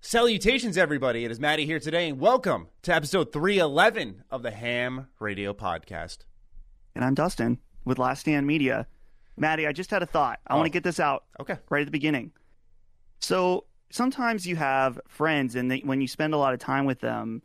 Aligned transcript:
Salutations, 0.00 0.78
everybody. 0.78 1.24
It 1.24 1.30
is 1.30 1.40
Maddie 1.40 1.66
here 1.66 1.80
today, 1.80 2.08
and 2.08 2.20
welcome 2.20 2.68
to 2.82 2.94
episode 2.94 3.32
311 3.32 4.22
of 4.30 4.42
the 4.42 4.50
Ham 4.52 5.08
Radio 5.18 5.52
Podcast. 5.52 6.18
And 6.94 7.04
I'm 7.04 7.14
Dustin 7.14 7.58
with 7.84 7.98
Last 7.98 8.20
Stand 8.20 8.46
Media. 8.46 8.86
Maddie, 9.36 9.66
I 9.66 9.72
just 9.72 9.90
had 9.90 10.02
a 10.02 10.06
thought. 10.06 10.38
I 10.46 10.54
Oh. 10.54 10.56
want 10.58 10.66
to 10.66 10.70
get 10.70 10.84
this 10.84 11.00
out 11.00 11.24
Okay. 11.40 11.58
right 11.68 11.80
at 11.80 11.86
the 11.86 11.90
beginning. 11.92 12.30
So 13.20 13.64
sometimes 13.90 14.46
you 14.46 14.54
have 14.56 15.00
friends, 15.08 15.56
and 15.56 15.68
they, 15.70 15.80
when 15.80 16.00
you 16.00 16.06
spend 16.08 16.32
a 16.32 16.38
lot 16.38 16.54
of 16.54 16.60
time 16.60 16.84
with 16.86 17.00
them, 17.00 17.42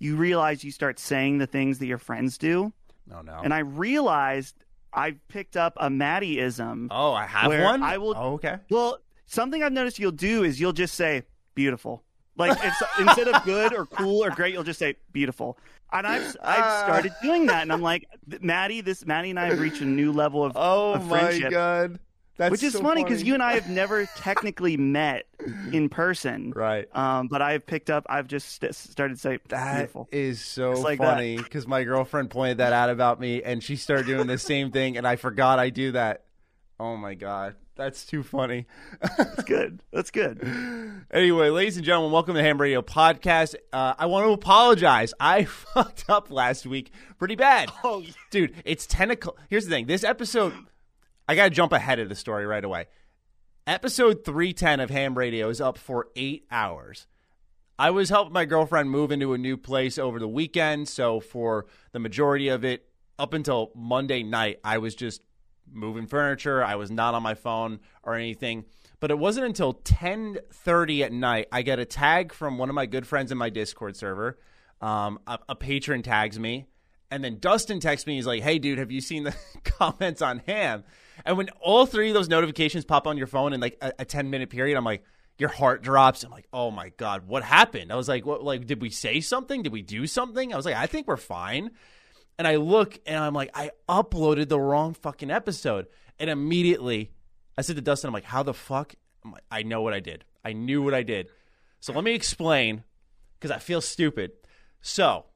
you 0.00 0.16
realize 0.16 0.64
you 0.64 0.72
start 0.72 0.98
saying 0.98 1.38
the 1.38 1.46
things 1.46 1.78
that 1.78 1.86
your 1.86 1.98
friends 1.98 2.38
do. 2.38 2.72
Oh, 3.14 3.20
no. 3.22 3.40
And 3.42 3.54
I 3.54 3.60
realized 3.60 4.56
I 4.92 5.12
picked 5.28 5.56
up 5.56 5.74
a 5.76 5.88
Maddieism. 5.88 6.88
oh, 6.90 7.12
I 7.12 7.26
have 7.26 7.50
one? 7.52 7.82
I 7.84 7.98
will- 7.98 8.14
Oh, 8.16 8.32
okay. 8.34 8.58
Well, 8.68 8.98
something 9.26 9.62
I've 9.62 9.72
noticed 9.72 10.00
you'll 10.00 10.10
do 10.12 10.42
is 10.42 10.60
you'll 10.60 10.72
just 10.72 10.94
say 10.94 11.22
beautiful. 11.54 12.02
Like 12.36 12.58
it's, 12.62 12.82
instead 12.98 13.28
of 13.28 13.44
good 13.44 13.72
or 13.72 13.86
cool 13.86 14.24
or 14.24 14.30
great, 14.30 14.54
you'll 14.54 14.64
just 14.64 14.78
say 14.80 14.96
beautiful. 15.12 15.56
And 15.92 16.04
I've 16.06 16.36
I've 16.42 16.64
Ah. 16.64 16.82
started 16.84 17.12
doing 17.22 17.46
that, 17.46 17.62
and 17.62 17.72
I'm 17.72 17.82
like, 17.82 18.08
Maddie, 18.40 18.80
this 18.80 19.06
Maddie 19.06 19.30
and 19.30 19.38
I 19.38 19.46
have 19.46 19.60
reached 19.60 19.80
a 19.80 19.84
new 19.84 20.10
level 20.10 20.44
of 20.44 20.52
Oh, 20.56 20.94
of 20.94 21.06
my. 21.06 21.38
God. 21.50 22.00
That's 22.36 22.50
which 22.50 22.64
is 22.64 22.72
so 22.72 22.80
funny 22.82 23.04
because 23.04 23.22
you 23.22 23.34
and 23.34 23.42
I 23.44 23.52
have 23.52 23.70
never 23.70 24.06
technically 24.16 24.76
met 24.76 25.26
in 25.72 25.88
person. 25.88 26.52
Right. 26.56 26.88
Um, 26.96 27.28
but 27.28 27.40
I've 27.40 27.64
picked 27.64 27.90
up. 27.90 28.04
I've 28.08 28.26
just 28.26 28.48
st- 28.60 28.74
started 28.74 29.14
to 29.14 29.20
say 29.20 29.38
That 29.50 29.74
beautiful. 29.76 30.08
is 30.10 30.40
so 30.44 30.72
like 30.72 30.98
funny 30.98 31.36
because 31.36 31.68
my 31.68 31.84
girlfriend 31.84 32.30
pointed 32.30 32.58
that 32.58 32.72
out 32.72 32.90
about 32.90 33.20
me, 33.20 33.44
and 33.44 33.62
she 33.62 33.76
started 33.76 34.06
doing 34.06 34.26
the 34.26 34.38
same 34.38 34.72
thing, 34.72 34.96
and 34.96 35.06
I 35.06 35.14
forgot 35.14 35.60
I 35.60 35.70
do 35.70 35.92
that. 35.92 36.24
Oh 36.80 36.96
my 36.96 37.14
god, 37.14 37.54
that's 37.76 38.04
too 38.04 38.22
funny. 38.22 38.66
That's 39.00 39.42
good. 39.44 39.80
That's 39.92 40.10
good. 40.10 40.40
anyway, 41.10 41.50
ladies 41.50 41.76
and 41.76 41.84
gentlemen, 41.84 42.12
welcome 42.12 42.34
to 42.34 42.38
the 42.38 42.44
Ham 42.44 42.60
Radio 42.60 42.82
Podcast. 42.82 43.54
Uh, 43.72 43.94
I 43.98 44.06
want 44.06 44.26
to 44.26 44.32
apologize. 44.32 45.12
I 45.18 45.44
fucked 45.74 46.04
up 46.08 46.30
last 46.30 46.66
week 46.66 46.92
pretty 47.18 47.36
bad. 47.36 47.70
Oh, 47.86 48.02
dude, 48.30 48.54
it's 48.64 48.86
ten 48.86 49.10
o'clock. 49.10 49.36
Here's 49.50 49.66
the 49.66 49.70
thing: 49.70 49.86
this 49.86 50.04
episode, 50.04 50.54
I 51.28 51.34
gotta 51.34 51.50
jump 51.50 51.72
ahead 51.72 51.98
of 51.98 52.08
the 52.08 52.14
story 52.14 52.46
right 52.46 52.64
away. 52.64 52.86
Episode 53.66 54.24
three 54.24 54.52
ten 54.54 54.80
of 54.80 54.88
Ham 54.90 55.18
Radio 55.18 55.48
is 55.50 55.60
up 55.60 55.76
for 55.76 56.08
eight 56.16 56.46
hours. 56.50 57.06
I 57.78 57.90
was 57.90 58.08
helping 58.08 58.32
my 58.32 58.46
girlfriend 58.46 58.90
move 58.90 59.10
into 59.10 59.34
a 59.34 59.38
new 59.38 59.56
place 59.56 59.98
over 59.98 60.18
the 60.18 60.28
weekend, 60.28 60.88
so 60.88 61.20
for 61.20 61.66
the 61.92 61.98
majority 61.98 62.48
of 62.48 62.64
it, 62.64 62.86
up 63.18 63.34
until 63.34 63.70
Monday 63.74 64.22
night, 64.22 64.60
I 64.64 64.78
was 64.78 64.94
just 64.94 65.22
moving 65.70 66.06
furniture. 66.06 66.62
I 66.62 66.76
was 66.76 66.90
not 66.90 67.14
on 67.14 67.22
my 67.22 67.34
phone 67.34 67.80
or 68.02 68.14
anything. 68.14 68.64
But 69.00 69.10
it 69.10 69.18
wasn't 69.18 69.46
until 69.46 69.74
ten 69.74 70.38
thirty 70.50 71.04
at 71.04 71.12
night 71.12 71.48
I 71.52 71.62
get 71.62 71.78
a 71.78 71.84
tag 71.84 72.32
from 72.32 72.56
one 72.56 72.68
of 72.68 72.74
my 72.74 72.86
good 72.86 73.06
friends 73.06 73.30
in 73.32 73.38
my 73.38 73.50
Discord 73.50 73.96
server. 73.96 74.38
Um, 74.80 75.18
a, 75.26 75.38
a 75.50 75.54
patron 75.54 76.02
tags 76.02 76.38
me, 76.38 76.66
and 77.10 77.22
then 77.22 77.38
Dustin 77.38 77.80
texts 77.80 78.06
me. 78.06 78.16
He's 78.16 78.26
like, 78.26 78.42
"Hey, 78.42 78.58
dude, 78.58 78.78
have 78.78 78.90
you 78.90 79.00
seen 79.00 79.24
the 79.24 79.34
comments 79.64 80.22
on 80.22 80.42
Ham?" 80.46 80.84
And 81.24 81.36
when 81.36 81.50
all 81.60 81.86
three 81.86 82.08
of 82.08 82.14
those 82.14 82.28
notifications 82.28 82.84
pop 82.84 83.06
on 83.06 83.18
your 83.18 83.26
phone 83.26 83.52
in 83.52 83.60
like 83.60 83.76
a, 83.82 83.92
a 84.00 84.04
ten 84.04 84.30
minute 84.30 84.48
period, 84.48 84.76
I'm 84.76 84.84
like, 84.84 85.04
your 85.38 85.48
heart 85.48 85.82
drops. 85.82 86.22
I'm 86.22 86.30
like, 86.30 86.46
"Oh 86.52 86.70
my 86.70 86.90
god, 86.96 87.26
what 87.26 87.42
happened?" 87.42 87.92
I 87.92 87.96
was 87.96 88.08
like, 88.08 88.24
"What? 88.24 88.42
Like, 88.42 88.66
did 88.66 88.80
we 88.80 88.90
say 88.90 89.20
something? 89.20 89.62
Did 89.62 89.72
we 89.72 89.82
do 89.82 90.06
something?" 90.06 90.52
I 90.52 90.56
was 90.56 90.64
like, 90.64 90.76
"I 90.76 90.86
think 90.86 91.08
we're 91.08 91.16
fine." 91.16 91.72
And 92.38 92.48
I 92.48 92.56
look, 92.56 92.98
and 93.06 93.22
I'm 93.22 93.34
like, 93.34 93.50
I 93.54 93.70
uploaded 93.88 94.48
the 94.48 94.58
wrong 94.58 94.94
fucking 94.94 95.30
episode, 95.30 95.86
and 96.18 96.28
immediately 96.28 97.12
I 97.56 97.62
said 97.62 97.76
to 97.76 97.82
Dustin, 97.82 98.08
"I'm 98.08 98.14
like, 98.14 98.24
how 98.24 98.42
the 98.42 98.54
fuck?" 98.54 98.94
I'm 99.24 99.32
like, 99.32 99.44
I 99.50 99.62
know 99.62 99.82
what 99.82 99.94
I 99.94 100.00
did. 100.00 100.24
I 100.44 100.52
knew 100.52 100.82
what 100.82 100.94
I 100.94 101.02
did. 101.02 101.28
So 101.80 101.92
let 101.92 102.04
me 102.04 102.14
explain 102.14 102.84
because 103.38 103.50
I 103.50 103.58
feel 103.58 103.80
stupid. 103.80 104.32
So, 104.80 105.26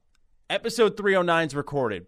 episode 0.51 0.97
309 0.97 1.47
is 1.47 1.55
recorded. 1.55 2.07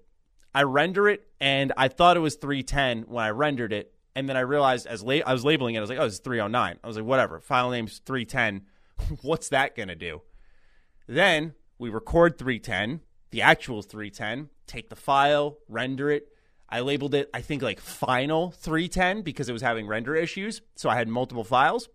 I 0.55 0.65
render 0.65 1.09
it, 1.09 1.27
and 1.41 1.73
I 1.77 1.89
thought 1.89 2.17
it 2.17 2.21
was 2.21 2.35
310 2.35 3.03
when 3.03 3.25
I 3.25 3.31
rendered 3.31 3.73
it, 3.73 3.95
and 4.17 4.29
then 4.29 4.37
I 4.37 4.41
realized 4.41 4.87
as 4.87 5.03
la- 5.03 5.21
I 5.25 5.33
was 5.33 5.45
labeling 5.45 5.75
it, 5.75 5.79
I 5.79 5.81
was 5.81 5.91
like, 5.91 5.99
"Oh, 5.99 6.07
it's 6.07 6.19
309." 6.19 6.79
I 6.83 6.87
was 6.87 6.97
like, 6.97 7.07
"Whatever." 7.07 7.41
File 7.41 7.71
name's 7.71 8.01
310. 8.01 8.67
What's 9.23 9.51
that 9.51 9.77
gonna 9.77 9.95
do? 9.95 10.23
Then 11.07 11.55
we 11.79 11.91
record 11.91 12.39
310. 12.39 13.01
The 13.31 13.43
actual 13.43 13.79
is 13.81 13.87
310. 13.87 14.49
Take 14.67 14.89
the 14.91 14.97
file, 14.97 15.59
render 15.69 16.11
it. 16.11 16.29
I 16.69 16.81
labeled 16.81 17.15
it, 17.15 17.29
I 17.35 17.41
think, 17.41 17.63
like 17.63 17.81
final 17.81 18.53
310 18.53 19.23
because 19.23 19.49
it 19.49 19.53
was 19.53 19.63
having 19.63 19.87
render 19.87 20.15
issues. 20.15 20.63
So 20.77 20.89
I 20.89 20.97
had 20.97 21.09
multiple 21.09 21.45
files 21.45 21.89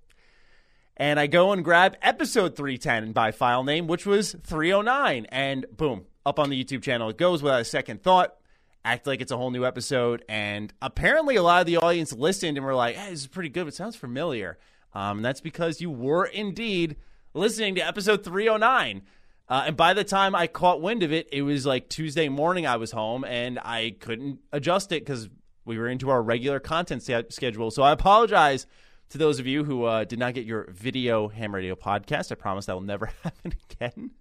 and 0.97 1.19
I 1.19 1.27
go 1.27 1.51
and 1.51 1.63
grab 1.63 1.97
episode 2.01 2.55
310 2.55 3.11
by 3.11 3.31
file 3.31 3.63
name, 3.63 3.87
which 3.87 4.05
was 4.05 4.35
309. 4.43 5.25
And 5.29 5.65
boom, 5.75 6.05
up 6.25 6.39
on 6.39 6.49
the 6.49 6.63
YouTube 6.63 6.83
channel 6.83 7.09
it 7.09 7.17
goes 7.17 7.43
without 7.43 7.61
a 7.61 7.65
second 7.65 8.01
thought. 8.01 8.35
Act 8.83 9.07
like 9.07 9.19
it's 9.19 9.31
a 9.31 9.37
whole 9.37 9.49
new 9.49 9.65
episode. 9.65 10.23
And 10.29 10.71
apparently, 10.81 11.37
a 11.37 11.41
lot 11.41 11.61
of 11.61 11.65
the 11.65 11.77
audience 11.77 12.13
listened 12.13 12.55
and 12.55 12.65
were 12.65 12.75
like, 12.75 12.95
hey, 12.95 13.09
this 13.09 13.21
is 13.21 13.27
pretty 13.27 13.49
good. 13.49 13.67
It 13.67 13.73
sounds 13.73 13.95
familiar. 13.95 14.59
Um, 14.93 15.23
that's 15.23 15.41
because 15.41 15.81
you 15.81 15.89
were 15.89 16.25
indeed 16.25 16.95
listening 17.33 17.75
to 17.75 17.81
episode 17.81 18.23
309. 18.23 19.01
Uh, 19.47 19.65
and 19.67 19.77
by 19.77 19.93
the 19.93 20.03
time 20.03 20.33
I 20.35 20.47
caught 20.47 20.81
wind 20.81 21.03
of 21.03 21.13
it, 21.13 21.29
it 21.31 21.43
was 21.43 21.65
like 21.65 21.87
Tuesday 21.89 22.29
morning. 22.29 22.65
I 22.65 22.77
was 22.77 22.91
home 22.91 23.23
and 23.23 23.59
I 23.59 23.95
couldn't 23.99 24.39
adjust 24.51 24.91
it 24.91 25.01
because 25.05 25.29
we 25.65 25.77
were 25.77 25.87
into 25.87 26.09
our 26.09 26.21
regular 26.21 26.59
content 26.59 27.03
sch- 27.03 27.33
schedule. 27.33 27.69
So 27.71 27.83
I 27.83 27.91
apologize 27.91 28.65
to 29.09 29.17
those 29.19 29.39
of 29.39 29.45
you 29.45 29.63
who 29.63 29.83
uh, 29.83 30.03
did 30.03 30.17
not 30.17 30.33
get 30.33 30.45
your 30.45 30.71
video 30.71 31.27
ham 31.27 31.53
radio 31.53 31.75
podcast. 31.75 32.31
I 32.31 32.35
promise 32.35 32.65
that 32.65 32.73
will 32.73 32.81
never 32.81 33.05
happen 33.23 33.53
again. 33.71 34.11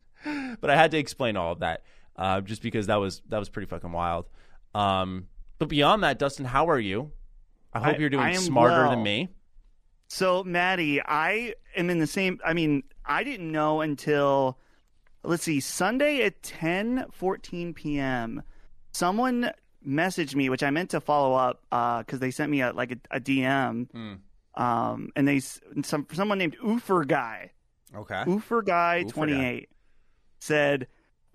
but 0.61 0.69
I 0.71 0.77
had 0.77 0.91
to 0.91 0.99
explain 0.99 1.37
all 1.37 1.53
of 1.53 1.61
that 1.61 1.85
uh, 2.17 2.41
just 2.43 2.61
because 2.63 2.87
that 2.89 2.97
was 2.97 3.23
that 3.31 3.39
was 3.39 3.49
pretty 3.49 3.67
fucking 3.67 3.93
wild. 3.93 4.27
Um, 4.75 5.29
but 5.59 5.69
beyond 5.69 6.03
that, 6.03 6.19
Dustin, 6.19 6.45
how 6.45 6.69
are 6.69 6.79
you? 6.81 7.13
I 7.73 7.81
hope 7.81 7.95
I- 7.97 7.99
you're 7.99 8.11
doing 8.11 8.37
smarter 8.37 8.83
well. 8.83 8.91
than 8.91 9.03
me. 9.03 9.29
So, 10.09 10.45
Maddie, 10.45 11.01
I 11.03 11.55
am 11.77 11.89
in 11.89 11.99
the 11.99 12.07
same. 12.07 12.39
I 12.45 12.53
mean, 12.53 12.83
I 13.07 13.25
didn't 13.25 13.51
know 13.51 13.81
until 13.81 14.59
let's 15.25 15.43
see, 15.45 15.61
Sunday 15.61 16.23
at 16.25 16.43
ten 16.43 17.07
fourteen 17.13 17.75
p.m. 17.75 18.43
Someone 18.93 19.51
messaged 19.87 20.35
me, 20.35 20.49
which 20.49 20.63
I 20.63 20.71
meant 20.71 20.91
to 20.91 21.01
follow 21.01 21.35
up 21.35 21.63
because 22.05 22.21
they 22.21 22.31
sent 22.31 22.51
me 22.51 22.63
a 22.63 22.73
like 22.73 22.93
a, 22.93 23.17
a 23.17 23.21
DM, 23.21 23.91
Hmm. 23.91 24.15
um, 24.63 25.11
and 25.17 25.27
they 25.27 25.41
some 25.41 26.07
someone 26.13 26.39
named 26.39 26.57
Oofer 26.65 27.07
Guy, 27.07 27.51
Okay. 27.95 28.23
Oofer 28.27 28.65
Guy 28.65 29.05
Oofer 29.05 29.11
twenty 29.13 29.45
eight, 29.45 29.69
said. 30.41 30.87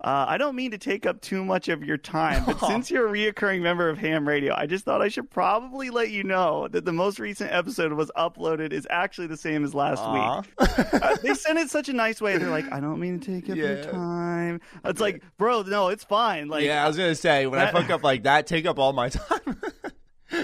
Uh, 0.02 0.24
I 0.28 0.38
don't 0.38 0.56
mean 0.56 0.70
to 0.70 0.78
take 0.78 1.04
up 1.04 1.20
too 1.20 1.44
much 1.44 1.68
of 1.68 1.84
your 1.84 1.98
time, 1.98 2.42
but 2.46 2.58
since 2.66 2.90
you're 2.90 3.06
a 3.06 3.12
reoccurring 3.12 3.60
member 3.60 3.90
of 3.90 3.98
Ham 3.98 4.26
Radio, 4.26 4.54
I 4.56 4.64
just 4.64 4.86
thought 4.86 5.02
I 5.02 5.08
should 5.08 5.28
probably 5.28 5.90
let 5.90 6.10
you 6.10 6.24
know 6.24 6.68
that 6.68 6.86
the 6.86 6.92
most 6.92 7.18
recent 7.18 7.52
episode 7.52 7.92
was 7.92 8.10
uploaded 8.16 8.72
is 8.72 8.86
actually 8.88 9.26
the 9.26 9.36
same 9.36 9.62
as 9.62 9.74
last 9.74 10.02
week. 10.10 10.68
Uh, 11.00 11.16
they 11.22 11.34
sent 11.34 11.58
it 11.58 11.68
such 11.70 11.88
a 11.88 11.92
nice 11.92 12.20
way. 12.20 12.36
They're 12.38 12.50
like, 12.50 12.70
I 12.72 12.80
don't 12.80 12.98
mean 12.98 13.20
to 13.20 13.32
take 13.40 13.50
up 13.50 13.56
your 13.56 13.82
time. 13.84 14.60
It's 14.84 15.00
like, 15.00 15.22
bro, 15.38 15.62
no, 15.62 15.88
it's 15.88 16.04
fine. 16.04 16.48
Like, 16.48 16.64
yeah, 16.64 16.82
I 16.84 16.88
was 16.88 16.96
gonna 16.96 17.14
say 17.14 17.46
when 17.46 17.60
I 17.60 17.64
that- 17.66 17.72
fuck 17.74 17.90
up 17.90 18.02
like 18.02 18.22
that, 18.24 18.46
take 18.46 18.64
up 18.66 18.78
all 18.78 18.92
my 18.92 19.08
time. 19.10 19.60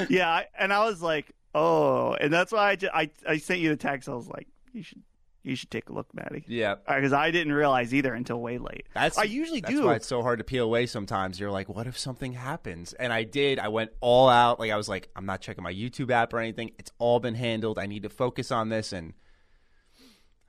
yeah, 0.09 0.29
I- 0.31 0.47
and 0.59 0.73
I 0.73 0.85
was 0.85 1.01
like, 1.03 1.33
oh, 1.55 2.15
and 2.15 2.33
that's 2.33 2.53
why 2.53 2.71
I, 2.71 2.77
ju- 2.77 2.91
I, 2.93 3.11
I 3.27 3.39
sent 3.39 3.61
you 3.61 3.71
the 3.71 3.77
text. 3.77 4.09
I 4.09 4.15
was 4.15 4.29
like, 4.29 4.47
you 4.73 4.83
should, 4.83 5.03
you 5.47 5.57
should 5.57 5.71
take 5.71 5.89
a 5.89 5.93
look, 5.93 6.13
Maddie, 6.15 6.45
yeah, 6.49 6.75
because 6.87 7.13
I 7.13 7.31
didn't 7.31 7.53
realize 7.53 7.95
either 7.95 8.13
until 8.13 8.41
way 8.41 8.59
late. 8.59 8.87
that's 8.95 9.17
I 9.17 9.23
usually 9.25 9.61
that's 9.61 9.73
do. 9.75 9.85
why 9.87 9.95
it's 9.95 10.07
so 10.07 10.23
hard 10.23 10.39
to 10.39 10.45
peel 10.45 10.65
away. 10.65 10.87
Sometimes 10.87 11.39
you're 11.41 11.51
like, 11.51 11.69
what 11.69 11.87
if 11.87 11.97
something 11.99 12.33
happens? 12.33 12.93
And 12.95 13.13
I 13.13 13.23
did. 13.25 13.59
I 13.59 13.69
went 13.69 13.91
all 14.01 14.29
out. 14.29 14.59
Like 14.61 14.71
I 14.73 14.77
was 14.77 14.89
like, 14.89 15.09
I'm 15.17 15.27
not 15.27 15.41
checking 15.41 15.63
my 15.65 15.73
YouTube 15.73 16.11
app 16.11 16.33
or 16.35 16.39
anything. 16.41 16.73
It's 16.79 16.91
all 16.99 17.21
been 17.21 17.35
handled. 17.37 17.79
I 17.79 17.87
need 17.87 18.03
to 18.03 18.09
focus 18.11 18.51
on 18.51 18.69
this, 18.69 18.93
and 18.93 19.15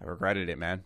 I 0.01 0.05
regretted 0.05 0.49
it, 0.49 0.57
man. 0.57 0.83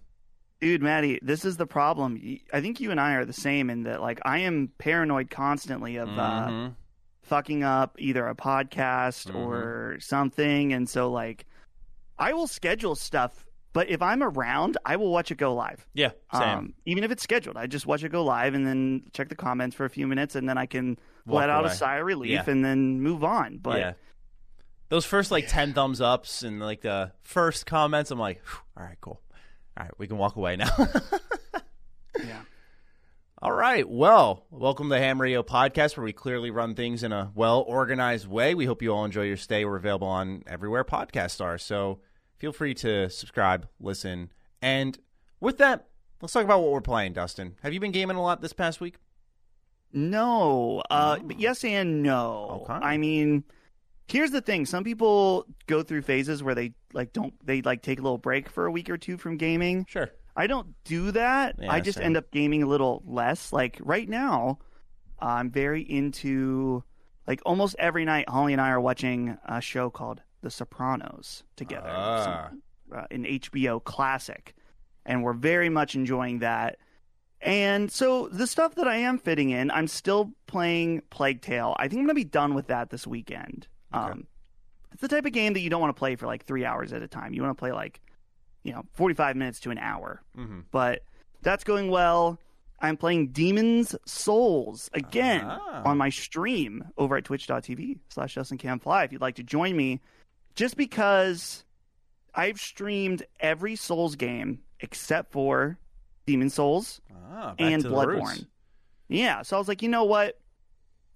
Dude, 0.59 0.83
Maddie, 0.83 1.19
this 1.23 1.43
is 1.43 1.57
the 1.57 1.65
problem. 1.65 2.21
I 2.53 2.61
think 2.61 2.79
you 2.79 2.91
and 2.91 2.99
I 2.99 3.13
are 3.15 3.25
the 3.25 3.33
same 3.33 3.69
in 3.71 3.83
that, 3.83 3.99
like, 3.99 4.19
I 4.23 4.39
am 4.39 4.69
paranoid 4.77 5.31
constantly 5.31 5.95
of 5.97 6.07
uh, 6.09 6.47
Mhm. 6.49 6.75
fucking 7.23 7.63
up 7.63 7.95
either 7.99 8.27
a 8.27 8.35
podcast 8.35 9.31
Mhm. 9.31 9.35
or 9.35 9.97
something, 9.99 10.71
and 10.73 10.87
so 10.87 11.09
like, 11.11 11.45
I 12.19 12.33
will 12.33 12.45
schedule 12.45 12.93
stuff 12.93 13.43
But 13.73 13.89
if 13.89 14.01
I'm 14.01 14.21
around, 14.21 14.77
I 14.85 14.97
will 14.97 15.11
watch 15.11 15.31
it 15.31 15.37
go 15.37 15.53
live. 15.53 15.87
Yeah, 15.93 16.11
same. 16.33 16.41
Um, 16.41 16.73
even 16.85 17.03
if 17.05 17.11
it's 17.11 17.23
scheduled, 17.23 17.55
I 17.55 17.67
just 17.67 17.85
watch 17.85 18.03
it 18.03 18.09
go 18.09 18.23
live 18.23 18.53
and 18.53 18.67
then 18.67 19.03
check 19.13 19.29
the 19.29 19.35
comments 19.35 19.75
for 19.75 19.85
a 19.85 19.89
few 19.89 20.07
minutes, 20.07 20.35
and 20.35 20.47
then 20.49 20.57
I 20.57 20.65
can 20.65 20.97
Walk 21.25 21.39
let 21.41 21.49
out 21.49 21.65
a 21.65 21.69
sigh 21.69 21.97
of 21.97 22.05
relief 22.05 22.31
Yeah. 22.31 22.43
and 22.47 22.65
then 22.65 22.99
move 23.01 23.23
on. 23.23 23.57
But 23.57 23.79
yeah. 23.79 23.93
Those 24.89 25.05
first 25.05 25.31
like 25.31 25.47
10 25.47 25.71
thumbs 25.73 26.01
ups 26.01 26.43
and 26.43 26.59
like 26.59 26.81
the 26.81 27.13
first 27.21 27.65
comments, 27.65 28.11
I'm 28.11 28.19
like, 28.19 28.41
all 28.75 28.83
right, 28.83 28.97
cool. 28.99 29.21
All 29.77 29.85
right, 29.85 29.91
we 29.97 30.05
can 30.05 30.17
walk 30.17 30.35
away 30.35 30.57
now. 30.57 30.67
yeah. 32.19 32.41
all 33.41 33.53
right. 33.53 33.87
Well, 33.89 34.45
welcome 34.51 34.89
to 34.89 34.97
Ham 34.97 35.21
Radio 35.21 35.43
podcast 35.43 35.95
where 35.95 36.03
we 36.03 36.11
clearly 36.11 36.51
run 36.51 36.75
things 36.75 37.03
in 37.03 37.13
a 37.13 37.31
well 37.35 37.61
organized 37.65 38.27
way. 38.27 38.53
We 38.53 38.65
hope 38.65 38.81
you 38.81 38.91
all 38.93 39.05
enjoy 39.05 39.23
your 39.23 39.37
stay. 39.37 39.63
We're 39.63 39.77
available 39.77 40.09
on 40.09 40.43
everywhere 40.45 40.83
podcasts 40.83 41.39
are. 41.39 41.57
So 41.57 41.99
feel 42.41 42.51
free 42.51 42.73
to 42.73 43.07
subscribe, 43.07 43.67
listen. 43.79 44.31
And 44.63 44.97
with 45.39 45.59
that, 45.59 45.85
let's 46.21 46.33
talk 46.33 46.43
about 46.43 46.61
what 46.61 46.71
we're 46.71 46.81
playing, 46.81 47.13
Dustin. 47.13 47.55
Have 47.61 47.71
you 47.71 47.79
been 47.79 47.91
gaming 47.91 48.17
a 48.17 48.21
lot 48.21 48.41
this 48.41 48.51
past 48.51 48.81
week? 48.81 48.95
No. 49.93 50.81
Uh, 50.89 51.19
but 51.19 51.39
yes 51.39 51.63
and 51.63 52.01
no. 52.01 52.63
Okay. 52.63 52.73
I 52.73 52.97
mean, 52.97 53.43
here's 54.07 54.31
the 54.31 54.41
thing: 54.41 54.65
some 54.65 54.83
people 54.83 55.45
go 55.67 55.83
through 55.83 56.01
phases 56.01 56.41
where 56.41 56.55
they 56.55 56.73
like 56.93 57.13
don't 57.13 57.33
they 57.45 57.61
like 57.61 57.83
take 57.83 57.99
a 57.99 58.01
little 58.01 58.17
break 58.17 58.49
for 58.49 58.65
a 58.65 58.71
week 58.71 58.89
or 58.89 58.97
two 58.97 59.17
from 59.17 59.37
gaming. 59.37 59.85
Sure. 59.87 60.09
I 60.35 60.47
don't 60.47 60.73
do 60.83 61.11
that. 61.11 61.57
Yeah, 61.59 61.71
I 61.71 61.79
just 61.79 61.99
same. 61.99 62.07
end 62.07 62.17
up 62.17 62.31
gaming 62.31 62.63
a 62.63 62.67
little 62.67 63.03
less. 63.05 63.53
Like 63.53 63.77
right 63.81 64.09
now, 64.09 64.57
I'm 65.19 65.51
very 65.51 65.83
into 65.83 66.83
like 67.27 67.41
almost 67.45 67.75
every 67.77 68.03
night. 68.03 68.27
Holly 68.27 68.53
and 68.53 68.61
I 68.61 68.69
are 68.69 68.81
watching 68.81 69.37
a 69.45 69.61
show 69.61 69.91
called 69.91 70.21
The 70.41 70.49
Sopranos 70.51 71.43
together, 71.55 71.89
Ah. 71.89 72.47
Some- 72.49 72.63
uh, 72.93 73.05
an 73.11 73.25
HBO 73.25 73.79
classic, 73.79 74.53
and 75.05 75.23
we're 75.23 75.33
very 75.33 75.69
much 75.69 75.95
enjoying 75.95 76.39
that. 76.39 76.77
And 77.39 77.91
so 77.91 78.27
the 78.27 78.45
stuff 78.45 78.75
that 78.75 78.87
I 78.87 78.97
am 78.97 79.17
fitting 79.17 79.49
in, 79.49 79.71
I'm 79.71 79.87
still 79.87 80.33
playing 80.47 81.01
Plague 81.09 81.41
Tale. 81.41 81.75
I 81.79 81.87
think 81.87 81.99
I'm 81.99 82.05
gonna 82.05 82.13
be 82.15 82.23
done 82.23 82.53
with 82.53 82.67
that 82.67 82.89
this 82.89 83.07
weekend. 83.07 83.67
Okay. 83.93 84.03
Um, 84.11 84.27
it's 84.91 85.01
the 85.01 85.07
type 85.07 85.25
of 85.25 85.31
game 85.31 85.53
that 85.53 85.61
you 85.61 85.69
don't 85.69 85.81
want 85.81 85.95
to 85.95 85.99
play 85.99 86.15
for 86.15 86.27
like 86.27 86.45
three 86.45 86.65
hours 86.65 86.91
at 86.93 87.01
a 87.01 87.07
time. 87.07 87.33
You 87.33 87.41
want 87.41 87.57
to 87.57 87.59
play 87.59 87.71
like, 87.71 88.01
you 88.63 88.73
know, 88.73 88.83
45 88.93 89.35
minutes 89.35 89.59
to 89.61 89.71
an 89.71 89.77
hour 89.77 90.21
Mm-hmm. 90.37 90.61
but 90.71 91.03
that's 91.41 91.63
going 91.63 91.89
well. 91.89 92.39
I'm 92.83 92.97
playing 92.97 93.27
Demon's 93.29 93.95
Souls 94.05 94.89
again 94.93 95.43
Ah. 95.45 95.83
on 95.85 95.97
my 95.97 96.09
stream 96.09 96.83
over 96.97 97.15
at 97.15 97.25
twitch.tv 97.25 97.99
slash 98.09 98.35
JustinCamFly 98.35 99.05
if 99.05 99.11
you'd 99.11 99.21
like 99.21 99.35
to 99.35 99.43
join 99.43 99.75
me. 99.77 100.01
Just 100.55 100.75
because 100.77 101.63
I've 102.35 102.59
streamed 102.59 103.23
every 103.39 103.75
Souls 103.75 104.15
game 104.15 104.59
except 104.79 105.31
for 105.31 105.77
Demon 106.25 106.49
Souls 106.49 107.01
Ah, 107.31 107.53
and. 107.59 107.83
Bloodborne. 107.83 108.47
Yeah, 109.07 109.41
so 109.41 109.57
I 109.57 109.59
was 109.59 109.67
like, 109.67 109.81
you 109.81 109.89
know 109.89 110.03
what? 110.05 110.39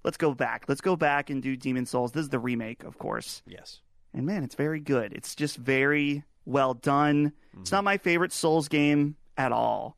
Let's 0.04 0.18
go 0.18 0.34
back. 0.34 0.66
Let's 0.68 0.82
go 0.82 0.96
back 0.96 1.30
and 1.30 1.42
do 1.42 1.56
Demon 1.56 1.86
Souls. 1.86 2.12
This 2.12 2.24
is 2.24 2.30
the 2.30 2.40
remake, 2.40 2.84
of 2.84 2.98
course. 2.98 3.42
Yes. 3.48 3.82
And 4.14 4.26
man, 4.26 4.44
it's 4.44 4.56
very 4.56 4.80
good. 4.80 5.14
It's 5.14 5.34
just 5.36 5.58
very 5.58 6.24
well 6.46 6.74
done. 6.74 7.32
It's 7.60 7.72
not 7.72 7.84
my 7.84 7.98
favorite 7.98 8.32
Souls 8.34 8.68
game 8.68 9.16
at 9.38 9.52
all, 9.52 9.98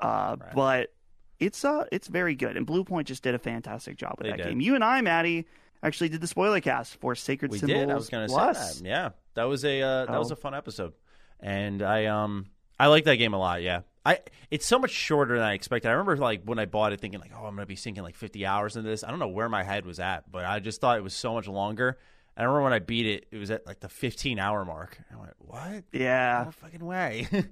uh, 0.00 0.36
Right. 0.38 0.54
but 0.54 0.92
it's 1.40 1.64
uh, 1.64 1.84
it's 1.90 2.08
very 2.08 2.34
good. 2.34 2.56
And 2.56 2.66
Bluepoint 2.66 3.04
just 3.04 3.22
did 3.22 3.34
a 3.34 3.38
fantastic 3.38 3.96
job 3.96 4.16
with 4.18 4.26
They 4.26 4.30
that 4.32 4.36
did. 4.38 4.48
game. 4.48 4.60
You 4.60 4.74
and 4.74 4.84
I, 4.84 5.00
Maddie, 5.00 5.46
actually 5.82 6.08
did 6.08 6.20
the 6.20 6.26
spoiler 6.26 6.60
cast 6.60 6.96
for 7.00 7.14
Sacred 7.14 7.50
We 7.50 7.58
Symbols 7.58 7.80
did. 7.80 7.90
I 7.90 7.94
was 7.94 8.08
going 8.08 8.28
to 8.28 8.34
say 8.34 8.52
that. 8.52 8.80
Yeah, 8.84 9.10
that 9.34 9.44
was 9.44 9.64
a 9.64 9.80
uh, 9.82 10.06
that 10.06 10.18
was 10.18 10.30
a 10.30 10.36
fun 10.36 10.54
episode, 10.54 10.92
and 11.40 11.82
I 11.82 12.06
um 12.06 12.46
I 12.78 12.86
like 12.86 13.04
that 13.04 13.16
game 13.16 13.34
a 13.34 13.38
lot. 13.38 13.62
Yeah, 13.62 13.82
I 14.04 14.20
it's 14.50 14.66
so 14.66 14.78
much 14.78 14.90
shorter 14.90 15.34
than 15.36 15.44
I 15.44 15.54
expected. 15.54 15.88
I 15.88 15.92
remember 15.92 16.16
like 16.16 16.42
when 16.44 16.58
I 16.58 16.66
bought 16.66 16.92
it, 16.92 17.00
thinking 17.00 17.20
like, 17.20 17.32
oh, 17.34 17.38
I'm 17.44 17.54
going 17.54 17.58
to 17.58 17.66
be 17.66 17.76
sinking 17.76 18.02
like 18.02 18.16
50 18.16 18.46
hours 18.46 18.76
into 18.76 18.88
this. 18.88 19.04
I 19.04 19.10
don't 19.10 19.18
know 19.18 19.28
where 19.28 19.48
my 19.48 19.62
head 19.62 19.86
was 19.86 20.00
at, 20.00 20.30
but 20.30 20.44
I 20.44 20.60
just 20.60 20.80
thought 20.80 20.98
it 20.98 21.02
was 21.04 21.14
so 21.14 21.34
much 21.34 21.48
longer. 21.48 21.98
And 22.36 22.44
I 22.44 22.46
remember 22.46 22.64
when 22.64 22.72
I 22.72 22.78
beat 22.78 23.06
it, 23.06 23.26
it 23.30 23.38
was 23.38 23.50
at 23.50 23.66
like 23.66 23.80
the 23.80 23.88
15 23.88 24.38
hour 24.38 24.64
mark. 24.64 24.98
I 25.12 25.16
went, 25.16 25.34
what? 25.38 25.84
Yeah. 25.92 26.44
No 26.46 26.50
fucking 26.52 26.84
way. 26.84 27.26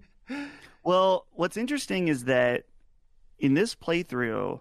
Well, 0.86 1.26
what's 1.32 1.56
interesting 1.56 2.06
is 2.06 2.24
that 2.26 2.66
in 3.40 3.54
this 3.54 3.74
playthrough, 3.74 4.60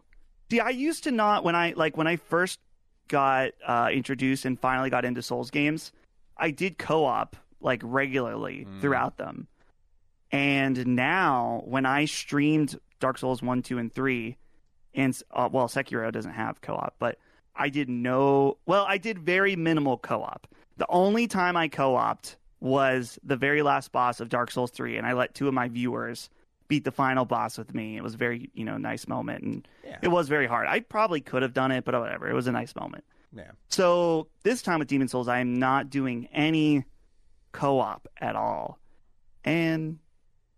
see, 0.49 0.59
I 0.59 0.69
used 0.69 1.03
to 1.03 1.11
not 1.11 1.43
when 1.43 1.55
I 1.55 1.73
like 1.75 1.97
when 1.97 2.07
I 2.07 2.15
first 2.15 2.59
got 3.07 3.51
uh, 3.65 3.89
introduced 3.91 4.45
and 4.45 4.59
finally 4.59 4.89
got 4.89 5.05
into 5.05 5.21
Souls 5.21 5.51
games, 5.51 5.91
I 6.37 6.51
did 6.51 6.77
co-op 6.77 7.35
like 7.61 7.81
regularly 7.83 8.65
Mm. 8.69 8.81
throughout 8.81 9.17
them. 9.17 9.47
And 10.31 10.85
now, 10.87 11.61
when 11.65 11.85
I 11.85 12.05
streamed 12.05 12.79
Dark 12.99 13.17
Souls 13.17 13.41
one, 13.41 13.61
two, 13.61 13.77
and 13.77 13.91
three, 13.93 14.37
and 14.93 15.17
uh, 15.31 15.49
well, 15.51 15.67
Sekiro 15.67 16.11
doesn't 16.11 16.31
have 16.33 16.61
co-op, 16.61 16.95
but 16.99 17.17
I 17.55 17.69
did 17.69 17.89
no. 17.89 18.57
Well, 18.65 18.85
I 18.87 18.97
did 18.97 19.19
very 19.19 19.55
minimal 19.55 19.97
co-op. 19.97 20.47
The 20.77 20.85
only 20.89 21.27
time 21.27 21.55
I 21.55 21.67
co-opted 21.67 22.35
was 22.59 23.19
the 23.23 23.37
very 23.37 23.61
last 23.61 23.91
boss 23.91 24.19
of 24.19 24.29
Dark 24.29 24.49
Souls 24.51 24.71
3 24.71 24.97
and 24.97 25.05
I 25.05 25.13
let 25.13 25.35
two 25.35 25.47
of 25.47 25.53
my 25.53 25.67
viewers 25.67 26.29
beat 26.67 26.83
the 26.83 26.91
final 26.91 27.25
boss 27.25 27.57
with 27.57 27.73
me. 27.75 27.95
It 27.97 28.01
was 28.03 28.15
a 28.15 28.17
very, 28.17 28.49
you 28.53 28.65
know, 28.65 28.77
nice 28.77 29.07
moment 29.07 29.43
and 29.43 29.67
Yeah. 29.83 29.99
it 30.01 30.07
was 30.07 30.27
very 30.29 30.47
hard. 30.47 30.67
I 30.67 30.79
probably 30.79 31.21
could 31.21 31.41
have 31.43 31.53
done 31.53 31.71
it, 31.71 31.85
but 31.85 31.93
whatever. 31.99 32.27
It 32.29 32.33
was 32.33 32.47
a 32.47 32.51
nice 32.51 32.75
moment. 32.75 33.03
yeah. 33.35 33.51
So, 33.69 34.27
this 34.43 34.61
time 34.61 34.79
with 34.79 34.87
Demon 34.87 35.07
Souls 35.09 35.27
I 35.27 35.39
am 35.39 35.55
not 35.59 35.89
doing 35.89 36.27
any 36.31 36.85
co-op 37.51 38.07
at 38.17 38.35
all. 38.35 38.79
And 39.43 39.99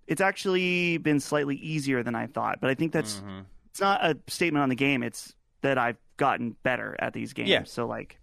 it's 0.05 0.21
actually 0.21 0.97
been 0.97 1.19
slightly 1.19 1.55
easier 1.57 2.03
than 2.03 2.15
I 2.15 2.27
thought, 2.27 2.59
but 2.61 2.69
I 2.69 2.75
think 2.75 2.91
that's 2.93 3.19
Mhm. 3.21 3.45
it's 3.69 3.81
not 3.81 4.03
a 4.05 4.17
statement 4.27 4.63
on 4.63 4.69
the 4.69 4.75
game. 4.75 5.03
It's 5.03 5.35
that 5.61 5.77
I've 5.77 5.97
gotten 6.17 6.51
better 6.63 6.95
at 6.99 7.13
these 7.13 7.33
games. 7.33 7.49
Yeah. 7.49 7.63
So 7.65 7.85
like 7.87 8.19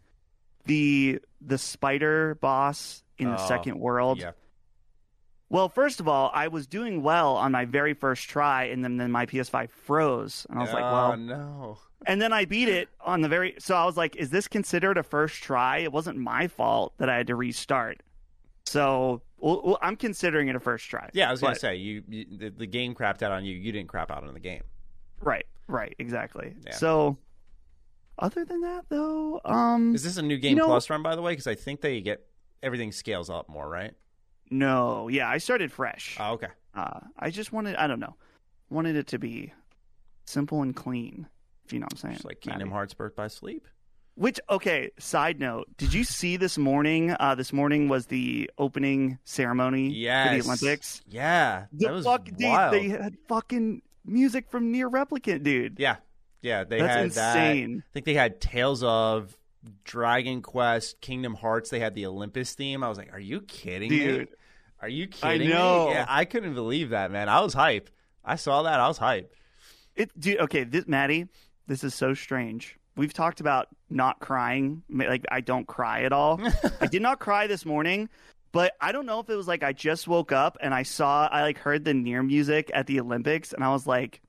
the 0.65 1.21
the 1.41 1.59
spider 1.59 2.37
boss 2.37 3.05
in 3.19 3.29
the 3.29 3.35
Oh, 3.43 3.47
second 3.49 3.79
world. 3.79 4.19
Yeah. 4.19 4.33
Well, 5.51 5.69
first 5.69 6.01
of 6.01 6.09
all, 6.09 6.31
I 6.35 6.49
was 6.49 6.67
doing 6.67 7.03
well 7.03 7.37
on 7.37 7.53
my 7.53 7.65
very 7.65 7.95
first 7.95 8.29
try, 8.29 8.65
and 8.65 8.83
then, 8.83 8.97
then 8.97 9.13
my 9.13 9.27
PS5 9.27 9.71
froze, 9.71 10.47
and 10.49 10.59
I 10.59 10.63
was 10.63 10.73
like, 10.73 10.83
oh, 10.83 10.93
well, 10.93 11.17
no. 11.17 11.79
and 12.07 12.21
then 12.21 12.33
I 12.33 12.45
beat 12.45 12.69
it 12.69 12.89
on 13.01 13.21
the 13.21 13.29
very. 13.29 13.55
So 13.59 13.75
I 13.75 13.85
was 13.85 13.97
like, 13.97 14.17
is 14.17 14.31
this 14.31 14.49
considered 14.49 14.99
a 14.99 15.03
first 15.03 15.43
try? 15.43 15.79
It 15.79 15.93
wasn't 15.93 16.19
my 16.19 16.49
fault 16.49 16.95
that 16.99 17.09
I 17.09 17.17
had 17.17 17.27
to 17.29 17.37
restart. 17.37 18.03
So 18.65 19.23
well, 19.39 19.79
I'm 19.83 19.97
considering 19.97 20.49
it 20.49 20.57
a 20.57 20.61
first 20.61 20.89
try. 20.89 21.11
Yeah, 21.13 21.29
I 21.29 21.31
was 21.31 21.41
going 21.41 21.55
to 21.55 21.61
say 21.61 21.77
you, 21.77 22.03
you 22.09 22.27
the, 22.39 22.49
the 22.49 22.67
game 22.67 22.95
crapped 22.95 23.23
out 23.23 23.31
on 23.31 23.45
you. 23.45 23.55
You 23.55 23.73
didn't 23.73 23.89
crap 23.89 24.11
out 24.11 24.25
on 24.25 24.33
the 24.33 24.41
game. 24.41 24.63
Right, 25.21 25.47
right, 25.69 25.95
exactly. 25.99 26.55
Yeah. 26.67 26.73
So, 26.73 27.19
other 28.19 28.45
than 28.45 28.63
that, 28.63 28.87
though, 28.89 29.41
um, 29.45 29.95
Is 29.95 30.03
this 30.03 30.17
a 30.17 30.23
new 30.23 30.39
game 30.39 30.57
know- 30.57 30.67
plus 30.67 30.89
run 30.89 31.03
by 31.03 31.15
the 31.15 31.23
way? 31.23 31.33
Because 31.33 31.47
I 31.47 31.55
think 31.55 31.83
they 31.83 32.01
get 32.01 32.27
everything 32.63 32.91
scales 32.91 33.29
up 33.29 33.49
more, 33.49 33.69
right? 33.69 33.93
No, 34.51 35.09
yeah, 35.09 35.29
I 35.29 35.39
started 35.39 35.73
fresh. 35.73 36.17
Oh, 36.21 36.33
okay. 36.33 36.49
Uh, 36.75 37.01
I 37.19 37.31
just 37.31 37.53
wanted, 37.53 37.77
I 37.77 37.87
don't 37.87 38.01
know, 38.01 38.17
wanted 38.71 38.97
it 38.97 39.07
to 39.09 39.19
be 39.19 39.53
simple 40.27 40.63
and 40.63 40.75
clean. 40.75 41.27
If 41.67 41.73
you 41.73 41.79
know 41.81 41.85
what 41.85 41.95
I'm 41.95 41.99
saying. 41.99 42.15
Just 42.15 42.25
like 42.27 42.41
Kingdom. 42.41 42.71
Hearts 42.71 42.95
Birth 42.95 43.17
by 43.17 43.29
Sleep. 43.29 43.67
Which 44.17 44.39
okay, 44.49 44.91
side 44.99 45.41
note, 45.41 45.67
did 45.77 45.93
you 45.93 46.05
see 46.05 46.37
this 46.37 46.57
morning? 46.57 47.17
Uh, 47.19 47.35
this 47.35 47.53
morning 47.53 47.89
was 47.89 48.07
the 48.07 48.49
opening 48.59 49.19
ceremony 49.25 49.89
Yes. 49.89 50.29
for 50.29 50.35
the 50.43 50.45
Olympics. 50.49 51.03
Yeah, 51.09 51.65
The 51.73 51.87
that 51.87 51.93
was 51.93 52.05
fuck, 52.05 52.25
dude, 52.27 52.43
wild. 52.43 52.75
they 52.75 52.89
had 52.89 53.17
fucking 53.27 53.83
music 54.05 54.49
from 54.51 54.73
NieR 54.73 54.89
Replicant, 54.91 55.43
dude. 55.43 55.81
Yeah, 55.81 55.97
yeah, 56.43 56.63
they 56.63 56.79
That's 56.79 56.95
had 56.95 57.05
insane. 57.07 57.77
that. 57.79 57.83
I 57.83 57.93
think 57.93 58.07
they 58.07 58.15
had 58.15 58.41
Tales 58.41 58.85
of 58.85 59.37
Dragon 59.85 60.43
Quest, 60.43 61.01
Kingdom 61.01 61.35
Hearts. 61.35 61.71
They 61.71 61.81
had 61.81 61.95
the 61.95 62.07
Olympus 62.07 62.55
theme. 62.55 62.83
I 62.83 62.89
was 62.89 62.99
like, 62.99 63.13
"Are 63.13 63.21
you 63.21 63.41
kidding 63.43 63.91
me? 63.91 63.99
Dude. 63.99 64.29
Are 64.81 64.89
you 64.89 65.07
kidding 65.07 65.49
know. 65.49 65.87
me?" 65.87 65.93
Yeah, 65.93 66.07
I 66.09 66.25
couldn't 66.25 66.55
believe 66.55 66.91
that, 66.91 67.11
man. 67.11 67.29
I 67.29 67.41
was 67.41 67.55
hype. 67.55 67.91
I 68.25 68.37
saw 68.37 68.63
that. 68.63 68.81
I 68.81 68.89
was 68.89 68.99
hype. 68.99 69.35
It, 69.95 70.19
dude. 70.19 70.41
Okay, 70.41 70.65
this, 70.65 70.87
Maddie, 70.87 71.29
this 71.67 71.85
is 71.85 71.95
so 71.95 72.15
strange. 72.15 72.79
We've 72.97 73.13
talked 73.13 73.41
about 73.41 73.69
not 73.91 74.21
crying. 74.21 74.83
Like 74.89 75.25
I 75.31 75.41
don't 75.41 75.67
cry 75.67 76.03
at 76.03 76.13
all. 76.13 76.41
I 76.81 76.87
did 76.87 77.03
not 77.03 77.19
cry 77.19 77.47
this 77.47 77.65
morning, 77.65 78.09
but 78.53 78.75
I 78.81 78.93
don't 78.93 79.07
know 79.07 79.21
if 79.21 79.29
it 79.29 79.35
was 79.35 79.49
like 79.49 79.63
I 79.63 79.73
just 79.73 80.07
woke 80.07 80.33
up 80.33 80.57
and 80.61 80.73
I 80.73 80.85
saw 80.85 81.29
I 81.31 81.43
like 81.43 81.59
heard 81.59 81.85
the 81.85 81.93
NieR 81.93 82.25
music 82.25 82.71
at 82.73 82.87
the 82.87 83.01
Olympics 83.01 83.53
and 83.53 83.65
I 83.65 83.71
was 83.71 83.87
like 83.87 84.21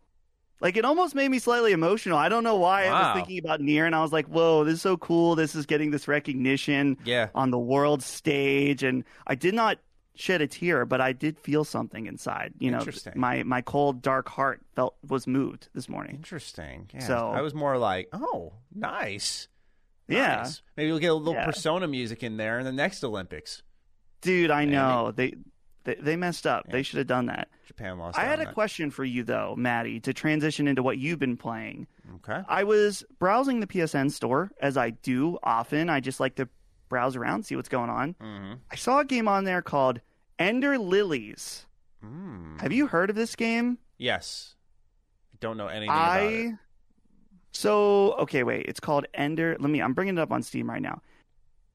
like 0.62 0.78
it 0.78 0.86
almost 0.86 1.16
made 1.16 1.30
me 1.30 1.40
slightly 1.40 1.72
emotional. 1.72 2.18
I 2.18 2.30
don't 2.30 2.44
know 2.44 2.56
why 2.56 2.86
I 2.86 2.92
was 2.92 3.16
thinking 3.16 3.40
about 3.40 3.60
NieR 3.62 3.86
and 3.86 3.96
I 3.96 4.02
was 4.02 4.12
like, 4.12 4.26
"Whoa, 4.28 4.64
this 4.64 4.76
is 4.76 4.82
so 4.82 4.98
cool. 4.98 5.36
This 5.36 5.56
is 5.56 5.66
getting 5.66 5.92
this 5.92 6.08
recognition 6.08 6.98
Yeah, 7.06 7.30
on 7.36 7.52
the 7.52 7.60
world 7.60 8.02
stage." 8.04 8.84
And 8.84 9.04
I 9.28 9.36
did 9.36 9.54
not 9.54 9.80
shed 10.18 10.42
a 10.42 10.48
tear, 10.48 10.86
but 10.86 11.02
I 11.02 11.12
did 11.12 11.38
feel 11.40 11.66
something 11.66 12.06
inside. 12.08 12.54
You 12.58 12.72
know, 12.72 12.86
my 13.16 13.44
my 13.44 13.62
cold 13.62 14.02
dark 14.02 14.30
heart 14.30 14.62
felt 14.76 14.96
was 15.06 15.28
moved 15.28 15.68
this 15.74 15.90
morning. 15.90 16.16
interesting. 16.16 16.90
Yeah. 16.94 17.00
So- 17.02 17.32
I 17.36 17.42
was 17.42 17.54
more 17.54 17.78
like, 17.78 18.08
"Oh, 18.14 18.54
nice." 18.74 19.48
Yeah. 20.08 20.38
Nice. 20.38 20.62
Maybe 20.78 20.92
we'll 20.92 21.00
get 21.00 21.12
a 21.12 21.16
little 21.16 21.34
Yeah. 21.34 21.46
Persona 21.46 21.88
music 21.88 22.22
in 22.24 22.38
there 22.38 22.60
in 22.60 22.66
the 22.66 22.72
next 22.72 23.04
Olympics. 23.04 23.64
Dude, 24.22 24.52
I 24.52 24.62
Maybe. 24.66 24.72
know. 24.78 25.12
They 25.12 25.34
They, 25.86 25.96
they 25.96 26.16
messed 26.16 26.46
up. 26.46 26.66
They 26.70 26.84
should 26.84 26.98
have 26.98 27.08
done 27.08 27.28
that. 27.28 27.48
Japan 27.66 27.98
lost. 27.98 28.18
I 28.18 28.24
had 28.24 28.42
a 28.42 28.46
that. 28.46 28.54
question 28.54 28.92
for 28.92 29.06
you 29.06 29.24
though, 29.24 29.56
Maddie, 29.58 30.00
to 30.02 30.14
transition 30.14 30.68
into 30.68 30.84
what 30.84 30.98
you've 30.98 31.20
been 31.20 31.38
playing. 31.38 31.88
Okay. 32.16 32.42
I 32.48 32.64
was 32.64 33.04
browsing 33.20 33.60
the 33.60 33.68
PSN 33.68 34.12
store 34.12 34.52
as 34.60 34.78
I 34.78 34.90
do 34.90 35.38
often. 35.44 35.90
I 35.90 36.00
just 36.00 36.20
like 36.20 36.36
to 36.36 36.50
browse 36.90 37.16
around, 37.16 37.46
see 37.46 37.56
what's 37.56 37.70
going 37.70 37.90
on. 37.90 38.16
Mm-hmm. 38.22 38.54
I 38.72 38.76
saw 38.76 39.00
a 39.00 39.06
game 39.06 39.28
on 39.28 39.44
there 39.44 39.62
called 39.62 40.02
Ender 40.40 40.78
Lilies. 40.78 41.66
Mm. 42.04 42.60
Have 42.62 42.72
you 42.72 42.88
heard 42.88 43.10
of 43.10 43.16
this 43.16 43.36
game? 43.36 43.78
Yes. 43.98 44.56
Don't 45.40 45.58
know 45.58 45.68
anything 45.68 45.90
about 45.90 46.24
it. 46.24 46.54
So 47.52 48.14
okay. 48.20 48.44
Wait, 48.44 48.66
it's 48.68 48.80
called 48.80 49.06
Ender. 49.14 49.56
Let 49.60 49.70
me. 49.70 49.82
I'm 49.82 49.94
bringing 49.94 50.18
it 50.18 50.22
up 50.22 50.32
on 50.32 50.44
Steam 50.44 50.70
right 50.70 50.82
now. 50.82 51.02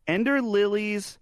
Ender 0.07 0.43
Lilies, 0.43 1.19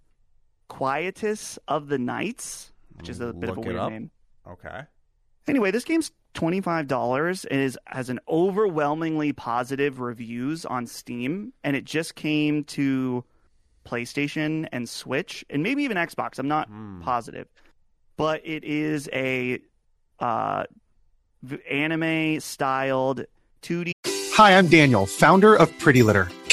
Quietus 0.68 1.58
of 1.68 1.88
the 1.88 1.98
Nights, 1.98 2.72
which 2.98 3.08
is 3.08 3.20
a 3.20 3.32
bit 3.32 3.48
of 3.50 3.56
a 3.56 3.60
weird 3.60 3.76
up. 3.76 3.90
name. 3.90 4.10
Okay. 4.46 4.82
Anyway, 5.46 5.70
this 5.70 5.84
game's 5.84 6.10
twenty 6.34 6.60
five 6.60 6.86
dollars. 6.86 7.44
It 7.46 7.58
is 7.58 7.78
has 7.86 8.10
an 8.10 8.20
overwhelmingly 8.28 9.32
positive 9.32 9.98
reviews 10.00 10.64
on 10.66 10.86
Steam, 10.86 11.52
and 11.64 11.74
it 11.74 11.84
just 11.84 12.14
came 12.14 12.64
to 12.64 13.24
PlayStation 13.86 14.66
and 14.72 14.88
Switch, 14.88 15.44
and 15.48 15.62
maybe 15.62 15.82
even 15.84 15.96
Xbox. 15.96 16.38
I'm 16.38 16.48
not 16.48 16.68
Hmm. 16.68 17.00
positive, 17.00 17.48
but 18.16 18.42
it 18.44 18.62
is 18.64 19.08
a 19.12 19.60
uh, 20.20 20.64
anime 21.70 22.40
styled 22.40 23.24
2D. 23.62 23.92
Hi, 24.34 24.56
I'm 24.58 24.68
Daniel, 24.68 25.06
founder 25.06 25.54
of 25.56 25.76
Pretty 25.78 26.02
Litter. 26.02 26.28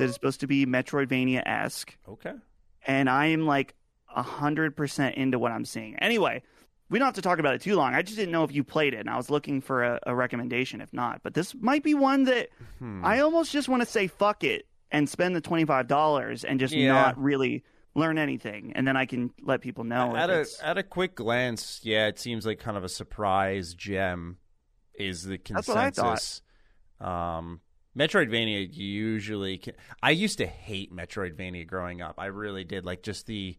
that 0.00 0.08
is 0.08 0.14
supposed 0.14 0.40
to 0.40 0.46
be 0.46 0.66
Metroidvania 0.66 1.42
esque, 1.46 1.96
okay. 2.08 2.32
and 2.86 3.08
I 3.08 3.26
am 3.26 3.46
like 3.46 3.74
hundred 4.08 4.76
percent 4.76 5.14
into 5.16 5.38
what 5.38 5.52
I'm 5.52 5.64
seeing. 5.64 5.96
Anyway, 6.00 6.42
we 6.88 6.98
don't 6.98 7.06
have 7.06 7.14
to 7.14 7.22
talk 7.22 7.38
about 7.38 7.54
it 7.54 7.60
too 7.60 7.76
long. 7.76 7.94
I 7.94 8.02
just 8.02 8.16
didn't 8.16 8.32
know 8.32 8.42
if 8.44 8.52
you 8.52 8.64
played 8.64 8.94
it, 8.94 8.98
and 9.00 9.08
I 9.10 9.16
was 9.16 9.30
looking 9.30 9.60
for 9.60 9.84
a, 9.84 10.00
a 10.06 10.14
recommendation. 10.14 10.80
If 10.80 10.92
not, 10.92 11.22
but 11.22 11.34
this 11.34 11.54
might 11.54 11.84
be 11.84 11.94
one 11.94 12.24
that 12.24 12.48
Hmm. 12.80 13.04
I 13.04 13.20
almost 13.20 13.52
just 13.52 13.68
want 13.68 13.82
to 13.82 13.88
say 13.88 14.08
fuck 14.08 14.42
it 14.42 14.66
and 14.90 15.08
spend 15.08 15.36
the 15.36 15.40
twenty 15.40 15.64
five 15.64 15.86
dollars 15.86 16.44
and 16.44 16.58
just 16.58 16.74
Yeah. 16.74 16.92
not 16.92 17.22
really 17.22 17.62
learn 17.94 18.18
anything, 18.18 18.72
and 18.74 18.86
then 18.86 18.96
I 18.96 19.04
can 19.06 19.32
let 19.42 19.60
people 19.60 19.84
know. 19.84 20.16
at 20.16 20.30
a 20.30 20.40
it's- 20.40 20.60
at 20.62 20.78
a 20.78 20.82
quick 20.82 21.14
glance, 21.14 21.80
yeah, 21.84 22.06
it 22.08 22.18
seems 22.18 22.46
like 22.46 22.58
kind 22.58 22.76
of 22.76 22.82
a 22.84 22.88
surprise 22.88 23.74
gem 23.74 24.38
is 24.94 25.22
the 25.24 25.38
That's 25.48 25.68
what 25.68 25.76
I 25.76 25.90
thought. 25.90 26.04
consensus. 26.18 26.42
Um, 27.00 27.60
Metroidvania 27.96 28.68
usually 28.72 29.58
can, 29.58 29.74
I 30.02 30.10
used 30.10 30.38
to 30.38 30.46
hate 30.46 30.94
Metroidvania 30.94 31.66
growing 31.66 32.00
up. 32.00 32.16
I 32.18 32.26
really 32.26 32.64
did. 32.64 32.84
Like 32.84 33.02
just 33.02 33.26
the 33.26 33.56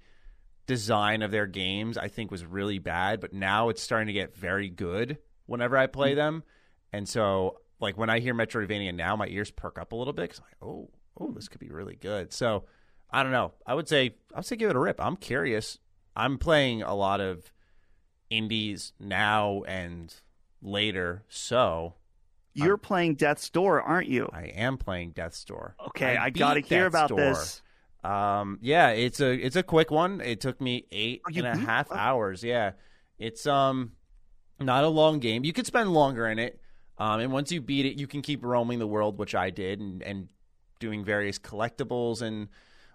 design 0.68 1.22
of 1.22 1.32
their 1.32 1.48
games, 1.48 1.98
I 1.98 2.08
think 2.08 2.32
was 2.32 2.46
really 2.46 2.80
bad. 2.80 3.20
But 3.20 3.34
now 3.34 3.70
it's 3.70 3.82
starting 3.82 4.08
to 4.08 4.14
get 4.14 4.36
very 4.36 4.70
good 4.70 5.18
whenever 5.46 5.78
I 5.78 5.88
Mm. 5.88 5.94
play 5.94 6.14
them. 6.14 6.44
And 6.94 7.08
so, 7.08 7.60
like 7.80 7.98
when 7.98 8.10
I 8.10 8.20
hear 8.20 8.34
Metroidvania 8.34 8.94
now, 8.94 9.16
my 9.16 9.28
ears 9.28 9.52
perk 9.52 9.78
up 9.80 9.92
a 9.92 9.96
little 9.96 10.14
bit 10.14 10.24
because 10.24 10.40
I'm 10.40 10.46
like, 10.46 10.58
oh, 10.62 10.90
oh, 11.20 11.32
this 11.32 11.48
could 11.48 11.60
be 11.60 11.70
really 11.70 11.96
good. 11.96 12.32
So 12.32 12.66
I 13.10 13.24
don't 13.24 13.32
know. 13.34 13.54
I 13.66 13.74
would 13.74 13.90
say 13.90 14.16
I 14.34 14.38
would 14.38 14.46
say 14.46 14.56
give 14.56 14.70
it 14.70 14.76
a 14.76 14.80
rip. 14.80 15.02
I'm 15.04 15.18
curious. 15.18 15.78
I'm 16.16 16.38
playing 16.38 16.84
a 16.84 16.94
lot 16.96 17.20
of 17.22 17.52
indies 18.30 18.94
now 19.00 19.64
and 19.68 20.14
later, 20.62 21.24
so 21.28 21.96
You're 22.54 22.78
playing 22.78 23.16
Death's 23.16 23.50
Door, 23.50 23.82
aren't 23.82 24.08
you? 24.08 24.30
I 24.32 24.46
am 24.46 24.78
playing 24.78 25.12
Death's 25.12 25.44
Door. 25.46 25.76
Okay, 25.88 26.18
I, 26.18 26.30
beat 26.30 26.40
got 26.40 26.54
to 26.56 26.62
hear 26.62 26.86
about 26.86 27.10
Door. 27.10 27.20
this. 27.20 27.62
Um, 28.04 28.58
yeah, 28.62 28.90
it's 28.90 29.20
a 29.20 29.32
it's 29.32 29.56
a 29.56 29.64
quick 29.64 29.92
one. 29.92 30.22
It 30.22 30.42
took 30.42 30.60
me 30.60 30.86
eight 30.92 31.22
Oh, 31.26 31.32
and 31.36 31.46
a 31.48 31.56
half 31.56 31.88
oh. 31.92 31.96
hours. 31.96 32.44
Yeah, 32.44 32.72
it's 33.20 33.46
um 33.46 33.92
not 34.60 34.84
a 34.84 34.88
long 34.90 35.20
game. 35.20 35.44
You 35.46 35.54
could 35.54 35.68
spend 35.68 35.94
longer 35.94 36.28
in 36.28 36.40
it. 36.40 36.60
Um, 36.98 37.20
and 37.20 37.32
once 37.32 37.52
you 37.52 37.62
beat 37.62 37.86
it, 37.86 37.98
you 38.00 38.08
can 38.08 38.22
keep 38.22 38.44
roaming 38.44 38.80
the 38.80 38.88
world, 38.88 39.18
which 39.18 39.36
I 39.36 39.50
did, 39.50 39.80
and 39.80 40.02
and 40.04 40.28
doing 40.80 41.06
various 41.06 41.38
collectibles 41.38 42.22
and 42.24 42.50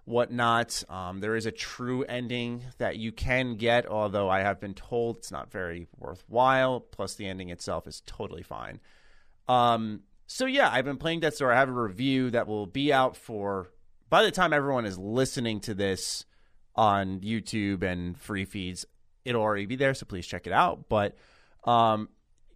whatnot. 0.05 0.83
Um, 0.89 1.19
there 1.19 1.35
is 1.35 1.45
a 1.45 1.51
true 1.51 2.03
ending 2.03 2.63
that 2.77 2.97
you 2.97 3.11
can 3.11 3.55
get, 3.55 3.85
although 3.85 4.29
I 4.29 4.41
have 4.41 4.59
been 4.59 4.73
told 4.73 5.17
it's 5.17 5.31
not 5.31 5.51
very 5.51 5.87
worthwhile. 5.97 6.79
Plus, 6.81 7.15
the 7.15 7.27
ending 7.27 7.49
itself 7.49 7.87
is 7.87 8.01
totally 8.05 8.43
fine. 8.43 8.79
Um, 9.47 10.01
so 10.27 10.45
yeah, 10.45 10.69
I've 10.71 10.85
been 10.85 10.97
playing 10.97 11.21
Death's 11.21 11.39
Door. 11.39 11.53
I 11.53 11.59
have 11.59 11.69
a 11.69 11.73
review 11.73 12.31
that 12.31 12.47
will 12.47 12.65
be 12.65 12.91
out 12.91 13.15
for 13.15 13.71
by 14.09 14.23
the 14.23 14.31
time 14.31 14.53
everyone 14.53 14.85
is 14.85 14.97
listening 14.97 15.59
to 15.61 15.73
this 15.73 16.25
on 16.75 17.21
YouTube 17.21 17.83
and 17.83 18.17
free 18.17 18.45
feeds. 18.45 18.85
It'll 19.25 19.41
already 19.41 19.65
be 19.65 19.75
there, 19.75 19.93
so 19.93 20.05
please 20.05 20.27
check 20.27 20.47
it 20.47 20.53
out. 20.53 20.87
But 20.89 21.17
um, 21.63 22.09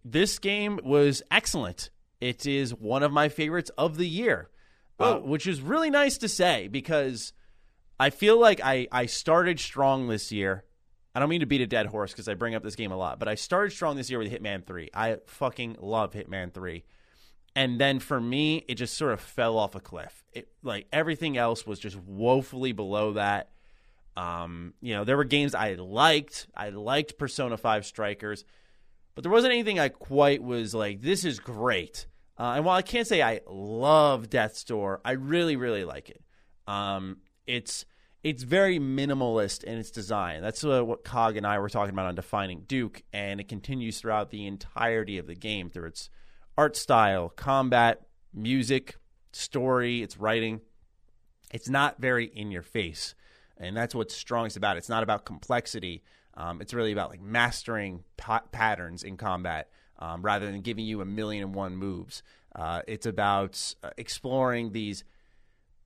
this 0.04 0.38
game 0.38 0.80
was 0.82 1.22
excellent. 1.30 1.90
It 2.20 2.46
is 2.46 2.74
one 2.74 3.02
of 3.02 3.12
my 3.12 3.28
favorites 3.28 3.70
of 3.76 3.96
the 3.96 4.08
year, 4.08 4.48
uh, 4.98 5.16
which 5.16 5.46
is 5.46 5.60
really 5.60 5.90
nice 5.90 6.18
to 6.18 6.28
say 6.28 6.68
because 6.68 7.32
I 7.98 8.10
feel 8.10 8.38
like 8.38 8.60
I, 8.62 8.86
I 8.92 9.06
started 9.06 9.58
strong 9.58 10.08
this 10.08 10.30
year. 10.32 10.64
I 11.14 11.20
don't 11.20 11.28
mean 11.28 11.40
to 11.40 11.46
beat 11.46 11.60
a 11.60 11.66
dead 11.66 11.86
horse 11.86 12.12
because 12.12 12.28
I 12.28 12.34
bring 12.34 12.54
up 12.54 12.62
this 12.62 12.76
game 12.76 12.92
a 12.92 12.96
lot, 12.96 13.18
but 13.18 13.28
I 13.28 13.34
started 13.34 13.70
strong 13.70 13.96
this 13.96 14.08
year 14.08 14.18
with 14.18 14.32
Hitman 14.32 14.64
3. 14.64 14.90
I 14.94 15.18
fucking 15.26 15.76
love 15.80 16.12
Hitman 16.12 16.52
3. 16.54 16.84
And 17.54 17.78
then 17.78 17.98
for 17.98 18.18
me, 18.18 18.64
it 18.66 18.76
just 18.76 18.96
sort 18.96 19.12
of 19.12 19.20
fell 19.20 19.58
off 19.58 19.74
a 19.74 19.80
cliff. 19.80 20.24
It 20.32 20.48
like 20.62 20.86
everything 20.92 21.36
else 21.36 21.66
was 21.66 21.78
just 21.78 21.98
woefully 21.98 22.72
below 22.72 23.12
that. 23.12 23.50
Um, 24.16 24.74
you 24.80 24.94
know, 24.94 25.04
there 25.04 25.16
were 25.16 25.24
games 25.24 25.54
I 25.54 25.74
liked. 25.74 26.46
I 26.56 26.70
liked 26.70 27.18
Persona 27.18 27.56
5 27.56 27.84
Strikers, 27.84 28.44
but 29.14 29.22
there 29.22 29.30
wasn't 29.30 29.52
anything 29.52 29.78
I 29.78 29.88
quite 29.88 30.42
was 30.42 30.74
like, 30.74 31.02
this 31.02 31.24
is 31.24 31.40
great. 31.40 32.06
Uh, 32.38 32.54
and 32.56 32.64
while 32.64 32.76
I 32.76 32.82
can't 32.82 33.06
say 33.06 33.22
I 33.22 33.40
love 33.46 34.30
Death's 34.30 34.64
Door, 34.64 35.02
I 35.04 35.12
really, 35.12 35.56
really 35.56 35.84
like 35.84 36.08
it. 36.08 36.22
Um, 36.66 37.18
it's 37.46 37.84
it's 38.22 38.44
very 38.44 38.78
minimalist 38.78 39.64
in 39.64 39.78
its 39.78 39.90
design. 39.90 40.42
That's 40.42 40.64
uh, 40.64 40.84
what 40.84 41.04
Cog 41.04 41.36
and 41.36 41.46
I 41.46 41.58
were 41.58 41.68
talking 41.68 41.92
about 41.92 42.06
on 42.06 42.14
defining 42.14 42.60
Duke, 42.68 43.02
and 43.12 43.40
it 43.40 43.48
continues 43.48 44.00
throughout 44.00 44.30
the 44.30 44.46
entirety 44.46 45.18
of 45.18 45.26
the 45.26 45.34
game 45.34 45.70
through 45.70 45.88
its 45.88 46.08
art 46.56 46.76
style, 46.76 47.28
combat, 47.30 48.02
music, 48.32 48.96
story, 49.32 50.02
its 50.02 50.16
writing. 50.18 50.60
It's 51.52 51.68
not 51.68 52.00
very 52.00 52.26
in 52.26 52.50
your 52.50 52.62
face, 52.62 53.14
and 53.56 53.76
that's 53.76 53.94
what's 53.94 54.14
strongest 54.14 54.56
about 54.56 54.76
it. 54.76 54.78
It's 54.78 54.88
not 54.88 55.02
about 55.02 55.24
complexity. 55.24 56.02
Um, 56.34 56.60
it's 56.60 56.72
really 56.72 56.92
about 56.92 57.10
like 57.10 57.20
mastering 57.20 58.04
pa- 58.16 58.44
patterns 58.52 59.02
in 59.02 59.16
combat 59.16 59.68
um, 59.98 60.22
rather 60.22 60.46
than 60.46 60.60
giving 60.62 60.84
you 60.84 61.00
a 61.00 61.04
million 61.04 61.42
and 61.42 61.54
one 61.54 61.76
moves. 61.76 62.22
Uh, 62.54 62.82
it's 62.86 63.06
about 63.06 63.74
uh, 63.82 63.90
exploring 63.98 64.72
these 64.72 65.04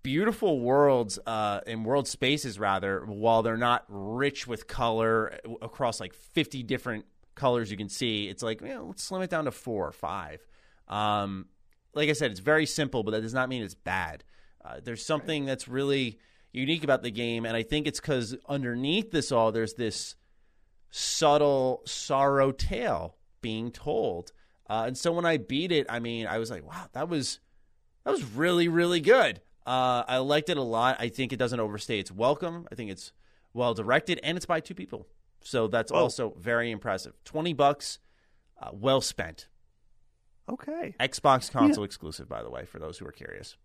beautiful 0.07 0.61
worlds 0.61 1.19
uh, 1.27 1.59
and 1.67 1.85
world 1.85 2.07
spaces 2.07 2.61
rather 2.61 3.05
while 3.07 3.43
they're 3.43 3.57
not 3.57 3.85
rich 3.89 4.47
with 4.47 4.69
color 4.69 5.33
uh, 5.45 5.55
across 5.63 5.99
like 5.99 6.15
50 6.15 6.63
different 6.63 7.07
colors 7.35 7.73
you 7.73 7.77
can 7.77 7.89
see 7.89 8.29
it's 8.29 8.41
like 8.41 8.61
you 8.61 8.69
know, 8.69 8.85
let's 8.87 9.03
slim 9.03 9.23
it 9.23 9.31
down 9.31 9.47
to 9.47 9.51
four 9.51 9.85
or 9.85 9.91
five. 9.91 10.47
Um, 10.87 11.47
like 11.93 12.09
i 12.09 12.13
said 12.13 12.31
it's 12.31 12.39
very 12.39 12.67
simple 12.67 13.03
but 13.03 13.11
that 13.11 13.23
does 13.23 13.35
not 13.35 13.49
mean 13.49 13.65
it's 13.65 13.75
bad. 13.75 14.23
Uh, 14.65 14.79
there's 14.81 15.05
something 15.05 15.45
that's 15.45 15.67
really 15.67 16.21
unique 16.53 16.85
about 16.85 17.03
the 17.03 17.11
game 17.11 17.45
and 17.45 17.57
i 17.57 17.65
think 17.65 17.89
it's 17.89 17.99
because 17.99 18.37
underneath 18.49 19.11
this 19.11 19.33
all 19.33 19.51
there's 19.51 19.75
this 19.75 20.15
subtle 20.93 21.83
sorrow 21.85 22.53
tale 22.53 23.17
being 23.43 23.73
told. 23.73 24.31
Uh, 24.71 24.85
and 24.87 24.97
so 24.97 25.11
when 25.11 25.27
i 25.27 25.37
beat 25.37 25.73
it 25.73 25.85
i 25.89 25.99
mean 25.99 26.29
i 26.29 26.39
was 26.39 26.49
like 26.49 26.65
wow 26.65 26.87
that 26.93 27.09
was 27.09 27.41
that 28.05 28.13
was 28.13 28.23
really 28.23 28.69
really 28.69 29.01
good 29.01 29.41
uh, 29.67 30.05
I 30.07 30.19
liked 30.19 30.49
it 30.49 30.57
a 30.57 30.63
lot. 30.63 30.97
I 31.01 31.09
think 31.09 31.33
it 31.33 31.37
doesn't 31.37 31.59
overstay 31.61 31.99
its 31.99 32.13
welcome. 32.13 32.67
I 32.71 32.75
think 32.75 32.91
it's 32.91 33.13
well 33.53 33.75
directed, 33.75 34.21
and 34.23 34.37
it's 34.37 34.47
by 34.47 34.61
two 34.61 34.75
people, 34.75 35.07
so 35.43 35.67
that's 35.69 35.91
Whoa. 35.93 35.99
also 36.01 36.35
very 36.39 36.71
impressive. 36.71 37.15
Twenty 37.25 37.53
bucks, 37.53 37.99
uh, 38.61 38.71
well 38.73 39.01
spent. 39.01 39.49
Okay. 40.49 40.95
Xbox 41.01 41.51
console 41.51 41.83
exclusive, 41.85 42.29
by 42.29 42.43
the 42.43 42.51
way, 42.51 42.65
for 42.65 42.79
those 42.79 42.99
who 42.99 43.07
are 43.07 43.13
curious. 43.13 43.57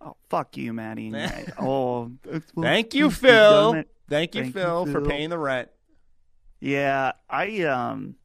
Oh, 0.00 0.16
fuck 0.28 0.56
you, 0.56 0.72
Maddie. 0.72 1.12
oh, 1.58 2.12
Thank 2.60 2.94
you, 2.94 3.10
Phil. 3.10 3.72
Thank 3.72 4.34
you, 4.34 4.42
Thank 4.42 4.54
you, 4.54 4.60
Phil, 4.60 4.86
for 4.86 5.00
Phil. 5.00 5.06
paying 5.06 5.30
the 5.30 5.38
rent. 5.38 5.70
Yeah, 6.60 7.12
I 7.30 7.62
um 7.62 8.16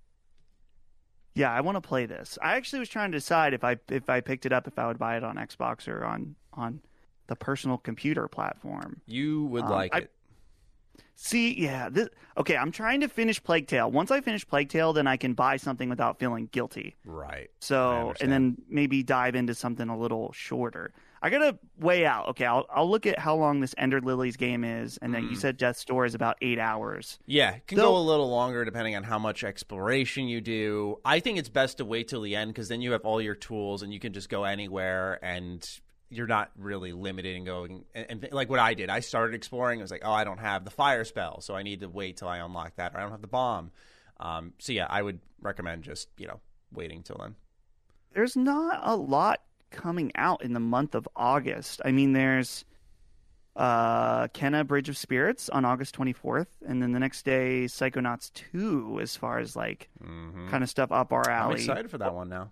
Yeah, 1.34 1.52
I 1.52 1.62
want 1.62 1.76
to 1.78 1.82
play 1.82 2.06
this. 2.06 2.38
I 2.42 2.56
actually 2.56 2.80
was 2.80 2.90
trying 2.90 3.12
to 3.12 3.18
decide 3.18 3.54
if 3.54 3.64
I 3.64 3.78
if 3.90 4.10
I 4.10 4.22
picked 4.22 4.46
it 4.46 4.52
up 4.52 4.68
if 4.68 4.78
I 4.78 4.88
would 4.88 5.00
buy 5.00 5.18
it 5.18 5.24
on 5.24 5.38
Xbox 5.38 5.88
or 5.88 6.04
on 6.04 6.36
on 6.54 6.82
the 7.28 7.36
personal 7.36 7.78
computer 7.78 8.28
platform. 8.28 9.02
You 9.08 9.46
would 9.46 9.64
Um, 9.64 9.70
like 9.72 9.94
I- 9.96 10.00
it. 10.00 10.12
See, 11.16 11.60
yeah, 11.62 11.90
this 11.90 12.10
okay, 12.38 12.58
I'm 12.58 12.72
trying 12.72 13.02
to 13.02 13.08
finish 13.08 13.42
Plague 13.42 13.68
Tale. 13.68 13.90
Once 13.90 14.10
I 14.12 14.20
finish 14.20 14.46
Plague 14.48 14.70
Tale, 14.70 14.94
then 14.94 15.08
I 15.08 15.16
can 15.16 15.34
buy 15.34 15.58
something 15.58 15.88
without 15.88 16.20
feeling 16.20 16.48
guilty. 16.52 16.96
Right. 17.06 17.50
So, 17.62 18.14
and 18.20 18.32
then 18.32 18.58
maybe 18.68 19.04
dive 19.04 19.36
into 19.36 19.54
something 19.54 19.90
a 19.90 19.98
little 19.98 20.32
shorter. 20.34 20.92
I 21.22 21.30
gotta 21.30 21.58
weigh 21.78 22.06
out. 22.06 22.28
Okay, 22.30 22.46
I'll 22.46 22.66
I'll 22.70 22.90
look 22.90 23.06
at 23.06 23.18
how 23.20 23.36
long 23.36 23.62
this 23.62 23.74
Ender 23.78 24.02
Lilies 24.02 24.36
game 24.36 24.64
is, 24.66 24.98
and 24.98 25.14
then 25.14 25.24
you 25.26 25.32
Mm. 25.32 25.38
said 25.38 25.58
Death's 25.58 25.86
Door 25.86 26.06
is 26.08 26.16
about 26.16 26.36
eight 26.42 26.60
hours. 26.60 27.20
Yeah, 27.28 27.52
it 27.52 27.68
can 27.68 27.78
So- 27.78 27.84
go 27.92 27.98
a 27.98 28.00
little 28.04 28.30
longer 28.30 28.66
depending 28.66 28.96
on 28.96 29.04
how 29.04 29.20
much 29.20 29.44
exploration 29.44 30.28
you 30.28 30.42
do. 30.42 30.98
I 31.06 31.20
think 31.22 31.38
it's 31.38 31.48
best 31.50 31.78
to 31.78 31.86
wait 31.86 32.08
till 32.10 32.22
the 32.22 32.36
end 32.36 32.52
because 32.52 32.68
then 32.68 32.82
you 32.82 32.92
have 32.92 33.06
all 33.06 33.22
your 33.22 33.36
tools 33.36 33.84
and 33.84 33.94
you 33.94 34.00
can 34.00 34.12
just 34.14 34.30
go 34.30 34.44
anywhere 34.44 35.24
and 35.24 35.66
you're 36.14 36.28
not 36.28 36.52
really 36.58 36.92
limited 36.94 37.36
in 37.36 37.44
going. 37.46 37.86
And, 37.94 38.06
and 38.24 38.28
like 38.32 38.50
what 38.50 38.60
I 38.60 38.74
did, 38.74 38.90
I 38.90 39.00
started 39.02 39.36
exploring. 39.36 39.80
I 39.80 39.84
was 39.84 39.92
like, 39.92 40.04
oh, 40.06 40.12
I 40.12 40.24
don't 40.24 40.40
have 40.40 40.64
the 40.66 40.72
fire 40.72 41.04
spell, 41.06 41.42
so 41.42 41.56
I 41.56 41.64
need 41.64 41.82
to 41.82 41.90
wait 41.90 42.18
till 42.18 42.28
I 42.28 42.38
unlock 42.38 42.76
that, 42.78 42.94
or 42.94 43.00
I 43.00 43.02
don't 43.02 43.12
have 43.12 43.22
the 43.22 43.28
bomb. 43.28 43.72
Um, 44.20 44.54
so 44.60 44.72
yeah, 44.74 44.88
I 44.90 45.02
would 45.02 45.20
recommend 45.42 45.84
just 45.84 46.08
you 46.18 46.28
know 46.28 46.40
waiting 46.72 47.04
till 47.04 47.18
then. 47.20 47.36
There's 48.14 48.36
not 48.38 48.80
a 48.84 48.96
lot 48.96 49.42
coming 49.72 50.12
out 50.16 50.44
in 50.44 50.54
the 50.54 50.60
month 50.60 50.94
of 50.96 51.08
August. 51.16 51.82
I 51.84 51.92
mean, 51.92 52.14
there's 52.14 52.64
uh 53.56 54.28
Kena 54.30 54.66
Bridge 54.66 54.90
of 54.90 54.98
Spirits 54.98 55.48
on 55.50 55.64
August 55.66 55.96
24th, 55.96 56.48
and 56.66 56.82
then 56.82 56.92
the 56.92 57.00
next 57.00 57.24
day 57.24 57.66
Psychonauts 57.66 58.32
2, 58.34 59.00
as 59.02 59.16
far 59.16 59.40
as 59.40 59.56
like 59.56 59.90
Mm-hmm. 60.04 60.50
kind 60.50 60.64
of 60.64 60.70
stuff 60.70 60.92
up 60.92 61.14
our 61.14 61.30
alley. 61.30 61.54
I'm 61.56 61.60
excited 61.60 61.90
for 61.92 61.98
that 62.00 62.14
one 62.14 62.30
now. 62.30 62.52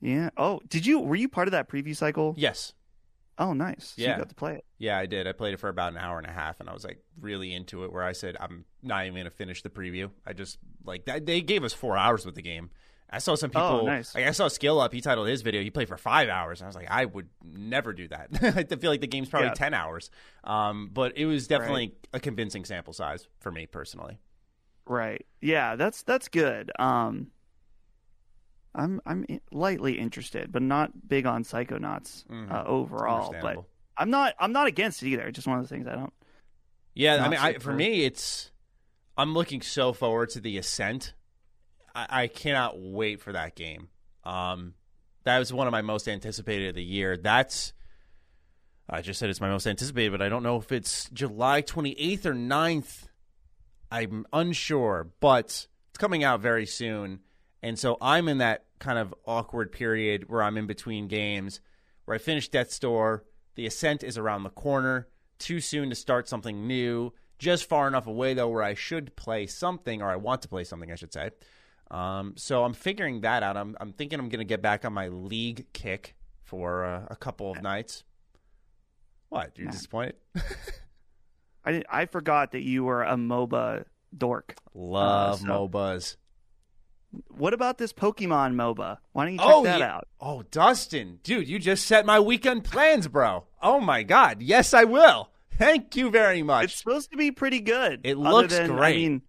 Yeah. 0.00 0.30
Oh, 0.36 0.60
did 0.68 0.84
you? 0.86 1.00
Were 1.00 1.16
you 1.16 1.28
part 1.28 1.48
of 1.48 1.52
that 1.52 1.68
preview 1.68 1.96
cycle? 1.96 2.34
Yes, 2.36 2.72
Oh, 3.38 3.52
nice. 3.52 3.92
So 3.96 4.02
Yeah. 4.02 4.12
you 4.12 4.16
got 4.18 4.30
to 4.30 4.34
play 4.34 4.54
it. 4.54 4.64
Yeah, 4.78 4.96
I 4.96 5.04
did. 5.04 5.26
I 5.26 5.32
played 5.32 5.52
it 5.52 5.58
for 5.60 5.68
about 5.68 5.92
an 5.92 5.98
hour 5.98 6.16
and 6.16 6.26
a 6.26 6.32
half, 6.32 6.58
and 6.58 6.70
I 6.70 6.72
was 6.72 6.84
like 6.84 7.02
really 7.20 7.52
into 7.52 7.84
it. 7.84 7.92
Where 7.92 8.02
I 8.02 8.12
said 8.12 8.34
I'm 8.40 8.64
not 8.82 9.04
even 9.04 9.18
gonna 9.18 9.30
finish 9.30 9.62
the 9.62 9.68
preview. 9.68 10.10
I 10.26 10.32
just 10.32 10.58
like 10.84 11.04
that. 11.04 11.26
They 11.26 11.42
gave 11.42 11.62
us 11.64 11.74
four 11.74 11.96
hours 11.98 12.24
with 12.24 12.34
the 12.34 12.42
game. 12.42 12.70
I 13.10 13.18
saw 13.18 13.34
some 13.36 13.50
people. 13.50 13.66
Oh, 13.82 13.86
nice. 13.86 14.14
Like 14.14 14.24
I 14.26 14.30
saw 14.32 14.48
Skill 14.48 14.80
Up. 14.80 14.92
He 14.92 15.00
titled 15.00 15.28
his 15.28 15.42
video. 15.42 15.62
He 15.62 15.70
played 15.70 15.86
for 15.86 15.96
five 15.98 16.28
hours. 16.28 16.60
And 16.60 16.66
I 16.66 16.68
was 16.68 16.74
like, 16.76 16.90
I 16.90 17.04
would 17.04 17.28
never 17.44 17.92
do 17.92 18.08
that. 18.08 18.30
I 18.72 18.76
feel 18.76 18.90
like 18.90 19.00
the 19.02 19.06
game's 19.06 19.28
probably 19.28 19.48
Yeah. 19.48 19.54
ten 19.54 19.74
hours. 19.74 20.10
Um, 20.42 20.90
but 20.92 21.16
it 21.16 21.26
was 21.26 21.46
definitely 21.46 21.94
a 22.12 22.18
convincing 22.20 22.64
sample 22.64 22.92
size 22.94 23.28
for 23.40 23.52
me 23.52 23.66
personally. 23.66 24.18
Right. 24.86 25.26
Yeah, 25.42 25.76
that's 25.76 26.02
that's 26.04 26.28
good. 26.28 26.72
Um 26.78 27.28
I'm 28.76 29.00
I'm 29.06 29.24
lightly 29.50 29.98
interested, 29.98 30.52
but 30.52 30.62
not 30.62 31.08
big 31.08 31.24
on 31.26 31.42
Psychonauts 31.44 32.26
Mhm. 32.26 32.52
uh, 32.52 32.62
overall. 32.66 33.34
But 33.40 33.64
I'm 33.96 34.10
not 34.10 34.34
I'm 34.38 34.52
not 34.52 34.66
against 34.66 35.02
it 35.02 35.08
either. 35.08 35.22
It's 35.26 35.34
just 35.36 35.46
one 35.48 35.58
of 35.58 35.64
the 35.64 35.68
things 35.68 35.86
I 35.86 35.94
don't. 35.94 36.12
Yeah, 36.94 37.24
I 37.24 37.28
mean, 37.28 37.38
I, 37.40 37.54
for 37.54 37.72
me, 37.72 38.04
it's 38.04 38.50
I'm 39.16 39.32
looking 39.34 39.62
so 39.62 39.92
forward 39.92 40.28
to 40.30 40.40
the 40.40 40.58
Ascent. 40.58 41.14
I, 41.94 42.06
I 42.24 42.26
cannot 42.28 42.78
wait 42.78 43.20
for 43.20 43.32
that 43.32 43.54
game. 43.54 43.88
Um, 44.24 44.74
that 45.24 45.38
was 45.38 45.52
one 45.52 45.66
of 45.66 45.72
my 45.72 45.82
most 45.82 46.06
anticipated 46.08 46.68
of 46.70 46.74
the 46.74 46.84
year. 46.84 47.16
That's 47.16 47.72
I 48.88 49.00
just 49.00 49.18
said 49.18 49.30
it's 49.30 49.40
my 49.40 49.48
most 49.48 49.66
anticipated, 49.66 50.12
but 50.12 50.22
I 50.22 50.28
don't 50.28 50.42
know 50.42 50.58
if 50.58 50.70
it's 50.70 51.08
July 51.10 51.60
28th 51.62 52.26
or 52.26 52.34
9th. 52.34 53.08
I'm 53.90 54.26
unsure, 54.32 55.08
but 55.20 55.46
it's 55.88 55.98
coming 55.98 56.22
out 56.22 56.40
very 56.40 56.66
soon. 56.66 57.20
And 57.62 57.78
so 57.78 57.96
I'm 58.00 58.28
in 58.28 58.38
that 58.38 58.65
kind 58.78 58.98
of 58.98 59.14
awkward 59.26 59.72
period 59.72 60.28
where 60.28 60.42
I'm 60.42 60.56
in 60.56 60.66
between 60.66 61.08
games 61.08 61.60
where 62.04 62.14
I 62.14 62.18
finished 62.18 62.52
Death's 62.52 62.78
Door. 62.78 63.24
The 63.56 63.66
Ascent 63.66 64.02
is 64.04 64.16
around 64.18 64.42
the 64.44 64.50
corner. 64.50 65.08
Too 65.38 65.60
soon 65.60 65.90
to 65.90 65.96
start 65.96 66.28
something 66.28 66.66
new. 66.66 67.12
Just 67.38 67.68
far 67.68 67.86
enough 67.88 68.06
away, 68.06 68.32
though, 68.34 68.48
where 68.48 68.62
I 68.62 68.74
should 68.74 69.14
play 69.16 69.46
something, 69.46 70.00
or 70.02 70.10
I 70.10 70.16
want 70.16 70.42
to 70.42 70.48
play 70.48 70.64
something, 70.64 70.90
I 70.90 70.94
should 70.94 71.12
say. 71.12 71.30
Um, 71.90 72.34
so 72.36 72.64
I'm 72.64 72.72
figuring 72.72 73.20
that 73.22 73.42
out. 73.42 73.56
I'm, 73.56 73.76
I'm 73.80 73.92
thinking 73.92 74.18
I'm 74.18 74.28
going 74.28 74.38
to 74.40 74.44
get 74.46 74.62
back 74.62 74.84
on 74.84 74.92
my 74.92 75.08
league 75.08 75.66
kick 75.72 76.14
for 76.44 76.84
uh, 76.84 77.06
a 77.10 77.16
couple 77.16 77.50
of 77.50 77.60
nights. 77.62 78.04
What? 79.28 79.52
You're 79.56 79.66
Nah. 79.66 79.72
disappointed? 79.72 80.14
I 81.64 81.82
I 81.90 82.06
forgot 82.06 82.52
that 82.52 82.62
you 82.62 82.84
were 82.84 83.02
a 83.02 83.14
MOBA 83.16 83.84
dork. 84.16 84.54
Love 84.74 85.40
so- 85.40 85.46
MOBAs. 85.46 86.16
What 87.28 87.54
about 87.54 87.78
this 87.78 87.92
Pokemon 87.92 88.54
MOBA? 88.54 88.98
Why 89.12 89.24
don't 89.24 89.32
you 89.34 89.38
check 89.38 89.48
oh, 89.48 89.62
that 89.64 89.80
yeah. 89.80 89.94
out? 89.94 90.08
Oh, 90.20 90.42
Dustin, 90.50 91.20
dude, 91.22 91.48
you 91.48 91.58
just 91.58 91.86
set 91.86 92.04
my 92.04 92.20
weekend 92.20 92.64
plans, 92.64 93.08
bro. 93.08 93.44
Oh 93.62 93.80
my 93.80 94.02
God, 94.02 94.42
yes, 94.42 94.74
I 94.74 94.84
will. 94.84 95.30
Thank 95.58 95.96
you 95.96 96.10
very 96.10 96.42
much. 96.42 96.64
It's 96.64 96.76
supposed 96.76 97.10
to 97.12 97.16
be 97.16 97.30
pretty 97.30 97.60
good. 97.60 98.00
It 98.04 98.18
looks 98.18 98.54
than, 98.54 98.72
great. 98.76 98.94
I 98.94 98.96
mean, 98.96 99.22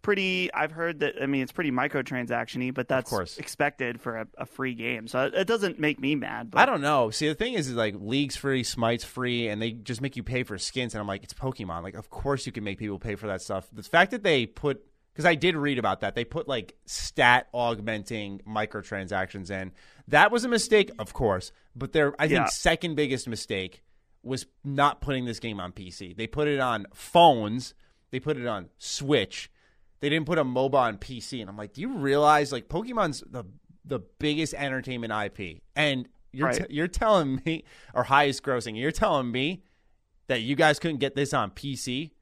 pretty. 0.00 0.52
I've 0.52 0.72
heard 0.72 1.00
that. 1.00 1.14
I 1.20 1.26
mean, 1.26 1.42
it's 1.42 1.52
pretty 1.52 1.70
microtransactiony, 1.70 2.72
but 2.72 2.88
that's 2.88 3.10
course. 3.10 3.38
expected 3.38 4.00
for 4.00 4.18
a, 4.18 4.26
a 4.38 4.46
free 4.46 4.74
game. 4.74 5.06
So 5.08 5.26
it, 5.26 5.34
it 5.34 5.46
doesn't 5.46 5.78
make 5.78 6.00
me 6.00 6.14
mad. 6.14 6.50
But 6.50 6.60
I 6.60 6.66
don't 6.66 6.80
know. 6.80 7.10
See, 7.10 7.28
the 7.28 7.34
thing 7.34 7.54
is, 7.54 7.68
is 7.68 7.74
like 7.74 7.94
League's 7.98 8.36
free, 8.36 8.62
Smite's 8.62 9.04
free, 9.04 9.48
and 9.48 9.60
they 9.60 9.72
just 9.72 10.00
make 10.00 10.16
you 10.16 10.22
pay 10.22 10.42
for 10.42 10.58
skins. 10.58 10.94
And 10.94 11.00
I'm 11.00 11.06
like, 11.06 11.22
it's 11.22 11.34
Pokemon. 11.34 11.82
Like, 11.82 11.94
of 11.94 12.10
course 12.10 12.46
you 12.46 12.52
can 12.52 12.64
make 12.64 12.78
people 12.78 12.98
pay 12.98 13.14
for 13.14 13.26
that 13.26 13.42
stuff. 13.42 13.68
The 13.72 13.82
fact 13.82 14.10
that 14.12 14.22
they 14.22 14.46
put, 14.46 14.82
because 15.12 15.24
I 15.26 15.34
did 15.34 15.56
read 15.56 15.78
about 15.78 16.00
that, 16.00 16.14
they 16.14 16.24
put 16.24 16.48
like 16.48 16.74
stat 16.86 17.48
augmenting 17.52 18.40
microtransactions 18.48 19.50
in. 19.50 19.72
That 20.08 20.30
was 20.32 20.44
a 20.44 20.48
mistake, 20.48 20.90
of 20.98 21.12
course. 21.12 21.52
But 21.76 21.92
their, 21.92 22.14
I 22.20 22.28
think, 22.28 22.48
second 22.48 22.94
biggest 22.96 23.28
mistake 23.28 23.82
was 24.22 24.46
not 24.64 25.00
putting 25.00 25.24
this 25.24 25.38
game 25.40 25.58
on 25.60 25.72
PC. 25.72 26.16
They 26.16 26.26
put 26.26 26.48
it 26.48 26.60
on 26.60 26.86
phones. 26.94 27.74
They 28.10 28.20
put 28.20 28.36
it 28.36 28.46
on 28.46 28.68
Switch. 28.78 29.50
They 30.00 30.08
didn't 30.08 30.26
put 30.26 30.38
a 30.38 30.44
MOBA 30.44 30.74
on 30.74 30.98
PC. 30.98 31.40
And 31.40 31.48
I'm 31.48 31.56
like, 31.56 31.72
do 31.74 31.80
you 31.80 31.96
realize 31.96 32.52
like 32.52 32.68
Pokemon's 32.68 33.22
the 33.30 33.44
the 33.84 33.98
biggest 34.20 34.54
entertainment 34.54 35.12
IP, 35.12 35.60
and 35.74 36.08
you're 36.32 36.46
Right. 36.48 36.68
t- 36.68 36.74
you're 36.74 36.86
telling 36.88 37.42
me 37.44 37.64
or 37.94 38.04
highest 38.04 38.42
grossing, 38.44 38.78
you're 38.78 38.92
telling 38.92 39.30
me 39.32 39.64
that 40.28 40.40
you 40.42 40.54
guys 40.54 40.78
couldn't 40.78 40.98
get 40.98 41.14
this 41.16 41.34
on 41.34 41.50
PC? 41.50 42.12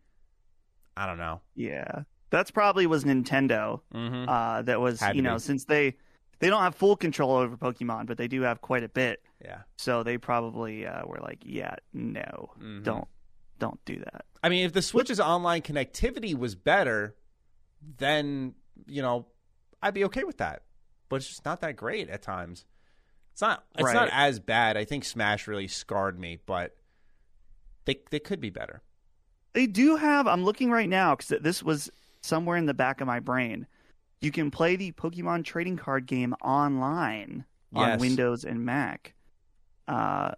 I 0.96 1.07
don't 1.07 1.18
know. 1.18 1.40
Yeah, 1.55 2.03
that's 2.31 2.51
probably 2.51 2.87
was 2.87 3.05
Nintendo. 3.05 3.81
Mm-hmm. 3.95 4.29
Uh, 4.29 4.62
that 4.62 4.81
was 4.81 5.01
Had 5.01 5.16
you 5.16 5.23
know 5.23 5.35
be. 5.35 5.40
since 5.40 5.64
they 5.64 5.97
they 6.38 6.49
don't 6.49 6.62
have 6.62 6.75
full 6.75 6.97
control 6.97 7.33
over 7.37 7.57
Pokemon, 7.57 8.07
but 8.07 8.16
they 8.19 8.29
do 8.29 8.43
have 8.43 8.61
quite 8.61 8.83
a 8.83 8.88
bit. 8.88 9.23
Yeah. 9.45 9.59
So 9.77 10.03
they 10.03 10.16
probably 10.16 10.87
uh, 10.87 11.03
were 11.07 11.19
like, 11.21 11.38
yeah, 11.45 11.75
no, 11.93 12.51
Mhm. 12.61 12.85
don't 12.85 13.09
don't 13.59 13.85
do 13.85 13.97
that. 13.99 14.25
I 14.43 14.49
mean, 14.49 14.64
if 14.64 14.73
the 14.73 14.81
Switch's 14.83 15.21
online 15.21 15.61
connectivity 15.62 16.35
was 16.37 16.55
better, 16.55 17.14
then 17.99 18.55
you 18.87 19.03
know 19.03 19.27
I'd 19.83 19.95
be 19.95 20.05
okay 20.05 20.25
with 20.25 20.38
that. 20.38 20.62
But 21.09 21.16
it's 21.16 21.29
just 21.29 21.45
not 21.45 21.61
that 21.62 21.77
great 21.77 22.09
at 22.09 22.23
times. 22.23 22.64
It's 23.33 23.40
not. 23.43 23.64
It's 23.77 23.93
not 23.93 24.09
as 24.12 24.38
bad. 24.40 24.77
I 24.77 24.85
think 24.85 25.05
Smash 25.05 25.47
really 25.49 25.66
scarred 25.69 26.19
me, 26.19 26.38
but 26.47 26.77
they 27.85 28.01
they 28.11 28.19
could 28.21 28.40
be 28.40 28.51
better. 28.51 28.83
They 29.53 29.66
do 29.66 29.97
have. 29.97 30.27
I'm 30.27 30.45
looking 30.45 30.71
right 30.71 30.88
now 30.88 31.16
because 31.16 31.43
this 31.43 31.62
was 31.62 31.90
somewhere 32.22 32.56
in 32.56 32.66
the 32.66 32.74
back 32.74 33.00
of 33.00 33.06
my 33.06 33.20
brain. 33.20 33.66
You 34.20 34.30
can 34.30 34.50
play 34.50 34.76
the 34.76 34.92
Pokemon 34.92 35.44
trading 35.44 35.76
card 35.76 36.06
game 36.06 36.35
online 36.42 37.44
on 37.74 37.88
Yes. 37.88 38.00
Windows 38.00 38.44
and 38.44 38.64
Mac. 38.64 39.14
Uh, 39.88 40.33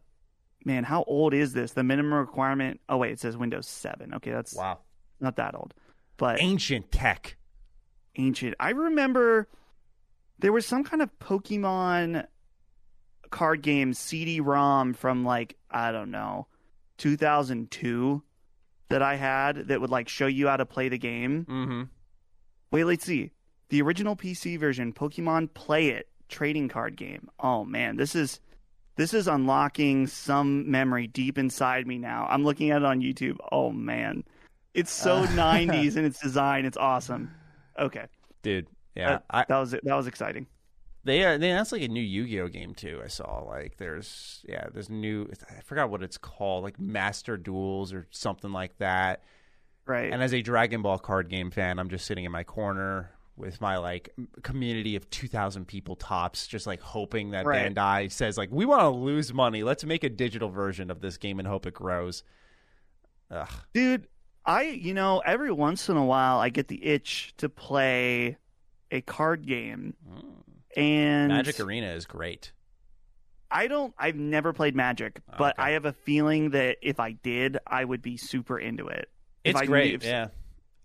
man, 0.64 0.84
how 0.84 1.02
old 1.04 1.34
is 1.34 1.52
this? 1.52 1.72
The 1.72 1.82
minimum 1.82 2.14
requirement. 2.14 2.80
Oh 2.88 2.98
wait, 2.98 3.12
it 3.12 3.20
says 3.20 3.36
Windows 3.36 3.66
7. 3.66 4.14
Okay, 4.14 4.30
that's 4.30 4.54
Wow. 4.54 4.78
not 5.20 5.36
that 5.36 5.54
old, 5.54 5.74
but 6.16 6.40
Ancient 6.40 6.92
tech. 6.92 7.36
ancient. 8.16 8.54
I 8.60 8.70
remember 8.70 9.48
there 10.38 10.52
was 10.52 10.66
some 10.66 10.84
kind 10.84 11.02
of 11.02 11.10
Pokemon 11.18 12.26
card 13.30 13.62
game 13.62 13.94
CD-ROM 13.94 14.92
from 14.94 15.24
like 15.24 15.56
I 15.70 15.90
don't 15.90 16.10
know, 16.10 16.46
2002 16.98 18.22
that 18.92 19.02
I 19.02 19.16
had 19.16 19.68
that 19.68 19.80
would 19.80 19.90
like 19.90 20.08
show 20.08 20.26
you 20.26 20.48
how 20.48 20.56
to 20.56 20.66
play 20.66 20.88
the 20.88 20.98
game. 20.98 21.44
Mm-hmm. 21.48 21.82
Wait, 22.70 22.84
let's 22.84 23.04
see. 23.04 23.30
The 23.68 23.82
original 23.82 24.16
PC 24.16 24.58
version, 24.58 24.92
Pokemon 24.92 25.52
Play 25.54 25.88
It 25.88 26.08
trading 26.28 26.68
card 26.68 26.96
game. 26.96 27.28
Oh 27.40 27.64
man, 27.64 27.96
this 27.96 28.14
is 28.14 28.40
this 28.96 29.14
is 29.14 29.26
unlocking 29.26 30.06
some 30.06 30.70
memory 30.70 31.06
deep 31.06 31.38
inside 31.38 31.86
me 31.86 31.98
now. 31.98 32.26
I'm 32.30 32.44
looking 32.44 32.70
at 32.70 32.78
it 32.82 32.84
on 32.84 33.00
YouTube. 33.00 33.36
Oh 33.50 33.70
man. 33.72 34.24
It's 34.74 34.90
so 34.92 35.16
Uh. 35.16 35.26
90s 35.26 35.96
in 35.96 36.04
its 36.04 36.20
design. 36.20 36.64
It's 36.64 36.76
awesome. 36.76 37.30
Okay. 37.78 38.06
Dude. 38.42 38.66
Yeah. 38.94 39.08
That, 39.08 39.24
I, 39.30 39.44
that 39.48 39.58
was 39.58 39.70
that 39.72 39.84
was 39.84 40.06
exciting. 40.06 40.46
They 41.04 41.24
uh, 41.24 41.36
they 41.38 41.50
announced 41.50 41.72
like 41.72 41.82
a 41.82 41.88
new 41.88 42.00
Yu-Gi-Oh 42.00 42.48
game 42.48 42.74
too. 42.74 43.00
I 43.04 43.08
saw 43.08 43.40
like 43.40 43.76
there's 43.76 44.44
yeah 44.48 44.66
there's 44.72 44.88
new 44.88 45.28
I 45.50 45.60
forgot 45.62 45.90
what 45.90 46.02
it's 46.02 46.18
called 46.18 46.62
like 46.62 46.78
Master 46.78 47.36
Duels 47.36 47.92
or 47.92 48.06
something 48.10 48.52
like 48.52 48.78
that. 48.78 49.22
Right. 49.84 50.12
And 50.12 50.22
as 50.22 50.32
a 50.32 50.42
Dragon 50.42 50.82
Ball 50.82 50.98
card 50.98 51.28
game 51.28 51.50
fan, 51.50 51.80
I'm 51.80 51.88
just 51.88 52.06
sitting 52.06 52.24
in 52.24 52.30
my 52.30 52.44
corner 52.44 53.10
with 53.36 53.60
my 53.60 53.78
like 53.78 54.10
community 54.42 54.94
of 54.94 55.08
2000 55.10 55.66
people 55.66 55.96
tops 55.96 56.46
just 56.46 56.66
like 56.66 56.80
hoping 56.80 57.30
that 57.30 57.46
Right. 57.46 57.74
Bandai 57.74 58.12
says 58.12 58.38
like 58.38 58.50
we 58.52 58.64
want 58.64 58.82
to 58.82 58.90
lose 58.90 59.34
money. 59.34 59.64
Let's 59.64 59.84
make 59.84 60.04
a 60.04 60.08
digital 60.08 60.50
version 60.50 60.90
of 60.90 61.00
this 61.00 61.16
game 61.16 61.40
and 61.40 61.48
hope 61.48 61.66
it 61.66 61.74
grows. 61.74 62.22
Ugh. 63.30 63.48
Dude, 63.72 64.06
I 64.46 64.62
you 64.62 64.94
know 64.94 65.20
every 65.24 65.50
once 65.50 65.88
in 65.88 65.96
a 65.96 66.04
while 66.04 66.38
I 66.38 66.48
get 66.50 66.68
the 66.68 66.84
itch 66.84 67.34
to 67.38 67.48
play 67.48 68.36
a 68.92 69.00
card 69.00 69.46
game, 69.46 69.94
and 70.76 71.28
Magic 71.28 71.60
Arena 71.60 71.88
is 71.88 72.06
great. 72.06 72.52
I 73.50 73.66
don't. 73.66 73.92
I've 73.98 74.16
never 74.16 74.52
played 74.52 74.74
Magic, 74.74 75.20
but 75.38 75.54
Okay. 75.58 75.68
I 75.68 75.70
have 75.72 75.84
a 75.84 75.92
feeling 75.92 76.50
that 76.50 76.78
if 76.80 76.98
I 76.98 77.12
did, 77.12 77.58
I 77.66 77.84
would 77.84 78.00
be 78.00 78.16
super 78.16 78.58
into 78.58 78.88
it. 78.88 79.10
If 79.44 79.50
It's 79.56 79.60
I 79.60 79.66
great. 79.66 80.02
knew- 80.02 80.08
yeah. 80.08 80.28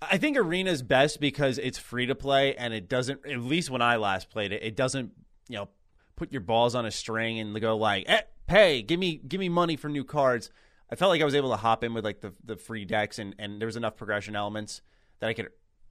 I 0.01 0.17
think 0.17 0.37
Arena's 0.37 0.83
best 0.83 1.19
because 1.19 1.57
it's 1.57 1.77
free 1.79 2.05
to 2.05 2.13
play 2.15 2.55
and 2.55 2.71
it 2.73 2.87
doesn't 2.87 3.25
at 3.25 3.39
least 3.39 3.69
when 3.71 3.81
I 3.81 3.95
last 3.95 4.29
played 4.29 4.51
it, 4.51 4.61
it 4.61 4.75
doesn't, 4.75 5.11
you 5.49 5.55
know, 5.55 5.69
put 6.15 6.31
your 6.31 6.41
balls 6.41 6.75
on 6.75 6.85
a 6.85 6.91
string 6.91 7.39
and 7.39 7.59
go 7.59 7.75
like, 7.77 8.03
eh, 8.07 8.21
"Hey, 8.47 8.81
give 8.83 8.99
me 8.99 9.15
give 9.27 9.39
me 9.39 9.49
money 9.49 9.75
for 9.75 9.87
new 9.89 10.03
cards." 10.03 10.51
I 10.91 10.95
felt 10.95 11.09
like 11.09 11.21
I 11.21 11.25
was 11.25 11.33
able 11.35 11.49
to 11.49 11.57
hop 11.57 11.83
in 11.83 11.93
with 11.95 12.03
like 12.05 12.21
the 12.21 12.33
the 12.43 12.57
free 12.57 12.85
decks 12.85 13.17
and 13.17 13.33
and 13.39 13.59
there 13.61 13.65
was 13.65 13.75
enough 13.77 13.95
progression 13.95 14.35
elements 14.35 14.81
that 15.19 15.29
I 15.29 15.33
could 15.33 15.49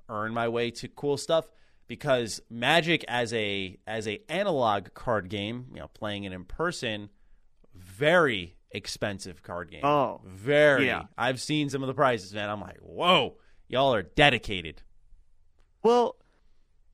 earn 0.08 0.32
my 0.34 0.46
way 0.48 0.70
to 0.70 0.88
cool 0.88 1.16
stuff 1.16 1.48
because 1.88 2.40
Magic 2.50 3.04
as 3.08 3.32
a 3.32 3.78
as 3.86 4.06
a 4.08 4.20
analog 4.28 4.92
card 4.94 5.28
game, 5.28 5.66
you 5.72 5.80
know, 5.80 5.88
playing 5.88 6.24
it 6.24 6.32
in 6.32 6.44
person, 6.44 7.08
very 7.74 8.56
expensive 8.70 9.42
card 9.42 9.70
game. 9.70 9.84
Oh, 9.84 10.20
very. 10.24 10.86
yeah. 10.86 11.04
I've 11.16 11.40
seen 11.40 11.70
some 11.70 11.82
of 11.82 11.86
the 11.86 11.94
prices, 11.94 12.32
man. 12.34 12.50
I'm 12.50 12.60
like, 12.60 12.78
whoa, 12.80 13.36
y'all 13.68 13.94
are 13.94 14.02
dedicated. 14.02 14.82
Well, 15.82 16.16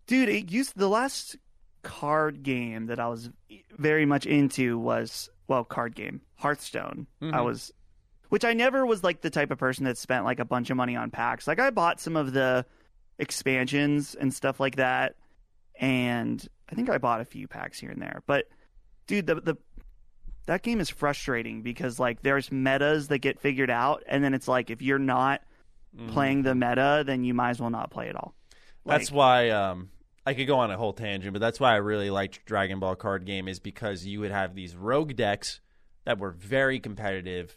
dude, 0.07 0.29
it 0.29 0.51
used 0.51 0.77
the 0.77 0.89
last 0.89 1.37
card 1.83 2.43
game 2.43 2.87
that 2.87 3.01
I 3.01 3.09
was 3.09 3.31
very 3.77 4.05
much 4.07 4.27
into 4.27 4.79
was 4.79 5.29
well, 5.49 5.65
card 5.65 5.95
game 5.95 6.21
Hearthstone. 6.37 7.07
I 7.21 7.25
Mhm. 7.25 7.45
was, 7.45 7.73
which 8.29 8.45
I 8.45 8.53
never 8.55 8.87
was 8.87 9.03
like 9.05 9.21
the 9.21 9.31
type 9.31 9.51
of 9.51 9.59
person 9.59 9.85
that 9.85 9.99
spent 9.99 10.25
like 10.25 10.39
a 10.41 10.45
bunch 10.45 10.71
of 10.71 10.77
money 10.77 10.97
on 10.97 11.11
packs. 11.11 11.47
Like 11.49 11.59
I 11.59 11.71
bought 11.71 12.01
some 12.01 12.17
of 12.17 12.33
the 12.33 12.65
expansions 13.23 14.17
and 14.17 14.35
stuff 14.35 14.59
like 14.59 14.77
that, 14.77 15.15
and 15.77 16.47
I 16.69 16.75
think 16.75 16.91
I 16.91 16.99
bought 16.99 17.21
a 17.21 17.25
few 17.25 17.47
packs 17.47 17.79
here 17.79 17.91
and 17.91 18.03
there. 18.03 18.23
But 18.27 18.49
dude, 19.07 19.27
the 19.27 19.37
the 19.37 19.57
that 20.47 20.63
game 20.63 20.81
is 20.81 20.91
frustrating 20.91 21.63
because 21.63 22.01
like 22.01 22.23
there's 22.23 22.51
metas 22.51 23.09
that 23.09 23.19
get 23.19 23.41
figured 23.41 23.71
out, 23.71 24.03
and 24.07 24.23
then 24.23 24.35
it's 24.35 24.49
like 24.49 24.71
if 24.71 24.83
you're 24.83 24.99
not 24.99 25.41
playing 26.09 26.43
the 26.43 26.55
meta, 26.55 27.05
then 27.07 27.23
you 27.23 27.35
might 27.35 27.51
as 27.51 27.61
well 27.61 27.71
not 27.71 27.91
play 27.91 28.09
at 28.09 28.17
all. 28.17 28.35
That's 28.85 29.13
why 29.13 29.51
um, 29.51 29.91
I 30.27 30.35
could 30.35 30.47
go 30.47 30.59
on 30.59 30.71
a 30.71 30.77
whole 30.77 30.93
tangent, 30.95 31.33
but 31.33 31.41
that's 31.41 31.61
why 31.61 31.73
I 31.73 31.77
really 31.77 32.11
liked 32.11 32.45
Dragon 32.47 32.81
Ball 32.81 32.97
card 32.97 33.25
game 33.27 33.47
is 33.47 33.61
because 33.61 34.05
you 34.05 34.21
would 34.21 34.31
have 34.33 34.55
these 34.55 34.75
rogue 34.75 35.15
decks 35.15 35.61
that 36.05 36.19
were 36.19 36.33
very 36.33 36.81
competitive, 36.81 37.57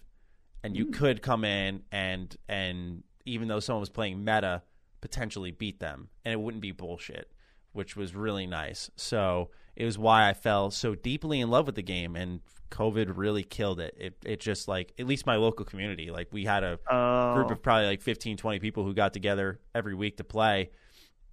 and 0.63 0.75
you 0.75 0.88
could 0.88 1.21
come 1.21 1.43
in 1.43 1.84
and 1.91 2.36
and 2.47 3.04
even 3.25 3.47
though 3.47 3.60
someone 3.60 3.80
was 3.80 3.89
playing 3.89 4.23
meta, 4.23 4.62
potentially 5.05 5.51
beat 5.51 5.79
them, 5.79 6.09
and 6.23 6.33
it 6.33 6.39
wouldn't 6.39 6.61
be 6.61 6.71
bullshit, 6.71 7.31
which 7.73 7.95
was 7.95 8.15
really 8.15 8.47
nice. 8.47 8.89
So 8.95 9.51
it 9.75 9.85
was 9.85 9.99
why 9.99 10.27
I 10.27 10.33
fell 10.33 10.71
so 10.71 10.95
deeply 10.95 11.39
in 11.41 11.51
love 11.51 11.67
with 11.67 11.75
the 11.75 11.83
game, 11.83 12.15
and 12.15 12.39
COVID 12.71 13.11
really 13.15 13.43
killed 13.43 13.79
it. 13.79 13.95
It 13.99 14.17
it 14.25 14.39
just 14.39 14.67
like 14.67 14.93
at 14.97 15.05
least 15.05 15.27
my 15.27 15.35
local 15.35 15.63
community, 15.63 16.09
like 16.09 16.29
we 16.31 16.43
had 16.45 16.63
a 16.63 16.79
Oh. 16.89 17.35
group 17.35 17.51
of 17.51 17.57
oh. 17.57 17.61
probably 17.61 17.85
like 17.85 18.01
15 18.01 18.35
20 18.37 18.57
people 18.59 18.83
who 18.83 18.95
got 18.95 19.13
together 19.13 19.59
every 19.75 19.93
week 19.93 20.17
to 20.17 20.23
play 20.23 20.71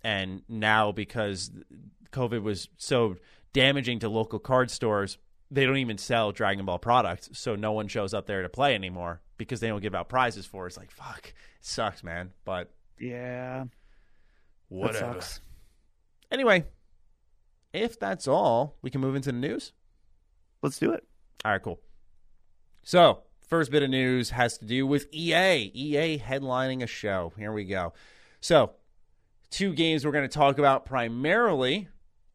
and 0.05 0.43
now 0.49 0.91
because 0.93 1.51
covid 2.11 2.43
was 2.43 2.69
so 2.77 3.15
damaging 3.53 4.01
to 4.01 4.09
local 4.09 4.39
card 4.41 4.69
stores 4.71 5.17
they 5.51 5.65
don't 5.65 5.77
even 5.77 5.97
sell 5.97 6.33
dragon 6.33 6.65
ball 6.67 6.79
products 6.79 7.29
so 7.33 7.55
no 7.55 7.71
one 7.73 7.87
shows 7.87 8.13
up 8.13 8.27
there 8.27 8.43
to 8.43 8.49
play 8.49 8.75
anymore 8.75 9.21
because 9.39 9.61
they 9.61 9.69
don't 9.69 9.81
give 9.81 9.95
out 9.95 10.09
prizes 10.09 10.45
for 10.45 10.65
it. 10.65 10.69
it's 10.71 10.77
like 10.77 10.91
fuck 10.91 11.29
it 11.29 11.35
sucks 11.61 12.03
man 12.03 12.33
but 12.45 12.73
Yeah. 13.03 13.65
That 13.65 13.69
whatever 14.69 15.21
sucks. 15.21 15.41
anyway 16.31 16.65
if 17.75 17.99
that's 17.99 18.27
all 18.27 18.77
we 18.81 18.91
can 18.91 19.01
move 19.03 19.17
into 19.17 19.33
the 19.33 19.39
news 19.39 19.73
Let's 20.63 20.79
do 20.79 20.93
it. 20.93 21.05
All 21.45 21.53
right, 21.53 21.63
cool. 21.63 21.81
So, 22.85 23.23
first 23.49 23.71
bit 23.71 23.83
of 23.83 23.91
news 23.91 24.31
has 24.31 24.59
to 24.59 24.65
do 24.65 24.87
with 24.87 25.13
EA. 25.13 25.71
EA 25.75 26.19
headlining 26.19 26.83
a 26.83 26.87
show. 26.87 27.33
Here 27.37 27.53
we 27.53 27.65
go. 27.65 27.93
So, 28.41 28.73
two 29.51 29.75
games 29.75 30.05
we're 30.05 30.13
going 30.13 30.29
to 30.29 30.35
talk 30.35 30.59
about 30.59 30.85
primarily 30.85 31.89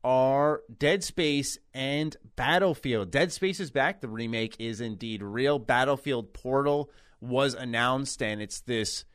are 0.04 0.62
Dead 0.78 1.04
Space 1.04 1.58
and 1.74 2.16
Battlefield. 2.36 3.12
Dead 3.12 3.32
Space 3.32 3.62
is 3.62 3.72
back. 3.72 4.02
The 4.02 4.10
remake 4.10 4.58
is 4.60 4.82
indeed 4.82 5.24
real. 5.24 5.58
Battlefield 5.58 6.34
Portal 6.34 6.92
was 7.22 7.54
announced, 7.54 8.22
and 8.22 8.42
it's 8.42 8.60
this 8.60 9.06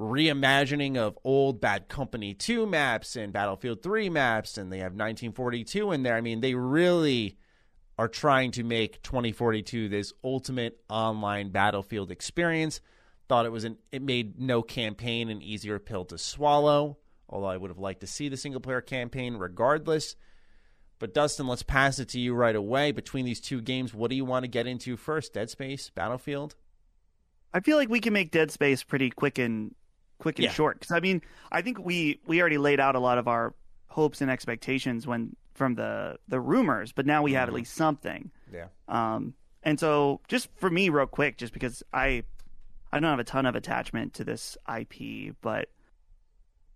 reimagining 0.00 0.96
of 0.96 1.18
old 1.24 1.60
Bad 1.60 1.88
Company 1.88 2.32
2 2.32 2.66
maps 2.66 3.16
and 3.16 3.32
Battlefield 3.32 3.82
3 3.82 4.08
maps, 4.08 4.56
and 4.56 4.72
they 4.72 4.78
have 4.78 4.92
1942 4.92 5.92
in 5.92 6.02
there. 6.02 6.16
I 6.16 6.22
mean, 6.22 6.40
they 6.40 6.54
really 6.54 7.36
are 7.98 8.08
trying 8.08 8.50
to 8.52 8.64
make 8.64 9.02
2042 9.02 9.90
this 9.90 10.14
ultimate 10.24 10.80
online 10.88 11.50
battlefield 11.50 12.10
experience. 12.10 12.80
Thought 13.28 13.44
it 13.44 13.52
was 13.52 13.64
an 13.64 13.76
it 13.92 14.00
made 14.00 14.40
no 14.40 14.62
campaign 14.62 15.28
an 15.28 15.42
easier 15.42 15.78
pill 15.78 16.06
to 16.06 16.16
swallow, 16.16 16.96
although 17.28 17.46
I 17.46 17.58
would 17.58 17.70
have 17.70 17.78
liked 17.78 18.00
to 18.00 18.06
see 18.06 18.30
the 18.30 18.38
single 18.38 18.62
player 18.62 18.80
campaign 18.80 19.36
regardless. 19.36 20.16
But 20.98 21.12
Dustin, 21.12 21.46
let's 21.46 21.62
pass 21.62 21.98
it 21.98 22.08
to 22.10 22.20
you 22.20 22.34
right 22.34 22.56
away. 22.56 22.92
Between 22.92 23.26
these 23.26 23.40
two 23.40 23.60
games, 23.60 23.92
what 23.92 24.10
do 24.10 24.16
you 24.16 24.24
want 24.24 24.44
to 24.44 24.48
get 24.48 24.66
into 24.66 24.96
first? 24.96 25.34
Dead 25.34 25.50
Space, 25.50 25.90
Battlefield? 25.94 26.56
I 27.52 27.60
feel 27.60 27.76
like 27.76 27.88
we 27.88 28.00
can 28.00 28.12
make 28.12 28.30
Dead 28.30 28.50
Space 28.50 28.82
pretty 28.82 29.10
quick 29.10 29.38
and 29.38 29.74
quick 30.20 30.38
and 30.38 30.44
Yeah. 30.44 30.52
short 30.52 30.78
because 30.78 30.92
I 30.94 31.00
mean 31.00 31.20
I 31.50 31.62
think 31.62 31.78
we 31.78 32.20
we 32.26 32.40
already 32.40 32.58
laid 32.58 32.78
out 32.78 32.94
a 32.94 33.00
lot 33.00 33.18
of 33.18 33.26
our 33.26 33.54
hopes 33.88 34.20
and 34.20 34.30
expectations 34.30 35.06
when 35.06 35.34
from 35.54 35.74
the 35.74 36.18
the 36.28 36.40
rumors, 36.40 36.92
but 36.92 37.04
now 37.06 37.22
we 37.22 37.32
have 37.32 37.48
at 37.48 37.54
least 37.54 37.74
something. 37.74 38.30
Yeah. 38.52 38.66
Um, 38.88 39.34
and 39.62 39.78
so 39.80 40.20
just 40.28 40.48
for 40.56 40.70
me, 40.70 40.88
real 40.88 41.06
quick, 41.06 41.36
just 41.36 41.52
because 41.52 41.82
I 41.92 42.22
I 42.92 43.00
don't 43.00 43.10
have 43.10 43.18
a 43.18 43.24
ton 43.24 43.46
of 43.46 43.54
attachment 43.56 44.14
to 44.14 44.24
this 44.24 44.56
IP, 44.68 45.34
but 45.42 45.68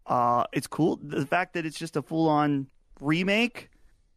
uh, 0.07 0.45
it's 0.53 0.67
cool. 0.67 0.99
The 1.03 1.25
fact 1.27 1.55
that 1.55 1.65
it's 1.65 1.79
just 1.79 1.97
a 1.97 2.03
full 2.03 2.29
on 2.29 2.67
remake 3.01 3.71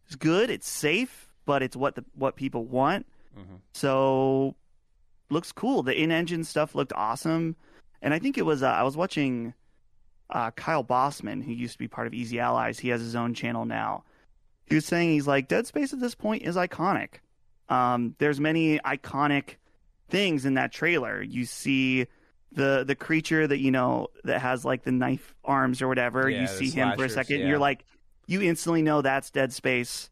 is 0.10 0.16
good. 0.16 0.50
It's 0.50 0.68
safe, 0.68 1.30
but 1.46 1.63
it's 1.63 1.76
what 1.76 1.96
the 1.96 2.04
what 2.13 2.36
people 2.36 2.66
want. 2.66 3.06
So 3.74 4.56
looks 5.30 5.52
cool. 5.52 5.84
The 5.84 5.94
in 6.00 6.12
engine 6.12 6.44
stuff 6.44 6.74
looked 6.74 6.92
awesome, 6.94 7.56
and 8.02 8.14
I 8.14 8.20
think 8.20 8.38
it 8.38 8.46
was 8.46 8.64
uh, 8.64 8.68
I 8.68 8.84
was 8.84 8.96
watching 8.98 9.54
uh, 10.30 10.52
Kyle 10.52 10.84
Bosman, 10.84 11.42
who 11.42 11.52
used 11.54 11.74
to 11.74 11.80
be 11.80 11.88
part 11.88 12.08
of 12.08 12.14
Easy 12.14 12.40
Allies. 12.40 12.80
He 12.80 12.90
has 12.90 13.02
his 13.02 13.16
own 13.16 13.34
channel 13.34 13.66
now. 13.66 14.04
He 14.66 14.76
was 14.76 14.86
saying 14.86 15.12
he's 15.12 15.28
like 15.28 15.48
Dead 15.48 15.66
Space 15.66 15.94
at 15.94 16.00
this 16.00 16.16
point 16.16 16.44
is 16.44 16.56
iconic. 16.56 17.20
Um, 17.70 18.16
there's 18.20 18.40
many 18.40 18.80
iconic 18.80 19.56
things 20.10 20.46
in 20.46 20.56
that 20.56 20.72
trailer. 20.72 21.22
You 21.22 21.46
see 21.46 22.08
the 22.52 22.84
the 22.86 22.96
creature 22.96 23.48
that 23.48 23.60
you 23.60 23.72
know 23.72 24.08
that 24.24 24.42
has 24.42 24.66
like 24.66 24.84
the 24.84 24.92
knife 24.92 25.36
arms 25.44 25.82
or 25.82 25.88
whatever. 25.88 26.30
Yeah, 26.30 26.42
you 26.42 26.48
see 26.48 26.70
him 26.70 26.96
for 26.98 27.06
a 27.06 27.10
second. 27.10 27.40
yeah. 27.42 27.48
You're 27.48 27.60
like, 27.60 27.86
you 28.26 28.42
instantly 28.42 28.82
know 28.82 29.02
that's 29.02 29.30
Dead 29.30 29.54
Space. 29.54 30.10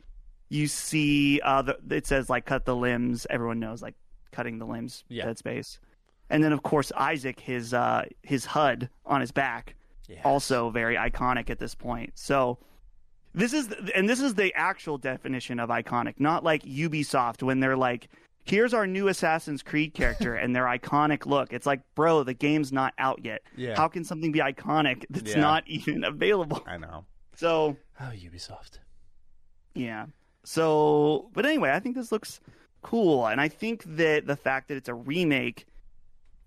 You 0.49 0.67
see, 0.67 1.41
uh, 1.41 1.63
the, 1.63 1.77
it 1.89 2.05
says 2.05 2.29
like 2.29 2.45
cut 2.45 2.65
the 2.65 2.75
limbs. 2.75 3.25
Everyone 3.29 3.59
knows 3.59 3.81
like 3.81 3.95
cutting 4.31 4.59
the 4.59 4.65
limbs. 4.65 5.03
Yeah. 5.09 5.25
Dead 5.25 5.37
Space. 5.37 5.79
And 6.29 6.43
then 6.43 6.51
of 6.53 6.63
course 6.63 6.91
Isaac, 6.97 7.39
his 7.39 7.73
uh, 7.73 8.05
his 8.23 8.45
HUD 8.45 8.89
on 9.05 9.21
his 9.21 9.31
back, 9.31 9.75
Yes. 10.07 10.21
also 10.23 10.69
very 10.69 10.95
iconic 10.95 11.49
at 11.49 11.57
this 11.59 11.73
point. 11.75 12.11
So 12.15 12.57
this 13.33 13.53
is 13.53 13.73
and 13.95 14.07
this 14.07 14.19
is 14.21 14.35
the 14.35 14.53
actual 14.55 14.97
definition 14.97 15.59
of 15.59 15.69
iconic, 15.69 16.15
not 16.19 16.43
like 16.43 16.63
Ubisoft 16.63 17.43
when 17.43 17.59
they're 17.59 17.75
like, 17.77 18.07
"Here's 18.45 18.73
our 18.73 18.85
new 18.87 19.07
Assassin's 19.07 19.61
Creed 19.63 19.93
character 19.93 20.35
and 20.41 20.55
their 20.55 20.65
iconic 20.65 21.25
look." 21.25 21.51
It's 21.53 21.65
like, 21.65 21.81
bro, 21.95 22.23
the 22.23 22.33
game's 22.33 22.71
not 22.71 22.93
out 22.97 23.23
yet. 23.25 23.41
Yeah. 23.55 23.75
How 23.75 23.87
can 23.87 24.03
something 24.03 24.31
be 24.31 24.39
iconic 24.39 25.05
that's 25.09 25.31
Yeah. 25.35 25.41
not 25.41 25.63
even 25.67 26.03
available? 26.03 26.63
I 26.67 26.77
know. 26.77 27.05
So 27.35 27.75
Oh, 27.99 28.11
Ubisoft. 28.13 28.79
yeah. 29.73 30.05
So, 30.43 31.29
but 31.33 31.45
anyway, 31.45 31.71
I 31.71 31.79
think 31.79 31.95
this 31.95 32.11
looks 32.11 32.39
cool, 32.83 33.25
and 33.27 33.41
I 33.41 33.47
think 33.47 33.83
that 33.97 34.27
the 34.27 34.35
fact 34.35 34.67
that 34.67 34.77
it's 34.77 34.89
a 34.89 34.93
remake 34.93 35.65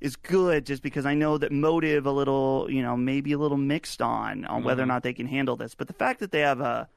is 0.00 0.16
good, 0.16 0.64
just 0.66 0.82
because 0.82 1.04
I 1.06 1.14
know 1.14 1.38
that 1.38 1.50
Motive 1.52 2.06
a 2.06 2.12
little, 2.12 2.66
you 2.70 2.82
know, 2.82 2.96
maybe 2.96 3.32
a 3.32 3.38
little 3.38 3.56
mixed 3.56 4.00
on 4.00 4.44
on 4.44 4.62
whether 4.64 4.82
or 4.82 4.87
Mhm. 4.87 4.88
not 4.88 5.02
they 5.02 5.12
can 5.12 5.26
handle 5.26 5.56
this. 5.56 5.74
But 5.74 5.88
the 5.88 5.92
fact 5.94 6.20
that 6.20 6.30
they 6.32 6.40
have 6.40 6.61
a 6.61 6.88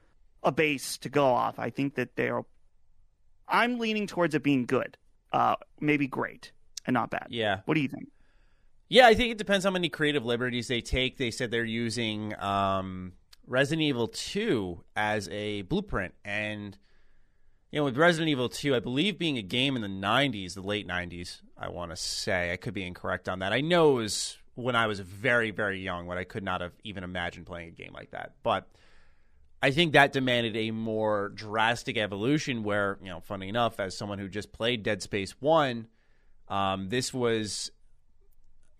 a 0.44 0.50
base 0.50 0.98
to 0.98 1.08
go 1.08 1.26
off, 1.26 1.58
I 1.58 1.70
think 1.70 1.94
that 1.94 2.16
they're. 2.16 2.42
I'm 3.48 3.78
leaning 3.78 4.06
towards 4.06 4.34
it 4.34 4.42
being 4.42 4.66
good, 4.66 4.96
uh, 5.32 5.56
maybe 5.80 6.06
great, 6.06 6.52
and 6.86 6.94
not 6.94 7.10
bad. 7.10 7.26
Yeah. 7.30 7.60
What 7.64 7.74
do 7.74 7.80
you 7.80 7.88
think? 7.88 8.08
Yeah, 8.88 9.06
I 9.06 9.14
think 9.14 9.30
it 9.32 9.38
depends 9.38 9.64
how 9.64 9.70
many 9.70 9.88
creative 9.88 10.24
liberties 10.24 10.68
they 10.68 10.80
take. 10.80 11.16
They 11.16 11.30
said 11.30 11.50
they're 11.50 11.64
using 11.64 12.34
um, 12.40 13.12
Resident 13.46 13.82
Evil 13.82 14.08
2 14.08 14.82
as 14.96 15.28
a 15.28 15.62
blueprint. 15.62 16.14
And, 16.24 16.76
you 17.72 17.80
know, 17.80 17.84
with 17.84 17.96
Resident 17.96 18.28
Evil 18.28 18.50
2, 18.50 18.76
I 18.76 18.80
believe 18.80 19.18
being 19.18 19.38
a 19.38 19.42
game 19.42 19.76
in 19.76 19.82
the 19.82 19.88
90s, 19.88 20.54
the 20.54 20.60
late 20.60 20.86
90s, 20.86 21.40
I 21.56 21.70
want 21.70 21.90
to 21.90 21.96
say. 21.96 22.52
I 22.52 22.56
could 22.56 22.74
be 22.74 22.84
incorrect 22.84 23.30
on 23.30 23.38
that. 23.38 23.54
I 23.54 23.62
know 23.62 23.92
it 23.92 24.02
was 24.02 24.36
when 24.54 24.76
I 24.76 24.86
was 24.86 25.00
very, 25.00 25.50
very 25.50 25.80
young 25.80 26.06
when 26.06 26.18
I 26.18 26.24
could 26.24 26.42
not 26.42 26.60
have 26.60 26.72
even 26.84 27.02
imagined 27.02 27.46
playing 27.46 27.68
a 27.68 27.72
game 27.72 27.92
like 27.94 28.10
that. 28.10 28.34
But 28.42 28.68
I 29.62 29.70
think 29.70 29.94
that 29.94 30.12
demanded 30.12 30.54
a 30.54 30.70
more 30.70 31.30
drastic 31.30 31.96
evolution 31.96 32.62
where, 32.62 32.98
you 33.02 33.08
know, 33.08 33.20
funny 33.20 33.48
enough, 33.48 33.80
as 33.80 33.96
someone 33.96 34.18
who 34.18 34.28
just 34.28 34.52
played 34.52 34.82
Dead 34.82 35.00
Space 35.00 35.34
1, 35.40 35.86
um, 36.48 36.90
this 36.90 37.14
was 37.14 37.70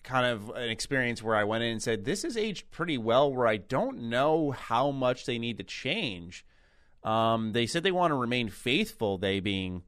kind 0.03 0.27
of 0.27 0.51
an 0.51 0.69
experience 0.69 1.23
where 1.23 1.37
I 1.37 1.45
went 1.45 1.65
in 1.65 1.71
and 1.71 1.83
said, 1.83 2.05
this 2.05 2.25
has 2.25 2.37
aged 2.37 2.71
pretty 2.71 2.99
well, 2.99 3.33
where 3.33 3.47
I 3.47 3.57
don't 3.57 4.11
know 4.11 4.51
how 4.51 4.91
much 4.91 5.25
they 5.25 5.39
need 5.39 5.57
to 5.57 5.65
change. 5.65 6.45
Um, 7.05 7.53
they 7.53 7.67
said 7.67 7.83
they 7.83 7.93
want 7.93 8.13
to 8.13 8.17
remain 8.17 8.49
faithful, 8.49 9.19
they 9.19 9.41
being 9.41 9.83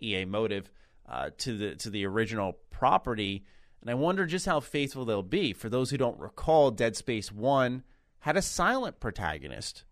EA 0.00 0.24
Motive, 0.24 0.70
uh, 1.08 1.30
to 1.38 1.56
the 1.56 1.74
to 1.76 1.90
the 1.90 2.06
original 2.06 2.58
property, 2.70 3.44
and 3.80 3.90
I 3.90 3.94
wonder 3.94 4.26
just 4.26 4.46
how 4.46 4.60
faithful 4.60 5.04
they'll 5.04 5.22
be. 5.22 5.52
For 5.52 5.68
those 5.68 5.90
who 5.90 5.98
don't 5.98 6.18
recall, 6.18 6.70
Dead 6.70 6.96
Space 6.96 7.32
One 7.32 7.82
had 8.20 8.36
a 8.36 8.42
silent 8.42 9.00
protagonist. 9.00 9.84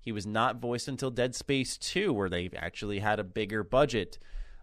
He 0.00 0.10
was 0.10 0.26
not 0.26 0.56
voiced 0.56 0.88
until 0.88 1.10
Dead 1.10 1.34
Space 1.34 1.76
Two, 1.76 2.12
where 2.12 2.28
they 2.28 2.50
actually 2.56 2.98
had 2.98 3.20
a 3.20 3.24
bigger 3.24 3.62
budget. 3.62 4.18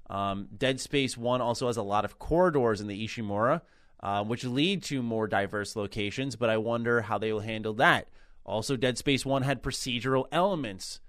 Um, 0.10 0.50
Dead 0.56 0.80
Space 0.80 1.18
One 1.18 1.40
also 1.40 1.68
has 1.68 1.78
a 1.78 1.84
lot 1.84 2.04
of 2.04 2.20
corridors 2.20 2.82
in 2.82 2.88
the 2.88 3.06
Ishimura 3.06 3.62
uh, 4.02 4.24
which 4.24 4.44
lead 4.44 4.84
to 4.84 5.02
more 5.02 5.28
diverse 5.28 5.76
locations, 5.76 6.36
but 6.36 6.50
I 6.50 6.58
wonder 6.58 7.02
how 7.02 7.18
they 7.18 7.34
will 7.34 7.42
handle 7.42 7.74
that. 7.76 8.08
Also, 8.46 8.76
Dead 8.76 8.98
Space 8.98 9.26
1 9.26 9.44
had 9.44 9.62
procedural 9.62 10.26
elements, 10.32 11.02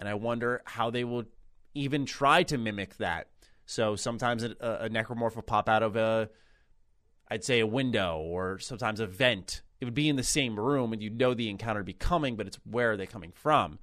and 0.00 0.08
I 0.08 0.14
wonder 0.14 0.62
how 0.64 0.90
they 0.90 1.04
will 1.04 1.24
even 1.74 2.06
try 2.06 2.42
to 2.44 2.58
mimic 2.58 2.96
that. 2.96 3.28
So 3.66 3.94
sometimes 3.94 4.42
a, 4.42 4.50
a 4.60 4.88
necromorph 4.88 5.36
will 5.36 5.42
pop 5.42 5.68
out 5.68 5.84
of 5.84 5.94
a, 5.94 6.28
I'd 7.28 7.44
say, 7.44 7.60
a 7.60 7.66
window 7.66 8.18
or 8.18 8.58
sometimes 8.58 8.98
a 8.98 9.06
vent. 9.06 9.62
It 9.80 9.84
would 9.84 9.94
be 9.94 10.08
in 10.08 10.16
the 10.16 10.24
same 10.24 10.58
room, 10.58 10.92
and 10.92 11.00
you'd 11.00 11.18
know 11.18 11.34
the 11.34 11.48
encounter 11.48 11.80
would 11.80 11.86
be 11.86 11.92
coming, 11.92 12.34
but 12.34 12.48
it's 12.48 12.58
where 12.64 12.92
are 12.92 12.96
they 12.96 13.06
coming 13.06 13.32
from? 13.32 13.78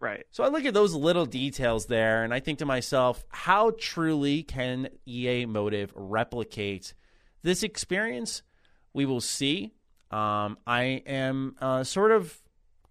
Right. 0.00 0.24
So 0.30 0.42
I 0.42 0.48
look 0.48 0.64
at 0.64 0.72
those 0.72 0.94
little 0.94 1.26
details 1.26 1.86
there, 1.86 2.24
and 2.24 2.32
I 2.32 2.40
think 2.40 2.60
to 2.60 2.64
myself, 2.64 3.22
how 3.28 3.72
truly 3.78 4.42
can 4.42 4.88
EA 5.06 5.44
Motive 5.44 5.92
replicate 5.94 6.94
this 7.42 7.62
experience, 7.62 8.42
we 8.94 9.04
will 9.04 9.20
see. 9.20 9.72
Um, 10.10 10.58
I 10.66 11.02
am 11.06 11.56
uh, 11.60 11.84
sort 11.84 12.12
of 12.12 12.36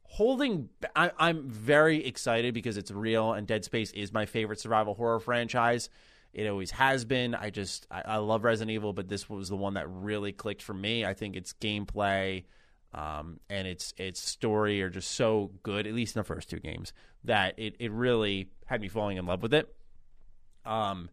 holding. 0.10 0.70
I, 0.96 1.12
I'm 1.18 1.48
very 1.50 2.06
excited 2.06 2.54
because 2.54 2.78
it's 2.78 2.92
real, 2.92 3.34
and 3.34 3.48
Dead 3.48 3.64
Space 3.64 3.92
is 3.92 4.12
my 4.12 4.26
favorite 4.26 4.60
survival 4.60 4.96
horror 4.96 5.20
franchise. 5.20 5.90
It 6.34 6.48
always 6.48 6.72
has 6.72 7.06
been. 7.06 7.34
I 7.36 7.50
just 7.52 7.88
I, 7.90 8.02
I 8.06 8.18
love 8.18 8.44
Resident 8.44 8.72
Evil, 8.72 8.92
but 8.92 9.08
this 9.08 9.30
was 9.30 9.50
the 9.50 9.56
one 9.56 9.76
that 9.76 9.88
really 9.90 10.32
clicked 10.32 10.62
for 10.62 10.74
me. 10.74 11.06
I 11.06 11.14
think 11.14 11.36
its 11.36 11.54
gameplay 11.54 12.44
um, 12.94 13.40
and 13.50 13.68
its 13.68 13.94
its 13.98 14.20
story 14.20 14.82
are 14.82 14.90
just 14.90 15.12
so 15.12 15.52
good, 15.64 15.88
at 15.88 15.94
least 15.94 16.16
in 16.16 16.20
the 16.20 16.26
first 16.26 16.50
two 16.50 16.60
games, 16.60 16.92
that 17.24 17.58
it, 17.58 17.76
it 17.80 17.92
really 17.92 18.50
had 18.66 18.82
me 18.82 18.88
falling 18.88 19.18
in 19.18 19.26
love 19.26 19.42
with 19.42 19.54
it. 19.54 19.74
Um, 20.66 21.10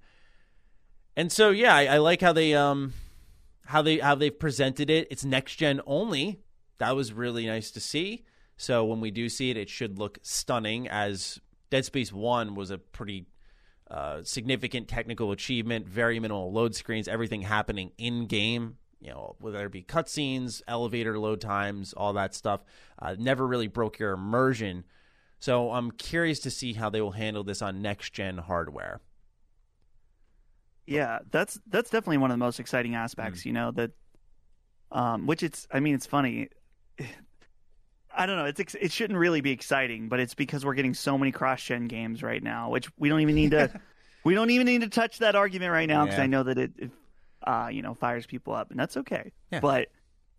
and 1.16 1.30
so 1.30 1.50
yeah, 1.50 1.74
I, 1.74 1.84
I 1.86 1.98
like 1.98 2.20
how 2.20 2.32
they 2.32 2.54
um 2.54 2.94
how 3.66 3.82
they 3.82 3.98
how 3.98 4.14
they've 4.14 4.38
presented 4.38 4.88
it. 4.90 5.06
It's 5.10 5.24
next 5.24 5.56
gen 5.56 5.80
only. 5.86 6.40
That 6.78 6.96
was 6.96 7.12
really 7.12 7.46
nice 7.46 7.70
to 7.72 7.80
see. 7.80 8.24
So 8.56 8.84
when 8.84 9.00
we 9.00 9.10
do 9.10 9.28
see 9.28 9.50
it, 9.50 9.56
it 9.56 9.68
should 9.68 9.98
look 9.98 10.18
stunning. 10.22 10.88
As 10.88 11.40
Dead 11.70 11.84
Space 11.84 12.12
One 12.12 12.54
was 12.54 12.70
a 12.70 12.78
pretty 12.78 13.26
uh, 13.90 14.22
significant 14.22 14.88
technical 14.88 15.32
achievement, 15.32 15.86
very 15.88 16.18
minimal 16.18 16.52
load 16.52 16.74
screens, 16.74 17.08
everything 17.08 17.42
happening 17.42 17.92
in 17.98 18.26
game. 18.26 18.78
You 19.00 19.10
know, 19.10 19.36
whether 19.38 19.64
it 19.64 19.72
be 19.72 19.82
cutscenes, 19.82 20.62
elevator 20.66 21.18
load 21.18 21.40
times, 21.40 21.92
all 21.92 22.14
that 22.14 22.34
stuff, 22.34 22.64
uh, 22.98 23.14
never 23.18 23.46
really 23.46 23.68
broke 23.68 23.98
your 23.98 24.12
immersion. 24.12 24.84
So 25.38 25.70
I'm 25.70 25.90
curious 25.90 26.40
to 26.40 26.50
see 26.50 26.72
how 26.72 26.88
they 26.88 27.00
will 27.02 27.12
handle 27.12 27.44
this 27.44 27.60
on 27.60 27.82
next 27.82 28.14
gen 28.14 28.38
hardware. 28.38 29.00
Yeah, 30.86 31.18
that's 31.30 31.60
that's 31.66 31.90
definitely 31.90 32.18
one 32.18 32.30
of 32.30 32.34
the 32.34 32.44
most 32.44 32.58
exciting 32.58 32.94
aspects. 32.94 33.42
Mm. 33.42 33.46
You 33.46 33.52
know 33.52 33.70
that, 33.72 33.90
um, 34.92 35.26
which 35.26 35.42
it's. 35.42 35.66
I 35.70 35.80
mean, 35.80 35.94
it's 35.94 36.06
funny. 36.06 36.48
I 38.16 38.26
don't 38.26 38.36
know. 38.36 38.46
It's 38.46 38.74
it 38.74 38.92
shouldn't 38.92 39.18
really 39.18 39.40
be 39.40 39.50
exciting, 39.50 40.08
but 40.08 40.20
it's 40.20 40.34
because 40.34 40.64
we're 40.64 40.74
getting 40.74 40.94
so 40.94 41.18
many 41.18 41.32
cross-gen 41.32 41.88
games 41.88 42.22
right 42.22 42.42
now, 42.42 42.70
which 42.70 42.88
we 42.98 43.08
don't 43.08 43.20
even 43.20 43.34
need 43.34 43.50
to. 43.52 43.80
we 44.24 44.34
don't 44.34 44.50
even 44.50 44.66
need 44.66 44.80
to 44.80 44.88
touch 44.88 45.18
that 45.18 45.36
argument 45.36 45.72
right 45.72 45.88
now 45.88 46.04
because 46.04 46.18
yeah. 46.18 46.24
I 46.24 46.26
know 46.26 46.42
that 46.42 46.58
it, 46.58 46.72
it 46.78 46.90
uh, 47.46 47.68
you 47.70 47.82
know, 47.82 47.94
fires 47.94 48.26
people 48.26 48.54
up, 48.54 48.70
and 48.70 48.78
that's 48.78 48.96
okay. 48.96 49.32
Yeah. 49.52 49.60
But, 49.60 49.88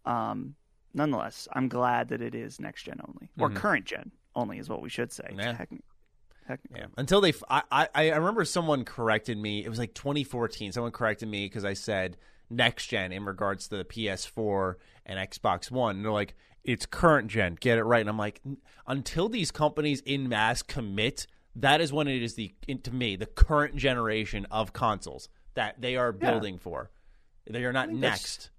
um, 0.06 0.56
nonetheless, 0.94 1.48
I'm 1.54 1.70
glad 1.70 2.10
that 2.10 2.22
it 2.22 2.36
is 2.36 2.60
next 2.60 2.84
gen 2.84 3.00
only 3.08 3.30
or 3.40 3.50
mm-hmm. 3.50 3.58
current 3.58 3.86
gen 3.86 4.12
only 4.36 4.60
is 4.60 4.70
what 4.70 4.82
we 4.82 4.90
should 4.90 5.12
say. 5.12 5.34
Yeah. 5.36 5.66
Yeah. 6.74 6.86
Until 6.98 7.20
they, 7.20 7.34
I, 7.50 7.63
I, 7.72 7.90
I 7.94 8.16
remember 8.16 8.46
someone 8.46 8.86
corrected 8.86 9.38
me. 9.38 9.66
It 9.66 9.70
was 9.70 9.80
like 9.80 9.94
2014. 9.94 10.72
Someone 10.72 10.94
corrected 10.94 11.28
me 11.28 11.46
because 11.46 11.66
I 11.66 11.74
said 11.74 12.16
next 12.50 12.88
gen 12.88 13.12
in 13.12 13.26
regards 13.26 13.68
to 13.68 13.78
the 13.78 13.84
PS4 13.84 14.76
and 15.06 15.20
Xbox 15.20 15.70
One. 15.70 15.98
And 15.98 16.06
they're 16.06 16.12
like, 16.12 16.36
it's 16.68 16.86
current 16.86 17.30
gen. 17.30 17.58
Get 17.60 17.80
it 17.80 17.84
right. 17.84 18.02
And 18.02 18.10
I'm 18.10 18.18
like, 18.18 18.42
until 18.86 19.30
these 19.30 19.50
companies 19.50 20.02
in 20.06 20.30
mass 20.30 20.62
commit, 20.62 21.26
that 21.56 21.82
is 21.82 21.92
when 21.92 22.08
it 22.08 22.22
is 22.22 22.36
the, 22.36 22.54
to 22.84 22.94
me, 22.94 23.16
the 23.16 23.26
current 23.26 23.78
generation 23.78 24.46
of 24.52 24.74
consoles 24.74 25.30
that 25.56 25.82
they 25.82 25.96
are 25.96 26.12
building 26.12 26.56
yeah. 26.56 26.60
for. 26.60 26.92
They 27.50 27.64
are 27.64 27.74
not 27.74 27.90
next. 27.90 28.52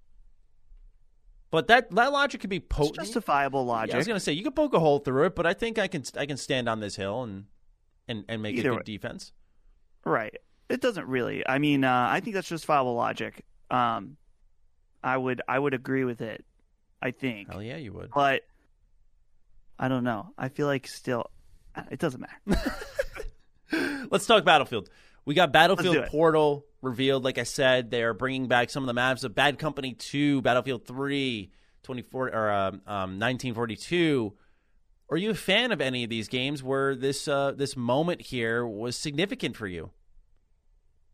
But 1.51 1.68
that 1.68 1.90
that 1.92 2.12
logic 2.12 2.40
could 2.40 2.51
be 2.51 2.61
potent. 2.61 2.97
It's 2.99 3.09
justifiable 3.09 3.64
logic. 3.64 3.90
Yeah, 3.90 3.97
I 3.97 3.99
was 3.99 4.07
going 4.07 4.16
to 4.16 4.21
say 4.21 4.33
you 4.33 4.42
could 4.42 4.57
poke 4.57 4.75
a 4.75 4.79
hole 4.79 4.99
through 4.99 5.27
it, 5.27 5.35
but 5.35 5.47
I 5.47 5.55
think 5.55 5.79
I 5.79 5.87
can 5.87 6.03
I 6.16 6.27
can 6.27 6.37
stand 6.37 6.68
on 6.68 6.81
this 6.81 6.97
hill 6.97 7.23
and 7.23 7.44
and, 8.07 8.25
and 8.29 8.42
make 8.42 8.57
Either 8.57 8.71
a 8.71 8.73
good 8.73 8.79
way. 8.79 8.83
defense. 8.85 9.33
Right. 10.05 10.35
It 10.68 10.81
doesn't 10.81 11.07
really. 11.07 11.47
I 11.47 11.59
mean, 11.59 11.85
uh, 11.85 12.09
I 12.11 12.21
think 12.21 12.35
that's 12.35 12.49
just 12.49 12.66
viable 12.66 12.94
logic. 12.94 13.44
Um, 13.71 14.16
I 15.03 15.16
would 15.16 15.40
I 15.49 15.59
would 15.59 15.75
agree 15.75 16.05
with 16.05 16.21
it. 16.21 16.44
I 17.00 17.11
think. 17.12 17.50
Hell 17.50 17.62
yeah, 17.62 17.76
you 17.76 17.92
would. 17.92 18.11
But 18.14 18.42
I 19.78 19.88
don't 19.88 20.04
know. 20.04 20.30
I 20.37 20.48
feel 20.48 20.66
like 20.66 20.87
still, 20.87 21.30
it 21.90 21.98
doesn't 21.98 22.20
matter. 22.20 22.72
Let's 24.11 24.26
talk 24.26 24.44
Battlefield. 24.44 24.88
We 25.24 25.34
got 25.34 25.52
Battlefield 25.52 26.06
Portal 26.06 26.64
revealed. 26.82 27.24
Like 27.24 27.38
I 27.38 27.42
said, 27.42 27.90
they 27.90 28.02
are 28.02 28.14
bringing 28.14 28.48
back 28.48 28.70
some 28.70 28.82
of 28.82 28.87
the 28.87 28.94
maps 28.94 29.24
of 29.24 29.34
Bad 29.34 29.58
Company 29.58 29.92
2, 29.92 30.42
Battlefield 30.42 30.87
3, 30.87 31.50
24 31.82 32.28
or 32.34 32.50
um, 32.50 32.74
um, 32.87 33.18
1942 33.20 34.32
are 35.11 35.16
you 35.16 35.30
a 35.30 35.34
fan 35.34 35.72
of 35.72 35.80
any 35.80 36.04
of 36.04 36.11
these 36.11 36.28
games 36.28 36.62
where 36.62 36.94
this 36.94 37.28
uh, 37.28 37.52
this 37.52 37.76
moment 37.76 38.20
here 38.20 38.66
was 38.66 38.96
significant 38.96 39.56
for 39.56 39.66
you? 39.66 39.90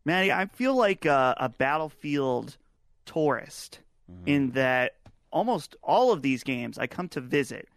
Maddie, 0.03 0.31
I 0.31 0.47
feel 0.47 0.75
like 0.75 1.05
a, 1.05 1.33
a 1.37 1.49
battlefield 1.49 2.57
tourist 3.05 3.79
mm-hmm. 4.11 4.27
in 4.27 4.51
that 4.51 4.95
almost 5.35 5.75
all 5.83 6.11
of 6.11 6.21
these 6.21 6.43
games 6.43 6.79
I 6.79 6.87
come 6.87 7.09
to 7.09 7.21
visit. 7.21 7.67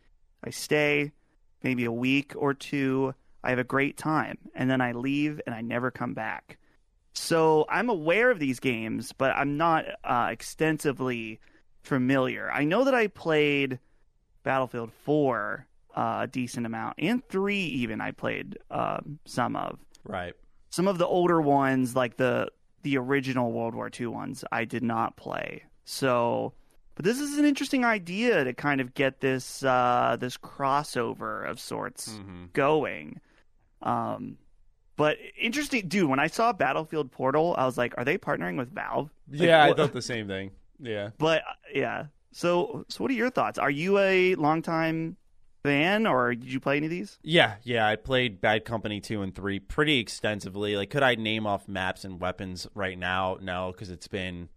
I 0.42 0.50
stay 0.50 1.12
maybe 1.62 1.84
a 1.84 1.92
week 1.92 2.32
or 2.36 2.54
two. 2.54 3.14
I 3.42 3.50
have 3.50 3.58
a 3.58 3.64
great 3.64 3.98
time, 3.98 4.38
and 4.54 4.70
then 4.70 4.80
I 4.80 4.92
leave 4.92 5.40
and 5.44 5.54
I 5.54 5.60
never 5.60 5.90
come 5.90 6.14
back. 6.14 6.56
So 7.12 7.66
I'm 7.68 7.90
aware 7.90 8.30
of 8.30 8.38
these 8.38 8.60
games, 8.60 9.12
but 9.12 9.32
I'm 9.36 9.56
not 9.56 9.84
uh, 10.04 10.28
extensively 10.30 11.40
familiar. 11.82 12.48
I 12.50 12.64
know 12.64 12.84
that 12.84 12.94
I 12.94 13.08
played 13.08 13.80
Battlefield 14.44 14.92
4 15.04 15.66
uh, 15.96 16.20
a 16.22 16.26
decent 16.28 16.64
amount, 16.64 16.94
and 16.98 17.26
three 17.28 17.58
even 17.58 18.00
I 18.00 18.12
played 18.12 18.56
uh, 18.70 18.98
some 19.24 19.56
of. 19.56 19.80
Right. 20.04 20.34
Some 20.70 20.86
of 20.86 20.98
the 20.98 21.06
older 21.06 21.40
ones, 21.40 21.96
like 21.96 22.16
the 22.16 22.48
the 22.82 22.98
original 22.98 23.50
World 23.50 23.74
War 23.74 23.90
II 23.98 24.06
ones, 24.08 24.44
I 24.52 24.64
did 24.64 24.84
not 24.84 25.16
play. 25.16 25.64
So, 25.84 26.52
but 26.98 27.04
this 27.04 27.20
is 27.20 27.38
an 27.38 27.44
interesting 27.44 27.84
idea 27.84 28.42
to 28.42 28.52
kind 28.52 28.80
of 28.80 28.92
get 28.92 29.20
this 29.20 29.62
uh, 29.62 30.16
this 30.18 30.36
crossover 30.36 31.48
of 31.48 31.60
sorts 31.60 32.08
mm-hmm. 32.08 32.46
going. 32.52 33.20
Um, 33.82 34.36
but 34.96 35.16
interesting, 35.40 35.86
dude. 35.86 36.10
When 36.10 36.18
I 36.18 36.26
saw 36.26 36.52
Battlefield 36.52 37.12
Portal, 37.12 37.54
I 37.56 37.66
was 37.66 37.78
like, 37.78 37.94
"Are 37.96 38.04
they 38.04 38.18
partnering 38.18 38.56
with 38.58 38.74
Valve?" 38.74 39.10
Like, 39.30 39.42
yeah, 39.42 39.62
I 39.62 39.72
thought 39.74 39.92
the 39.92 40.02
same 40.02 40.26
thing. 40.26 40.50
Yeah, 40.80 41.10
but 41.18 41.44
yeah. 41.72 42.06
So, 42.32 42.84
so 42.88 43.04
what 43.04 43.12
are 43.12 43.14
your 43.14 43.30
thoughts? 43.30 43.60
Are 43.60 43.70
you 43.70 43.98
a 43.98 44.34
longtime 44.34 45.16
fan, 45.62 46.04
or 46.04 46.34
did 46.34 46.52
you 46.52 46.58
play 46.58 46.78
any 46.78 46.86
of 46.86 46.90
these? 46.90 47.20
Yeah, 47.22 47.54
yeah, 47.62 47.86
I 47.86 47.94
played 47.94 48.40
Bad 48.40 48.64
Company 48.64 49.00
two 49.00 49.22
and 49.22 49.32
three 49.32 49.60
pretty 49.60 50.00
extensively. 50.00 50.74
Like, 50.74 50.90
could 50.90 51.04
I 51.04 51.14
name 51.14 51.46
off 51.46 51.68
maps 51.68 52.04
and 52.04 52.20
weapons 52.20 52.66
right 52.74 52.98
now? 52.98 53.38
No, 53.40 53.70
because 53.70 53.92
it's 53.92 54.08
been 54.08 54.48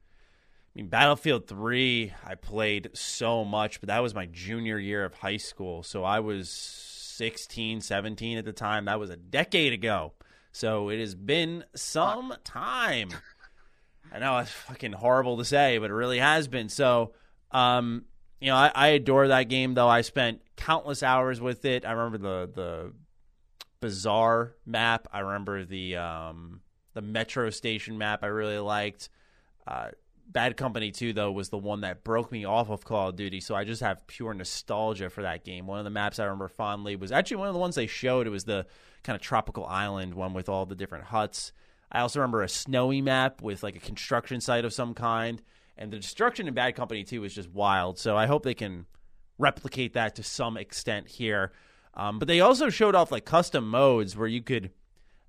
mean, 0.76 0.88
Battlefield 0.88 1.48
3, 1.48 2.14
I 2.26 2.36
played 2.36 2.92
so 2.94 3.44
much, 3.44 3.82
but 3.82 3.88
that 3.88 4.00
was 4.00 4.16
my 4.16 4.26
junior 4.28 4.80
year 4.80 5.04
of 5.04 5.14
high 5.14 5.38
school. 5.38 5.84
So 5.84 6.04
I 6.04 6.20
was 6.22 6.50
16, 6.50 7.82
17 7.82 8.38
at 8.38 8.46
the 8.46 8.54
time. 8.54 8.86
That 8.86 9.00
was 9.00 9.10
a 9.10 9.18
decade 9.18 9.74
ago. 9.74 10.14
So 10.52 10.90
it 10.90 11.00
has 11.00 11.16
been 11.16 11.64
some 11.76 12.34
time. 12.44 13.10
I 14.12 14.20
know 14.20 14.38
it's 14.40 14.52
fucking 14.52 14.94
horrible 14.94 15.38
to 15.38 15.46
say, 15.46 15.78
but 15.78 15.90
it 15.90 15.94
really 15.94 16.20
has 16.20 16.48
been. 16.48 16.70
So, 16.70 17.14
um, 17.52 18.06
you 18.40 18.48
know, 18.48 18.56
I, 18.56 18.72
I 18.74 18.88
adore 18.90 19.30
that 19.30 19.44
game, 19.44 19.74
though. 19.74 19.88
I 19.88 20.02
spent 20.02 20.42
countless 20.58 21.04
hours 21.04 21.40
with 21.40 21.64
it. 21.64 21.86
I 21.86 21.92
remember 21.92 22.18
the 22.18 22.52
the 22.54 22.94
Bazaar 23.80 24.56
map. 24.66 25.08
I 25.14 25.20
remember 25.20 25.64
the 25.64 25.98
um, 25.98 26.62
the 26.94 27.02
Metro 27.02 27.50
Station 27.50 27.98
map. 27.98 28.24
I 28.24 28.28
really 28.28 28.60
liked. 28.60 29.10
Uh, 29.66 29.90
Bad 30.32 30.56
Company 30.56 30.92
2, 30.92 31.14
though, 31.14 31.32
was 31.32 31.50
the 31.50 31.58
one 31.58 31.82
that 31.82 32.04
broke 32.04 32.32
me 32.32 32.46
off 32.46 32.70
of 32.70 32.86
Call 32.86 33.10
of 33.10 33.16
Duty. 33.16 33.42
So 33.42 33.54
I 33.54 33.66
just 33.66 33.82
have 33.82 34.08
pure 34.08 34.34
nostalgia 34.34 35.10
for 35.10 35.24
that 35.24 35.44
game. 35.44 35.68
One 35.68 35.80
of 35.80 35.84
the 35.84 35.90
maps 35.90 36.20
I 36.20 36.24
remember 36.24 36.48
fondly 36.48 36.96
was 36.96 37.12
actually 37.12 37.38
one 37.38 37.48
of 37.50 37.54
the 37.54 37.60
ones 37.60 37.76
they 37.76 37.88
showed. 37.88 38.28
It 38.28 38.32
was 38.32 38.46
the 38.46 38.66
kind 39.04 39.16
of 39.16 39.22
tropical 39.22 39.66
island 39.66 40.14
one 40.14 40.34
with 40.34 40.48
all 40.48 40.66
the 40.66 40.76
different 40.76 41.06
huts. 41.06 41.52
I 41.92 42.00
also 42.00 42.20
remember 42.20 42.44
a 42.44 42.50
snowy 42.50 43.02
map 43.02 43.42
with 43.42 43.64
like 43.64 43.76
a 43.76 43.80
construction 43.80 44.40
site 44.40 44.64
of 44.64 44.74
some 44.74 44.94
kind. 44.94 45.42
And 45.78 45.92
the 45.92 45.98
destruction 45.98 46.48
in 46.48 46.54
Bad 46.54 46.76
Company 46.76 47.04
2 47.04 47.22
was 47.22 47.34
just 47.34 47.50
wild. 47.50 48.00
So 48.00 48.16
I 48.16 48.28
hope 48.28 48.44
they 48.44 48.54
can 48.54 48.86
replicate 49.38 49.94
that 49.94 50.16
to 50.16 50.24
some 50.24 50.56
extent 50.56 51.10
here. 51.10 51.52
Um, 51.94 52.20
but 52.20 52.28
they 52.30 52.40
also 52.40 52.70
showed 52.70 52.96
off 52.96 53.12
like 53.12 53.26
custom 53.26 53.68
modes 53.68 54.16
where 54.16 54.28
you 54.28 54.42
could 54.42 54.72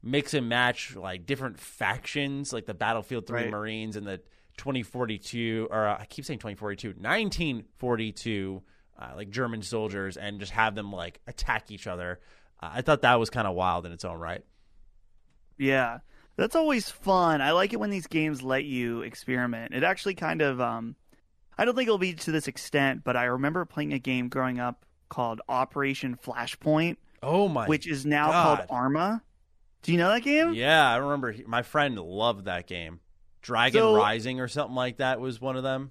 mix 0.03 0.35
and 0.35 0.49
match 0.49 0.95
like 0.95 1.27
different 1.27 1.59
factions, 1.59 2.53
like 2.53 2.67
the 2.67 2.75
Battlefield 2.75 3.27
3 3.27 3.43
Right. 3.43 3.51
Marines 3.51 3.97
and 3.97 4.07
the 4.07 4.21
2042, 4.57 5.69
or 5.71 5.87
uh, 5.89 5.99
I 6.01 6.05
keep 6.07 6.25
saying 6.25 6.39
2042, 6.41 6.89
1942, 6.91 8.63
uh, 8.99 9.11
like 9.17 9.31
German 9.31 9.63
soldiers, 9.63 10.17
and 10.17 10.41
just 10.41 10.53
have 10.53 10.75
them 10.75 10.93
like 10.93 11.21
attack 11.27 11.71
each 11.71 11.87
other. 11.87 12.21
Uh, 12.63 12.71
I 12.75 12.83
thought 12.83 13.03
that 13.03 13.19
was 13.19 13.31
kind 13.31 13.47
of 13.47 13.55
wild 13.55 13.87
in 13.87 13.93
its 13.93 14.05
own 14.05 14.19
right. 14.19 14.43
Yeah. 15.59 15.99
That's 16.37 16.57
always 16.57 16.89
fun. 16.89 17.41
I 17.43 17.51
like 17.53 17.73
it 17.73 17.81
when 17.81 17.91
these 17.91 18.07
games 18.07 18.43
let 18.43 18.65
you 18.65 19.03
experiment. 19.03 19.75
It 19.75 19.85
actually 19.85 20.15
kind 20.15 20.41
of 20.41 20.61
um 20.61 20.97
I 21.59 21.65
don't 21.67 21.75
think 21.75 21.87
it'll 21.87 21.99
be 21.99 22.15
to 22.15 22.33
this 22.33 22.49
extent, 22.49 23.05
but 23.05 23.17
I 23.17 23.25
remember 23.25 23.65
playing 23.67 23.93
a 23.93 23.99
game 23.99 24.29
growing 24.29 24.59
up 24.59 24.87
called 25.11 25.43
Operation 25.49 26.17
Flashpoint, 26.17 26.97
Oh 27.23 27.49
my! 27.49 27.67
which 27.67 27.87
is 27.87 28.07
now 28.07 28.31
God. 28.31 28.57
called 28.59 28.69
Arma. 28.71 29.23
Do 29.83 29.93
you 29.93 29.99
know 29.99 30.09
that 30.09 30.23
game? 30.23 30.55
Yeah, 30.55 30.91
I 30.91 30.97
remember 30.97 31.33
he- 31.33 31.45
my 31.45 31.61
friend 31.63 31.99
loved 31.99 32.47
that 32.47 32.67
game. 32.67 33.01
Dragon 33.43 33.81
So- 33.81 33.97
Rising 33.97 34.41
or 34.41 34.49
something 34.49 34.75
like 34.77 34.97
that 34.99 35.21
was 35.21 35.41
one 35.41 35.57
of 35.57 35.63
them. 35.63 35.91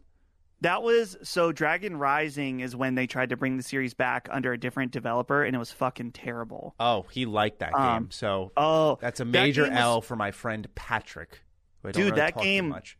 That 0.61 0.83
was 0.83 1.17
so 1.23 1.51
Dragon 1.51 1.97
Rising 1.97 2.59
is 2.59 2.75
when 2.75 2.93
they 2.93 3.07
tried 3.07 3.29
to 3.29 3.37
bring 3.37 3.57
the 3.57 3.63
series 3.63 3.95
back 3.95 4.27
under 4.31 4.53
a 4.53 4.59
different 4.59 4.91
developer 4.91 5.43
and 5.43 5.55
it 5.55 5.59
was 5.59 5.71
fucking 5.71 6.11
terrible. 6.11 6.75
Oh, 6.79 7.07
he 7.11 7.25
liked 7.25 7.59
that 7.59 7.73
Um, 7.73 8.03
game. 8.03 8.11
So 8.11 8.51
Oh, 8.55 8.99
that's 9.01 9.19
a 9.19 9.23
that 9.23 9.29
major 9.31 9.63
was- 9.63 9.71
L 9.71 10.01
for 10.01 10.15
my 10.15 10.29
friend 10.31 10.67
Patrick. 10.75 11.41
who 11.81 11.89
I 11.89 11.91
don't 11.91 12.01
Dude, 12.03 12.11
really 12.11 12.21
that 12.21 12.37
game- 12.37 12.69
much. 12.69 12.95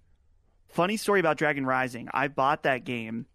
funny 0.69 0.97
story 0.97 1.19
about 1.19 1.37
Dragon 1.37 1.65
Rising. 1.65 2.09
I 2.13 2.29
bought 2.29 2.63
that 2.63 2.83
game 2.83 3.27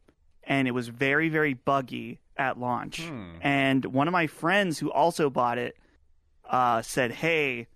and 0.43 0.67
it 0.67 0.73
was 0.73 0.89
very, 0.89 1.29
very 1.29 1.55
buggy 1.55 2.19
at 2.37 2.59
launch. 2.59 3.03
Hmm. 3.03 3.37
And 3.43 3.85
one 3.85 4.09
of 4.09 4.13
my 4.13 4.27
friends 4.27 4.81
who 4.81 4.91
also 4.91 5.31
bought 5.31 5.59
it 5.59 5.77
uh, 6.51 6.83
said, 6.83 7.13
Hey, 7.13 7.69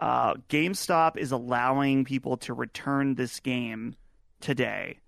uh, 0.00 0.34
GameStop 0.48 1.16
is 1.16 1.30
allowing 1.30 2.04
people 2.04 2.38
to 2.38 2.54
return 2.54 3.14
this 3.14 3.38
game 3.40 3.94
today 4.40 4.98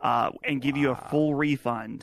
uh, 0.00 0.32
and 0.44 0.60
give 0.60 0.76
you 0.76 0.90
a 0.90 0.96
full 0.96 1.34
refund. 1.34 2.02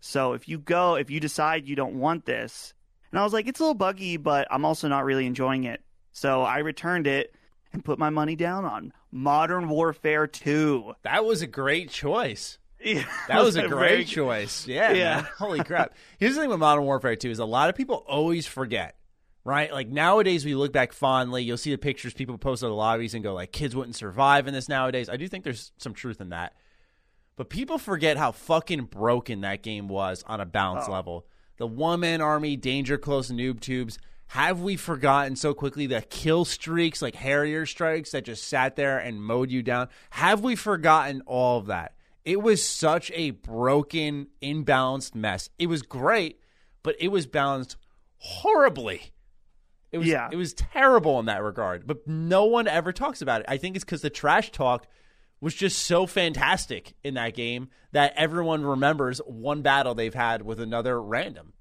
So 0.00 0.32
if 0.32 0.48
you 0.48 0.58
go, 0.58 0.94
if 0.96 1.10
you 1.10 1.20
decide 1.20 1.66
you 1.66 1.76
don't 1.76 1.98
want 1.98 2.24
this, 2.24 2.74
and 3.10 3.18
I 3.18 3.24
was 3.24 3.32
like, 3.32 3.46
it's 3.48 3.58
a 3.60 3.62
little 3.62 3.74
buggy, 3.74 4.16
but 4.16 4.46
I'm 4.50 4.64
also 4.64 4.86
not 4.88 5.04
really 5.04 5.26
enjoying 5.26 5.64
it. 5.64 5.82
So 6.12 6.42
I 6.42 6.58
returned 6.58 7.06
it 7.06 7.34
and 7.72 7.84
put 7.84 7.98
my 7.98 8.10
money 8.10 8.36
down 8.36 8.64
on 8.64 8.92
Modern 9.10 9.68
Warfare 9.68 10.26
2. 10.26 10.94
That 11.02 11.24
was 11.24 11.42
a 11.42 11.46
great 11.46 11.90
choice. 11.90 12.58
Yeah, 12.80 13.04
That 13.26 13.42
was 13.42 13.56
a 13.56 13.62
very- 13.68 13.70
great 13.70 14.06
choice. 14.06 14.64
Yeah, 14.68 14.92
Yeah. 14.92 15.22
Holy 15.36 15.64
crap. 15.64 15.94
Here's 16.18 16.36
the 16.36 16.40
thing 16.42 16.48
with 16.50 16.60
Modern 16.60 16.84
Warfare 16.84 17.16
2 17.16 17.28
is 17.28 17.40
a 17.40 17.44
lot 17.44 17.68
of 17.70 17.74
people 17.74 18.04
always 18.06 18.46
forget, 18.46 18.94
right? 19.44 19.72
Like 19.72 19.88
nowadays 19.88 20.44
we 20.44 20.54
look 20.54 20.72
back 20.72 20.92
fondly, 20.92 21.42
you'll 21.42 21.56
see 21.56 21.72
the 21.72 21.78
pictures 21.78 22.14
people 22.14 22.38
post 22.38 22.62
in 22.62 22.68
the 22.68 22.74
lobbies 22.76 23.14
and 23.14 23.24
go 23.24 23.34
like 23.34 23.50
kids 23.50 23.74
wouldn't 23.74 23.96
survive 23.96 24.46
in 24.46 24.54
this 24.54 24.68
nowadays. 24.68 25.08
I 25.08 25.16
do 25.16 25.26
think 25.26 25.42
there's 25.42 25.72
some 25.78 25.92
truth 25.92 26.20
in 26.20 26.28
that. 26.28 26.52
But 27.38 27.50
people 27.50 27.78
forget 27.78 28.16
how 28.16 28.32
fucking 28.32 28.86
broken 28.86 29.42
that 29.42 29.62
game 29.62 29.86
was 29.86 30.24
on 30.26 30.40
a 30.40 30.44
balance 30.44 30.86
oh. 30.88 30.92
level. 30.92 31.26
The 31.58 31.68
one 31.68 32.00
man 32.00 32.20
army, 32.20 32.56
danger 32.56 32.98
close 32.98 33.30
noob 33.30 33.60
tubes. 33.60 33.96
Have 34.32 34.60
we 34.60 34.74
forgotten 34.74 35.36
so 35.36 35.54
quickly 35.54 35.86
the 35.86 36.02
kill 36.02 36.44
streaks, 36.44 37.00
like 37.00 37.14
Harrier 37.14 37.64
strikes 37.64 38.10
that 38.10 38.24
just 38.24 38.46
sat 38.48 38.74
there 38.74 38.98
and 38.98 39.22
mowed 39.22 39.52
you 39.52 39.62
down? 39.62 39.88
Have 40.10 40.40
we 40.40 40.56
forgotten 40.56 41.22
all 41.26 41.58
of 41.58 41.66
that? 41.66 41.94
It 42.24 42.42
was 42.42 42.62
such 42.62 43.12
a 43.14 43.30
broken, 43.30 44.26
imbalanced 44.42 45.14
mess. 45.14 45.48
It 45.60 45.68
was 45.68 45.82
great, 45.82 46.40
but 46.82 46.96
it 46.98 47.08
was 47.08 47.28
balanced 47.28 47.76
horribly. 48.16 49.12
It 49.92 49.98
was 49.98 50.08
Yeah. 50.08 50.28
it 50.32 50.36
was 50.36 50.54
terrible 50.54 51.20
in 51.20 51.26
that 51.26 51.42
regard, 51.42 51.86
but 51.86 52.04
no 52.04 52.46
one 52.46 52.66
ever 52.66 52.92
talks 52.92 53.22
about 53.22 53.42
it. 53.42 53.46
I 53.48 53.58
think 53.58 53.76
it's 53.76 53.84
because 53.84 54.02
the 54.02 54.10
trash 54.10 54.50
talk 54.50 54.88
was 55.40 55.54
just 55.54 55.78
so 55.86 56.06
fantastic 56.06 56.94
in 57.02 57.14
that 57.14 57.34
game 57.34 57.68
that 57.92 58.12
everyone 58.16 58.64
remembers 58.64 59.18
one 59.26 59.62
battle 59.62 59.94
they've 59.94 60.14
had 60.14 60.42
with 60.42 60.60
another 60.60 61.00
random. 61.00 61.52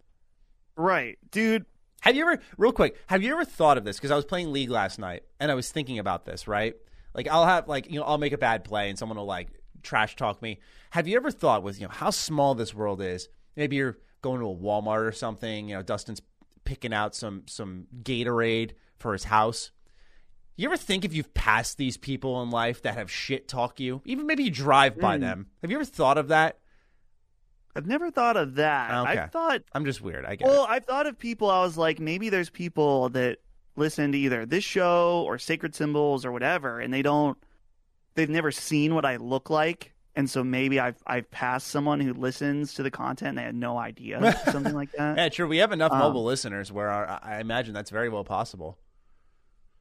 Right, 0.76 1.18
dude. 1.32 1.66
Have 2.02 2.16
you 2.16 2.22
ever, 2.30 2.42
real 2.58 2.72
quick, 2.72 2.98
have 3.08 3.24
you 3.24 3.32
ever 3.34 3.46
thought 3.46 3.78
of 3.78 3.84
this? 3.84 3.98
Because 3.98 4.12
I 4.12 4.16
was 4.16 4.26
playing 4.26 4.52
League 4.52 4.70
last 4.70 5.00
night 5.00 5.24
and 5.40 5.52
I 5.52 5.56
was 5.56 5.72
thinking 5.72 6.00
about 6.00 6.26
this, 6.26 6.48
right? 6.48 6.76
Like, 7.14 7.28
I'll 7.28 7.46
have, 7.46 7.68
like, 7.68 7.90
you 7.90 8.00
know, 8.00 8.06
I'll 8.06 8.20
make 8.20 8.34
a 8.34 8.38
bad 8.38 8.64
play 8.64 8.90
and 8.90 8.98
someone 8.98 9.18
will, 9.18 9.26
like, 9.26 9.50
trash 9.82 10.16
talk 10.16 10.42
me. 10.42 10.60
Have 10.92 11.08
you 11.08 11.16
ever 11.18 11.32
thought 11.32 11.64
with, 11.64 11.80
you 11.82 11.88
know, 11.88 11.94
how 11.94 12.12
small 12.12 12.54
this 12.54 12.74
world 12.74 13.02
is? 13.02 13.30
Maybe 13.56 13.78
you're 13.78 13.98
going 14.22 14.40
to 14.40 14.48
a 14.48 14.56
Walmart 14.56 15.08
or 15.08 15.12
something, 15.12 15.70
you 15.70 15.76
know, 15.76 15.82
Dustin's 15.82 16.22
picking 16.64 16.94
out 16.94 17.16
some, 17.16 17.44
some 17.48 17.88
Gatorade 18.04 18.72
for 19.00 19.14
his 19.14 19.24
house. 19.24 19.72
You 20.58 20.68
ever 20.68 20.78
think 20.78 21.06
if 21.06 21.14
you've 21.14 21.34
passed 21.36 21.78
these 21.78 21.98
people 21.98 22.42
in 22.42 22.50
life 22.50 22.82
that 22.82 22.96
have 22.96 23.12
shit 23.12 23.48
talk 23.48 23.80
you? 23.80 24.02
Even 24.06 24.26
maybe 24.26 24.44
you 24.44 24.50
drive 24.52 25.00
by 25.00 25.18
them. 25.20 25.48
Have 25.62 25.70
you 25.70 25.78
ever 25.78 25.86
thought 25.86 26.18
of 26.18 26.30
that? 26.30 26.58
I've 27.76 27.86
never 27.86 28.10
thought 28.10 28.38
of 28.38 28.56
that. 28.56 28.92
Okay. 28.92 29.20
I've 29.20 29.32
thought, 29.32 29.62
I'm 29.74 29.86
just 29.86 30.02
weird. 30.02 30.26
I 30.26 30.36
get 30.36 30.48
well, 30.48 30.64
it. 30.64 30.70
I've 30.72 30.86
thought 30.86 31.06
of 31.06 31.20
people. 31.20 31.52
I 31.52 31.62
was 31.62 31.78
like, 31.78 32.00
maybe 32.00 32.30
there's 32.30 32.50
people 32.50 33.10
that 33.10 33.38
listen 33.76 34.12
to 34.14 34.18
either 34.18 34.48
this 34.48 34.64
show 34.64 35.24
or 35.28 35.38
Sacred 35.38 35.76
Symbols 35.76 36.26
or 36.26 36.32
whatever, 36.32 36.80
and 36.80 36.92
they 36.92 37.04
don't, 37.04 37.38
they've 38.16 38.28
never 38.28 38.52
seen 38.52 38.96
what 38.96 39.06
I 39.06 39.18
look 39.18 39.52
like. 39.52 39.94
And 40.16 40.28
so 40.28 40.44
maybe 40.44 40.80
I've 40.80 40.98
I've 41.06 41.30
passed 41.30 41.68
someone 41.68 42.00
who 42.00 42.12
listens 42.12 42.74
to 42.74 42.82
the 42.82 42.90
content 42.90 43.30
and 43.30 43.38
they 43.38 43.44
had 43.44 43.54
no 43.54 43.78
idea, 43.78 44.42
something 44.52 44.74
like 44.74 44.92
that. 44.98 45.16
Yeah, 45.16 45.30
true. 45.30 45.48
We 45.48 45.58
have 45.58 45.72
enough 45.72 45.92
Um, 45.92 46.00
mobile 46.00 46.24
listeners 46.24 46.72
where 46.72 46.90
our, 46.90 47.20
I 47.22 47.40
imagine 47.40 47.76
that's 47.76 47.92
very 47.92 48.10
well 48.10 48.24
possible. 48.24 48.80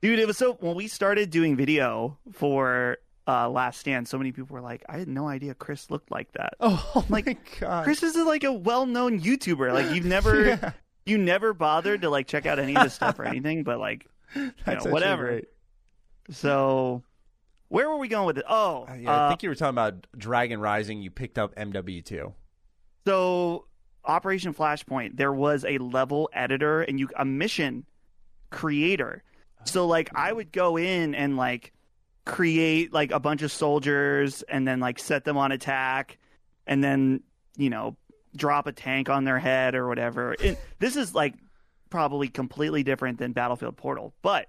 Dude, 0.06 0.20
it 0.20 0.26
was 0.28 0.38
so 0.38 0.52
when 0.60 0.76
we 0.76 0.86
started 0.86 1.30
doing 1.30 1.56
video 1.56 2.16
for 2.32 2.98
uh, 3.26 3.48
Last 3.50 3.80
Stand, 3.80 4.06
so 4.06 4.16
many 4.18 4.30
people 4.30 4.54
were 4.54 4.60
like, 4.60 4.84
I 4.88 4.98
had 4.98 5.08
no 5.08 5.26
idea 5.26 5.52
Chris 5.52 5.90
looked 5.90 6.12
like 6.12 6.30
that. 6.34 6.54
Oh 6.60 7.04
like, 7.08 7.26
my 7.26 7.36
god! 7.58 7.82
Chris 7.82 8.04
is 8.04 8.14
like 8.14 8.44
a 8.44 8.52
well-known 8.52 9.20
YouTuber. 9.20 9.72
Like 9.74 9.92
you've 9.92 10.04
never 10.16 10.44
Yeah. 10.44 10.72
you 11.06 11.18
never 11.18 11.52
bothered 11.52 12.02
to 12.02 12.08
like 12.08 12.28
check 12.28 12.46
out 12.46 12.60
any 12.60 12.76
of 12.76 12.84
this 12.84 12.94
stuff 12.94 13.18
or 13.18 13.24
anything, 13.32 13.64
but 13.64 13.80
like 13.80 14.06
you 14.36 14.52
know, 14.64 14.76
whatever. 14.84 15.24
great. 15.26 15.46
So 16.30 17.02
where 17.66 17.90
were 17.90 17.96
we 17.98 18.06
going 18.06 18.26
with 18.26 18.38
it? 18.38 18.44
Oh, 18.48 18.86
Uh, 18.88 18.94
yeah, 18.94 19.10
I 19.10 19.24
uh, 19.24 19.28
think 19.28 19.42
you 19.42 19.48
were 19.48 19.56
talking 19.56 19.70
about 19.74 20.06
Dragon 20.16 20.60
Rising. 20.60 21.02
You 21.02 21.10
picked 21.10 21.36
up 21.36 21.52
MW2. 21.56 22.32
so 23.08 23.64
Operation 24.04 24.54
Flashpoint, 24.54 25.16
there 25.16 25.32
was 25.32 25.64
a 25.64 25.78
level 25.78 26.30
editor 26.32 26.82
and 26.82 27.00
you 27.00 27.08
a 27.16 27.24
mission 27.24 27.86
creator. 28.50 29.24
So 29.66 29.86
like 29.86 30.10
I 30.14 30.32
would 30.32 30.52
go 30.52 30.76
in 30.76 31.14
and 31.14 31.36
like 31.36 31.72
create 32.24 32.92
like 32.92 33.10
a 33.12 33.20
bunch 33.20 33.42
of 33.42 33.52
soldiers 33.52 34.42
and 34.42 34.66
then 34.66 34.80
like 34.80 34.98
set 34.98 35.24
them 35.24 35.36
on 35.36 35.52
attack 35.52 36.18
and 36.66 36.82
then, 36.82 37.22
you 37.56 37.70
know, 37.70 37.96
drop 38.36 38.66
a 38.66 38.72
tank 38.72 39.08
on 39.08 39.24
their 39.24 39.38
head 39.38 39.74
or 39.74 39.86
whatever. 39.88 40.34
It, 40.40 40.58
this 40.78 40.96
is 40.96 41.14
like 41.14 41.34
probably 41.90 42.28
completely 42.28 42.82
different 42.82 43.18
than 43.18 43.32
Battlefield 43.32 43.76
Portal, 43.76 44.12
but 44.22 44.48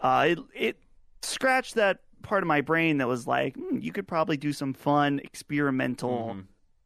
uh, 0.00 0.26
it 0.28 0.38
it 0.54 0.76
scratched 1.22 1.74
that 1.76 2.00
part 2.22 2.42
of 2.42 2.46
my 2.46 2.60
brain 2.60 2.98
that 2.98 3.08
was 3.08 3.26
like, 3.26 3.56
hmm, 3.56 3.78
you 3.78 3.92
could 3.92 4.06
probably 4.06 4.36
do 4.36 4.52
some 4.52 4.74
fun 4.74 5.20
experimental 5.20 6.34
Mhm. 6.34 6.44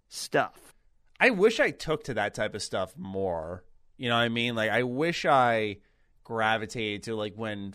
stuff. 0.08 0.74
I 1.18 1.30
wish 1.30 1.60
I 1.60 1.70
took 1.70 2.04
to 2.04 2.14
that 2.14 2.34
type 2.34 2.54
of 2.54 2.62
stuff 2.62 2.94
more. 2.96 3.64
You 3.96 4.08
know 4.08 4.16
what 4.16 4.22
I 4.22 4.28
mean? 4.28 4.54
Like 4.54 4.70
I 4.70 4.84
wish 4.84 5.26
I 5.26 5.78
gravitated 6.30 7.02
to 7.02 7.16
like 7.16 7.34
when 7.34 7.74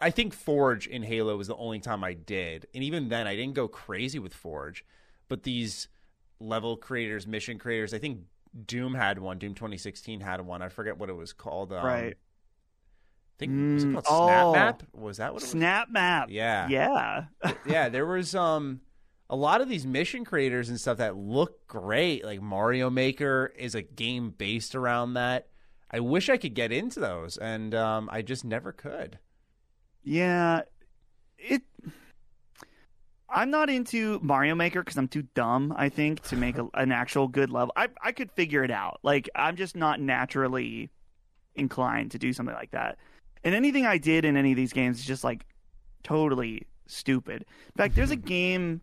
I 0.00 0.10
think 0.10 0.34
Forge 0.34 0.88
in 0.88 1.02
Halo 1.04 1.36
was 1.36 1.46
the 1.46 1.54
only 1.56 1.78
time 1.78 2.02
I 2.02 2.14
did. 2.14 2.66
And 2.74 2.82
even 2.82 3.08
then 3.08 3.26
I 3.28 3.36
didn't 3.36 3.54
go 3.54 3.68
crazy 3.68 4.18
with 4.18 4.34
Forge. 4.34 4.84
But 5.28 5.44
these 5.44 5.88
level 6.40 6.76
creators, 6.76 7.26
mission 7.28 7.58
creators, 7.58 7.94
I 7.94 7.98
think 7.98 8.22
Doom 8.66 8.94
had 8.94 9.18
one, 9.20 9.38
Doom 9.38 9.54
2016 9.54 10.20
had 10.20 10.40
one. 10.40 10.62
I 10.62 10.68
forget 10.68 10.98
what 10.98 11.08
it 11.10 11.14
was 11.16 11.32
called. 11.32 11.72
Um, 11.72 11.84
Right. 11.84 12.14
I 12.14 13.36
think 13.38 13.56
was 13.72 13.84
it 13.84 13.88
Mm, 13.88 13.92
called 13.92 14.06
Snap 14.06 14.48
oh. 14.48 14.52
Map? 14.52 14.82
Was 14.92 15.18
that 15.18 15.32
what 15.34 15.42
it 15.44 15.50
was? 15.50 15.50
Snap 15.50 15.88
map. 15.90 16.28
Yeah. 16.30 16.68
Yeah. 16.68 17.26
yeah, 17.64 17.88
there 17.88 18.06
was 18.06 18.34
um 18.34 18.80
a 19.28 19.36
lot 19.36 19.60
of 19.60 19.68
these 19.68 19.86
mission 19.86 20.24
creators 20.24 20.68
and 20.68 20.80
stuff 20.80 20.98
that 20.98 21.16
look 21.16 21.66
great. 21.66 22.24
Like 22.24 22.40
Mario 22.40 22.90
Maker 22.90 23.52
is 23.56 23.74
a 23.74 23.82
game 23.82 24.30
based 24.30 24.74
around 24.74 25.14
that. 25.14 25.48
I 25.90 26.00
wish 26.00 26.28
I 26.28 26.36
could 26.36 26.54
get 26.54 26.72
into 26.72 27.00
those, 27.00 27.36
and 27.36 27.74
um, 27.74 28.08
I 28.12 28.22
just 28.22 28.44
never 28.44 28.72
could. 28.72 29.18
Yeah, 30.02 30.62
it. 31.38 31.62
I'm 33.28 33.50
not 33.50 33.68
into 33.70 34.20
Mario 34.22 34.54
Maker 34.54 34.82
because 34.82 34.96
I'm 34.96 35.08
too 35.08 35.24
dumb. 35.34 35.74
I 35.76 35.88
think 35.88 36.22
to 36.28 36.36
make 36.36 36.58
a, 36.58 36.68
an 36.74 36.92
actual 36.92 37.28
good 37.28 37.50
level. 37.50 37.72
I 37.76 37.88
I 38.02 38.12
could 38.12 38.30
figure 38.32 38.64
it 38.64 38.70
out. 38.70 39.00
Like 39.02 39.28
I'm 39.34 39.56
just 39.56 39.76
not 39.76 40.00
naturally 40.00 40.90
inclined 41.54 42.12
to 42.12 42.18
do 42.18 42.32
something 42.32 42.54
like 42.54 42.70
that. 42.72 42.98
And 43.44 43.54
anything 43.54 43.86
I 43.86 43.98
did 43.98 44.24
in 44.24 44.36
any 44.36 44.52
of 44.52 44.56
these 44.56 44.72
games 44.72 44.98
is 44.98 45.04
just 45.04 45.24
like 45.24 45.46
totally 46.02 46.66
stupid. 46.86 47.42
In 47.42 47.76
fact, 47.76 47.94
there's 47.94 48.10
a 48.10 48.16
game 48.34 48.80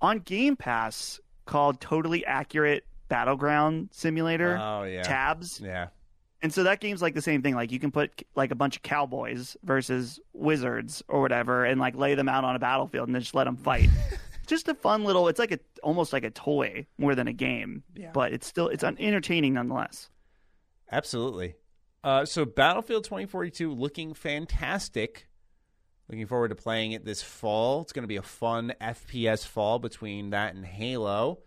on 0.00 0.18
Game 0.18 0.56
Pass 0.56 1.20
called 1.46 1.80
Totally 1.80 2.24
Accurate 2.26 2.84
Battleground 3.08 3.88
Simulator. 3.92 4.58
Oh 4.60 4.84
yeah, 4.84 5.02
Tabs. 5.02 5.60
yeah. 5.60 5.88
And 6.42 6.52
so 6.52 6.64
that 6.64 6.80
game's 6.80 7.00
like 7.00 7.14
the 7.14 7.22
same 7.22 7.40
thing. 7.40 7.54
Like 7.54 7.70
you 7.70 7.78
can 7.78 7.92
put 7.92 8.22
like 8.34 8.50
a 8.50 8.54
bunch 8.56 8.76
of 8.76 8.82
cowboys 8.82 9.56
versus 9.62 10.18
wizards 10.32 11.02
or 11.08 11.20
whatever, 11.20 11.64
and 11.64 11.80
like 11.80 11.94
lay 11.96 12.14
them 12.16 12.28
out 12.28 12.44
on 12.44 12.56
a 12.56 12.58
battlefield 12.58 13.08
and 13.08 13.14
then 13.14 13.22
just 13.22 13.34
let 13.34 13.44
them 13.44 13.56
fight. 13.56 13.88
just 14.48 14.66
a 14.68 14.74
fun 14.74 15.04
little. 15.04 15.28
It's 15.28 15.38
like 15.38 15.52
a 15.52 15.60
almost 15.82 16.12
like 16.12 16.24
a 16.24 16.30
toy 16.30 16.86
more 16.98 17.14
than 17.14 17.28
a 17.28 17.32
game, 17.32 17.84
Yeah. 17.94 18.10
but 18.12 18.32
it's 18.32 18.46
still 18.46 18.68
it's 18.68 18.82
un- 18.82 18.96
entertaining 18.98 19.54
nonetheless. 19.54 20.10
Absolutely. 20.90 21.54
Uh, 22.04 22.24
so 22.24 22.44
Battlefield 22.44 23.04
2042 23.04 23.72
looking 23.72 24.12
fantastic. 24.12 25.28
Looking 26.08 26.26
forward 26.26 26.48
to 26.48 26.54
playing 26.56 26.92
it 26.92 27.04
this 27.04 27.22
fall. 27.22 27.82
It's 27.82 27.92
going 27.92 28.02
to 28.02 28.08
be 28.08 28.16
a 28.16 28.22
fun 28.22 28.74
FPS 28.80 29.46
fall 29.46 29.78
between 29.78 30.30
that 30.30 30.54
and 30.54 30.66
Halo. 30.66 31.38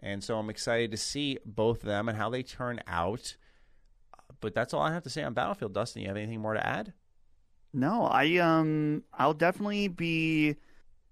And 0.00 0.24
so 0.24 0.38
I'm 0.38 0.48
excited 0.48 0.90
to 0.92 0.96
see 0.96 1.38
both 1.44 1.80
of 1.80 1.86
them 1.86 2.08
and 2.08 2.16
how 2.16 2.30
they 2.30 2.42
turn 2.42 2.80
out. 2.86 3.36
But 4.40 4.54
that's 4.54 4.72
all 4.74 4.82
I 4.82 4.92
have 4.92 5.02
to 5.04 5.10
say 5.10 5.22
on 5.22 5.34
Battlefield. 5.34 5.74
Dustin, 5.74 6.02
you 6.02 6.08
have 6.08 6.16
anything 6.16 6.40
more 6.40 6.54
to 6.54 6.66
add? 6.66 6.92
No, 7.72 8.04
I 8.04 8.36
um 8.38 9.04
I'll 9.12 9.34
definitely 9.34 9.88
be 9.88 10.56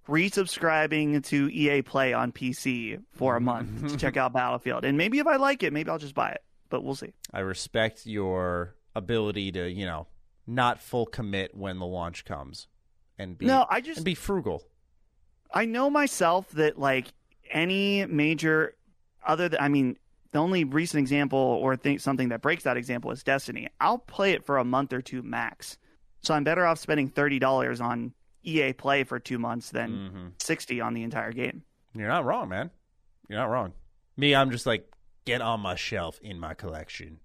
resubscribing 0.08 1.24
to 1.26 1.48
EA 1.50 1.82
Play 1.82 2.12
on 2.12 2.32
PC 2.32 3.02
for 3.12 3.36
a 3.36 3.40
month 3.40 3.90
to 3.90 3.96
check 3.96 4.16
out 4.16 4.32
Battlefield, 4.32 4.84
and 4.84 4.96
maybe 4.98 5.18
if 5.18 5.26
I 5.26 5.36
like 5.36 5.62
it, 5.62 5.72
maybe 5.72 5.90
I'll 5.90 5.98
just 5.98 6.14
buy 6.14 6.30
it. 6.30 6.42
But 6.70 6.82
we'll 6.82 6.94
see. 6.94 7.12
I 7.32 7.40
respect 7.40 8.06
your 8.06 8.74
ability 8.94 9.52
to, 9.52 9.70
you 9.70 9.86
know, 9.86 10.06
not 10.46 10.80
full 10.80 11.06
commit 11.06 11.56
when 11.56 11.78
the 11.78 11.86
launch 11.86 12.24
comes 12.24 12.66
and 13.18 13.38
be 13.38 13.46
No, 13.46 13.66
I 13.68 13.80
just 13.80 13.98
and 13.98 14.04
be 14.04 14.14
frugal. 14.14 14.64
I 15.52 15.64
know 15.64 15.88
myself 15.90 16.50
that 16.52 16.78
like 16.78 17.06
any 17.50 18.04
major 18.06 18.74
other 19.26 19.48
than 19.48 19.60
I 19.60 19.68
mean 19.68 19.96
the 20.32 20.38
only 20.38 20.64
recent 20.64 21.00
example 21.00 21.38
or 21.38 21.76
think 21.76 22.00
something 22.00 22.28
that 22.28 22.42
breaks 22.42 22.64
that 22.64 22.76
example 22.76 23.10
is 23.10 23.22
Destiny. 23.22 23.68
I'll 23.80 23.98
play 23.98 24.32
it 24.32 24.44
for 24.44 24.58
a 24.58 24.64
month 24.64 24.92
or 24.92 25.00
two 25.00 25.22
max. 25.22 25.78
So 26.22 26.34
I'm 26.34 26.44
better 26.44 26.66
off 26.66 26.78
spending 26.78 27.08
thirty 27.08 27.38
dollars 27.38 27.80
on 27.80 28.12
EA 28.44 28.72
Play 28.72 29.04
for 29.04 29.18
two 29.18 29.38
months 29.38 29.70
than 29.70 29.90
Mm-hmm. 29.90 30.26
sixty 30.40 30.80
on 30.80 30.94
the 30.94 31.02
entire 31.02 31.32
game. 31.32 31.62
You're 31.94 32.08
not 32.08 32.24
wrong, 32.24 32.48
man. 32.48 32.70
You're 33.28 33.38
not 33.38 33.50
wrong. 33.50 33.72
Me, 34.16 34.34
I'm 34.34 34.50
just 34.50 34.66
like 34.66 34.90
get 35.24 35.40
on 35.40 35.60
my 35.60 35.74
shelf 35.76 36.18
in 36.22 36.38
my 36.40 36.54
collection. 36.54 37.18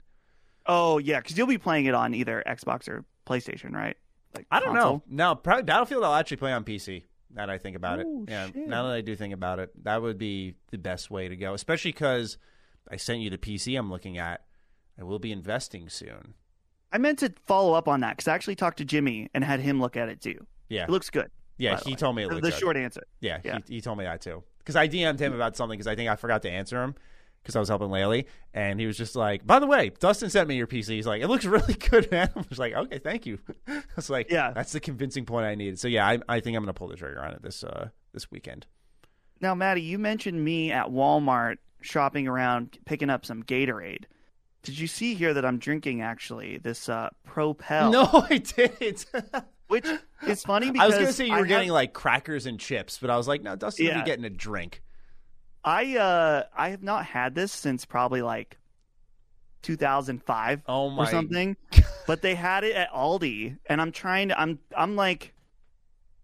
Oh 0.65 0.97
yeah, 0.97 1.19
because 1.19 1.37
you'll 1.37 1.47
be 1.47 1.57
playing 1.57 1.85
it 1.85 1.93
on 1.95 2.13
either 2.13 2.43
Xbox 2.47 2.87
or 2.87 3.03
PlayStation, 3.27 3.73
right? 3.73 3.97
Like 4.35 4.45
I 4.49 4.59
don't 4.59 4.73
console? 4.73 5.03
know. 5.09 5.29
No, 5.29 5.35
probably 5.35 5.63
Battlefield. 5.63 6.03
I'll 6.03 6.13
actually 6.15 6.37
play 6.37 6.53
on 6.53 6.63
PC. 6.63 7.03
Now 7.35 7.47
that 7.47 7.51
I 7.51 7.57
think 7.57 7.75
about 7.75 7.99
Oh, 7.99 8.23
it, 8.27 8.29
yeah. 8.31 8.45
shit. 8.47 8.67
Now 8.67 8.87
that 8.87 8.93
I 8.93 9.01
do 9.01 9.15
think 9.15 9.33
about 9.33 9.59
it, 9.59 9.71
that 9.83 10.01
would 10.01 10.17
be 10.17 10.53
the 10.71 10.77
best 10.77 11.09
way 11.11 11.27
to 11.27 11.35
go. 11.35 11.53
Especially 11.53 11.91
because 11.91 12.37
I 12.91 12.97
sent 12.97 13.19
you 13.21 13.29
the 13.29 13.37
PC 13.37 13.77
I'm 13.77 13.89
looking 13.89 14.17
at. 14.17 14.41
I 14.99 15.03
will 15.03 15.19
be 15.19 15.31
investing 15.31 15.89
soon. 15.89 16.33
I 16.91 16.97
meant 16.99 17.19
to 17.19 17.33
follow 17.45 17.73
up 17.73 17.87
on 17.87 18.01
that 18.01 18.17
because 18.17 18.27
I 18.27 18.35
actually 18.35 18.55
talked 18.55 18.77
to 18.77 18.85
Jimmy 18.85 19.29
and 19.33 19.43
had 19.43 19.59
him 19.59 19.79
look 19.81 19.97
at 19.97 20.09
it 20.09 20.21
too. 20.21 20.45
Yeah, 20.69 20.83
It 20.83 20.89
looks 20.89 21.09
good. 21.09 21.31
yeah. 21.57 21.79
He 21.85 21.95
told 21.95 22.15
me 22.15 22.23
it 22.25 22.41
The- 22.41 22.51
short 22.51 22.77
answer. 22.77 23.03
Yeah, 23.19 23.39
Yeah. 23.43 23.59
He, 23.67 23.75
he 23.75 23.81
told 23.81 23.97
me 23.97 24.03
that 24.03 24.21
too. 24.21 24.43
Because 24.59 24.75
I 24.75 24.87
DM'd 24.87 25.19
him 25.19 25.33
about 25.33 25.55
something 25.57 25.77
because 25.77 25.87
I 25.87 25.95
think 25.95 26.09
I 26.09 26.15
forgot 26.15 26.41
to 26.43 26.49
answer 26.51 26.81
him 26.83 26.95
because 27.41 27.55
I 27.57 27.59
was 27.59 27.67
helping 27.67 27.89
Laylee, 27.89 28.25
and 28.53 28.79
he 28.79 28.85
was 28.85 28.95
just 28.95 29.15
like, 29.17 29.45
"By 29.45 29.59
the 29.59 29.67
way, 29.67 29.91
Dustin 29.99 30.29
sent 30.29 30.47
me 30.47 30.55
your 30.55 30.67
PC." 30.67 30.87
He's 30.95 31.05
like, 31.05 31.21
"It 31.21 31.27
looks 31.27 31.43
really 31.57 31.73
good, 31.73 32.09
man." 32.11 32.29
I 32.33 32.43
was 32.49 32.57
like, 32.59 32.73
"Okay, 32.73 32.99
thank 32.99 33.25
you." 33.25 33.39
I 33.67 33.81
was 33.97 34.09
like, 34.09 34.31
Yeah. 34.31 34.51
that's 34.51 34.71
the 34.71 34.79
convincing 34.79 35.25
point 35.25 35.45
I 35.45 35.55
needed." 35.55 35.79
So 35.79 35.89
yeah, 35.89 36.07
I, 36.07 36.19
I 36.29 36.39
think 36.39 36.55
I'm 36.55 36.63
gonna 36.63 36.73
pull 36.73 36.87
the 36.87 36.95
trigger 36.95 37.21
on 37.21 37.33
it 37.33 37.41
this 37.41 37.63
uh 37.65 37.89
this 38.13 38.31
weekend. 38.31 38.67
Now, 39.41 39.53
Maddie, 39.55 39.81
you 39.81 39.99
mentioned 39.99 40.41
me 40.45 40.71
at 40.71 40.85
Walmart 40.87 41.57
shopping 41.83 42.27
around, 42.27 42.77
picking 42.85 43.09
up 43.09 43.25
some 43.25 43.43
Gatorade. 43.43 44.05
Did 44.63 44.79
you 44.79 44.87
see 44.87 45.13
here 45.13 45.33
that 45.33 45.45
I'm 45.45 45.59
drinking 45.59 46.01
actually 46.01 46.57
this 46.57 46.87
uh, 46.89 47.09
Propel? 47.25 47.91
No, 47.91 48.09
I 48.29 48.37
didn't. 48.37 49.05
which 49.67 49.85
is 50.27 50.43
funny 50.43 50.71
because 50.71 50.83
I 50.83 50.87
was 50.87 50.95
gonna 50.97 51.13
say 51.13 51.25
you 51.27 51.33
were 51.33 51.45
I 51.45 51.47
getting 51.47 51.67
have, 51.67 51.73
like 51.73 51.93
crackers 51.93 52.45
and 52.45 52.59
chips, 52.59 52.97
but 52.99 53.09
I 53.09 53.17
was 53.17 53.27
like, 53.27 53.41
no, 53.41 53.55
Dustin 53.55 53.87
Yeah. 53.87 53.99
be 54.01 54.05
getting 54.05 54.25
a 54.25 54.29
drink. 54.29 54.81
I 55.63 55.97
uh 55.97 56.43
I 56.55 56.69
have 56.69 56.83
not 56.83 57.05
had 57.05 57.35
this 57.35 57.51
since 57.51 57.85
probably 57.85 58.21
like 58.21 58.57
2005 59.63 60.61
Oh 60.67 60.89
my 60.89 61.03
or 61.03 61.05
something, 61.07 61.57
but 62.07 62.21
they 62.21 62.35
had 62.35 62.63
it 62.63 62.75
at 62.75 62.91
Aldi, 62.91 63.57
and 63.67 63.81
I'm 63.81 63.91
trying 63.91 64.29
to 64.29 64.39
I'm 64.39 64.59
I'm 64.75 64.95
like 64.95 65.33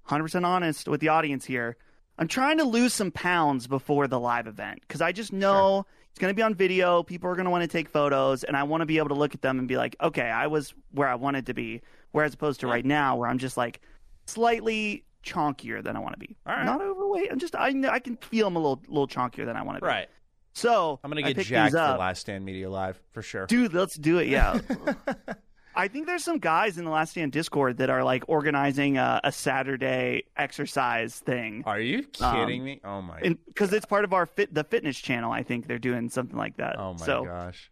100 0.04 0.24
percent 0.24 0.46
honest 0.46 0.88
with 0.88 1.02
the 1.02 1.10
audience 1.10 1.46
here. 1.46 1.78
I'm 2.20 2.28
trying 2.28 2.58
to 2.58 2.66
lose 2.66 2.94
some 2.94 3.12
pounds 3.12 3.66
before 3.66 4.06
the 4.08 4.20
live 4.20 4.46
event 4.46 4.82
because 4.82 5.00
I 5.00 5.14
just 5.14 5.32
know 5.32 5.86
it's 6.12 6.20
going 6.20 6.30
to 6.32 6.36
be 6.36 6.42
on 6.42 6.54
video. 6.54 7.02
People 7.02 7.30
are 7.30 7.36
going 7.36 7.46
to 7.46 7.50
want 7.50 7.64
to 7.64 7.68
take 7.68 7.88
photos, 7.88 8.44
and 8.44 8.58
I 8.58 8.64
want 8.64 8.82
to 8.82 8.86
be 8.86 8.98
able 8.98 9.08
to 9.08 9.16
look 9.16 9.34
at 9.34 9.42
them 9.42 9.58
and 9.58 9.70
be 9.70 9.78
like, 9.78 9.96
okay, 10.02 10.30
I 10.30 10.48
was 10.48 10.74
where 10.92 11.08
I 11.08 11.16
wanted 11.16 11.46
to 11.46 11.54
be. 11.54 11.82
Whereas 12.12 12.34
opposed 12.34 12.60
to 12.60 12.68
right 12.68 12.86
now, 12.86 13.16
where 13.16 13.30
I'm 13.30 13.38
just 13.38 13.56
like 13.56 13.80
slightly 14.26 15.06
chonkier 15.24 15.82
than 15.82 15.96
I 15.96 16.00
want 16.00 16.14
to 16.14 16.20
be. 16.20 16.36
All 16.46 16.56
right. 16.56 16.66
Not 16.66 16.82
overweight. 16.82 17.32
I'm 17.32 17.40
just 17.40 17.56
I 17.56 17.74
I 17.90 18.00
can 18.00 18.18
feel 18.18 18.48
I'm 18.48 18.56
a 18.58 18.60
little 18.60 18.82
little 18.88 19.08
chonkier 19.08 19.46
than 19.46 19.56
I 19.56 19.62
want 19.62 19.78
to 19.78 19.82
be. 19.82 19.88
Right. 19.88 20.10
So 20.54 21.00
I'm 21.04 21.10
gonna 21.10 21.22
get 21.22 21.46
jacked 21.46 21.72
for. 21.72 21.78
Last 21.78 22.20
Stand 22.20 22.44
Media 22.44 22.70
Live 22.70 23.00
for 23.12 23.22
sure. 23.22 23.46
Dude, 23.46 23.74
let's 23.74 23.98
do 23.98 24.18
it. 24.18 24.28
Yeah. 24.28 24.60
I 25.80 25.88
think 25.88 26.08
there's 26.08 26.24
some 26.26 26.40
guys 26.40 26.78
in 26.78 26.84
the 26.84 26.92
Last 26.92 27.12
Stand 27.12 27.32
Discord 27.32 27.78
that 27.78 27.90
are 27.90 28.04
like 28.04 28.24
organizing 28.28 28.98
a, 28.98 29.22
a 29.24 29.32
Saturday 29.32 30.24
exercise 30.36 31.16
thing. 31.20 31.64
Are 31.66 31.80
you 31.80 32.06
Um, 32.20 32.36
kidding 32.36 32.64
me? 32.66 32.82
Oh 32.84 33.02
my. 33.02 33.20
Because 33.48 33.72
it's 33.72 33.86
part 33.86 34.04
of 34.04 34.12
our 34.14 34.26
fit 34.26 34.54
the 34.54 34.64
fitness 34.66 34.98
channel. 35.00 35.32
I 35.32 35.44
think 35.44 35.68
they're 35.68 35.80
doing 35.80 36.10
something 36.10 36.38
like 36.38 36.58
that. 36.58 36.78
oh 36.78 36.94
my 36.96 37.06
so, 37.06 37.24
gosh, 37.26 37.72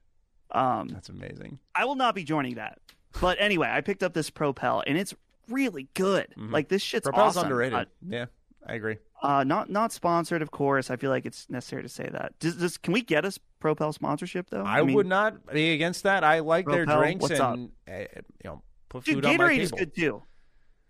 um, 0.51 0.87
that's 0.87 1.09
amazing. 1.09 1.59
I 1.75 1.83
will 1.85 1.95
not 1.95 2.15
be 2.15 2.23
joining 2.23 2.55
that. 2.55 2.79
But 3.19 3.37
anyway, 3.41 3.67
I 3.69 3.81
picked 3.81 4.03
up 4.03 4.13
this 4.13 4.29
Propel 4.29 4.83
and 4.87 4.97
it's 4.97 5.13
really 5.49 5.87
good. 5.93 6.27
Mhm. 6.37 6.51
Like 6.51 6.69
this 6.69 6.81
shit's 6.81 7.03
Propel's 7.07 7.35
awesome. 7.35 7.43
underrated. 7.51 7.87
yeah, 8.07 8.25
I 8.65 8.75
agree. 8.75 8.97
Uh, 9.21 9.43
not 9.43 9.69
not 9.69 9.91
sponsored, 9.91 10.41
of 10.43 10.51
course. 10.51 10.91
I 10.91 10.95
feel 10.95 11.09
like 11.09 11.25
it's 11.25 11.49
necessary 11.49 11.81
to 11.83 11.89
say 11.89 12.07
that. 12.11 12.37
Does, 12.39 12.55
does 12.57 12.77
can 12.77 12.93
we 12.93 13.01
get 13.01 13.25
us 13.25 13.39
Propel 13.59 13.91
sponsorship 13.91 14.49
though? 14.51 14.61
I, 14.63 14.83
mean, 14.83 14.95
would 14.95 15.07
not 15.07 15.51
be 15.51 15.73
against 15.73 16.03
that. 16.03 16.23
I 16.23 16.39
like 16.39 16.67
their 16.67 16.85
Propel, 16.85 17.01
drinks 17.01 17.21
what's 17.23 17.39
and 17.39 17.71
uh, 17.89 17.93
you 17.93 18.05
know 18.45 18.61
put 18.89 19.05
Dude, 19.05 19.15
food 19.15 19.25
on 19.25 19.37
my 19.37 19.43
Gatorade 19.45 19.49
table. 19.49 19.61
is 19.63 19.71
good 19.71 19.95
too. 19.95 20.23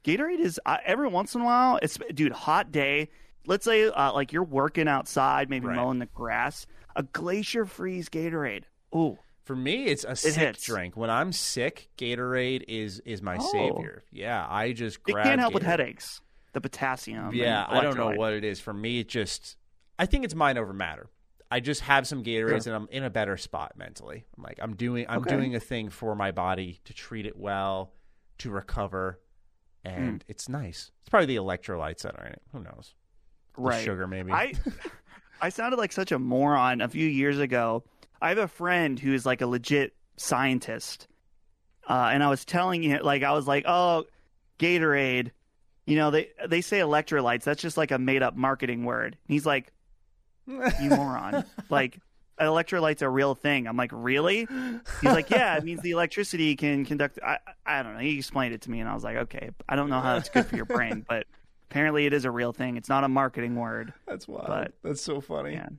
Gatorade 0.03 0.39
is 0.39 0.59
uh, 0.65 0.77
every 0.85 1.07
once 1.07 1.35
in 1.35 1.41
a 1.41 1.45
while. 1.45 1.79
It's 1.81 1.97
dude, 2.13 2.31
hot 2.33 2.71
day. 2.71 3.09
Let's 3.45 3.63
say 3.63 3.87
uh, 3.87 4.11
like 4.13 4.33
you're 4.33 4.43
working 4.43 4.87
outside, 4.89 5.49
maybe 5.49 5.67
Right. 5.67 5.75
mowing 5.77 5.99
the 5.99 6.05
grass. 6.07 6.67
A 6.97 7.03
glacier 7.03 7.63
freeze 7.65 8.09
Gatorade. 8.09 8.63
Ooh, 8.95 9.17
For 9.45 9.55
me, 9.55 9.85
it's 9.85 10.03
a 10.03 10.15
sick 10.17 10.33
hits. 10.35 10.63
drink. 10.65 10.97
When 10.97 11.09
I'm 11.09 11.31
sick, 11.31 11.87
Gatorade 11.97 12.65
is 12.67 12.99
is 13.05 13.21
my 13.21 13.37
Oh. 13.39 13.51
savior. 13.53 14.03
Yeah, 14.11 14.45
I 14.49 14.73
just 14.73 14.99
it 15.07 15.15
can't 15.15 15.39
help 15.39 15.53
with 15.53 15.63
headaches. 15.63 16.19
The 16.57 16.69
potassium. 16.69 17.33
Yeah, 17.33 17.65
I 17.67 17.81
don't 17.81 17.95
know 17.97 18.11
what 18.11 18.33
it 18.33 18.43
is. 18.43 18.59
For 18.59 18.73
me, 18.73 18.99
it 18.99 19.07
just 19.07 19.55
I 19.99 20.05
think 20.05 20.25
it's 20.25 20.35
mind 20.35 20.57
over 20.57 20.73
matter. 20.73 21.09
I 21.49 21.59
just 21.61 21.81
have 21.81 22.05
some 22.07 22.23
Gatorades 22.23 22.63
Sure. 22.65 22.73
and 22.75 22.83
I'm 22.83 22.87
in 22.91 23.03
a 23.03 23.09
better 23.09 23.37
spot 23.37 23.73
mentally. 23.77 24.25
I'm 24.37 24.43
like 24.43 24.59
I'm 24.61 24.75
doing 24.75 25.05
I'm 25.07 25.19
Okay. 25.19 25.35
doing 25.35 25.55
a 25.55 25.59
thing 25.59 25.89
for 25.89 26.15
my 26.15 26.31
body 26.31 26.79
to 26.85 26.93
treat 26.93 27.25
it 27.25 27.37
well, 27.37 27.93
to 28.39 28.49
recover, 28.51 29.19
and 29.85 30.23
Hmm. 30.23 30.31
it's 30.31 30.49
nice. 30.49 30.91
It's 31.01 31.09
probably 31.09 31.27
the 31.27 31.37
electrolytes 31.37 32.01
that 32.01 32.15
are 32.19 32.25
in 32.25 32.33
it. 32.33 32.41
Who 32.51 32.59
knows? 32.59 32.93
The 33.55 33.61
right. 33.61 33.83
sugar 33.83 34.07
maybe. 34.07 34.31
I 34.31 34.53
I 35.41 35.49
sounded 35.49 35.77
like 35.77 35.91
such 35.91 36.11
a 36.11 36.19
moron 36.19 36.81
a 36.81 36.89
few 36.89 37.07
years 37.07 37.39
ago. 37.39 37.83
I 38.21 38.29
have 38.29 38.39
a 38.39 38.47
friend 38.47 38.99
who 38.99 39.13
is 39.13 39.25
like 39.25 39.41
a 39.41 39.47
legit 39.47 39.93
scientist, 40.17 41.07
uh, 41.87 42.09
and 42.11 42.23
I 42.23 42.29
was 42.29 42.43
telling 42.43 42.83
him 42.83 43.01
like 43.03 43.23
I 43.23 43.31
was 43.31 43.47
like, 43.47 43.63
oh, 43.67 44.05
Gatorade, 44.59 45.31
you 45.87 45.95
know 45.95 46.11
they 46.11 46.29
they 46.47 46.61
say 46.61 46.77
electrolytes. 46.79 47.43
That's 47.43 47.61
just 47.61 47.77
like 47.77 47.89
a 47.89 47.97
made 47.97 48.21
up 48.21 48.35
marketing 48.35 48.83
word. 48.85 49.17
And 49.27 49.33
he's 49.33 49.45
like, 49.47 49.73
you 50.47 50.89
moron, 50.89 51.43
like. 51.69 51.99
Electrolytes 52.39 53.01
are 53.01 53.07
a 53.07 53.09
real 53.09 53.33
thing. 53.33 53.67
I'm 53.67 53.77
like, 53.77 53.89
really? 53.91 54.47
He's 55.01 55.11
like, 55.11 55.31
yeah. 55.31 55.57
It 55.57 55.63
means 55.63 55.81
the 55.81 55.89
electricity 55.89 56.55
can 56.55 56.85
conduct. 56.85 57.17
I, 57.25 57.39
I 57.65 57.81
don't 57.81 57.95
know. 57.95 57.99
He 57.99 58.15
explained 58.15 58.53
it 58.53 58.61
to 58.61 58.69
me, 58.69 58.79
and 58.79 58.87
I 58.87 58.93
was 58.93 59.03
like, 59.03 59.17
okay. 59.17 59.49
I 59.67 59.75
don't 59.75 59.89
know 59.89 59.99
how 59.99 60.13
that's 60.13 60.29
good 60.29 60.45
for 60.45 60.55
your 60.55 60.65
brain, 60.65 61.03
but 61.09 61.25
apparently 61.71 62.05
it 62.05 62.13
is 62.13 62.25
a 62.25 62.29
real 62.29 62.53
thing. 62.53 62.77
It's 62.77 62.89
not 62.89 63.03
a 63.03 63.07
marketing 63.07 63.55
word. 63.55 63.91
That's 64.05 64.27
wild. 64.27 64.45
but- 64.49 64.73
That's 64.83 65.01
so 65.01 65.19
funny. 65.19 65.53
Yeah. 65.53 65.69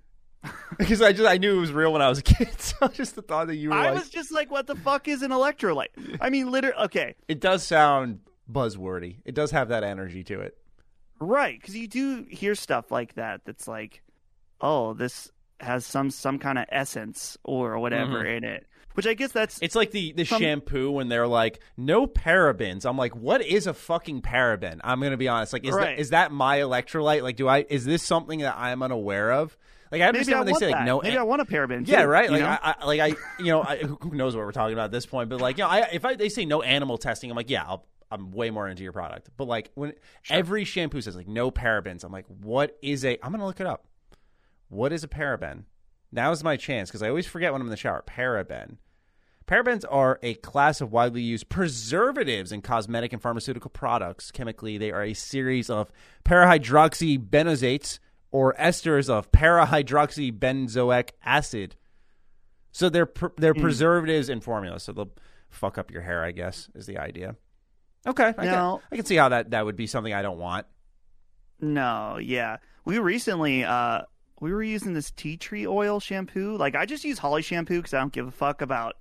because 0.79 1.01
I 1.01 1.13
just 1.13 1.29
I 1.29 1.37
knew 1.37 1.59
it 1.59 1.61
was 1.61 1.71
real 1.71 1.93
when 1.93 2.03
I 2.03 2.09
was 2.09 2.19
a 2.19 2.23
kid. 2.25 2.49
So 2.59 2.89
just 2.89 3.15
the 3.15 3.23
thought 3.23 3.47
that 3.47 3.55
you 3.55 3.69
were 3.69 3.77
I 3.77 3.91
like, 3.91 4.01
was 4.01 4.09
just 4.11 4.33
like, 4.33 4.51
what 4.51 4.67
the 4.67 4.75
fuck 4.75 5.07
is 5.07 5.23
an 5.23 5.31
electrolyte? 5.31 6.19
I 6.21 6.29
mean, 6.29 6.51
literally, 6.51 6.77
okay, 6.87 7.15
it 7.29 7.41
does 7.41 7.63
sound 7.63 8.19
buzzwordy. 8.51 9.16
It 9.24 9.34
does 9.34 9.51
have 9.51 9.68
that 9.68 9.84
energy 9.84 10.24
to 10.24 10.40
it. 10.40 10.57
right? 11.20 11.59
Because 11.61 11.76
you 11.76 11.88
do 11.88 12.24
hear 12.28 12.55
stuff 12.55 12.90
like 12.90 13.14
that. 13.14 13.42
That's 13.44 13.66
like, 13.68 14.03
oh, 14.61 14.94
this 14.94 15.30
has 15.61 15.84
some 15.84 16.11
some 16.11 16.38
kind 16.38 16.59
of 16.59 16.66
essence 16.70 17.36
or 17.44 17.78
whatever 17.78 18.18
mm-hmm. 18.18 18.36
in 18.36 18.44
it. 18.44 18.66
Which 18.94 19.07
I 19.07 19.14
guess 19.14 19.30
that's 19.30 19.61
It's 19.62 19.76
like 19.76 19.92
the 19.92 20.12
the 20.12 20.24
Some- 20.24 20.40
shampoo 20.40 20.90
when 20.90 21.09
they're 21.09 21.28
like 21.28 21.61
no 21.76 22.07
parabens. 22.07 22.84
I'm 22.84 22.96
like, 22.96 23.14
what 23.14 23.44
is 23.44 23.66
a 23.68 23.74
fucking 23.74 24.22
paraben? 24.22 24.80
I'm 24.82 25.01
gonna 25.01 25.16
be 25.16 25.28
honest. 25.28 25.53
Like, 25.53 25.64
is 25.64 25.72
Right. 25.72 25.96
that 25.96 26.01
is 26.01 26.11
that 26.11 26.32
my 26.32 26.59
electrolyte? 26.59 27.22
Like, 27.22 27.36
do 27.36 27.46
I 27.46 27.64
is 27.68 27.84
this 27.84 28.03
something 28.03 28.40
that 28.40 28.57
I'm 28.59 28.82
unaware 28.82 29.32
of? 29.32 29.57
Like, 29.92 30.03
I 30.03 30.07
maybe 30.07 30.18
understand 30.18 30.36
I 30.36 30.38
when 30.40 30.46
they 30.46 30.59
say 30.59 30.66
that. 30.66 30.78
like 30.78 30.84
no. 30.84 31.01
maybe 31.01 31.16
I 31.16 31.22
want 31.22 31.42
a 31.42 31.44
paraben. 31.44 31.86
yeah, 31.88 32.03
right. 32.03 32.30
Like? 32.30 32.42
I, 32.42 32.59
I, 32.62 32.84
like 32.86 33.01
I, 33.01 33.07
you 33.38 33.46
know, 33.46 33.62
I, 33.62 33.78
who 33.78 34.14
knows 34.14 34.36
what 34.36 34.44
we're 34.44 34.53
talking 34.53 34.74
about 34.74 34.86
at 34.86 34.90
this 34.92 35.07
point? 35.07 35.30
But 35.30 35.40
like, 35.40 35.59
you 35.59 35.64
know, 35.64 35.70
I, 35.70 35.88
if 35.92 36.05
I, 36.05 36.14
they 36.14 36.28
say 36.28 36.44
no 36.44 36.61
animal 36.61 36.99
testing, 36.99 37.30
I'm 37.30 37.36
like, 37.36 37.49
yeah, 37.49 37.62
I'll, 37.66 37.86
I'm 38.11 38.31
way 38.33 38.51
more 38.51 38.69
into 38.69 38.83
your 38.83 38.93
product. 38.93 39.31
But 39.37 39.49
like 39.49 39.71
when 39.75 39.93
every 40.31 40.65
shampoo 40.65 41.01
says 41.01 41.17
like 41.17 41.29
no 41.29 41.51
parabens, 41.51 42.05
I'm 42.05 42.13
like, 42.13 42.27
what 42.27 42.77
is 42.83 43.05
a? 43.05 43.19
I'm 43.23 43.33
gonna 43.33 43.47
look 43.47 43.61
it 43.61 43.67
up. 43.67 43.87
What 44.69 44.93
is 44.93 45.05
a 45.05 45.09
paraben? 45.09 45.65
Now 46.11 46.31
is 46.33 46.45
my 46.45 46.57
chance 46.57 46.91
because 46.91 47.03
I 47.03 47.09
always 47.09 47.27
forget 47.27 47.53
when 47.53 47.61
I'm 47.61 47.67
in 47.67 47.71
the 47.71 47.77
shower. 47.77 48.03
Paraben. 48.07 48.77
Parabens 49.47 49.85
are 49.91 50.19
a 50.23 50.35
class 50.35 50.83
of 50.83 50.93
widely 50.93 51.23
used 51.23 51.49
preservatives 51.49 52.53
in 52.53 52.61
cosmetic 52.61 53.15
and 53.15 53.23
pharmaceutical 53.23 53.71
products. 53.71 54.31
Chemically, 54.31 54.77
they 54.77 54.91
are 54.91 55.03
a 55.03 55.15
series 55.15 55.71
of 55.71 55.91
parahydroxybenzoates 56.27 57.99
or 58.31 58.55
esters 58.55 59.09
of 59.09 59.33
parahydroxybenzoic 59.33 61.11
acid. 61.25 61.77
So 62.73 62.91
they're 62.91 63.07
pr- 63.07 63.29
they're 63.39 63.55
hmm. 63.55 63.63
preservatives 63.63 64.29
in 64.29 64.41
formulas. 64.41 64.83
So 64.83 64.93
they'll 64.93 65.15
fuck 65.49 65.79
up 65.79 65.91
your 65.91 66.03
hair. 66.03 66.23
I 66.23 66.33
guess 66.33 66.69
is 66.75 66.87
the 66.87 66.99
idea. 66.99 67.37
Okay, 68.07 68.32
I, 68.38 68.44
Now- 68.44 68.76
can, 68.78 68.86
I 68.92 68.96
can 68.96 69.05
see 69.05 69.16
how 69.16 69.28
that 69.30 69.51
that 69.51 69.64
would 69.64 69.76
be 69.76 69.86
something 69.86 70.12
I 70.14 70.22
don't 70.22 70.38
want. 70.38 70.66
no, 71.61 72.18
yeah. 72.20 72.59
We 72.84 72.99
recently, 72.99 73.64
uh, 73.64 74.03
we 74.40 74.53
were 74.53 74.62
using 74.62 74.94
this 74.94 75.11
tea 75.11 75.36
tree 75.36 75.66
oil 75.66 76.01
shampoo. 76.01 76.57
Like, 76.57 76.74
I 76.74 76.86
just 76.86 77.05
use 77.05 77.18
Holly 77.18 77.42
shampoo 77.42 77.76
because 77.78 77.92
I 77.92 77.99
don't 77.99 78.12
give 78.12 78.26
a 78.26 78.30
fuck 78.30 78.62
about 78.62 78.96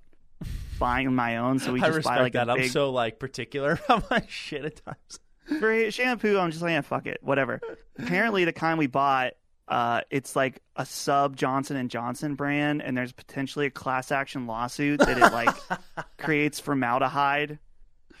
buying 0.78 1.14
my 1.14 1.38
own. 1.38 1.58
So 1.58 1.72
we 1.72 1.80
just 1.80 2.02
buy 2.04 2.20
like 2.20 2.34
that. 2.34 2.48
a 2.48 2.52
I'm 2.52 2.68
so 2.68 2.90
like 2.90 3.18
particular 3.18 3.78
about 3.88 4.10
my 4.10 4.22
shit 4.28 4.64
at 4.64 4.84
times. 4.84 5.20
for 5.58 5.90
shampoo, 5.90 6.38
I'm 6.38 6.50
just 6.50 6.62
like, 6.62 6.72
yeah, 6.72 6.80
fuck 6.82 7.06
it, 7.06 7.18
whatever. 7.22 7.60
Apparently, 7.98 8.44
the 8.44 8.52
kind 8.52 8.78
we 8.78 8.88
bought, 8.88 9.32
uh, 9.68 10.02
it's 10.10 10.36
like 10.36 10.60
a 10.76 10.84
sub 10.84 11.36
Johnson 11.36 11.76
and 11.76 11.88
Johnson 11.88 12.34
brand, 12.34 12.82
and 12.82 12.94
there's 12.96 13.12
potentially 13.12 13.64
a 13.66 13.70
class 13.70 14.12
action 14.12 14.46
lawsuit 14.46 14.98
that 15.00 15.16
it 15.16 15.32
like 15.32 15.54
creates 16.18 16.60
formaldehyde 16.60 17.58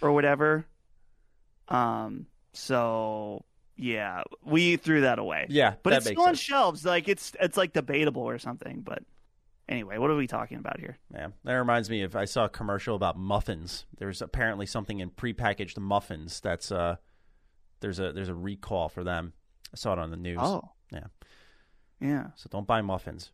or 0.00 0.12
whatever. 0.12 0.66
Um. 1.68 2.26
So 2.52 3.44
yeah, 3.76 4.22
we 4.44 4.76
threw 4.76 5.02
that 5.02 5.18
away. 5.18 5.46
Yeah, 5.48 5.74
but 5.82 5.92
it's 5.92 6.06
still 6.06 6.22
on 6.22 6.28
sense. 6.28 6.40
shelves. 6.40 6.84
Like 6.84 7.08
it's 7.08 7.32
it's 7.40 7.56
like 7.56 7.72
debatable 7.72 8.22
or 8.22 8.38
something. 8.38 8.80
But 8.80 9.02
anyway, 9.68 9.98
what 9.98 10.10
are 10.10 10.16
we 10.16 10.26
talking 10.26 10.58
about 10.58 10.80
here? 10.80 10.96
Yeah, 11.12 11.28
that 11.44 11.52
reminds 11.54 11.88
me 11.90 12.02
of 12.02 12.16
I 12.16 12.24
saw 12.24 12.46
a 12.46 12.48
commercial 12.48 12.96
about 12.96 13.16
muffins. 13.18 13.84
There's 13.98 14.22
apparently 14.22 14.66
something 14.66 15.00
in 15.00 15.10
prepackaged 15.10 15.78
muffins 15.78 16.40
that's 16.40 16.72
uh 16.72 16.96
there's 17.80 18.00
a 18.00 18.12
there's 18.12 18.28
a 18.30 18.34
recall 18.34 18.88
for 18.88 19.04
them. 19.04 19.32
I 19.72 19.76
saw 19.76 19.92
it 19.92 19.98
on 19.98 20.10
the 20.10 20.16
news. 20.16 20.38
Oh, 20.40 20.70
Yeah. 20.90 21.06
yeah. 22.00 22.28
So 22.36 22.48
don't 22.50 22.66
buy 22.66 22.80
muffins. 22.80 23.30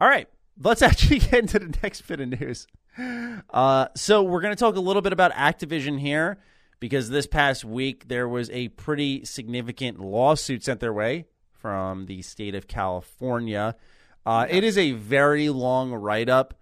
All 0.00 0.08
right, 0.08 0.28
let's 0.60 0.82
actually 0.82 1.20
get 1.20 1.34
into 1.34 1.58
the 1.60 1.74
next 1.82 2.02
bit 2.02 2.20
of 2.20 2.28
news. 2.28 2.66
Uh, 2.98 3.88
so 3.96 4.22
we're 4.22 4.40
going 4.40 4.54
to 4.54 4.58
talk 4.58 4.76
a 4.76 4.80
little 4.80 5.02
bit 5.02 5.12
about 5.12 5.32
Activision 5.32 6.00
here 6.00 6.38
because 6.80 7.10
this 7.10 7.26
past 7.26 7.64
week 7.64 8.08
there 8.08 8.28
was 8.28 8.50
a 8.50 8.68
pretty 8.68 9.24
significant 9.24 10.00
lawsuit 10.00 10.64
sent 10.64 10.80
their 10.80 10.92
way 10.92 11.26
from 11.52 12.06
the 12.06 12.22
state 12.22 12.54
of 12.54 12.68
California. 12.68 13.76
Uh, 14.24 14.46
It 14.48 14.64
is 14.64 14.78
a 14.78 14.92
very 14.92 15.48
long 15.48 15.92
write 15.92 16.28
up. 16.28 16.54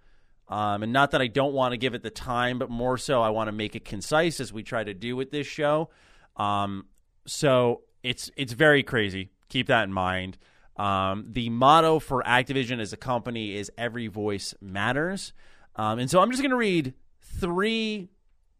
Um, 0.47 0.83
and 0.83 0.93
not 0.93 1.11
that 1.11 1.21
I 1.21 1.27
don't 1.27 1.53
want 1.53 1.71
to 1.71 1.77
give 1.77 1.95
it 1.95 2.03
the 2.03 2.11
time, 2.11 2.59
but 2.59 2.69
more 2.69 2.97
so 2.99 3.21
I 3.21 3.29
want 3.29 3.47
to 3.47 3.51
make 3.51 3.75
it 3.75 3.83
concise 3.83 4.39
as 4.39 4.53
we 4.53 4.61
try 4.61 4.83
to 4.83 4.93
do 4.93 5.15
with 5.15 5.31
this 5.31 5.47
show. 5.47 5.89
Um, 6.37 6.85
so 7.25 7.81
it's 8.03 8.29
it's 8.37 8.53
very 8.53 8.83
crazy. 8.83 9.31
Keep 9.49 9.67
that 9.67 9.85
in 9.85 9.93
mind. 9.93 10.37
Um, 10.77 11.25
the 11.27 11.49
motto 11.49 11.97
for 11.97 12.21
Activision 12.21 12.79
as 12.79 12.93
a 12.93 12.97
company 12.97 13.55
is 13.55 13.71
"Every 13.75 14.05
voice 14.05 14.53
matters," 14.61 15.33
um, 15.75 15.99
and 15.99 16.09
so 16.09 16.19
I'm 16.21 16.31
just 16.31 16.41
going 16.41 16.51
to 16.51 16.57
read 16.57 16.93
three 17.21 18.09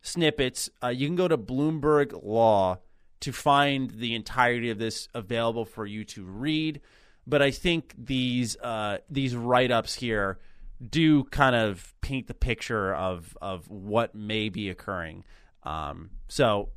snippets. 0.02 0.70
Uh, 0.84 0.90
you 0.90 1.08
can 1.08 1.16
go 1.16 1.28
to 1.28 1.38
Bloomberg 1.38 2.24
Law 2.24 2.80
to 3.22 3.32
find 3.32 3.90
the 3.92 4.14
entirety 4.16 4.70
of 4.70 4.78
this 4.78 5.08
available 5.14 5.66
for 5.66 5.86
you 5.86 6.04
to 6.06 6.24
read. 6.24 6.82
But 7.28 7.42
I 7.42 7.52
think 7.52 7.94
these 7.98 8.56
uh, 8.58 9.00
these 9.10 9.36
write 9.36 9.72
ups 9.72 9.96
here 9.96 10.40
do 10.88 11.24
kind 11.26 11.56
of 11.56 11.94
paint 12.02 12.28
the 12.28 12.34
picture 12.34 12.94
of 12.94 13.36
of 13.42 13.70
what 13.70 14.14
may 14.14 14.50
be 14.50 14.70
occurring. 14.70 15.24
Um, 15.64 16.12
so 16.28 16.70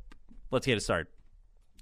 let's 0.49 0.65
get 0.65 0.77
it 0.77 0.81
started. 0.81 1.07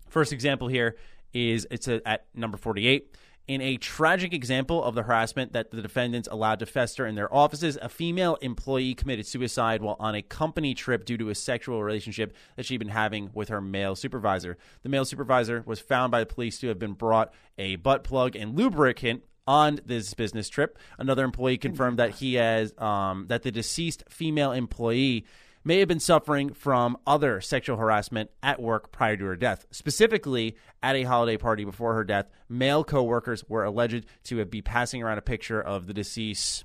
First 0.10 0.34
example 0.34 0.68
here 0.68 0.98
is 1.34 1.68
it's 1.72 1.88
a, 1.88 2.06
at 2.08 2.26
number 2.34 2.58
48. 2.58 3.16
In 3.48 3.62
a 3.62 3.78
tragic 3.78 4.34
example 4.34 4.84
of 4.84 4.94
the 4.94 5.04
harassment 5.04 5.54
that 5.54 5.72
the 5.72 5.82
defendants 5.82 6.28
allowed 6.30 6.60
to 6.60 6.66
fester 6.66 7.08
in 7.08 7.16
their 7.16 7.34
offices, 7.34 7.78
a 7.82 7.88
female 7.88 8.36
employee 8.42 8.94
committed 8.94 9.26
suicide 9.26 9.82
while 9.82 9.96
on 10.02 10.16
a 10.16 10.22
company 10.22 10.74
trip 10.74 11.06
due 11.06 11.18
to 11.18 11.30
a 11.30 11.36
sexual 11.36 11.82
relationship 11.82 12.36
that 12.58 12.66
she'd 12.66 12.78
been 12.78 12.90
having 12.90 13.30
with 13.34 13.48
her 13.48 13.62
male 13.62 13.96
supervisor. 13.96 14.58
The 14.84 14.90
male 14.90 15.06
supervisor 15.06 15.64
was 15.66 15.80
found 15.80 16.12
by 16.12 16.20
the 16.20 16.26
police 16.26 16.60
to 16.60 16.68
have 16.68 16.78
been 16.78 16.92
brought 16.92 17.34
a 17.58 17.78
butt 17.78 18.04
plug 18.04 18.36
and 18.36 18.54
lubricant 18.58 19.24
on 19.48 19.80
this 19.86 20.14
business 20.14 20.50
trip. 20.50 20.78
Another 21.00 21.24
employee 21.24 21.58
confirmed 21.58 22.00
that 22.00 22.16
he 22.16 22.34
has 22.34 22.74
um, 22.78 23.28
that 23.30 23.44
the 23.44 23.52
deceased 23.52 24.04
female 24.10 24.52
employee 24.52 25.26
may 25.68 25.80
have 25.80 25.88
been 25.88 26.00
suffering 26.00 26.54
from 26.54 26.98
other 27.06 27.42
sexual 27.42 27.76
harassment 27.76 28.32
at 28.42 28.62
work 28.62 28.90
prior 28.92 29.18
to 29.18 29.26
her 29.26 29.36
death. 29.36 29.66
Specifically, 29.70 30.56
at 30.82 30.96
a 30.96 31.04
holiday 31.04 31.36
party 31.36 31.66
before 31.66 31.94
her 31.94 32.06
death, 32.06 32.30
male 32.48 32.86
coworkers 32.86 33.44
were 33.50 33.66
alleged 33.66 34.06
to 34.24 34.38
have 34.38 34.50
be 34.50 34.62
passing 34.62 35.04
around 35.04 35.18
a 35.18 35.22
picture 35.22 35.62
of 35.62 35.86
the 35.86 35.94
deceased's 35.94 36.64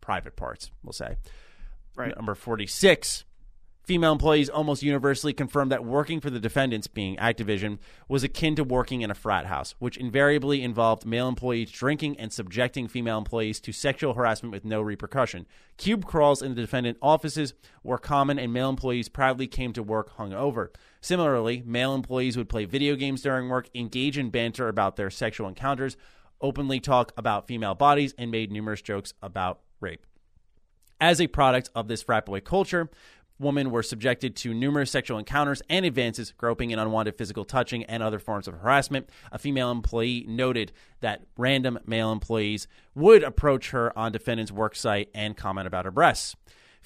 private 0.00 0.36
parts, 0.36 0.70
we'll 0.84 0.92
say. 0.92 1.16
Right. 1.96 2.14
Number 2.14 2.36
46. 2.36 3.24
Female 3.88 4.12
employees 4.12 4.50
almost 4.50 4.82
universally 4.82 5.32
confirmed 5.32 5.72
that 5.72 5.82
working 5.82 6.20
for 6.20 6.28
the 6.28 6.38
defendants, 6.38 6.86
being 6.86 7.16
Activision, 7.16 7.78
was 8.06 8.22
akin 8.22 8.54
to 8.54 8.62
working 8.62 9.00
in 9.00 9.10
a 9.10 9.14
frat 9.14 9.46
house, 9.46 9.74
which 9.78 9.96
invariably 9.96 10.62
involved 10.62 11.06
male 11.06 11.26
employees 11.26 11.70
drinking 11.70 12.14
and 12.20 12.30
subjecting 12.30 12.86
female 12.86 13.16
employees 13.16 13.60
to 13.60 13.72
sexual 13.72 14.12
harassment 14.12 14.52
with 14.52 14.62
no 14.62 14.82
repercussion. 14.82 15.46
Cube 15.78 16.04
crawls 16.04 16.42
in 16.42 16.54
the 16.54 16.60
defendant 16.60 16.98
offices 17.00 17.54
were 17.82 17.96
common, 17.96 18.38
and 18.38 18.52
male 18.52 18.68
employees 18.68 19.08
proudly 19.08 19.46
came 19.46 19.72
to 19.72 19.82
work 19.82 20.18
hungover. 20.18 20.68
Similarly, 21.00 21.62
male 21.64 21.94
employees 21.94 22.36
would 22.36 22.50
play 22.50 22.66
video 22.66 22.94
games 22.94 23.22
during 23.22 23.48
work, 23.48 23.70
engage 23.74 24.18
in 24.18 24.28
banter 24.28 24.68
about 24.68 24.96
their 24.96 25.08
sexual 25.08 25.48
encounters, 25.48 25.96
openly 26.42 26.78
talk 26.78 27.14
about 27.16 27.46
female 27.46 27.74
bodies, 27.74 28.14
and 28.18 28.30
made 28.30 28.52
numerous 28.52 28.82
jokes 28.82 29.14
about 29.22 29.60
rape. 29.80 30.04
As 31.00 31.20
a 31.20 31.28
product 31.28 31.70
of 31.76 31.86
this 31.86 32.02
frat 32.02 32.26
boy 32.26 32.40
culture, 32.40 32.90
women 33.38 33.70
were 33.70 33.82
subjected 33.82 34.36
to 34.36 34.52
numerous 34.52 34.90
sexual 34.90 35.18
encounters 35.18 35.62
and 35.68 35.86
advances, 35.86 36.32
groping 36.36 36.72
and 36.72 36.80
unwanted 36.80 37.16
physical 37.16 37.44
touching, 37.44 37.84
and 37.84 38.02
other 38.02 38.18
forms 38.18 38.48
of 38.48 38.54
harassment. 38.54 39.08
A 39.32 39.38
female 39.38 39.70
employee 39.70 40.24
noted 40.28 40.72
that 41.00 41.22
random 41.36 41.78
male 41.86 42.12
employees 42.12 42.66
would 42.94 43.22
approach 43.22 43.70
her 43.70 43.96
on 43.98 44.12
defendant's 44.12 44.52
work 44.52 44.74
site 44.74 45.08
and 45.14 45.36
comment 45.36 45.66
about 45.66 45.84
her 45.84 45.90
breasts. 45.90 46.36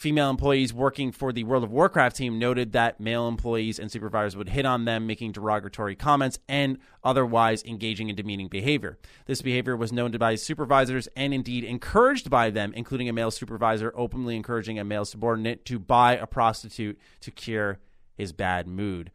Female 0.02 0.30
employees 0.30 0.74
working 0.74 1.12
for 1.12 1.32
the 1.32 1.44
World 1.44 1.62
of 1.62 1.70
Warcraft 1.70 2.16
team 2.16 2.36
noted 2.36 2.72
that 2.72 2.98
male 2.98 3.28
employees 3.28 3.78
and 3.78 3.88
supervisors 3.88 4.36
would 4.36 4.48
hit 4.48 4.66
on 4.66 4.84
them, 4.84 5.06
making 5.06 5.30
derogatory 5.30 5.94
comments 5.94 6.40
and 6.48 6.78
otherwise 7.04 7.62
engaging 7.62 8.08
in 8.08 8.16
demeaning 8.16 8.48
behavior. 8.48 8.98
This 9.26 9.42
behavior 9.42 9.76
was 9.76 9.92
known 9.92 10.10
to 10.10 10.18
by 10.18 10.34
supervisors 10.34 11.06
and 11.14 11.32
indeed 11.32 11.62
encouraged 11.62 12.30
by 12.30 12.50
them, 12.50 12.72
including 12.74 13.08
a 13.08 13.12
male 13.12 13.30
supervisor 13.30 13.92
openly 13.94 14.34
encouraging 14.34 14.76
a 14.76 14.82
male 14.82 15.04
subordinate 15.04 15.64
to 15.66 15.78
buy 15.78 16.16
a 16.16 16.26
prostitute 16.26 16.98
to 17.20 17.30
cure 17.30 17.78
his 18.16 18.32
bad 18.32 18.66
mood. 18.66 19.12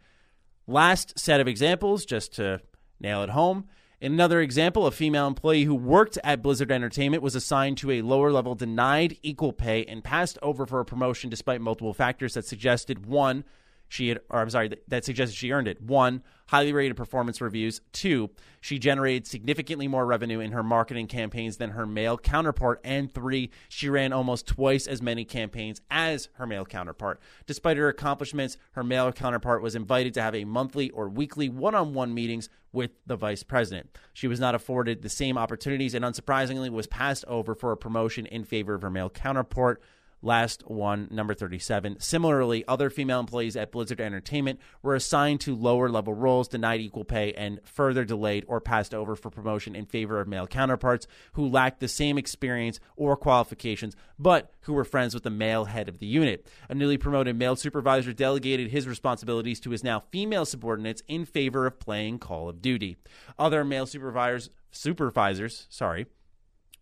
Last 0.68 1.20
set 1.20 1.42
of 1.42 1.50
examples, 1.50 2.06
just 2.06 2.34
to 2.36 2.62
nail 2.98 3.24
it 3.24 3.32
home. 3.32 3.66
In 4.00 4.14
another 4.14 4.42
example, 4.42 4.86
a 4.86 4.92
female 4.92 5.26
employee 5.26 5.64
who 5.64 5.74
worked 5.74 6.20
at 6.24 6.44
Blizzard 6.44 6.72
Entertainment 6.72 7.24
was 7.24 7.34
assigned 7.34 7.80
to 7.80 7.90
a 7.90 8.04
lower 8.04 8.32
level, 8.32 8.54
denied 8.54 9.18
equal 9.24 9.52
pay, 9.52 9.86
and 9.86 10.04
passed 10.04 10.38
over 10.44 10.68
for 10.68 10.80
a 10.80 10.86
promotion 10.86 11.32
despite 11.32 11.62
multiple 11.62 11.96
factors 11.96 12.36
that 12.36 12.46
suggested 12.46 13.08
one, 13.08 13.44
she 13.90 14.10
had, 14.10 14.20
or 14.30 14.42
I'm 14.42 14.50
sorry, 14.50 14.68
that, 14.70 14.90
that 14.90 15.06
suggested 15.06 15.36
she 15.36 15.52
earned 15.52 15.68
it. 15.68 15.82
One, 15.82 16.24
highly 16.48 16.74
rated 16.74 16.98
performance 16.98 17.42
reviews. 17.42 17.82
Two, 17.92 18.30
she 18.62 18.80
generated 18.80 19.28
significantly 19.28 19.88
more 19.88 20.06
revenue 20.06 20.40
in 20.40 20.52
her 20.52 20.64
marketing 20.64 21.08
campaigns 21.08 21.58
than 21.58 21.72
her 21.72 21.86
male 21.86 22.18
counterpart. 22.18 22.82
And 22.84 23.12
three, 23.12 23.52
she 23.70 23.90
ran 23.90 24.14
almost 24.14 24.48
twice 24.48 24.88
as 24.88 25.02
many 25.02 25.26
campaigns 25.26 25.82
as 25.90 26.30
her 26.34 26.48
male 26.48 26.66
counterpart. 26.66 27.22
Despite 27.46 27.78
her 27.78 27.90
accomplishments, 27.90 28.58
her 28.72 28.84
male 28.84 29.12
counterpart 29.12 29.62
was 29.62 29.76
invited 29.76 30.14
to 30.16 30.22
have 30.22 30.36
a 30.36 30.46
monthly 30.46 30.90
or 30.90 31.10
weekly 31.10 31.50
one 31.50 31.76
on 31.76 31.94
one 31.94 32.14
meetings 32.14 32.50
with 32.74 32.92
the 33.06 33.16
vice 33.16 33.44
president. 33.44 33.98
She 34.14 34.28
was 34.28 34.40
not 34.40 34.56
afforded 34.56 35.02
the 35.02 35.10
same 35.10 35.38
opportunities 35.38 35.94
and 35.94 36.04
unsurprisingly 36.04 36.70
was 36.70 36.88
passed 36.88 37.26
over 37.26 37.56
for 37.56 37.72
a 37.72 37.78
promotion 37.78 38.26
in 38.26 38.44
favor 38.44 38.74
of 38.74 38.82
her 38.82 38.90
male 38.90 39.10
counterpart. 39.10 39.82
Last 40.28 40.70
one, 40.70 41.08
number 41.10 41.34
37. 41.34 42.02
Similarly, 42.02 42.66
other 42.68 42.90
female 42.90 43.22
employees 43.22 43.56
at 43.56 43.72
Blizzard 43.72 44.02
Entertainment 44.02 44.60
were 44.82 44.94
assigned 44.94 45.40
to 45.40 45.56
lower 45.56 45.88
level 45.88 46.14
roles, 46.14 46.50
denied 46.50 46.82
equal 46.82 47.06
pay, 47.06 47.32
and 47.32 47.62
further 47.64 48.04
delayed 48.04 48.44
or 48.50 48.60
passed 48.60 48.94
over 48.94 49.16
for 49.16 49.30
promotion 49.30 49.74
in 49.74 49.86
favor 49.86 50.20
of 50.20 50.28
male 50.28 50.46
counterparts 50.46 51.08
who 51.32 51.48
lacked 51.48 51.80
the 51.80 51.88
same 51.88 52.18
experience 52.18 52.78
or 52.98 53.16
qualifications, 53.16 53.96
but 54.20 54.52
who 54.64 54.74
were 54.74 54.84
friends 54.84 55.14
with 55.14 55.24
the 55.24 55.30
male 55.30 55.64
head 55.64 55.88
of 55.88 56.00
the 56.00 56.06
unit. 56.06 56.46
A 56.68 56.76
newly 56.76 56.98
promoted 56.98 57.38
male 57.38 57.56
supervisor 57.56 58.12
delegated 58.12 58.70
his 58.70 58.86
responsibilities 58.86 59.62
to 59.62 59.70
his 59.70 59.82
now 59.82 60.04
female 60.12 60.44
subordinates 60.44 61.04
in 61.08 61.24
favor 61.24 61.66
of 61.66 61.80
playing 61.80 62.20
Call 62.20 62.50
of 62.50 62.62
Duty. 62.62 62.98
Other 63.40 63.64
male 63.64 63.86
supervisors, 63.86 64.50
supervisors, 64.72 65.68
sorry, 65.70 66.08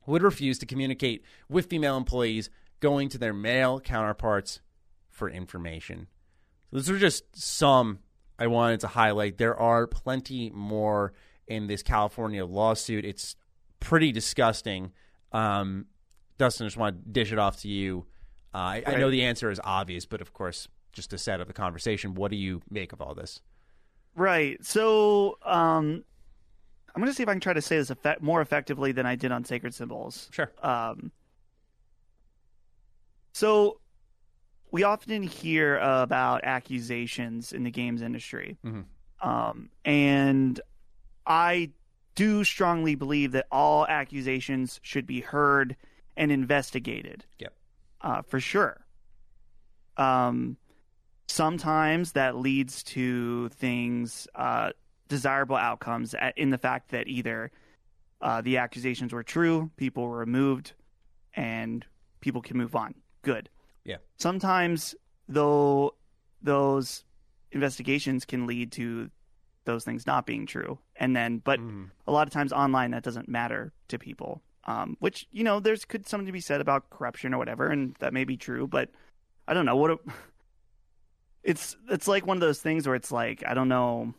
would 0.08 0.24
refuse 0.24 0.58
to 0.58 0.66
communicate 0.66 1.24
with 1.48 1.68
female 1.68 1.96
employees 1.96 2.50
going 2.80 3.10
to 3.10 3.18
their 3.18 3.34
male 3.34 3.80
counterparts 3.80 4.62
for 5.10 5.30
information. 5.30 6.08
Those 6.72 6.90
are 6.90 7.00
just 7.00 7.24
some 7.34 8.00
I 8.38 8.48
wanted 8.48 8.82
to 8.82 8.88
highlight. 8.88 9.38
There 9.38 9.58
are 9.58 9.88
plenty 9.88 10.50
more 10.50 11.14
in 11.48 11.68
this 11.68 11.84
California 11.84 12.46
lawsuit. 12.46 13.06
It's 13.06 13.36
pretty 13.80 14.12
disgusting. 14.12 14.92
Um, 15.32 15.86
Dustin, 16.38 16.66
I 16.66 16.68
just 16.68 16.78
want 16.78 17.04
to 17.04 17.10
dish 17.12 17.32
it 17.32 17.40
off 17.40 17.62
to 17.62 17.68
you. 17.68 18.06
Uh, 18.54 18.58
I, 18.58 18.84
I, 18.88 18.96
know 18.96 19.10
the 19.10 19.24
answer 19.24 19.52
is 19.52 19.60
obvious, 19.64 20.06
but 20.06 20.22
of 20.22 20.34
course, 20.34 20.68
just 20.94 21.10
to 21.10 21.18
set 21.18 21.42
up 21.42 21.48
the 21.48 21.54
conversation, 21.54 22.16
what 22.16 22.32
do 22.32 22.38
you 22.38 22.62
make 22.70 22.94
of 22.94 23.02
all 23.02 23.14
this? 23.14 23.42
Right. 24.16 24.64
So 24.66 25.38
um, 25.44 26.06
I'm 26.96 27.02
going 27.02 27.12
to 27.12 27.14
see 27.14 27.24
if 27.24 27.30
I 27.30 27.34
can 27.34 27.42
try 27.42 27.54
to 27.54 27.62
say 27.62 27.78
this 27.78 27.90
effect- 27.90 28.22
more 28.22 28.42
effectively 28.42 28.94
than 28.94 29.06
I 29.06 29.16
did 29.16 29.32
on 29.32 29.44
Sacred 29.44 29.74
Symbols. 29.74 30.30
Sure. 30.32 30.52
Um, 30.64 31.12
so 33.36 33.82
we 34.72 34.84
often 34.84 35.22
hear 35.22 35.76
about 35.78 36.46
accusations 36.46 37.52
in 37.52 37.66
the 37.66 37.70
games 37.70 38.02
industry. 38.02 38.58
Mm-hmm. 38.66 39.28
Um, 39.30 39.70
and 39.84 40.58
I 41.28 41.72
do 42.16 42.46
strongly 42.46 42.96
believe 42.96 43.34
that 43.34 43.48
all 43.52 43.86
accusations 43.86 44.80
should 44.84 45.06
be 45.06 45.20
heard 45.20 45.76
and 46.16 46.32
investigated. 46.32 47.26
Yep. 47.40 47.54
Uh, 48.00 48.22
for 48.22 48.40
sure. 48.40 48.86
Um, 49.98 50.56
sometimes 51.28 52.14
that 52.14 52.38
leads 52.38 52.84
to 52.84 53.50
things, 53.50 54.30
uh, 54.34 54.70
desirable 55.10 55.58
outcomes 55.58 56.16
in 56.38 56.52
the 56.52 56.58
fact 56.58 56.92
that 56.92 57.10
either 57.10 57.52
uh, 58.22 58.40
the 58.40 58.60
accusations 58.60 59.12
were 59.12 59.24
true, 59.24 59.72
people 59.76 60.04
were 60.04 60.20
removed, 60.20 60.72
and 61.34 61.86
people 62.22 62.42
can 62.42 62.56
move 62.56 62.78
on 62.78 62.96
good. 63.26 63.50
Yeah. 63.84 63.98
Sometimes 64.18 64.96
though 65.28 65.96
those 66.42 67.04
investigations 67.52 68.24
can 68.26 68.48
lead 68.48 68.72
to 68.74 69.10
those 69.66 69.84
things 69.84 70.06
not 70.06 70.26
being 70.26 70.46
true. 70.46 70.80
And 70.96 71.16
then 71.16 71.40
but 71.40 71.60
mm. 71.60 71.90
a 72.08 72.12
lot 72.12 72.28
of 72.28 72.34
times 72.34 72.54
online 72.54 72.92
that 72.92 73.04
doesn't 73.04 73.28
matter 73.28 73.74
to 73.90 74.00
people. 74.00 74.42
Um, 74.68 74.98
which, 75.00 75.28
you 75.32 75.44
know, 75.44 75.60
there's 75.60 75.86
could 75.86 76.08
something 76.08 76.26
to 76.26 76.32
be 76.32 76.40
said 76.40 76.60
about 76.60 76.90
corruption 76.90 77.36
or 77.36 77.38
whatever, 77.38 77.68
and 77.68 77.96
that 78.00 78.14
may 78.14 78.24
be 78.24 78.36
true, 78.36 78.68
but 78.68 78.90
I 79.48 79.54
don't 79.54 79.68
know. 79.68 79.76
What 79.76 80.00
it's 81.44 81.78
it's 81.90 82.08
like 82.08 82.26
one 82.26 82.38
of 82.38 82.42
those 82.42 82.62
things 82.62 82.88
where 82.88 82.96
it's 82.96 83.12
like, 83.12 83.44
I 83.46 83.54
don't 83.54 83.70
know 83.70 84.16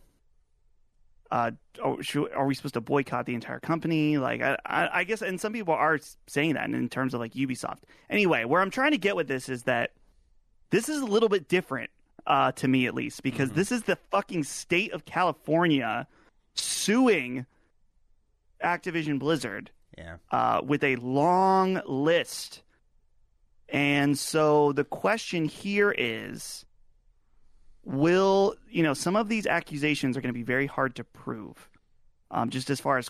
uh, 1.30 1.50
oh, 1.82 2.00
are 2.34 2.46
we 2.46 2.54
supposed 2.54 2.74
to 2.74 2.80
boycott 2.80 3.26
the 3.26 3.34
entire 3.34 3.60
company? 3.60 4.18
Like, 4.18 4.42
I, 4.42 4.56
I, 4.64 4.88
I, 5.00 5.04
guess, 5.04 5.22
and 5.22 5.40
some 5.40 5.52
people 5.52 5.74
are 5.74 5.98
saying 6.26 6.54
that 6.54 6.70
in 6.70 6.88
terms 6.88 7.14
of 7.14 7.20
like 7.20 7.32
Ubisoft. 7.34 7.80
Anyway, 8.08 8.44
where 8.44 8.60
I'm 8.60 8.70
trying 8.70 8.92
to 8.92 8.98
get 8.98 9.16
with 9.16 9.28
this 9.28 9.48
is 9.48 9.64
that 9.64 9.92
this 10.70 10.88
is 10.88 11.00
a 11.00 11.06
little 11.06 11.28
bit 11.28 11.48
different 11.48 11.90
uh, 12.26 12.52
to 12.52 12.68
me, 12.68 12.86
at 12.86 12.94
least, 12.94 13.22
because 13.22 13.48
mm-hmm. 13.48 13.58
this 13.58 13.72
is 13.72 13.82
the 13.82 13.96
fucking 14.10 14.44
state 14.44 14.92
of 14.92 15.04
California 15.04 16.06
suing 16.54 17.46
Activision 18.62 19.18
Blizzard. 19.18 19.70
Yeah. 19.96 20.16
Uh, 20.30 20.60
with 20.62 20.84
a 20.84 20.96
long 20.96 21.80
list. 21.86 22.62
And 23.70 24.18
so 24.18 24.72
the 24.72 24.84
question 24.84 25.46
here 25.46 25.94
is 25.96 26.66
will 27.86 28.56
you 28.68 28.82
know 28.82 28.92
some 28.92 29.14
of 29.16 29.28
these 29.28 29.46
accusations 29.46 30.16
are 30.16 30.20
going 30.20 30.34
to 30.34 30.38
be 30.38 30.42
very 30.42 30.66
hard 30.66 30.96
to 30.96 31.04
prove 31.04 31.70
um, 32.32 32.50
just 32.50 32.68
as 32.68 32.80
far 32.80 32.98
as 32.98 33.08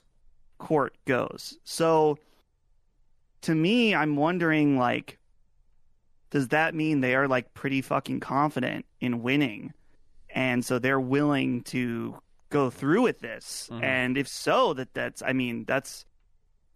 court 0.58 0.94
goes. 1.06 1.58
So 1.64 2.18
to 3.42 3.54
me 3.54 3.94
i'm 3.94 4.16
wondering 4.16 4.78
like 4.78 5.18
does 6.30 6.48
that 6.48 6.74
mean 6.74 7.00
they 7.00 7.14
are 7.14 7.28
like 7.28 7.54
pretty 7.54 7.80
fucking 7.80 8.20
confident 8.20 8.84
in 9.00 9.22
winning? 9.22 9.72
And 10.28 10.64
so 10.64 10.78
they're 10.78 11.00
willing 11.00 11.62
to 11.64 12.18
go 12.50 12.68
through 12.68 13.02
with 13.02 13.20
this? 13.20 13.68
Mm-hmm. 13.70 13.84
and 13.84 14.18
if 14.18 14.28
so 14.28 14.74
that 14.74 14.92
that's 14.92 15.22
i 15.22 15.32
mean 15.32 15.64
that's 15.64 16.04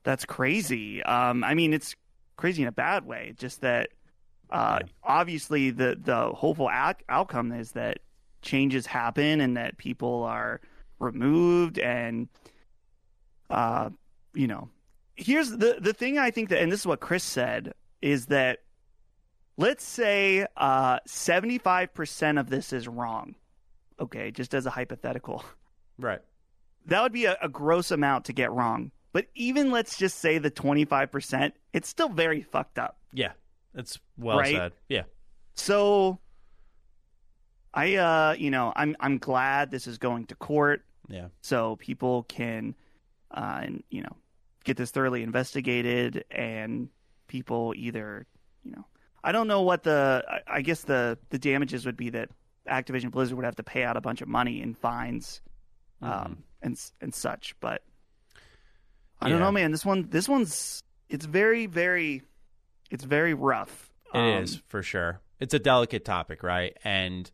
that's 0.03 0.25
crazy. 0.25 1.03
Um 1.03 1.45
i 1.45 1.55
mean 1.55 1.75
it's 1.75 1.95
crazy 2.37 2.63
in 2.63 2.69
a 2.69 2.73
bad 2.73 3.05
way 3.05 3.35
just 3.37 3.61
that 3.61 3.91
uh, 4.51 4.81
obviously, 5.03 5.71
the 5.71 5.97
the 6.01 6.31
hopeful 6.31 6.69
out- 6.69 7.03
outcome 7.09 7.53
is 7.53 7.73
that 7.73 7.99
changes 8.43 8.87
happen 8.87 9.41
and 9.41 9.57
that 9.57 9.77
people 9.79 10.25
are 10.25 10.61
removed 10.99 11.79
and, 11.79 12.29
uh, 13.49 13.91
you 14.35 14.47
know, 14.47 14.69
here's 15.15 15.51
the 15.51 15.79
the 15.81 15.93
thing 15.93 16.19
I 16.19 16.31
think 16.31 16.49
that, 16.49 16.61
and 16.61 16.71
this 16.71 16.81
is 16.81 16.87
what 16.87 17.01
Chris 17.01 17.25
said, 17.25 17.75
is 18.03 18.27
that 18.27 18.61
let's 19.57 19.85
say 19.85 20.47
uh, 20.57 20.99
seventy 21.07 21.59
five 21.59 21.93
percent 21.95 22.39
of 22.39 22.49
this 22.49 22.73
is 22.73 22.89
wrong. 22.89 23.35
Okay, 24.01 24.31
just 24.31 24.55
as 24.55 24.65
a 24.67 24.71
hypothetical, 24.71 25.45
right? 25.99 26.21
That 26.87 27.03
would 27.03 27.13
be 27.13 27.27
a, 27.27 27.37
a 27.43 27.49
gross 27.49 27.91
amount 27.91 28.25
to 28.27 28.33
get 28.33 28.51
wrong. 28.51 28.91
But 29.13 29.27
even 29.35 29.71
let's 29.71 29.99
just 29.99 30.19
say 30.19 30.39
the 30.39 30.51
twenty 30.51 30.85
five 30.87 31.13
percent, 31.13 31.55
it's 31.73 31.89
still 31.89 32.09
very 32.09 32.43
fucked 32.43 32.79
up. 32.79 32.99
Yeah. 33.13 33.33
That's 33.75 33.99
well 34.17 34.39
right? 34.39 34.55
said. 34.55 34.73
Yeah. 34.89 35.03
So 35.55 36.19
I 37.73 37.97
uh 37.97 38.35
you 38.39 38.51
know, 38.51 38.73
I'm 38.75 38.97
I'm 39.01 39.19
glad 39.19 39.71
this 39.71 39.87
is 39.87 39.99
going 39.99 40.27
to 40.27 40.35
court. 40.35 40.85
Yeah. 41.09 41.29
So 41.41 41.77
people 41.77 42.25
can 42.25 42.75
uh 43.31 43.61
and 43.63 43.85
you 43.91 44.03
know, 44.03 44.17
get 44.65 44.77
this 44.77 44.91
thoroughly 44.91 45.23
investigated 45.23 46.25
and 46.31 46.89
people 47.29 47.73
either, 47.77 48.27
you 48.65 48.73
know, 48.73 48.85
I 49.23 49.33
don't 49.33 49.47
know 49.47 49.63
what 49.63 49.83
the 49.83 50.25
I, 50.29 50.57
I 50.57 50.63
guess 50.63 50.83
the 50.83 51.19
the 51.31 51.39
damages 51.39 51.87
would 51.87 51.97
be 51.97 52.11
that 52.11 52.31
Activision 52.69 53.11
Blizzard 53.11 53.37
would 53.37 53.45
have 53.45 53.57
to 53.57 53.63
pay 53.63 53.85
out 53.85 53.97
a 53.97 54.01
bunch 54.01 54.21
of 54.21 54.29
money 54.29 54.63
in 54.63 54.75
fines 54.75 55.41
um 56.03 56.11
mm-hmm. 56.11 56.33
and 56.63 56.91
and 57.01 57.15
such, 57.15 57.55
but 57.61 57.83
I 59.21 59.27
yeah. 59.27 59.35
don't 59.35 59.41
know, 59.41 59.53
man. 59.53 59.71
This 59.71 59.85
one 59.85 60.09
this 60.11 60.29
one's 60.29 60.83
it's 61.09 61.27
very 61.27 61.67
very 61.67 62.23
it's 62.91 63.05
very 63.05 63.35
rough. 63.35 63.93
It 64.13 64.19
um, 64.19 64.43
is 64.43 64.61
for 64.69 64.83
sure. 64.83 65.21
it's 65.39 65.55
a 65.55 65.59
delicate 65.59 66.05
topic, 66.05 66.43
right? 66.43 66.77
And 66.85 67.31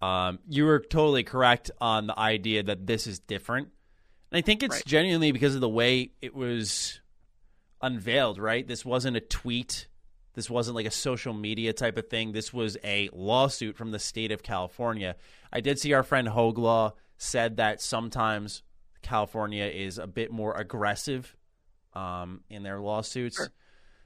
um, 0.00 0.38
you 0.48 0.64
were 0.64 0.80
totally 0.80 1.22
correct 1.24 1.70
on 1.80 2.06
the 2.06 2.18
idea 2.18 2.62
that 2.62 2.86
this 2.86 3.06
is 3.06 3.18
different. 3.18 3.68
And 4.30 4.38
I 4.38 4.40
think 4.40 4.62
it's 4.62 4.76
Right. 4.76 4.86
genuinely 4.86 5.32
because 5.32 5.54
of 5.54 5.60
the 5.60 5.68
way 5.68 6.12
it 6.20 6.34
was 6.34 7.00
unveiled, 7.80 8.38
right? 8.38 8.66
This 8.66 8.84
wasn't 8.84 9.16
a 9.16 9.20
tweet. 9.20 9.88
This 10.34 10.48
wasn't 10.48 10.76
like 10.76 10.86
a 10.86 10.90
social 10.90 11.34
media 11.34 11.72
type 11.72 11.98
of 11.98 12.08
thing. 12.08 12.32
This 12.32 12.52
was 12.52 12.78
a 12.82 13.10
lawsuit 13.12 13.76
from 13.76 13.90
the 13.90 13.98
state 13.98 14.32
of 14.32 14.42
California. 14.42 15.16
I 15.52 15.60
did 15.60 15.78
see 15.78 15.92
our 15.92 16.02
friend 16.02 16.28
Hoeg 16.28 16.56
Law 16.56 16.94
said 17.18 17.58
that 17.58 17.82
sometimes 17.82 18.62
California 19.02 19.66
is 19.66 19.98
a 19.98 20.06
bit 20.06 20.30
more 20.32 20.54
aggressive 20.56 21.36
um, 21.92 22.40
in 22.48 22.62
their 22.62 22.80
lawsuits. 22.80 23.48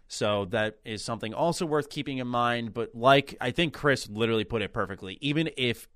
So 0.08 0.44
that 0.46 0.78
is 0.84 1.04
something 1.04 1.34
also 1.34 1.66
worth 1.66 1.90
keeping 1.90 2.18
in 2.18 2.28
mind. 2.28 2.74
But 2.74 2.94
like 2.94 3.36
I 3.40 3.50
think 3.50 3.74
Chris 3.74 4.08
literally 4.08 4.44
put 4.44 4.62
it 4.62 4.72
perfectly, 4.72 5.18
even 5.20 5.50
if 5.56 5.88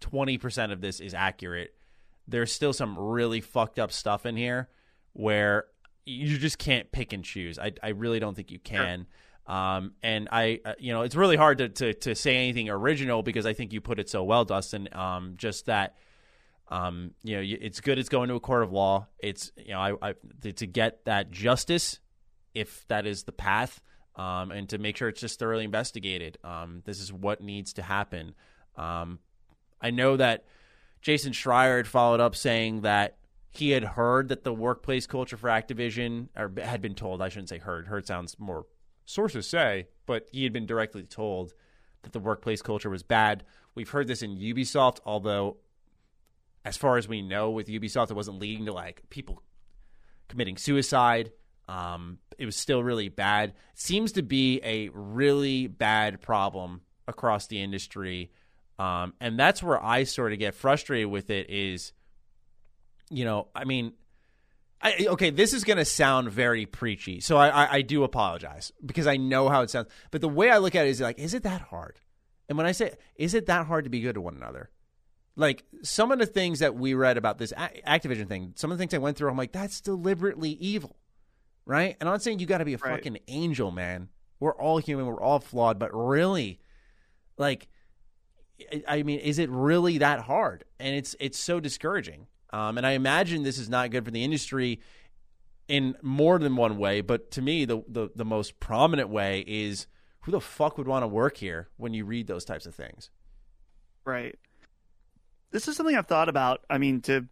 20% 0.00 0.72
of 0.72 0.80
this 0.80 1.00
is 1.00 1.14
accurate, 1.14 1.74
there's 2.26 2.52
still 2.52 2.72
some 2.72 2.98
really 2.98 3.40
fucked 3.40 3.78
up 3.78 3.92
stuff 3.92 4.26
in 4.26 4.36
here 4.36 4.68
where 5.12 5.64
you 6.06 6.38
just 6.38 6.58
can't 6.58 6.90
pick 6.90 7.12
and 7.12 7.24
choose. 7.24 7.58
I, 7.58 7.72
I 7.82 7.90
really 7.90 8.20
don't 8.20 8.34
think 8.34 8.50
you 8.50 8.58
can. 8.58 9.06
Um, 9.46 9.94
and 10.02 10.28
I, 10.30 10.60
uh, 10.64 10.74
you 10.78 10.92
know, 10.92 11.02
it's 11.02 11.16
really 11.16 11.36
hard 11.36 11.58
to, 11.58 11.68
to, 11.68 11.94
to 11.94 12.14
say 12.14 12.36
anything 12.36 12.68
original 12.68 13.22
because 13.22 13.46
I 13.46 13.52
think 13.52 13.72
you 13.72 13.80
put 13.80 13.98
it 13.98 14.08
so 14.08 14.22
well, 14.22 14.44
Dustin. 14.44 14.88
Um, 14.92 15.34
just 15.36 15.66
that, 15.66 15.96
um, 16.68 17.12
you 17.24 17.36
know, 17.36 17.56
it's 17.60 17.80
good. 17.80 17.98
It's 17.98 18.08
going 18.08 18.28
to 18.28 18.36
a 18.36 18.40
court 18.40 18.62
of 18.62 18.70
law. 18.70 19.08
It's, 19.18 19.50
you 19.56 19.72
know, 19.72 19.80
I, 19.80 20.10
I 20.10 20.14
to 20.42 20.66
get 20.66 21.04
that 21.06 21.32
justice, 21.32 21.98
if 22.54 22.86
that 22.88 23.06
is 23.06 23.24
the 23.24 23.32
path, 23.32 23.80
um, 24.16 24.50
and 24.50 24.68
to 24.68 24.78
make 24.78 24.96
sure 24.96 25.08
it's 25.08 25.20
just 25.20 25.38
thoroughly 25.38 25.64
investigated. 25.64 26.38
Um, 26.44 26.82
this 26.84 27.00
is 27.00 27.12
what 27.12 27.42
needs 27.42 27.72
to 27.74 27.82
happen. 27.82 28.34
Um, 28.76 29.18
I 29.80 29.90
know 29.90 30.16
that 30.16 30.44
Jason 31.00 31.32
Schreier 31.32 31.78
had 31.78 31.86
followed 31.86 32.20
up 32.20 32.36
saying 32.36 32.82
that 32.82 33.16
he 33.50 33.70
had 33.70 33.84
heard 33.84 34.28
that 34.28 34.44
the 34.44 34.52
workplace 34.52 35.06
culture 35.06 35.36
for 35.36 35.48
Activision, 35.48 36.28
or 36.36 36.52
had 36.62 36.80
been 36.80 36.94
told, 36.94 37.20
I 37.20 37.28
shouldn't 37.28 37.48
say 37.48 37.58
heard, 37.58 37.88
heard 37.88 38.06
sounds 38.06 38.36
more 38.38 38.66
sources 39.06 39.46
say, 39.46 39.88
but 40.06 40.28
he 40.30 40.44
had 40.44 40.52
been 40.52 40.66
directly 40.66 41.02
told 41.02 41.54
that 42.02 42.12
the 42.12 42.20
workplace 42.20 42.62
culture 42.62 42.90
was 42.90 43.02
bad. 43.02 43.44
We've 43.74 43.90
heard 43.90 44.06
this 44.06 44.22
in 44.22 44.36
Ubisoft, 44.36 45.00
although, 45.04 45.56
as 46.64 46.76
far 46.76 46.96
as 46.96 47.08
we 47.08 47.22
know, 47.22 47.50
with 47.50 47.66
Ubisoft, 47.66 48.10
it 48.10 48.16
wasn't 48.16 48.38
leading 48.38 48.66
to 48.66 48.72
like 48.72 49.02
people 49.10 49.42
committing 50.28 50.56
suicide. 50.56 51.32
Um, 51.70 52.18
it 52.36 52.46
was 52.46 52.56
still 52.56 52.82
really 52.82 53.08
bad. 53.08 53.54
Seems 53.74 54.12
to 54.12 54.22
be 54.22 54.60
a 54.64 54.88
really 54.92 55.68
bad 55.68 56.20
problem 56.20 56.80
across 57.06 57.46
the 57.46 57.62
industry. 57.62 58.32
Um, 58.78 59.14
and 59.20 59.38
that's 59.38 59.62
where 59.62 59.82
I 59.82 60.04
sort 60.04 60.32
of 60.32 60.38
get 60.38 60.54
frustrated 60.54 61.10
with 61.10 61.30
it 61.30 61.48
is, 61.48 61.92
you 63.08 63.24
know, 63.24 63.48
I 63.54 63.64
mean, 63.64 63.92
I, 64.82 65.06
okay, 65.10 65.30
this 65.30 65.52
is 65.52 65.62
going 65.62 65.76
to 65.76 65.84
sound 65.84 66.30
very 66.30 66.66
preachy. 66.66 67.20
So 67.20 67.36
I, 67.36 67.48
I, 67.48 67.72
I 67.74 67.82
do 67.82 68.02
apologize 68.02 68.72
because 68.84 69.06
I 69.06 69.16
know 69.16 69.48
how 69.48 69.62
it 69.62 69.70
sounds. 69.70 69.88
But 70.10 70.22
the 70.22 70.28
way 70.28 70.50
I 70.50 70.58
look 70.58 70.74
at 70.74 70.86
it 70.86 70.90
is 70.90 71.00
like, 71.00 71.18
is 71.18 71.34
it 71.34 71.44
that 71.44 71.60
hard? 71.60 72.00
And 72.48 72.56
when 72.56 72.66
I 72.66 72.72
say, 72.72 72.94
is 73.14 73.34
it 73.34 73.46
that 73.46 73.66
hard 73.66 73.84
to 73.84 73.90
be 73.90 74.00
good 74.00 74.14
to 74.14 74.20
one 74.20 74.34
another? 74.34 74.70
Like 75.36 75.64
some 75.82 76.10
of 76.10 76.18
the 76.18 76.26
things 76.26 76.58
that 76.58 76.74
we 76.74 76.94
read 76.94 77.16
about 77.16 77.38
this 77.38 77.52
Activision 77.52 78.28
thing, 78.28 78.54
some 78.56 78.72
of 78.72 78.78
the 78.78 78.82
things 78.82 78.92
I 78.92 78.98
went 78.98 79.16
through, 79.16 79.30
I'm 79.30 79.36
like, 79.36 79.52
that's 79.52 79.80
deliberately 79.80 80.50
evil, 80.50 80.96
right? 81.66 81.96
And 82.00 82.08
I'm 82.08 82.14
not 82.14 82.22
saying 82.22 82.38
you 82.38 82.46
got 82.46 82.58
to 82.58 82.64
be 82.64 82.74
a 82.74 82.78
Right. 82.78 82.96
fucking 82.96 83.18
angel, 83.28 83.70
man. 83.70 84.08
We're 84.38 84.54
all 84.54 84.78
human, 84.78 85.06
we're 85.06 85.20
all 85.20 85.40
flawed, 85.40 85.78
but 85.78 85.90
really, 85.94 86.60
like, 87.36 87.68
I- 88.72 88.84
I 88.88 89.02
mean, 89.02 89.20
is 89.20 89.38
it 89.38 89.48
really 89.50 89.98
that 89.98 90.20
hard? 90.20 90.64
And 90.78 90.94
it's 90.94 91.14
it's 91.20 91.38
so 91.38 91.60
discouraging. 91.60 92.26
Um, 92.52 92.76
and 92.78 92.86
I 92.86 92.92
imagine 92.92 93.42
this 93.42 93.58
is 93.58 93.68
not 93.68 93.90
good 93.90 94.04
for 94.04 94.10
the 94.10 94.24
industry 94.24 94.80
in 95.68 95.96
more 96.02 96.38
than 96.38 96.56
one 96.56 96.76
way. 96.78 97.00
But 97.00 97.30
to 97.32 97.42
me, 97.42 97.64
the 97.64 97.82
the, 97.88 98.08
the 98.14 98.24
most 98.24 98.60
prominent 98.60 99.08
way 99.08 99.44
is 99.46 99.86
who 100.22 100.32
the 100.32 100.40
fuck 100.40 100.76
would 100.76 100.88
want 100.88 101.02
to 101.02 101.08
work 101.08 101.36
here 101.38 101.68
when 101.76 101.94
you 101.94 102.04
read 102.04 102.26
those 102.26 102.44
types 102.44 102.66
of 102.66 102.74
things. 102.74 103.10
Right. 104.04 104.38
This 105.52 105.66
is 105.68 105.76
something 105.76 105.96
I've 105.96 106.06
thought 106.06 106.28
about. 106.28 106.64
I 106.68 106.78
mean, 106.78 107.00
to 107.02 107.26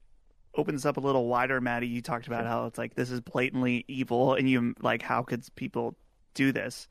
open 0.58 0.74
this 0.74 0.84
up 0.84 0.96
a 0.96 1.00
little 1.00 1.26
wider, 1.26 1.60
Maddie, 1.60 1.86
you 1.86 2.02
talked 2.02 2.26
about 2.26 2.44
how 2.44 2.66
it's 2.66 2.76
like 2.76 2.94
this 2.94 3.10
is 3.10 3.20
blatantly 3.20 3.84
evil, 3.88 4.34
and 4.34 4.50
you 4.50 4.74
like 4.82 5.02
how 5.02 5.22
could 5.22 5.44
people 5.54 5.96
do 6.34 6.52
this? 6.52 6.88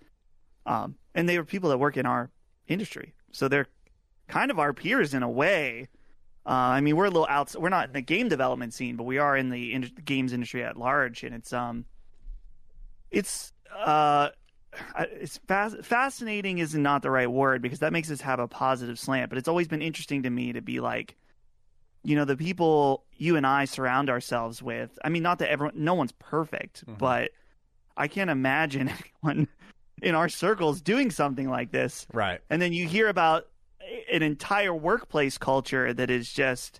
Um, 0.66 0.96
and 1.14 1.28
they 1.28 1.38
were 1.38 1.46
people 1.46 1.70
that 1.70 1.78
work 1.78 1.98
in 1.98 2.06
our 2.06 2.32
industry, 2.68 3.14
so 3.32 3.48
they're 3.48 3.68
kind 4.28 4.50
of 4.52 4.58
our 4.58 4.74
peers 4.74 5.14
in 5.14 5.22
a 5.22 5.30
way. 5.30 5.90
Uh, 6.46 6.50
I 6.50 6.82
mean, 6.82 6.96
we're 6.96 7.06
a 7.06 7.10
little 7.10 7.28
out. 7.30 7.54
We're 7.60 7.70
not 7.70 7.88
in 7.88 7.94
the 7.94 8.02
game 8.02 8.30
development 8.30 8.74
scene, 8.74 8.96
but 8.96 9.04
we 9.04 9.18
are 9.18 9.36
in 9.36 9.50
the 9.50 9.74
in- 9.74 9.92
games 10.06 10.32
industry 10.32 10.64
at 10.64 10.78
large, 10.78 11.24
and 11.24 11.36
it's 11.36 11.52
um, 11.52 11.86
it's 13.12 13.52
uh, 13.76 14.30
it's 15.12 15.40
fas- 15.48 15.76
fascinating 15.84 16.60
is 16.60 16.74
not 16.74 17.02
the 17.02 17.12
right 17.12 17.30
word 17.30 17.62
because 17.62 17.80
that 17.80 17.92
makes 17.92 18.10
us 18.10 18.22
have 18.22 18.40
a 18.40 18.48
positive 18.48 18.98
slant. 18.98 19.30
But 19.30 19.38
it's 19.38 19.50
always 19.50 19.68
been 19.68 19.82
interesting 19.82 20.24
to 20.24 20.30
me 20.30 20.54
to 20.54 20.62
be 20.62 20.80
like, 20.80 21.18
you 22.08 22.16
know, 22.16 22.24
the 22.24 22.38
people 22.38 23.04
you 23.18 23.36
and 23.36 23.46
I 23.46 23.66
surround 23.66 24.10
ourselves 24.10 24.64
with. 24.64 24.98
I 25.04 25.10
mean, 25.10 25.24
not 25.24 25.40
that 25.40 25.52
everyone, 25.52 25.74
no 25.76 25.94
one's 25.94 26.14
perfect, 26.14 26.86
mm-hmm. 26.86 26.98
but 26.98 27.32
I 27.98 28.08
can't 28.08 28.30
imagine 28.30 28.90
anyone 29.26 29.50
in 30.02 30.16
our 30.16 30.30
circles 30.30 30.80
doing 30.80 31.12
something 31.12 31.50
like 31.50 31.72
this. 31.72 32.08
Right. 32.14 32.40
And 32.50 32.62
then 32.62 32.72
you 32.72 32.88
hear 32.88 33.10
about 33.10 33.48
an 34.10 34.22
entire 34.22 34.74
workplace 34.74 35.38
culture 35.38 35.94
that 35.94 36.10
is 36.10 36.32
just 36.32 36.80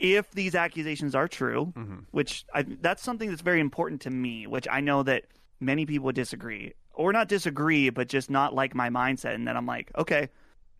if 0.00 0.28
these 0.32 0.56
accusations 0.56 1.14
are 1.14 1.28
true, 1.28 1.72
mm-hmm. 1.76 1.98
which 2.10 2.44
I, 2.52 2.62
that's 2.62 3.04
something 3.04 3.28
that's 3.30 3.42
very 3.42 3.60
important 3.60 4.00
to 4.02 4.10
me, 4.10 4.48
which 4.48 4.66
I 4.68 4.80
know 4.80 5.04
that 5.04 5.26
many 5.60 5.86
people 5.86 6.10
disagree 6.10 6.72
or 6.94 7.12
not 7.12 7.28
disagree, 7.28 7.90
but 7.90 8.08
just 8.08 8.28
not 8.28 8.56
like 8.56 8.74
my 8.74 8.90
mindset. 8.90 9.36
And 9.36 9.46
then 9.46 9.56
I'm 9.56 9.66
like, 9.66 9.92
okay, 9.96 10.30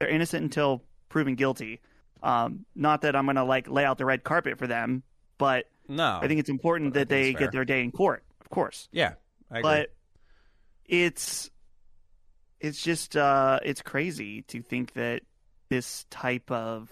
they're 0.00 0.08
innocent 0.08 0.42
until 0.42 0.82
proven 1.08 1.36
guilty. 1.36 1.80
Um, 2.23 2.64
not 2.75 3.03
that 3.03 3.16
I'm 3.16 3.25
going 3.27 3.37
to 3.37 3.45
like 3.45 3.68
lay 3.68 3.85
out 3.85 3.99
the 3.99 4.05
red 4.05 4.23
carpet 4.25 4.59
for 4.59 4.66
them, 4.66 5.03
but 5.39 5.66
No, 5.89 6.18
I 6.23 6.29
think 6.29 6.41
it's 6.41 6.51
important 6.51 6.95
that 6.95 7.09
they 7.09 7.33
get 7.35 7.53
their 7.53 7.64
day 7.64 7.83
in 7.83 7.91
court, 7.93 8.23
of 8.41 8.49
course. 8.51 8.89
Yeah, 8.93 9.14
I 9.51 9.59
agree. 9.59 9.62
but 9.62 9.95
it's 10.87 11.51
it's 12.61 12.83
just 12.83 13.16
uh 13.16 13.59
it's 13.64 13.83
crazy 13.83 14.43
to 14.43 14.62
think 14.62 14.93
that 14.95 15.23
this 15.68 16.05
type 16.11 16.51
of 16.51 16.91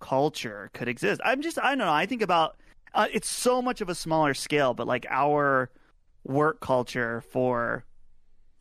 culture 0.00 0.70
could 0.72 0.88
exist. 0.88 1.20
I'm 1.24 1.42
just 1.42 1.58
i 1.58 1.70
don't 1.70 1.78
know 1.78 1.92
i 1.92 2.06
think 2.06 2.22
about 2.22 2.56
uh, 2.92 3.06
it's 3.12 3.28
so 3.28 3.62
much 3.62 3.80
of 3.80 3.88
a 3.88 3.94
smaller 3.94 4.34
scale 4.34 4.74
but 4.74 4.86
like 4.86 5.06
our 5.08 5.70
work 6.24 6.60
culture 6.60 7.20
for 7.32 7.84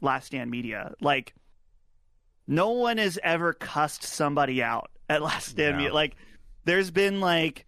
last 0.01 0.27
stand 0.27 0.49
media. 0.49 0.93
Like 1.01 1.33
no 2.47 2.71
one 2.71 2.97
has 2.97 3.19
ever 3.23 3.53
cussed 3.53 4.03
somebody 4.03 4.61
out 4.63 4.89
at 5.09 5.21
last 5.21 5.47
stand 5.49 5.73
No. 5.73 5.77
media 5.77 5.93
like 5.93 6.15
there's 6.65 6.91
been 6.91 7.19
like 7.19 7.65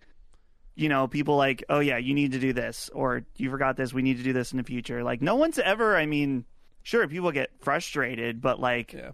you 0.73 0.87
know, 0.87 1.05
people 1.07 1.35
like, 1.35 1.65
oh 1.69 1.79
yeah, 1.79 1.97
you 1.97 2.13
need 2.13 2.31
to 2.31 2.39
do 2.39 2.53
this, 2.53 2.89
or 2.93 3.23
you 3.35 3.49
forgot 3.51 3.75
this, 3.75 3.93
we 3.93 4.01
need 4.01 4.17
to 4.17 4.23
do 4.23 4.31
this 4.31 4.53
in 4.53 4.57
the 4.57 4.63
future. 4.63 5.03
Like, 5.03 5.21
no 5.21 5.35
one's 5.35 5.59
ever, 5.59 5.97
I 5.97 6.05
mean, 6.05 6.45
sure, 6.81 7.05
people 7.09 7.31
get 7.33 7.51
frustrated, 7.59 8.41
but 8.41 8.59
like, 8.59 8.93
Yeah. 8.93 9.11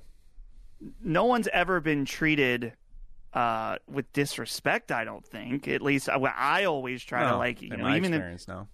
no 1.04 1.26
one's 1.26 1.48
ever 1.48 1.82
been 1.82 2.06
treated 2.06 2.74
uh, 3.34 3.78
with 3.90 4.12
disrespect. 4.14 4.92
I 4.92 5.04
don't 5.04 5.26
think. 5.26 5.68
At 5.68 5.82
least 5.82 6.10
I, 6.10 6.16
I 6.18 6.66
always 6.66 7.04
try 7.04 7.24
to 7.28 7.36
like, 7.38 7.62
you 7.62 7.70
know, 7.76 7.84
my 7.84 7.98
even 7.98 8.14
if, 8.14 8.20
experience, 8.20 8.48
no. 8.48 8.68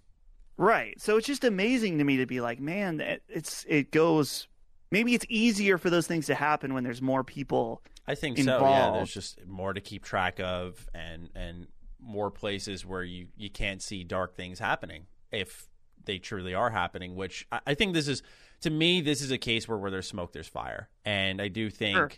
Right. 0.58 1.00
So 1.02 1.16
it's 1.18 1.26
just 1.26 1.46
amazing 1.46 1.98
to 2.00 2.04
me 2.04 2.18
to 2.18 2.26
be 2.26 2.42
like, 2.42 2.60
man, 2.60 3.02
it's 3.30 3.66
it 3.68 3.92
goes. 3.92 4.48
Maybe 4.92 5.16
it's 5.16 5.26
easier 5.30 5.78
for 5.78 5.90
those 5.90 6.06
things 6.06 6.28
to 6.28 6.36
happen 6.36 6.74
when 6.74 6.84
there's 6.84 7.02
more 7.02 7.24
people. 7.24 7.82
I 8.08 8.16
think 8.16 8.38
so. 8.38 8.60
Yeah, 8.62 8.92
there's 8.92 9.14
just 9.14 9.46
more 9.46 9.74
to 9.74 9.82
keep 9.82 10.04
track 10.04 10.40
of, 10.40 10.88
and 10.94 11.30
and 11.36 11.68
more 12.00 12.30
places 12.32 12.86
where 12.86 13.04
you 13.04 13.28
you 13.38 13.50
can't 13.50 13.82
see 13.82 14.04
dark 14.04 14.36
things 14.36 14.60
happening 14.60 15.06
if 15.32 15.68
they 16.06 16.18
truly 16.18 16.54
are 16.54 16.70
happening. 16.70 17.16
Which 17.16 17.48
I, 17.52 17.60
I 17.68 17.74
think 17.76 17.94
this 17.94 18.08
is 18.08 18.22
to 18.62 18.70
me, 18.70 19.02
this 19.02 19.22
is 19.22 19.32
a 19.32 19.38
case 19.38 19.68
where 19.68 19.78
where 19.78 19.92
there's 19.92 20.08
smoke, 20.08 20.34
there's 20.34 20.48
fire, 20.48 20.90
and 21.06 21.42
I 21.42 21.48
do 21.48 21.70
think 21.70 21.96
Sure. 21.96 22.12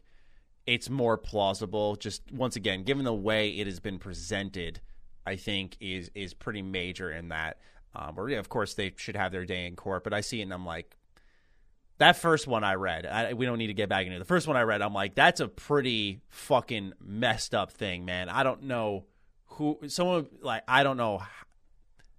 it's 0.65 0.89
more 0.89 1.17
plausible. 1.17 1.95
Just 1.95 2.31
once 2.31 2.55
again, 2.55 2.83
given 2.83 3.05
the 3.05 3.13
way 3.13 3.49
it 3.49 3.67
has 3.67 3.79
been 3.79 3.99
presented, 3.99 4.81
I 5.25 5.35
think 5.35 5.77
is 5.79 6.09
is 6.15 6.33
pretty 6.33 6.61
major 6.63 7.11
in 7.11 7.29
that. 7.29 7.59
Um, 7.95 8.15
where 8.15 8.27
yeah, 8.29 8.39
of 8.39 8.49
course 8.49 8.73
they 8.73 8.91
should 8.97 9.15
have 9.15 9.31
their 9.31 9.45
day 9.45 9.67
in 9.67 9.75
court, 9.75 10.03
but 10.03 10.13
I 10.13 10.21
see 10.21 10.39
it 10.39 10.43
and 10.43 10.53
I'm 10.53 10.65
like, 10.65 10.97
that 11.97 12.17
first 12.17 12.47
one 12.47 12.63
I 12.63 12.75
read, 12.75 13.05
I, 13.05 13.33
we 13.33 13.45
don't 13.45 13.57
need 13.57 13.67
to 13.67 13.73
get 13.73 13.89
back 13.89 14.05
into 14.05 14.15
it. 14.15 14.19
the 14.19 14.25
first 14.25 14.47
one 14.47 14.57
I 14.57 14.61
read. 14.63 14.81
I'm 14.81 14.93
like, 14.93 15.15
that's 15.15 15.39
a 15.39 15.47
pretty 15.47 16.19
fucking 16.29 16.93
messed 17.01 17.55
up 17.55 17.71
thing, 17.71 18.05
man. 18.05 18.29
I 18.29 18.43
don't 18.43 18.63
know 18.63 19.05
who 19.47 19.79
someone 19.87 20.27
like 20.41 20.63
I 20.67 20.83
don't 20.83 20.97
know, 20.97 21.21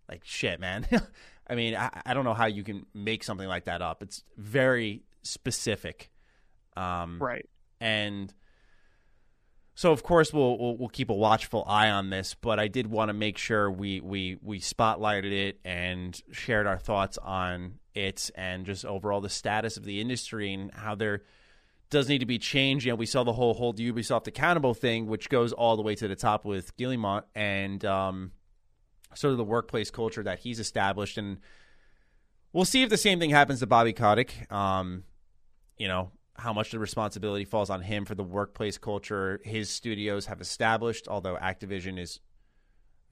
like 0.08 0.22
shit, 0.24 0.60
man. 0.60 0.86
I 1.48 1.54
mean, 1.54 1.76
I, 1.76 1.90
I 2.04 2.14
don't 2.14 2.24
know 2.24 2.34
how 2.34 2.46
you 2.46 2.64
can 2.64 2.86
make 2.94 3.22
something 3.22 3.46
like 3.46 3.64
that 3.66 3.82
up. 3.82 4.02
It's 4.02 4.24
very 4.36 5.02
specific. 5.22 6.10
Um, 6.76 7.18
Right. 7.22 7.48
and 7.80 8.32
so 9.76 9.92
of 9.92 10.02
course 10.02 10.32
we'll, 10.32 10.58
we'll 10.58 10.76
we'll 10.78 10.88
keep 10.88 11.10
a 11.10 11.14
watchful 11.14 11.62
eye 11.68 11.90
on 11.90 12.08
this, 12.08 12.34
but 12.34 12.58
I 12.58 12.66
did 12.66 12.86
want 12.86 13.10
to 13.10 13.12
make 13.12 13.36
sure 13.36 13.70
we 13.70 14.00
we 14.00 14.38
we 14.42 14.58
spotlighted 14.58 15.30
it 15.30 15.60
and 15.66 16.18
shared 16.32 16.66
our 16.66 16.78
thoughts 16.78 17.18
on 17.18 17.74
it 17.94 18.30
and 18.34 18.64
just 18.64 18.86
overall 18.86 19.20
the 19.20 19.28
status 19.28 19.76
of 19.76 19.84
the 19.84 20.00
industry 20.00 20.54
and 20.54 20.72
how 20.72 20.94
there 20.94 21.22
does 21.90 22.08
need 22.08 22.18
to 22.18 22.26
be 22.26 22.38
change. 22.38 22.86
You 22.86 22.92
know, 22.92 22.96
we 22.96 23.04
saw 23.04 23.22
the 23.22 23.34
whole 23.34 23.52
hold 23.52 23.78
Ubisoft 23.78 24.26
accountable 24.26 24.72
thing, 24.72 25.06
which 25.08 25.28
goes 25.28 25.52
all 25.52 25.76
the 25.76 25.82
way 25.82 25.94
to 25.94 26.08
the 26.08 26.16
top 26.16 26.46
with 26.46 26.74
Guillemot 26.78 27.24
and 27.34 27.84
um, 27.84 28.32
sort 29.14 29.32
of 29.32 29.36
the 29.36 29.44
workplace 29.44 29.90
culture 29.90 30.22
that 30.22 30.38
he's 30.38 30.58
established, 30.58 31.18
and 31.18 31.36
we'll 32.54 32.64
see 32.64 32.82
if 32.82 32.88
the 32.88 32.96
same 32.96 33.20
thing 33.20 33.28
happens 33.28 33.60
to 33.60 33.66
Bobby 33.66 33.92
Kotick. 33.92 34.50
Um, 34.50 35.04
you 35.76 35.86
know, 35.86 36.12
how 36.38 36.52
much 36.52 36.70
the 36.70 36.78
responsibility 36.78 37.44
falls 37.44 37.70
on 37.70 37.82
him 37.82 38.04
for 38.04 38.14
the 38.14 38.24
workplace 38.24 38.78
culture 38.78 39.40
his 39.44 39.70
studios 39.70 40.26
have 40.26 40.40
established, 40.40 41.08
although 41.08 41.36
Activision 41.36 41.98
is 41.98 42.20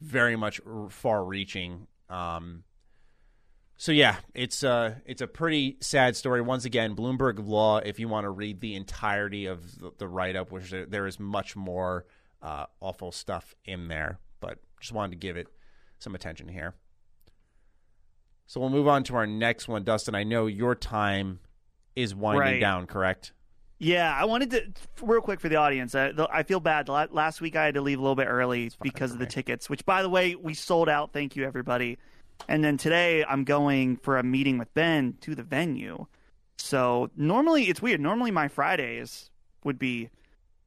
very 0.01 0.37
much 0.37 0.61
far 0.91 1.25
reaching. 1.25 1.87
Um, 2.09 2.64
so 3.77 3.93
yeah, 3.93 4.16
it's 4.35 4.62
uh 4.62 4.97
it's 5.05 5.22
a 5.22 5.27
pretty 5.27 5.79
sad 5.81 6.16
story. 6.16 6.41
Once 6.41 6.64
again, 6.64 6.95
Bloomberg 6.95 7.45
Law. 7.45 7.79
If 7.79 7.99
you 7.99 8.09
want 8.09 8.25
to 8.25 8.31
read 8.31 8.61
the 8.61 8.75
entirety 8.75 9.47
of 9.47 9.79
the, 9.79 9.91
the 9.99 10.09
write 10.09 10.37
up, 10.37 10.53
which 10.53 10.70
there, 10.70 10.87
there 10.87 11.07
is 11.07 11.18
much 11.18 11.57
more 11.57 12.07
uh, 12.41 12.66
awful 12.81 13.11
stuff 13.11 13.55
in 13.64 13.89
there, 13.89 14.20
but 14.41 14.59
just 14.81 14.93
wanted 14.93 15.12
to 15.12 15.16
give 15.16 15.37
it 15.37 15.49
some 15.99 16.14
attention 16.14 16.49
here. 16.49 16.75
So 18.47 18.61
we'll 18.61 18.70
move 18.70 18.87
on 18.87 19.03
to 19.05 19.16
our 19.16 19.27
next 19.27 19.68
one, 19.68 19.85
Dustin. 19.85 20.14
I 20.14 20.22
know 20.22 20.47
your 20.47 20.75
time 20.75 21.41
is 21.97 22.14
winding 22.14 22.40
Right. 22.40 22.61
down, 22.61 22.86
correct? 22.86 23.32
Yeah, 23.78 24.14
I 24.16 24.24
wanted 24.24 24.51
to 24.53 24.72
real 25.05 25.20
quick 25.20 25.40
for 25.40 25.49
the 25.49 25.57
audience. 25.57 25.95
I, 25.95 26.12
I 26.32 26.42
feel 26.45 26.61
bad. 26.61 26.88
Last 26.88 27.40
week 27.40 27.57
I 27.57 27.64
had 27.66 27.74
to 27.74 27.80
leave 27.82 27.99
a 27.99 28.03
little 28.03 28.14
bit 28.16 28.26
early 28.28 28.70
because 28.80 29.12
of 29.12 29.18
the 29.18 29.26
tickets, 29.26 29.68
which 29.68 29.84
by 29.84 30.01
the 30.03 30.09
way 30.09 30.34
we 30.36 30.55
sold 30.55 30.88
out. 30.88 31.12
Thank 31.12 31.36
you 31.36 31.45
everybody. 31.45 31.99
And 32.49 32.64
then 32.64 32.76
today 32.76 33.24
I'm 33.24 33.45
going 33.45 33.97
for 33.97 34.18
a 34.18 34.22
meeting 34.22 34.59
with 34.59 34.72
Ben 34.74 35.14
to 35.22 35.34
the 35.34 35.42
venue. 35.42 36.07
So 36.57 37.11
normally 37.16 37.64
it's 37.64 37.82
weird. 37.82 38.01
Normally 38.01 38.30
my 38.30 38.49
Fridays 38.49 39.30
would 39.64 39.78
be 39.78 40.09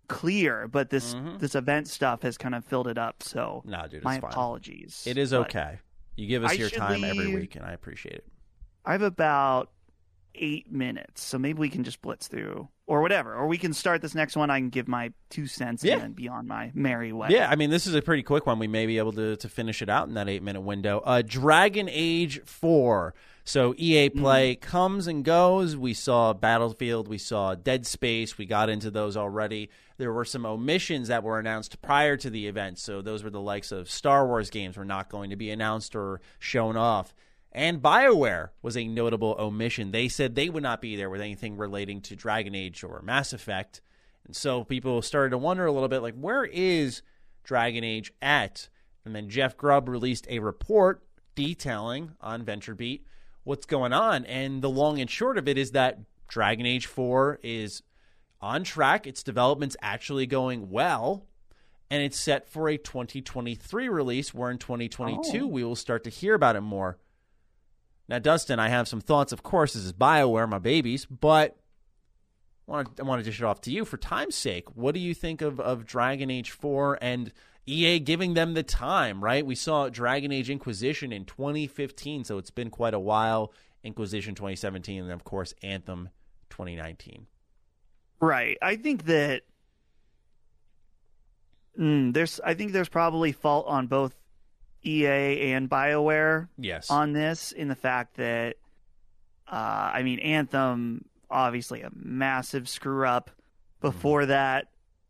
clear, 0.07 0.67
but 0.67 0.89
this 0.89 1.13
Mhm. 1.15 1.39
this 1.39 1.55
event 1.55 1.87
stuff 1.87 2.21
has 2.21 2.37
kind 2.37 2.55
of 2.55 2.63
filled 2.65 2.87
it 2.87 2.97
up. 2.97 3.23
So 3.23 3.63
No, 3.65 3.87
dude, 3.87 4.03
my 4.03 4.19
fine. 4.19 4.31
apologies. 4.31 5.03
It 5.07 5.17
is 5.17 5.31
But 5.31 5.41
okay. 5.47 5.79
You 6.15 6.27
give 6.27 6.43
us 6.43 6.51
I 6.51 6.53
your 6.55 6.69
time 6.69 7.03
every 7.03 7.33
week, 7.33 7.55
and 7.55 7.65
I 7.65 7.71
appreciate 7.73 8.15
it. 8.15 8.27
I 8.85 8.91
have 8.93 9.01
about 9.01 9.71
eight 10.37 10.71
minutes, 10.71 11.23
so 11.23 11.37
maybe 11.37 11.59
we 11.59 11.69
can 11.69 11.83
just 11.83 12.01
blitz 12.01 12.27
through 12.27 12.67
or 12.85 13.01
whatever, 13.01 13.33
or 13.35 13.47
we 13.47 13.57
can 13.57 13.73
start 13.73 14.01
this 14.01 14.15
next 14.15 14.35
one. 14.37 14.49
I 14.49 14.59
can 14.59 14.69
give 14.69 14.87
my 14.87 15.11
two 15.29 15.45
cents 15.45 15.83
Yeah. 15.83 15.93
and 15.95 16.01
then 16.03 16.11
be 16.13 16.27
on 16.29 16.47
my 16.47 16.71
merry 16.73 17.11
way. 17.11 17.27
Yeah, 17.31 17.49
I 17.49 17.55
mean, 17.55 17.69
this 17.69 17.85
is 17.85 17.93
a 17.95 18.01
pretty 18.01 18.23
quick 18.23 18.45
one. 18.45 18.59
We 18.59 18.67
may 18.67 18.85
be 18.85 18.97
able 18.97 19.11
to, 19.13 19.35
to 19.35 19.49
finish 19.49 19.81
it 19.81 19.89
out 19.89 20.07
in 20.07 20.13
that 20.13 20.29
eight 20.29 20.41
minute 20.41 20.61
window. 20.61 21.01
Uh, 21.05 21.21
Dragon 21.25 21.89
Age 21.91 22.39
4. 22.45 23.13
So 23.43 23.73
EA 23.77 24.09
Play 24.09 24.55
comes 24.55 25.07
and 25.07 25.23
goes. 25.23 25.75
We 25.77 25.93
saw 25.93 26.33
Battlefield, 26.33 27.07
we 27.07 27.17
saw 27.17 27.55
Dead 27.55 27.85
Space, 27.87 28.37
we 28.37 28.45
got 28.45 28.69
into 28.69 28.91
those 28.91 29.15
already. 29.15 29.69
There 29.97 30.11
were 30.11 30.25
some 30.25 30.45
omissions 30.45 31.07
that 31.07 31.23
were 31.23 31.39
announced 31.39 31.81
prior 31.81 32.17
to 32.17 32.29
the 32.29 32.47
event. 32.47 32.77
So 32.77 33.01
those 33.01 33.23
were 33.23 33.29
the 33.29 33.39
likes 33.41 33.71
of 33.71 33.89
Star 33.89 34.27
Wars 34.27 34.49
games 34.49 34.75
were 34.77 34.83
not 34.85 35.09
going 35.09 35.29
to 35.29 35.37
be 35.37 35.49
announced 35.49 35.95
or 35.95 36.19
shown 36.39 36.75
off. 36.75 37.13
And 37.57 37.81
BioWare 37.81 38.49
was 38.61 38.77
a 38.77 38.87
notable 38.87 39.35
omission. 39.39 39.89
They 39.89 40.09
said 40.09 40.35
they 40.35 40.47
would 40.47 40.61
not 40.61 40.79
be 40.79 40.95
there 40.95 41.09
with 41.09 41.21
anything 41.21 41.57
relating 41.57 42.01
to 42.01 42.15
Dragon 42.15 42.53
Age 42.53 42.83
or 42.83 43.01
Mass 43.01 43.33
Effect. 43.33 43.81
And 44.27 44.35
so 44.35 44.63
people 44.63 45.01
started 45.01 45.31
to 45.31 45.39
wonder 45.39 45.65
a 45.65 45.71
little 45.71 45.87
bit 45.89 46.03
like, 46.03 46.13
where 46.13 46.45
is 46.45 47.01
Dragon 47.43 47.83
Age 47.83 48.13
at? 48.21 48.69
And 49.05 49.15
then 49.15 49.27
Jeff 49.27 49.57
Grubb 49.57 49.89
released 49.89 50.27
a 50.29 50.37
report 50.37 51.01
detailing 51.33 52.11
on 52.21 52.45
VentureBeat 52.45 53.01
what's 53.43 53.65
going 53.65 53.91
on. 53.91 54.23
And 54.25 54.61
the 54.61 54.69
long 54.69 54.99
and 54.99 55.09
short 55.09 55.39
of 55.39 55.47
it 55.47 55.57
is 55.57 55.71
that 55.71 55.97
Dragon 56.27 56.67
Age 56.67 56.85
4 56.85 57.39
is 57.41 57.81
on 58.39 58.65
track. 58.65 59.07
Its 59.07 59.23
development's 59.23 59.77
actually 59.81 60.27
going 60.27 60.69
well. 60.69 61.25
And 61.89 62.03
it's 62.03 62.19
set 62.19 62.47
for 62.47 62.69
a 62.69 62.77
2023 62.77 63.89
release, 63.89 64.31
where 64.31 64.51
in 64.51 64.59
2022 64.59 65.47
we 65.47 65.63
will 65.63 65.75
start 65.75 66.03
to 66.03 66.11
hear 66.11 66.35
about 66.35 66.55
it 66.55 66.61
more. 66.61 66.99
Now, 68.09 68.19
Dustin, 68.19 68.59
I 68.59 68.69
have 68.69 68.87
some 68.87 69.01
thoughts. 69.01 69.31
Of 69.31 69.43
course, 69.43 69.73
this 69.73 69.83
is 69.83 69.93
Bioware, 69.93 70.47
my 70.47 70.59
babies, 70.59 71.05
but 71.05 71.57
I 72.69 72.83
want 72.99 73.19
to, 73.19 73.23
dish 73.23 73.39
it 73.39 73.45
off 73.45 73.61
to 73.61 73.71
you 73.71 73.85
for 73.85 73.97
time's 73.97 74.35
sake. 74.35 74.75
What 74.75 74.93
do 74.93 74.99
you 74.99 75.13
think 75.13 75.41
of, 75.41 75.59
of 75.59 75.85
Dragon 75.85 76.29
Age 76.29 76.51
4 76.51 76.99
and 77.01 77.31
EA 77.65 77.99
giving 77.99 78.33
them 78.33 78.53
the 78.53 78.63
time, 78.63 79.23
right? 79.23 79.45
We 79.45 79.55
saw 79.55 79.89
Dragon 79.89 80.31
Age 80.31 80.49
Inquisition 80.49 81.11
in 81.11 81.25
2015, 81.25 82.23
so 82.23 82.37
it's 82.37 82.49
been 82.49 82.69
quite 82.69 82.93
a 82.93 82.99
while. 82.99 83.53
Inquisition 83.83 84.35
2017, 84.35 84.99
and 84.99 85.09
then 85.09 85.15
of 85.15 85.23
course, 85.23 85.53
Anthem 85.61 86.09
2019. 86.49 87.27
Right. 88.19 88.57
I 88.61 88.75
think 88.75 89.05
that 89.05 89.43
mm, 91.79 92.13
there's. 92.13 92.39
I 92.43 92.53
think 92.53 92.71
there's 92.71 92.89
probably 92.89 93.31
fault 93.31 93.67
on 93.67 93.87
both 93.87 94.15
EA 94.85 95.53
and 95.53 95.69
BioWare 95.69 96.47
Yes. 96.57 96.89
on 96.89 97.13
this 97.13 97.51
in 97.51 97.67
the 97.67 97.75
fact 97.75 98.17
that, 98.17 98.55
uh, 99.51 99.91
I 99.93 100.03
mean, 100.03 100.19
Anthem 100.19 101.05
obviously 101.29 101.81
a 101.81 101.89
massive 101.93 102.69
screw 102.69 103.05
up. 103.05 103.31
Before 103.81 104.25
that, 104.25 104.69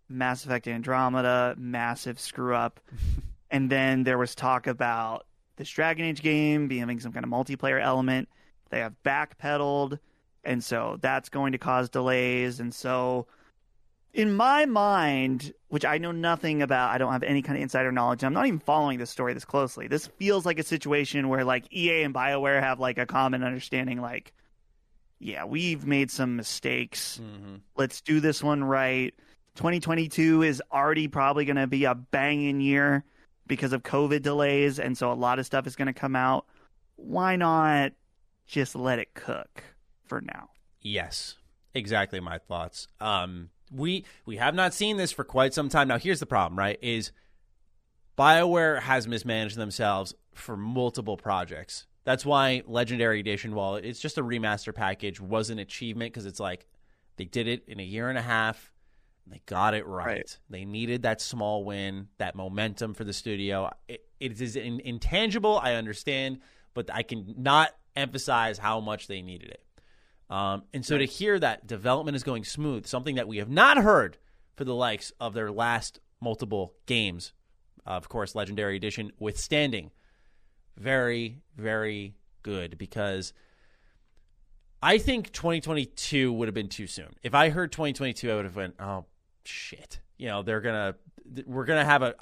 Mass 0.10 0.46
Effect 0.46 0.68
Andromeda, 0.68 1.56
massive 1.58 2.20
screw 2.20 2.56
up. 2.56 2.80
and 3.52 3.70
then 3.70 4.04
there 4.04 4.18
was 4.18 4.36
talk 4.36 4.68
about 4.68 5.26
this 5.58 5.70
Dragon 5.70 6.06
Age 6.06 6.22
game 6.22 6.68
being 6.68 6.82
having 6.82 7.00
some 7.00 7.12
kind 7.12 7.24
of 7.26 7.32
multiplayer 7.32 7.82
element. 7.82 8.30
They 8.70 8.80
have 8.80 8.94
backpedaled, 9.06 10.00
and 10.44 10.64
so 10.64 10.98
that's 11.02 11.30
going 11.30 11.54
to 11.54 11.58
cause 11.58 11.90
delays. 11.90 12.60
And 12.60 12.74
so, 12.74 13.28
in 14.18 14.36
my 14.36 14.66
mind, 14.66 15.54
which 15.68 15.86
I 15.86 16.00
know 16.00 16.12
nothing 16.12 16.64
about, 16.64 16.90
I 16.90 16.98
don't 16.98 17.12
have 17.14 17.22
any 17.22 17.44
kind 17.44 17.56
of 17.56 17.62
insider 17.62 17.92
knowledge. 17.92 18.24
I'm 18.24 18.34
not 18.34 18.48
even 18.48 18.58
following 18.60 18.98
this 18.98 19.12
story 19.12 19.36
this 19.36 19.46
closely. 19.46 19.88
This 19.88 20.08
feels 20.08 20.44
like 20.44 20.58
a 20.58 20.64
situation 20.64 21.30
where 21.30 21.44
like 21.44 21.72
EA 21.72 22.02
and 22.02 22.16
BioWare 22.16 22.60
have 22.60 22.80
like 22.80 22.98
a 22.98 23.06
common 23.06 23.44
understanding, 23.44 24.02
like, 24.02 24.34
yeah, 25.20 25.46
we've 25.46 25.86
made 25.86 26.10
some 26.10 26.36
mistakes. 26.36 27.22
Mhm. 27.24 27.62
Let's 27.76 28.02
do 28.02 28.20
this 28.20 28.42
one 28.44 28.64
right. 28.64 29.14
2022 29.54 30.42
is 30.42 30.64
already 30.72 31.08
probably 31.08 31.46
going 31.46 31.58
to 31.58 31.68
be 31.68 31.86
a 31.86 31.94
banging 31.94 32.60
year 32.60 33.04
because 33.46 33.72
of 33.72 33.84
COVID 33.84 34.24
delays, 34.24 34.80
and 34.80 34.98
so 34.98 35.12
a 35.12 35.14
lot 35.14 35.38
of 35.38 35.46
stuff 35.46 35.68
is 35.68 35.76
going 35.76 35.88
to 35.88 35.94
come 35.94 36.16
out. 36.16 36.46
Why 36.96 37.36
not 37.36 37.94
just 38.48 38.76
let 38.76 38.98
it 38.98 39.14
cook 39.14 39.64
for 40.06 40.22
now? 40.22 40.50
Yes, 40.82 41.38
exactly 41.76 42.20
my 42.20 42.40
thoughts. 42.40 42.88
Um, 43.00 43.50
we 43.72 44.06
we 44.26 44.38
have 44.38 44.56
not 44.56 44.74
seen 44.74 44.98
this 44.98 45.12
for 45.12 45.24
quite 45.24 45.54
some 45.54 45.70
time 45.70 45.88
now. 45.88 45.98
Here's 45.98 46.20
the 46.20 46.26
problem, 46.26 46.58
right? 46.58 46.80
Is 46.82 47.12
BioWare 48.18 48.82
has 48.82 49.08
mismanaged 49.08 49.56
themselves 49.56 50.14
for 50.34 50.58
multiple 50.58 51.18
projects. 51.18 51.86
That's 52.04 52.26
why 52.26 52.64
Legendary 52.66 53.20
Edition, 53.20 53.54
while 53.54 53.76
it's 53.76 54.00
just 54.00 54.18
a 54.18 54.24
remaster 54.24 54.74
package, 54.74 55.20
was 55.20 55.50
an 55.50 55.60
achievement 55.60 56.14
because 56.14 56.26
it's 56.26 56.40
like 56.40 56.66
they 57.18 57.26
did 57.26 57.48
it 57.48 57.66
in 57.68 57.80
a 57.80 57.84
year 57.84 58.10
and 58.10 58.18
a 58.18 58.22
half. 58.22 58.72
And 59.26 59.34
they 59.34 59.42
got 59.46 59.74
it 59.74 59.86
right. 59.86 60.06
Right. 60.06 60.38
They 60.50 60.64
needed 60.64 61.02
that 61.02 61.20
small 61.20 61.66
win, 61.66 62.08
that 62.18 62.34
momentum 62.34 62.94
for 62.94 63.04
the 63.04 63.12
studio. 63.12 63.72
It, 63.90 64.06
it 64.22 64.40
is 64.40 64.56
in, 64.56 64.80
intangible, 64.80 65.60
I 65.62 65.74
understand, 65.74 66.40
but 66.74 66.90
I 66.94 67.04
can 67.04 67.36
not 67.38 67.72
emphasize 67.96 68.58
how 68.58 68.80
much 68.80 69.08
they 69.08 69.22
needed 69.22 69.50
it. 69.50 69.64
Um, 70.30 70.64
and 70.74 70.86
so 70.86 70.98
to 70.98 71.06
hear 71.06 71.40
that 71.40 71.68
development 71.68 72.16
is 72.16 72.24
going 72.24 72.44
smooth, 72.44 72.86
something 72.86 73.16
that 73.16 73.28
we 73.28 73.38
have 73.38 73.50
not 73.50 73.78
heard 73.78 74.18
for 74.56 74.66
the 74.66 74.76
likes 74.76 75.12
of 75.20 75.34
their 75.34 75.52
last 75.52 76.00
multiple 76.20 76.74
games, 76.86 77.34
of 77.86 78.10
course, 78.10 78.36
Legendary 78.36 78.76
Edition 78.76 79.12
withstanding, 79.20 79.92
very, 80.76 81.38
very 81.56 82.16
good 82.44 82.78
because 82.78 83.34
I 84.82 84.98
think 84.98 85.32
2022 85.32 86.32
would 86.34 86.48
have 86.48 86.56
been 86.56 86.70
too 86.70 86.88
soon. 86.88 87.16
If 87.24 87.34
I 87.34 87.50
heard 87.50 87.72
2022, 87.72 88.32
I 88.32 88.36
would 88.36 88.46
have 88.46 88.56
went, 88.56 88.76
oh 88.80 89.06
shit, 89.44 90.00
you 90.18 90.28
know, 90.28 90.44
they're 90.44 90.62
gonna, 90.62 90.96
we're 91.46 91.66
gonna 91.66 91.86
have 91.86 92.02
a. 92.04 92.16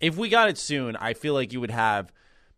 If 0.00 0.16
we 0.16 0.28
got 0.28 0.48
it 0.48 0.58
soon, 0.58 0.96
I 0.96 1.14
feel 1.14 1.34
like 1.34 1.52
you 1.52 1.60
would 1.60 1.70
have 1.70 2.12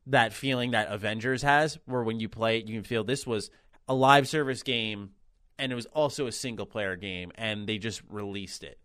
that 0.06 0.32
feeling 0.32 0.72
that 0.72 0.90
Avengers 0.90 1.42
has, 1.42 1.78
where 1.84 2.02
when 2.02 2.18
you 2.20 2.28
play 2.28 2.58
it, 2.58 2.66
you 2.66 2.74
can 2.74 2.84
feel 2.84 3.04
this 3.04 3.26
was 3.26 3.50
a 3.88 3.94
live 3.94 4.28
service 4.28 4.62
game 4.62 5.10
and 5.58 5.72
it 5.72 5.74
was 5.74 5.86
also 5.86 6.26
a 6.26 6.32
single 6.32 6.66
player 6.66 6.96
game 6.96 7.32
and 7.34 7.66
they 7.66 7.78
just 7.78 8.02
released 8.08 8.62
it. 8.62 8.78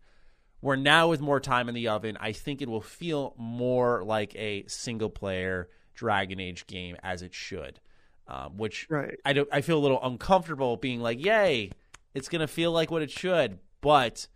Where 0.60 0.76
now 0.76 1.08
with 1.08 1.20
more 1.20 1.40
time 1.40 1.68
in 1.68 1.74
the 1.74 1.88
oven, 1.88 2.16
I 2.18 2.32
think 2.32 2.62
it 2.62 2.68
will 2.68 2.80
feel 2.80 3.34
more 3.36 4.02
like 4.02 4.34
a 4.34 4.64
single 4.66 5.10
player 5.10 5.68
Dragon 5.94 6.40
Age 6.40 6.66
game 6.66 6.96
as 7.02 7.22
it 7.22 7.34
should. 7.34 7.80
Um, 8.26 8.56
which 8.56 8.86
Right. 8.88 9.18
I 9.24 9.34
don't 9.34 9.48
I 9.52 9.60
feel 9.60 9.78
a 9.78 9.80
little 9.80 10.02
uncomfortable 10.02 10.78
being 10.78 11.00
like, 11.00 11.22
"Yay, 11.22 11.70
it's 12.14 12.28
going 12.28 12.40
to 12.40 12.48
feel 12.48 12.72
like 12.72 12.90
what 12.90 13.02
it 13.02 13.10
should. 13.10 13.58
But 13.82 14.28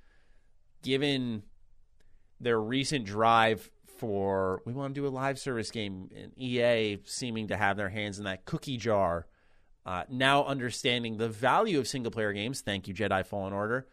given 0.83 1.45
their 2.41 2.61
recent 2.61 3.07
drive 3.07 3.71
for 3.87 4.62
we 4.64 4.73
want 4.73 4.95
to 4.95 5.01
do 5.01 5.07
a 5.07 5.09
live 5.09 5.39
service 5.39 5.71
game 5.71 6.11
and 6.14 6.33
EA 6.37 6.99
seeming 7.05 7.49
to 7.49 7.57
have 7.57 7.77
their 7.77 7.89
hands 7.89 8.19
in 8.19 8.25
that 8.25 8.45
cookie 8.45 8.77
jar, 8.77 9.27
uh, 9.89 10.05
now 10.11 10.45
understanding 10.45 11.16
the 11.16 11.28
value 11.30 11.78
of 11.78 11.89
single 11.89 12.11
player 12.12 12.32
games, 12.34 12.61
thank 12.61 12.86
you, 12.89 12.93
Jedi 12.95 13.24
Fallen 13.24 13.53
Order, 13.55 13.86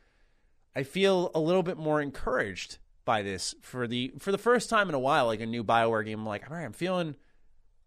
I 0.75 0.83
feel 0.83 1.31
a 1.33 1.39
little 1.39 1.63
bit 1.63 1.77
more 1.77 2.01
encouraged 2.01 2.79
by 3.05 3.21
this 3.21 3.55
for 3.61 3.87
the 3.87 4.11
for 4.19 4.31
the 4.33 4.37
first 4.37 4.69
time 4.69 4.89
in 4.89 4.95
a 4.95 4.99
while, 4.99 5.25
like 5.27 5.39
a 5.39 5.45
new 5.45 5.63
Bioware 5.63 6.03
game. 6.03 6.19
I'm 6.19 6.25
like, 6.25 6.49
all 6.49 6.57
right, 6.57 6.65
I'm 6.65 6.73
feeling 6.73 7.15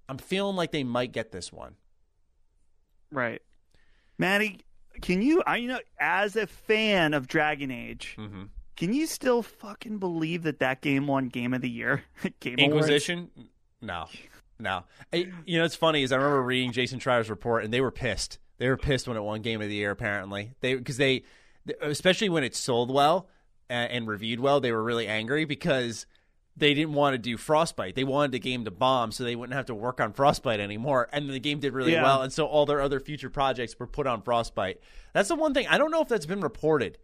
I'm 0.09 0.17
feeling 0.19 0.57
like 0.57 0.73
they 0.73 0.85
might 0.85 1.13
get 1.13 1.33
this 1.33 1.53
one. 1.53 1.75
Right. 3.11 3.43
Maddie, 4.19 4.61
can 5.03 5.21
you 5.23 5.43
I 5.47 5.57
you 5.59 5.69
know 5.69 5.81
as 6.01 6.37
a 6.37 6.47
fan 6.47 7.15
of 7.15 7.27
Dragon 7.29 7.71
Age, 7.71 8.17
Mm-hmm. 8.19 8.45
can 8.77 8.93
you 8.95 9.07
still 9.07 9.43
fucking 9.43 9.99
believe 9.99 10.45
that 10.45 10.61
that 10.61 10.81
game 10.81 11.07
won 11.07 11.29
game 11.29 11.53
of 11.55 11.61
the 11.61 11.71
year? 11.71 12.05
game 12.41 12.55
Awards? 12.59 12.75
Inquisition? 12.89 13.31
No, 13.83 14.07
no. 14.59 14.85
I, 15.13 15.31
you 15.47 15.59
know, 15.59 15.65
it's 15.65 15.75
funny 15.77 16.03
is 16.03 16.13
I 16.13 16.17
remember 16.17 16.43
reading 16.43 16.73
Jason 16.73 16.99
Schreier's 16.99 17.31
report, 17.31 17.65
and 17.65 17.73
they 17.73 17.81
were 17.81 17.91
pissed. 17.91 18.39
They 18.59 18.69
were 18.69 18.77
pissed 18.77 19.07
when 19.07 19.17
it 19.17 19.21
won 19.23 19.41
Game 19.43 19.63
of 19.63 19.69
the 19.69 19.75
Year. 19.75 19.91
Apparently, 19.91 20.53
they 20.61 20.75
because 20.75 20.97
they, 20.97 21.23
especially 21.81 22.29
when 22.29 22.45
it 22.45 22.55
sold 22.57 22.93
well 22.93 23.29
and, 23.71 23.91
and 23.91 24.09
reviewed 24.09 24.41
well, 24.41 24.61
they 24.61 24.73
were 24.73 24.83
really 24.83 25.07
angry 25.07 25.45
because 25.45 26.07
they 26.57 26.75
didn't 26.75 26.95
want 26.95 27.15
to 27.15 27.19
do 27.19 27.37
Frostbite. 27.37 27.95
They 27.95 28.03
wanted 28.03 28.33
the 28.33 28.41
game 28.41 28.65
to 28.65 28.73
bomb 28.73 29.13
so 29.13 29.23
they 29.23 29.37
wouldn't 29.37 29.55
have 29.55 29.67
to 29.67 29.75
work 29.77 30.01
on 30.01 30.13
Frostbite 30.13 30.59
anymore. 30.59 31.09
And 31.13 31.31
the 31.31 31.39
game 31.39 31.61
did 31.61 31.73
really 31.73 31.93
Yeah. 31.93 32.03
well, 32.03 32.23
and 32.23 32.33
so 32.33 32.47
all 32.47 32.67
their 32.67 32.81
other 32.81 32.99
future 32.99 33.31
projects 33.31 33.79
were 33.79 33.87
put 33.87 34.09
on 34.09 34.23
Frostbite. 34.23 34.81
That's 35.13 35.29
the 35.29 35.37
one 35.37 35.55
thing 35.55 35.69
I 35.69 35.79
don't 35.79 35.93
know 35.93 36.01
if 36.03 36.09
that's 36.09 36.27
been 36.27 36.41
reported. 36.41 36.99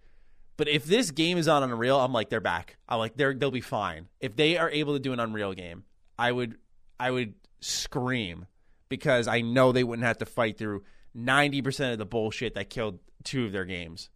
But 0.56 0.68
if 0.68 0.84
this 0.84 1.10
game 1.10 1.36
is 1.38 1.48
on 1.48 1.62
Unreal, 1.62 1.98
I'm 2.00 2.12
like 2.12 2.30
they're 2.30 2.40
back. 2.40 2.76
I'm 2.88 2.98
like 2.98 3.16
they're 3.16 3.34
they'll 3.34 3.50
be 3.52 3.60
fine. 3.60 4.08
If 4.20 4.34
they 4.36 4.56
are 4.56 4.70
able 4.70 4.94
to 4.94 5.00
do 5.00 5.12
an 5.12 5.20
Unreal 5.20 5.52
game, 5.52 5.84
I 6.18 6.30
would 6.32 6.56
I 6.98 7.10
would 7.10 7.34
scream 7.64 8.46
because 8.88 9.26
I 9.28 9.40
know 9.40 9.72
they 9.72 9.84
wouldn't 9.84 10.06
have 10.06 10.18
to 10.18 10.26
fight 10.26 10.58
through 10.58 10.82
90% 11.16 11.92
of 11.92 11.98
the 11.98 12.04
bullshit 12.06 12.54
that 12.54 12.70
killed 12.70 12.98
two 13.22 13.46
of 13.46 13.52
their 13.52 13.64
games. 13.64 14.10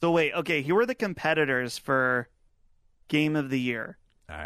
So 0.00 0.10
wait, 0.12 0.32
okay, 0.34 0.62
here 0.62 0.78
are 0.78 0.86
the 0.86 0.94
competitors 0.94 1.78
for 1.78 2.28
game 3.08 3.36
of 3.36 3.50
the 3.50 3.60
year. 3.60 3.98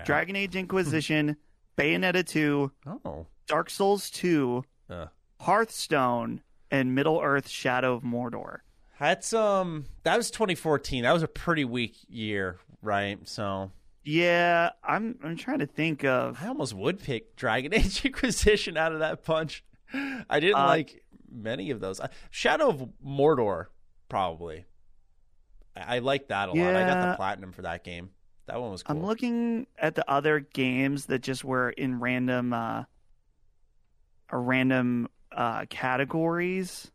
Dragon 0.04 0.36
Age 0.36 0.56
Inquisition, 0.56 1.36
Bayonetta 1.76 2.26
2, 2.26 2.72
oh. 3.04 3.26
Dark 3.46 3.70
Souls 3.70 4.11
2, 4.11 4.64
Uh. 4.90 5.06
Hearthstone, 5.40 6.42
and 6.70 6.94
Middle 6.94 7.20
Earth 7.20 7.48
Shadow 7.48 7.94
of 7.94 8.02
Mordor. 8.02 8.59
That's 9.00 9.32
um 9.32 9.84
that 10.02 10.16
was 10.16 10.30
2014. 10.30 11.04
That 11.04 11.12
was 11.12 11.22
a 11.22 11.28
pretty 11.28 11.64
weak 11.64 11.94
year, 12.09 12.59
right? 12.82 13.18
So 13.28 13.70
Yeah, 14.09 14.70
I'm 14.82 15.18
I'm 15.22 15.36
trying 15.36 15.59
to 15.59 15.66
think 15.66 16.02
of 16.02 16.38
I 16.42 16.48
almost 16.48 16.72
would 16.72 16.98
pick 16.98 17.36
Dragon 17.36 17.74
Age 17.74 18.06
Inquisition 18.06 18.78
out 18.78 18.92
of 18.92 19.00
that 19.00 19.22
punch. 19.22 19.62
I 19.92 20.40
didn't 20.40 20.56
Uh, 20.56 20.66
like 20.66 21.02
many 21.30 21.70
of 21.70 21.80
those. 21.80 22.00
Uh, 22.00 22.09
Shadow 22.30 22.70
of 22.70 22.88
Mordor, 23.06 23.66
probably. 24.09 24.64
I, 25.76 25.96
I 25.96 25.98
like 25.98 26.28
that 26.28 26.48
a 26.48 26.52
lot. 26.52 26.74
I 26.74 26.86
got 26.86 27.11
the 27.11 27.16
platinum 27.16 27.52
for 27.52 27.61
that 27.62 27.84
game. 27.84 28.09
That 28.46 28.62
one 28.62 28.70
was 28.70 28.82
cool. 28.82 28.96
I'm 28.96 29.04
looking 29.04 29.66
at 29.76 29.94
the 29.94 30.11
other 30.11 30.40
games 30.40 31.04
that 31.06 31.18
just 31.18 31.44
were 31.44 31.68
in 31.68 32.00
random 32.00 32.54
uh 32.54 32.84
a 34.30 34.38
random 34.38 35.09
uh 35.32 35.66
categories. 35.68 36.90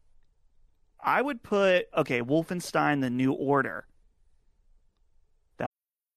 I 1.00 1.22
would 1.22 1.44
put 1.44 1.86
okay, 1.96 2.24
Wolfenstein 2.24 3.02
the 3.02 3.12
New 3.12 3.34
Order. 3.34 3.86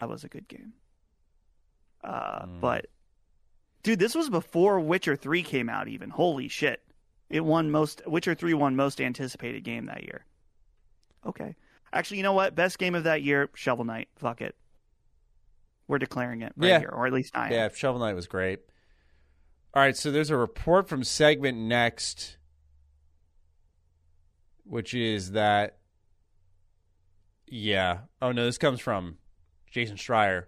That 0.00 0.08
was 0.08 0.24
a 0.24 0.28
good 0.28 0.48
game. 0.48 0.72
Uh 2.04 2.44
Mm. 2.46 2.60
but 2.60 2.86
dude, 3.82 3.98
this 3.98 4.14
was 4.14 4.28
before 4.30 4.78
Witcher 4.80 5.16
3 5.16 5.42
came 5.42 5.68
out 5.68 5.88
even. 5.88 6.10
Holy 6.10 6.48
shit. 6.48 6.82
It 7.28 7.44
won 7.44 7.70
most 7.70 8.02
Witcher 8.06 8.34
3 8.34 8.54
won 8.54 8.76
most 8.76 9.00
anticipated 9.00 9.64
game 9.64 9.86
that 9.86 10.04
year. 10.04 10.24
Okay. 11.24 11.56
Actually, 11.92 12.18
you 12.18 12.22
know 12.22 12.32
what? 12.34 12.54
Best 12.54 12.78
game 12.78 12.94
of 12.94 13.04
that 13.04 13.22
year, 13.22 13.48
Shovel 13.54 13.84
Knight. 13.84 14.08
Fuck 14.16 14.40
it. 14.40 14.54
We're 15.88 15.98
declaring 15.98 16.42
it 16.42 16.52
right 16.56 16.68
Yeah. 16.68 16.78
here, 16.80 16.88
or 16.90 17.06
at 17.06 17.12
least 17.12 17.36
I 17.36 17.46
am. 17.46 17.52
Yeah, 17.52 17.68
Shovel 17.72 18.00
Knight 18.00 18.14
was 18.14 18.26
great. 18.26 18.60
All 19.72 19.82
right, 19.82 19.96
so 19.96 20.10
there's 20.10 20.30
a 20.30 20.36
report 20.36 20.88
from 20.88 21.02
SegmentNext, 21.02 22.36
which 24.64 24.94
is 24.94 25.32
that, 25.32 25.78
yeah. 27.46 28.00
Oh, 28.20 28.32
no, 28.32 28.44
this 28.44 28.58
comes 28.58 28.80
from 28.80 29.18
Jason 29.76 29.96
Schreier. 29.96 30.46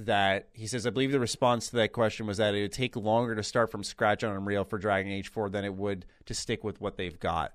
That 0.00 0.48
he 0.52 0.68
says, 0.68 0.86
I 0.86 0.90
believe 0.90 1.10
the 1.10 1.18
response 1.18 1.70
to 1.70 1.76
that 1.76 1.92
question 1.92 2.26
was 2.26 2.36
that 2.36 2.54
it 2.54 2.62
would 2.62 2.72
take 2.72 2.94
longer 2.94 3.34
to 3.34 3.42
start 3.42 3.72
from 3.72 3.82
scratch 3.82 4.22
on 4.22 4.36
Unreal 4.36 4.62
for 4.62 4.78
Dragon 4.78 5.10
Age 5.10 5.28
4 5.28 5.50
than 5.50 5.64
it 5.64 5.74
would 5.74 6.06
to 6.26 6.34
stick 6.34 6.62
with 6.62 6.80
what 6.80 6.96
they've 6.96 7.18
got. 7.18 7.52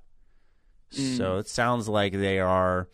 Mm. 0.94 1.16
So 1.16 1.38
it 1.38 1.48
sounds 1.48 1.88
like 1.88 2.12
they 2.12 2.40
are 2.40 2.90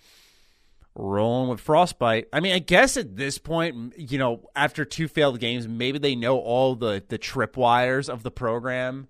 rolling 0.93 1.49
with 1.49 1.61
Frostbite. 1.61 2.27
I 2.31 2.41
mean, 2.41 2.53
I 2.53 2.59
guess 2.59 2.95
at 2.95 3.15
this 3.15 3.39
point, 3.39 3.93
you 3.97 4.19
know, 4.19 4.49
after 4.55 4.85
two 4.85 5.07
failed 5.07 5.39
games, 5.39 5.67
maybe 5.67 5.97
they 5.97 6.15
know 6.15 6.37
all 6.37 6.75
the 6.75 7.03
the 7.07 7.17
tripwires 7.17 8.07
of 8.07 8.21
the 8.21 8.31
program, 8.31 9.07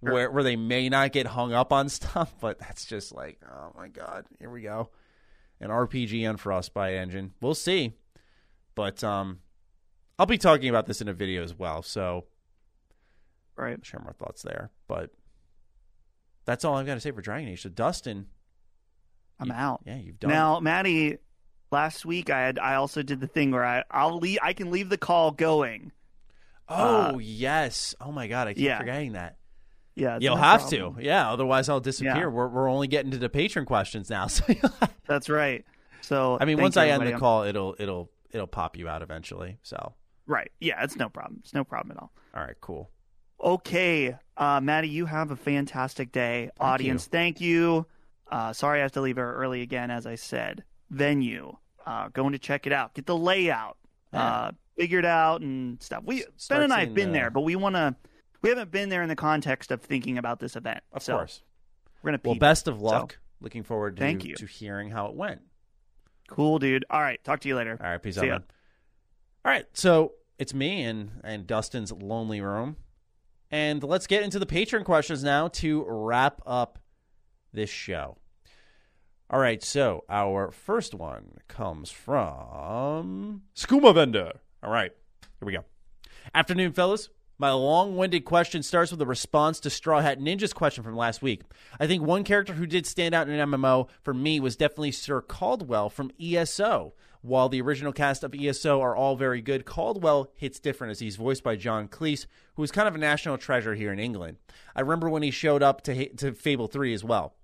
where 0.00 0.30
where 0.30 0.42
they 0.42 0.56
may 0.56 0.90
not 0.90 1.12
get 1.12 1.26
hung 1.26 1.54
up 1.54 1.72
on 1.72 1.88
stuff. 1.88 2.34
But 2.38 2.58
that's 2.58 2.84
just 2.84 3.14
like, 3.14 3.40
oh 3.50 3.72
my 3.76 3.88
god, 3.88 4.26
here 4.38 4.50
we 4.50 4.60
go, 4.60 4.90
an 5.60 5.70
RPG 5.70 6.28
on 6.28 6.36
Frostbite 6.36 6.94
engine. 6.94 7.32
We'll 7.40 7.54
see, 7.54 7.94
but 8.74 9.02
um, 9.04 9.40
I'll 10.18 10.26
be 10.26 10.38
talking 10.38 10.68
about 10.68 10.86
this 10.86 11.00
in 11.00 11.08
a 11.08 11.12
video 11.12 11.42
as 11.42 11.54
well. 11.54 11.82
So 11.82 12.24
Right. 13.56 13.84
share 13.84 14.00
more 14.00 14.14
thoughts 14.14 14.42
there. 14.42 14.70
But 14.88 15.10
that's 16.46 16.64
all 16.64 16.76
I've 16.76 16.86
got 16.86 16.94
to 16.94 17.00
say 17.00 17.10
for 17.10 17.20
Dragon 17.20 17.48
Age. 17.48 17.62
So 17.62 17.68
Dustin, 17.68 18.26
I'm 19.38 19.48
you- 19.48 19.52
out. 19.54 19.82
Yeah, 19.84 19.96
you've 19.96 20.18
done. 20.18 20.30
Now, 20.30 20.60
Maddie, 20.60 21.18
last 21.70 22.04
week 22.06 22.30
I 22.30 22.40
had 22.40 22.58
I 22.58 22.76
also 22.76 23.02
did 23.02 23.20
the 23.20 23.26
thing 23.26 23.50
where 23.50 23.64
I 23.64 23.84
I'll 23.90 24.18
leave, 24.18 24.38
I 24.42 24.52
can 24.54 24.70
leave 24.70 24.88
the 24.88 24.98
call 24.98 25.30
going. 25.30 25.92
Oh 26.68 27.14
Uh, 27.14 27.18
yes! 27.18 27.94
Oh 28.00 28.12
my 28.12 28.28
god, 28.28 28.46
I 28.48 28.54
keep 28.54 28.62
yeah. 28.64 28.78
forgetting 28.78 29.12
that. 29.12 29.36
Yeah, 30.00 30.18
You'll 30.20 30.36
no 30.36 30.42
have 30.42 30.60
problem. 30.62 30.96
to, 30.96 31.04
yeah. 31.04 31.30
Otherwise, 31.30 31.68
I'll 31.68 31.80
disappear. 31.80 32.14
Yeah. 32.16 32.26
We're 32.26 32.48
we're 32.48 32.68
only 32.70 32.88
getting 32.88 33.10
to 33.10 33.18
the 33.18 33.28
patron 33.28 33.66
questions 33.66 34.08
now. 34.10 34.26
So, 34.28 34.44
That's 35.06 35.28
right. 35.28 35.64
So 36.00 36.38
I 36.40 36.44
mean, 36.46 36.58
once 36.60 36.76
I 36.76 36.88
end 36.88 37.06
the 37.06 37.12
call, 37.18 37.42
it'll 37.44 37.76
it'll 37.78 38.10
it'll 38.30 38.46
pop 38.46 38.76
you 38.78 38.88
out 38.88 39.02
eventually. 39.02 39.58
So, 39.62 39.94
Right. 40.26 40.50
Yeah, 40.60 40.82
it's 40.82 40.96
no 40.96 41.08
problem. 41.08 41.40
It's 41.44 41.52
no 41.54 41.64
problem 41.64 41.96
at 41.96 42.02
all. 42.02 42.12
all 42.34 42.42
right, 42.42 42.56
cool. 42.60 42.90
Okay, 43.42 44.16
uh, 44.36 44.60
Maddie, 44.60 44.88
you 44.88 45.06
have 45.06 45.30
a 45.30 45.36
fantastic 45.36 46.12
day. 46.12 46.50
Audience, 46.60 47.06
thank 47.06 47.40
you. 47.40 47.86
Uh, 48.30 48.52
sorry 48.52 48.80
I 48.80 48.82
have 48.82 48.92
to 48.92 49.00
leave 49.00 49.18
early 49.18 49.62
again, 49.62 49.90
as 49.90 50.06
I 50.06 50.14
said. 50.16 50.62
Venue, 50.90 51.56
uh, 51.86 52.08
going 52.08 52.32
to 52.32 52.38
check 52.38 52.66
it 52.66 52.72
out. 52.72 52.94
Get 52.94 53.06
the 53.06 53.16
layout 53.16 53.76
uh, 54.12 54.52
figured 54.76 55.04
out 55.04 55.40
and 55.40 55.82
stuff. 55.82 56.02
We 56.04 56.24
Ben 56.48 56.62
and 56.62 56.72
I 56.72 56.80
have 56.80 56.94
been 56.94 57.08
the- 57.12 57.18
there, 57.18 57.30
but 57.30 57.40
we 57.42 57.56
want 57.56 57.76
to. 57.76 57.94
We 58.42 58.48
haven't 58.48 58.70
been 58.70 58.88
there 58.88 59.02
in 59.02 59.08
the 59.08 59.16
context 59.16 59.70
of 59.70 59.82
thinking 59.82 60.16
about 60.18 60.40
this 60.40 60.56
event. 60.56 60.82
Of 60.92 61.02
So 61.02 61.16
course. 61.16 61.42
we're 62.02 62.12
gonna. 62.12 62.20
Well, 62.24 62.34
best 62.36 62.68
of 62.68 62.80
luck. 62.80 63.18
Looking 63.40 63.62
forward 63.62 63.96
to 63.96 64.00
Thank 64.02 64.24
you. 64.24 64.34
to 64.36 64.46
hearing 64.46 64.90
how 64.90 65.06
it 65.06 65.14
went. 65.14 65.40
Cool, 66.28 66.58
dude. 66.58 66.84
All 66.90 67.00
right, 67.00 67.22
talk 67.24 67.40
to 67.40 67.48
you 67.48 67.56
later. 67.56 67.76
All 67.82 67.90
right, 67.90 68.02
peace 68.02 68.14
See 68.16 68.22
out, 68.22 68.28
man. 68.28 68.44
All 69.44 69.52
right, 69.52 69.64
so 69.72 70.12
it's 70.38 70.52
me 70.54 70.82
and 70.84 71.10
and 71.24 71.46
Dustin's 71.46 71.90
lonely 71.92 72.40
room, 72.40 72.76
and 73.50 73.82
let's 73.82 74.06
get 74.06 74.22
into 74.22 74.38
the 74.38 74.46
patron 74.46 74.84
questions 74.84 75.24
now 75.24 75.48
to 75.48 75.84
wrap 75.88 76.40
up 76.46 76.78
this 77.52 77.70
show. 77.70 78.16
All 79.30 79.38
right, 79.40 79.62
so 79.62 80.04
our 80.08 80.50
first 80.50 80.92
one 80.94 81.38
comes 81.48 81.90
from 81.90 83.42
Skooma 83.54 83.94
Vendor. 83.94 84.32
All 84.62 84.70
right, 84.70 84.92
here 85.40 85.46
we 85.46 85.52
go. 85.52 85.64
Afternoon, 86.34 86.72
fellas. 86.72 87.08
My 87.40 87.52
long 87.52 87.96
winded 87.96 88.26
question 88.26 88.62
starts 88.62 88.90
with 88.90 89.00
a 89.00 89.06
response 89.06 89.60
to 89.60 89.70
Straw 89.70 90.02
Hat 90.02 90.20
Ninja's 90.20 90.52
question 90.52 90.84
from 90.84 90.94
last 90.94 91.22
week. 91.22 91.40
I 91.80 91.86
think 91.86 92.02
one 92.02 92.22
character 92.22 92.52
who 92.52 92.66
did 92.66 92.84
stand 92.84 93.14
out 93.14 93.30
in 93.30 93.32
an 93.32 93.50
MMO 93.50 93.88
for 94.02 94.12
me 94.12 94.40
was 94.40 94.56
definitely 94.56 94.92
Sir 94.92 95.22
Cadwell 95.22 95.88
from 95.88 96.10
ESO. 96.20 96.92
While 97.22 97.48
the 97.48 97.62
original 97.62 97.94
cast 97.94 98.22
of 98.24 98.34
ESO 98.34 98.82
are 98.82 98.94
all 98.94 99.16
very 99.16 99.40
good, 99.40 99.64
Cadwell 99.64 100.30
hits 100.36 100.60
different 100.60 100.90
as 100.90 100.98
he's 100.98 101.16
voiced 101.16 101.42
by 101.42 101.56
John 101.56 101.88
Cleese, 101.88 102.26
who 102.56 102.62
is 102.62 102.70
kind 102.70 102.86
of 102.86 102.94
a 102.94 102.98
national 102.98 103.38
treasure 103.38 103.74
here 103.74 103.90
in 103.90 103.98
England. 103.98 104.36
I 104.76 104.82
remember 104.82 105.08
when 105.08 105.22
he 105.22 105.30
showed 105.30 105.62
up 105.62 105.80
to, 105.84 106.10
to 106.16 106.34
Fable 106.34 106.66
3 106.66 106.92
as 106.92 107.02
well. 107.02 107.36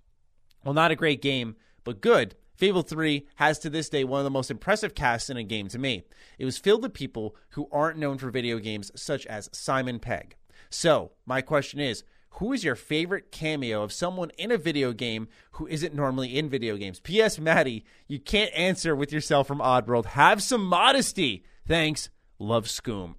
Well, 0.62 0.74
not 0.74 0.90
a 0.90 0.97
great 0.97 1.22
game, 1.22 1.57
but 1.84 2.03
good. 2.03 2.34
Fable 2.57 2.82
3 2.82 3.26
has 3.36 3.59
to 3.61 3.70
this 3.70 3.88
day 3.88 4.02
one 4.02 4.20
of 4.20 4.24
the 4.24 4.30
most 4.30 4.50
impressive 4.50 4.94
casts 4.94 5.28
in 5.28 5.36
a 5.36 5.42
game 5.42 5.68
to 5.68 5.78
me. 5.78 6.04
It 6.38 6.46
was 6.46 6.59
filled 6.59 6.82
with 6.82 6.94
people 6.94 7.36
who 7.50 7.68
aren't 7.70 7.98
known 7.98 8.18
for 8.18 8.30
video 8.30 8.59
games, 8.59 8.90
such 8.96 9.26
as 9.26 9.50
Simon 9.52 9.98
Pegg. 9.98 10.36
So, 10.70 11.12
my 11.26 11.42
question 11.42 11.80
is 11.80 12.02
who 12.30 12.52
is 12.52 12.64
your 12.64 12.74
favorite 12.74 13.30
cameo 13.30 13.82
of 13.82 13.92
someone 13.92 14.30
in 14.36 14.50
a 14.50 14.59
video 14.59 14.92
game 14.92 15.28
who 15.52 15.66
isn't 15.66 15.94
normally 15.94 16.36
in 16.36 16.48
video 16.48 16.76
games? 16.76 17.00
P.S. 17.00 17.38
Maddie, 17.38 17.84
you 18.09 18.18
can't 18.18 18.52
answer 18.54 18.94
with 18.94 19.12
yourself 19.12 19.46
from 19.46 19.59
Oddworld. 19.59 20.07
Have 20.07 20.42
some 20.42 20.64
modesty. 20.64 21.44
Thanks. 21.66 22.11
Love 22.38 22.68
Scoom. 22.68 23.16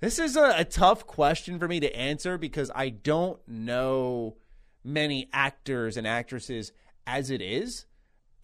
This 0.00 0.20
is 0.20 0.36
a, 0.36 0.54
a 0.58 0.64
tough 0.64 1.06
question 1.06 1.58
for 1.58 1.66
me 1.66 1.80
to 1.80 1.96
answer 1.96 2.38
because 2.38 2.70
I 2.74 2.90
don't 2.90 3.40
know 3.48 4.36
many 4.84 5.28
actors 5.32 5.96
and 5.96 6.06
actresses 6.06 6.72
as 7.06 7.30
it 7.30 7.42
is. 7.42 7.86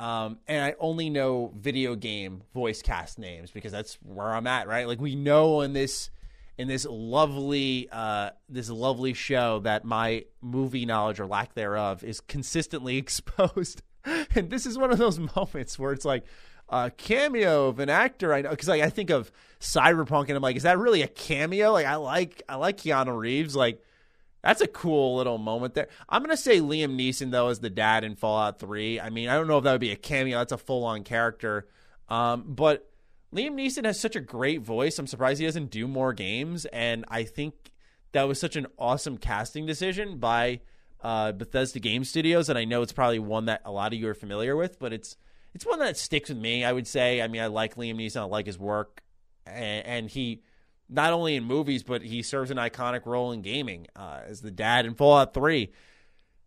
Um, 0.01 0.39
and 0.49 0.65
I 0.65 0.75
only 0.81 1.09
know 1.09 1.53
video 1.57 1.95
game 1.95 2.43
voice 2.53 2.83
cast 2.83 3.19
names 3.19 3.51
because 3.51 3.73
that's 3.73 3.95
where 4.03 4.35
I'm 4.35 4.47
at, 4.47 4.67
right? 4.67 4.89
Like 4.89 5.01
we 5.01 5.15
know 5.15 5.61
in 5.61 5.73
this 5.73 6.11
in 6.59 6.69
this 6.69 6.87
lovely 6.89 7.89
uh, 7.91 8.31
this 8.49 8.71
lovely 8.71 9.15
show 9.15 9.61
that 9.61 9.85
my 9.85 10.25
movie 10.41 10.87
knowledge 10.87 11.21
or 11.21 11.27
lack 11.27 11.55
thereof 11.55 12.03
is 12.03 12.21
consistently 12.21 12.97
exposed. 12.99 13.83
and 14.35 14.51
this 14.51 14.67
is 14.67 14.77
one 14.77 14.91
of 14.91 14.99
those 14.99 15.19
moments 15.37 15.79
where 15.79 15.93
it's 15.93 16.05
like 16.05 16.25
a 16.69 16.91
cameo 16.91 17.69
of 17.69 17.79
an 17.79 17.89
actor 17.89 18.33
I 18.33 18.43
know 18.43 18.51
because 18.51 18.69
like 18.69 18.83
I 18.83 18.91
think 18.91 19.11
of 19.11 19.31
Cyberpunk 19.61 20.25
and 20.29 20.33
I'm 20.33 20.43
like, 20.43 20.57
is 20.57 20.65
that 20.65 20.79
really 20.79 21.03
a 21.03 21.09
cameo? 21.09 21.73
Like 21.73 21.87
I 21.87 21.97
like 21.97 22.43
I 22.49 22.57
like 22.57 22.79
Keanu 22.79 23.17
Reeves. 23.17 23.55
Like 23.55 23.81
that's 24.45 24.61
a 24.61 24.67
cool 24.67 25.17
little 25.17 25.39
moment 25.39 25.75
there. 25.75 25.89
I'm 26.09 26.23
gonna 26.23 26.37
say 26.37 26.61
Liam 26.61 26.97
Neeson 26.97 27.31
though 27.31 27.49
as 27.49 27.61
the 27.61 27.71
dad 27.71 28.05
in 28.05 28.15
Fallout 28.15 28.61
Three. 28.61 29.01
I 29.01 29.11
mean, 29.11 29.29
I 29.29 29.35
don't 29.35 29.49
know 29.49 29.59
if 29.59 29.65
that 29.65 29.73
would 29.73 29.81
be 29.81 29.93
a 29.93 29.97
cameo. 29.97 30.39
That's 30.39 30.53
a 30.53 30.59
full 30.59 30.85
on 30.85 31.03
character. 31.03 31.67
Um, 32.09 32.45
but 32.47 32.91
Liam 33.35 33.55
Neeson 33.55 33.85
has 33.85 33.99
such 33.99 34.15
a 34.15 34.21
great 34.21 34.61
voice. 34.61 34.99
I'm 34.99 35.07
surprised 35.07 35.41
he 35.41 35.47
doesn't 35.47 35.71
do 35.71 35.89
more 35.89 36.13
games. 36.13 36.67
And 36.67 37.05
I 37.09 37.25
think 37.25 37.73
that 38.13 38.29
was 38.29 38.39
such 38.39 38.55
an 38.55 38.67
awesome 38.79 39.19
casting 39.19 39.67
decision 39.67 40.19
by 40.19 40.61
uh, 41.03 41.33
Bethesda 41.33 41.81
Game 41.81 42.05
Studios. 42.05 42.49
And 42.49 42.59
I 42.59 42.65
know 42.65 42.83
it's 42.83 42.93
probably 42.93 43.19
one 43.19 43.47
that 43.47 43.63
a 43.65 43.73
lot 43.73 43.93
of 43.93 43.99
you 43.99 44.09
are 44.09 44.15
familiar 44.15 44.55
with, 44.57 44.79
but 44.79 44.93
it's 44.93 45.17
it's 45.53 45.67
one 45.67 45.79
that 45.81 45.97
sticks 45.97 46.29
with 46.29 46.39
me. 46.39 46.65
I 46.65 46.73
would 46.73 46.87
say. 46.87 47.21
I 47.21 47.29
mean, 47.29 47.43
I 47.43 47.47
like 47.47 47.75
Liam 47.77 47.97
Neeson. 47.97 48.21
I 48.21 48.25
like 48.25 48.47
his 48.47 48.59
work, 48.59 49.03
and, 49.47 49.87
and 49.87 50.11
he 50.11 50.43
not 50.89 51.13
only 51.13 51.37
in 51.37 51.45
movies, 51.45 51.83
but 51.83 52.03
he 52.03 52.23
serves 52.23 52.51
an 52.51 52.57
iconic 52.57 53.07
role 53.07 53.33
in 53.33 53.43
gaming 53.43 53.87
uh, 53.97 54.21
as 54.27 54.41
the 54.41 54.51
dad 54.51 54.87
in 54.87 54.95
Fallout 54.95 55.35
Three. 55.35 55.73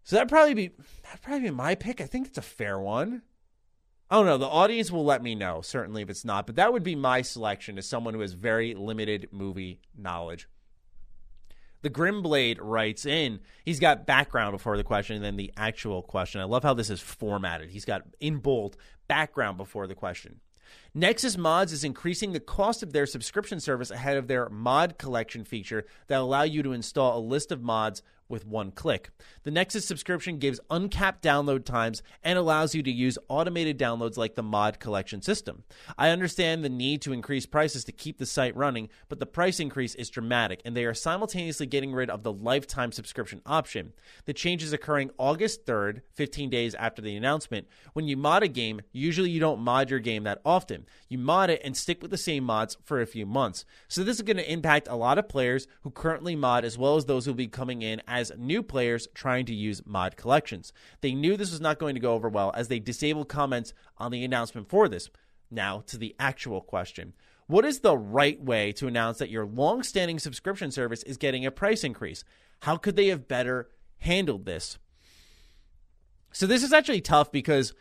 So 0.04 0.16
that'd 0.16 0.30
probably 0.30 0.54
be 0.54 0.72
that'd 1.04 1.22
probably 1.22 1.50
be 1.50 1.56
my 1.56 1.76
pick. 1.76 2.00
I 2.02 2.06
think 2.06 2.28
it's 2.28 2.38
a 2.38 2.44
fair 2.44 2.80
one. 2.80 3.24
I 4.10 4.16
don't 4.16 4.26
know. 4.26 4.38
The 4.38 4.46
audience 4.46 4.90
will 4.90 5.04
let 5.04 5.22
me 5.22 5.36
know, 5.36 5.62
certainly, 5.62 6.02
if 6.02 6.10
it's 6.10 6.24
not. 6.24 6.46
But 6.46 6.56
that 6.56 6.72
would 6.72 6.84
be 6.84 6.96
my 6.96 7.22
selection 7.22 7.78
as 7.78 7.88
someone 7.88 8.14
who 8.14 8.22
has 8.22 8.32
very 8.32 8.74
limited 8.74 9.28
movie 9.32 9.82
knowledge. 9.98 10.48
The 11.82 11.90
Grimblade 11.90 12.58
writes 12.60 13.06
in, 13.06 13.40
he's 13.64 13.80
got 13.80 14.08
background 14.08 14.54
before 14.54 14.78
the 14.78 14.84
question 14.84 15.18
and 15.18 15.26
then 15.26 15.36
the 15.36 15.54
actual 15.58 16.02
question. 16.02 16.42
I 16.42 16.46
love 16.46 16.64
how 16.64 16.74
this 16.74 16.90
is 16.90 17.02
formatted. 17.02 17.70
He's 17.70 17.86
got 17.86 18.04
in 18.20 18.38
bold 18.38 18.78
background 19.08 19.58
before 19.58 19.88
the 19.88 19.96
question. 19.96 20.40
Nexus 20.98 21.38
Mods 21.38 21.72
is 21.74 21.84
increasing 21.84 22.34
the 22.34 22.40
cost 22.40 22.82
of 22.82 22.92
their 22.92 23.06
subscription 23.06 23.60
service 23.60 23.92
ahead 23.92 24.18
of 24.18 24.28
their 24.28 24.50
mod 24.50 24.98
collection 24.98 25.44
feature 25.44 25.86
that 26.08 26.20
allow 26.20 26.42
you 26.42 26.64
to 26.64 26.72
install 26.72 27.16
a 27.16 27.22
list 27.22 27.52
of 27.52 27.62
mods 27.62 28.02
with 28.30 28.46
one 28.46 28.72
click. 28.72 29.10
The 29.44 29.52
Nexus 29.52 29.86
subscription 29.86 30.40
gives 30.40 30.60
uncapped 30.70 31.24
download 31.24 31.66
times 31.66 32.02
and 32.24 32.38
allows 32.38 32.76
you 32.76 32.84
to 32.84 32.92
use 32.92 33.18
automated 33.28 33.80
downloads 33.80 34.18
like 34.18 34.36
the 34.36 34.44
mod 34.44 34.80
collection 34.80 35.22
system. 35.22 35.64
I 35.98 36.10
understand 36.10 36.64
the 36.64 36.70
need 36.70 37.02
to 37.04 37.14
increase 37.14 37.46
prices 37.46 37.84
to 37.86 37.92
keep 37.92 38.18
the 38.18 38.26
site 38.26 38.56
running, 38.56 38.90
but 39.10 39.20
the 39.20 39.26
price 39.26 39.60
increase 39.60 39.96
is 39.96 40.10
dramatic 40.10 40.62
and 40.66 40.76
they 40.76 40.86
are 40.86 40.94
simultaneously 40.94 41.66
getting 41.66 41.94
rid 41.94 42.10
of 42.10 42.24
the 42.24 42.34
lifetime 42.34 42.92
subscription 42.92 43.42
option. 43.46 43.94
The 44.26 44.34
change 44.34 44.64
is 44.64 44.74
occurring 44.74 45.12
August 45.18 45.66
3rd, 45.66 46.02
15 46.14 46.50
days 46.50 46.76
after 46.76 47.02
the 47.02 47.16
announcement. 47.16 47.68
When 47.94 48.08
you 48.08 48.18
mod 48.18 48.44
a 48.44 48.48
game, 48.48 48.82
usually 48.92 49.30
you 49.30 49.40
don't 49.40 49.62
mod 49.62 49.90
your 49.90 50.00
game 50.00 50.24
that 50.24 50.42
often. 50.46 50.86
You 51.10 51.18
mod 51.18 51.50
it 51.50 51.62
and 51.64 51.76
stick 51.76 52.02
with 52.02 52.12
the 52.12 52.18
same 52.18 52.44
mods 52.44 52.78
for 52.84 53.02
a 53.02 53.08
few 53.08 53.26
months. 53.26 53.66
So 53.88 54.04
this 54.04 54.18
is 54.18 54.22
going 54.22 54.38
to 54.38 54.52
impact 54.52 54.88
a 54.90 54.96
lot 54.96 55.18
of 55.18 55.30
players 55.30 55.68
who 55.82 55.92
currently 55.92 56.36
mod 56.36 56.66
as 56.66 56.78
well 56.78 56.96
as 56.96 57.06
those 57.06 57.26
who 57.26 57.32
will 57.32 57.38
be 57.38 57.48
coming 57.48 57.82
in 57.82 58.02
as 58.08 58.32
new 58.38 58.64
players 58.64 59.08
trying 59.14 59.46
to 59.48 59.54
use 59.54 59.86
mod 59.86 60.18
collections. 60.18 60.74
They 61.02 61.14
knew 61.14 61.38
this 61.38 61.52
was 61.52 61.62
not 61.62 61.80
going 61.80 61.96
to 61.96 62.02
go 62.02 62.14
over 62.14 62.30
well 62.30 62.52
as 62.56 62.68
they 62.68 62.80
disabled 62.80 63.30
comments 63.30 63.74
on 63.98 64.12
the 64.12 64.24
announcement 64.24 64.70
for 64.70 64.88
this. 64.88 65.10
Now 65.50 65.84
to 65.88 65.98
the 65.98 66.16
actual 66.20 66.62
question. 66.62 67.14
What 67.48 67.64
is 67.64 67.80
the 67.80 67.98
right 67.98 68.42
way 68.42 68.74
to 68.74 68.88
announce 68.88 69.20
that 69.20 69.30
your 69.30 69.46
long 69.46 69.82
standing 69.82 70.20
subscription 70.20 70.70
service 70.70 71.02
is 71.04 71.16
getting 71.16 71.46
a 71.46 71.52
price 71.52 71.84
increase? 71.84 72.26
How 72.64 72.76
could 72.76 72.98
they 72.98 73.08
have 73.08 73.28
better 73.28 73.70
handled 74.00 74.46
this? 74.46 74.78
So, 76.34 76.46
this 76.46 76.62
is 76.62 76.74
actually 76.74 77.02
tough 77.02 77.32
because 77.32 77.74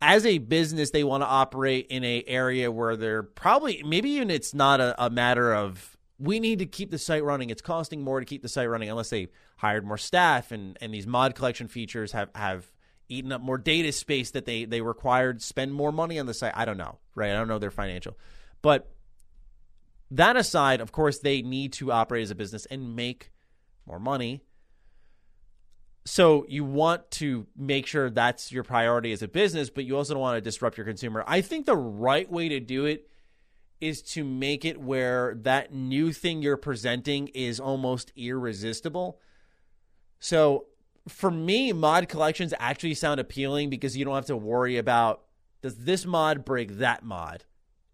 as 0.00 0.24
a 0.24 0.38
business, 0.38 0.90
they 0.90 1.04
want 1.04 1.22
to 1.22 1.26
operate 1.26 1.86
in 1.90 2.04
a 2.04 2.22
area 2.26 2.70
where 2.70 2.96
they're 2.96 3.22
probably, 3.22 3.82
maybe 3.84 4.10
even 4.10 4.30
it's 4.30 4.54
not 4.54 4.80
a, 4.80 5.04
a 5.04 5.10
matter 5.10 5.54
of 5.54 5.96
we 6.18 6.40
need 6.40 6.60
to 6.60 6.66
keep 6.66 6.90
the 6.90 6.98
site 6.98 7.24
running. 7.24 7.50
It's 7.50 7.62
costing 7.62 8.02
more 8.02 8.20
to 8.20 8.26
keep 8.26 8.42
the 8.42 8.48
site 8.48 8.68
running 8.68 8.90
unless 8.90 9.10
they 9.10 9.28
hired 9.56 9.84
more 9.84 9.98
staff 9.98 10.52
and, 10.52 10.76
and 10.80 10.94
these 10.94 11.06
mod 11.06 11.34
collection 11.34 11.68
features 11.68 12.12
have, 12.12 12.30
have 12.34 12.70
eaten 13.08 13.32
up 13.32 13.40
more 13.40 13.58
data 13.58 13.90
space 13.92 14.30
that 14.32 14.44
they, 14.44 14.64
they 14.64 14.80
required 14.80 15.42
spend 15.42 15.72
more 15.72 15.92
money 15.92 16.18
on 16.18 16.26
the 16.26 16.34
site. 16.34 16.52
I 16.54 16.64
don't 16.64 16.78
know, 16.78 16.98
right? 17.14 17.30
I 17.30 17.34
don't 17.34 17.48
know 17.48 17.58
their 17.58 17.70
financial. 17.70 18.16
But 18.62 18.90
that 20.10 20.36
aside, 20.36 20.80
of 20.80 20.92
course, 20.92 21.18
they 21.18 21.42
need 21.42 21.72
to 21.74 21.92
operate 21.92 22.22
as 22.22 22.30
a 22.30 22.34
business 22.34 22.66
and 22.66 22.94
make 22.94 23.30
more 23.86 23.98
money. 23.98 24.42
So 26.08 26.46
you 26.48 26.64
want 26.64 27.10
to 27.12 27.46
make 27.54 27.86
sure 27.86 28.08
that's 28.08 28.50
your 28.50 28.64
priority 28.64 29.12
as 29.12 29.20
a 29.20 29.28
business, 29.28 29.68
but 29.68 29.84
you 29.84 29.94
also 29.94 30.14
don't 30.14 30.22
want 30.22 30.38
to 30.38 30.40
disrupt 30.40 30.78
your 30.78 30.86
consumer. 30.86 31.22
I 31.26 31.42
think 31.42 31.66
the 31.66 31.76
right 31.76 32.28
way 32.32 32.48
to 32.48 32.60
do 32.60 32.86
it 32.86 33.10
is 33.78 34.00
to 34.14 34.24
make 34.24 34.64
it 34.64 34.80
where 34.80 35.34
that 35.42 35.74
new 35.74 36.12
thing 36.12 36.40
you're 36.40 36.56
presenting 36.56 37.28
is 37.28 37.60
almost 37.60 38.10
irresistible. 38.16 39.20
So 40.18 40.68
for 41.08 41.30
me, 41.30 41.74
mod 41.74 42.08
collections 42.08 42.54
actually 42.58 42.94
sound 42.94 43.20
appealing 43.20 43.68
because 43.68 43.94
you 43.94 44.06
don't 44.06 44.14
have 44.14 44.26
to 44.26 44.36
worry 44.36 44.78
about 44.78 45.24
does 45.60 45.76
this 45.76 46.06
mod 46.06 46.42
break 46.42 46.78
that 46.78 47.04
mod? 47.04 47.44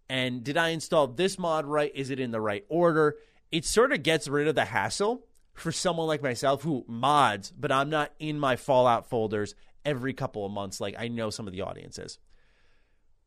And 0.07 0.41
did 0.41 0.55
I 0.55 0.69
install 0.69 1.07
this 1.07 1.37
mod 1.37 1.65
right? 1.65 1.91
Is 1.93 2.09
it 2.09 2.21
in 2.21 2.31
the 2.31 2.41
right 2.41 2.63
order? 2.69 3.17
It 3.51 3.65
sort 3.65 3.91
of 3.91 4.03
gets 4.03 4.29
rid 4.29 4.47
of 4.47 4.55
the 4.55 4.65
hassle 4.65 5.27
for 5.55 5.71
someone 5.71 6.07
like 6.07 6.21
myself 6.21 6.63
who 6.63 6.85
mods, 6.87 7.51
but 7.51 7.71
I'm 7.71 7.89
not 7.89 8.11
in 8.19 8.39
my 8.39 8.55
Fallout 8.55 9.09
folders 9.09 9.55
every 9.83 10.13
couple 10.13 10.45
of 10.45 10.51
months 10.51 10.81
like 10.81 10.95
I 10.97 11.07
know 11.07 11.29
some 11.29 11.47
of 11.47 11.53
the 11.53 11.61
audiences. 11.61 12.19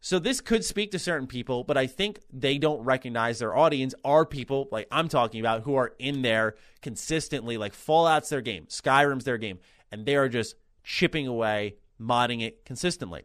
So 0.00 0.20
this 0.20 0.40
could 0.40 0.64
speak 0.64 0.92
to 0.92 0.98
certain 0.98 1.26
people, 1.26 1.64
but 1.64 1.76
I 1.76 1.88
think 1.88 2.20
they 2.32 2.58
don't 2.58 2.84
recognize 2.84 3.40
their 3.40 3.56
audience 3.56 3.94
are 4.04 4.24
people 4.24 4.68
like 4.70 4.86
I'm 4.92 5.08
talking 5.08 5.40
about 5.40 5.62
who 5.62 5.74
are 5.74 5.94
in 5.98 6.22
there 6.22 6.54
consistently. 6.82 7.56
Like 7.56 7.72
Fallout's 7.72 8.28
their 8.28 8.40
game, 8.40 8.66
Skyrim's 8.66 9.24
their 9.24 9.38
game, 9.38 9.58
and 9.90 10.06
they 10.06 10.14
are 10.14 10.28
just 10.28 10.54
chipping 10.84 11.26
away, 11.26 11.76
modding 12.00 12.42
it 12.42 12.64
consistently. 12.64 13.24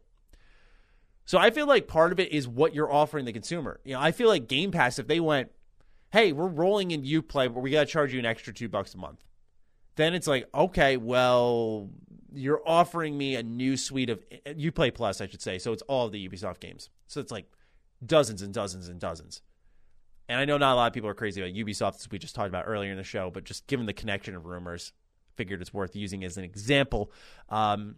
So 1.26 1.38
I 1.38 1.52
feel 1.52 1.68
like 1.68 1.88
part 1.88 2.12
of 2.12 2.20
it 2.20 2.32
is 2.32 2.48
what 2.48 2.74
you're 2.74 2.92
offering 2.92 3.26
the 3.26 3.34
consumer. 3.34 3.80
You 3.86 3.94
know, 3.94 4.02
I 4.02 4.12
feel 4.12 4.28
like 4.28 4.48
Game 4.48 4.72
Pass, 4.72 4.98
if 4.98 5.08
they 5.08 5.20
went, 5.20 5.52
hey, 6.14 6.32
we're 6.32 6.48
rolling 6.48 6.92
in 6.92 7.02
UPlay, 7.02 7.52
but 7.52 7.62
we 7.62 7.72
got 7.72 7.80
to 7.80 7.86
charge 7.88 8.14
you 8.14 8.20
an 8.20 8.26
extra 8.26 8.54
two 8.54 8.70
bucks 8.70 8.94
a 8.94 8.98
month, 9.00 9.24
then 9.96 10.14
it's 10.14 10.28
like, 10.28 10.48
okay, 10.54 10.96
well, 10.96 11.90
you're 12.32 12.62
offering 12.68 13.18
me 13.18 13.36
a 13.36 13.42
new 13.42 13.76
suite 13.76 14.12
of 14.12 14.24
UPlay 14.46 14.94
Plus, 14.94 15.22
I 15.22 15.28
should 15.28 15.42
say. 15.42 15.58
So 15.58 15.74
it's 15.74 15.82
all 15.84 16.06
of 16.06 16.12
the 16.12 16.30
Ubisoft 16.30 16.60
games. 16.60 16.92
So 17.08 17.20
it's 17.20 17.32
like 17.32 17.48
dozens 18.06 18.44
and 18.44 18.54
dozens 18.54 18.90
and 18.90 19.00
dozens. 19.00 19.42
And 20.30 20.40
I 20.40 20.46
know 20.46 20.60
not 20.60 20.74
a 20.74 20.76
lot 20.76 20.88
of 20.88 20.94
people 20.94 21.10
are 21.10 21.16
crazy 21.16 21.42
about 21.42 21.56
Ubisoft, 21.56 21.96
as 21.96 22.12
we 22.12 22.20
just 22.20 22.36
talked 22.36 22.48
about 22.48 22.66
earlier 22.68 22.92
in 22.92 22.98
the 22.98 23.04
show, 23.04 23.32
but 23.32 23.44
just 23.44 23.66
given 23.66 23.88
the 23.88 23.94
connection 23.94 24.36
of 24.36 24.46
rumors, 24.46 24.94
figured 25.36 25.62
it's 25.62 25.74
worth 25.74 25.96
using 25.96 26.24
as 26.24 26.38
an 26.38 26.44
example. 26.44 27.12
Um, 27.50 27.96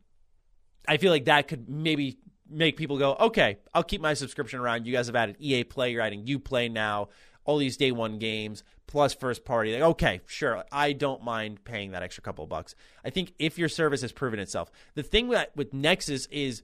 I 0.88 0.96
feel 0.96 1.12
like 1.12 1.26
that 1.26 1.50
could 1.50 1.68
maybe 1.68 2.18
make 2.50 2.78
people 2.78 2.98
go, 2.98 3.16
okay, 3.20 3.58
I'll 3.74 3.84
keep 3.84 4.00
my 4.00 4.14
subscription 4.14 4.60
around. 4.62 4.88
You 4.88 4.94
guys 4.94 5.08
have 5.08 5.18
added 5.18 5.36
EA 5.40 5.66
Play, 5.66 5.92
you're 5.92 6.02
adding 6.02 6.26
UPlay 6.26 6.72
now. 6.72 7.10
All 7.46 7.58
these 7.58 7.78
day 7.78 7.92
one 7.92 8.18
games 8.20 8.64
plus 8.88 9.14
first 9.14 9.46
party. 9.46 9.74
Like, 9.74 9.82
okay, 9.82 10.22
sure, 10.28 10.64
I 10.72 10.94
don't 10.94 11.24
mind 11.24 11.64
paying 11.64 11.92
that 11.92 12.04
extra 12.04 12.24
couple 12.24 12.44
of 12.44 12.50
bucks. 12.50 12.76
I 13.04 13.10
think 13.10 13.34
if 13.40 13.58
your 13.58 13.70
service 13.70 14.02
has 14.02 14.12
proven 14.12 14.40
itself, 14.40 14.72
the 14.96 15.04
thing 15.04 15.28
with, 15.28 15.48
with 15.56 15.74
Nexus 15.74 16.26
is 16.28 16.64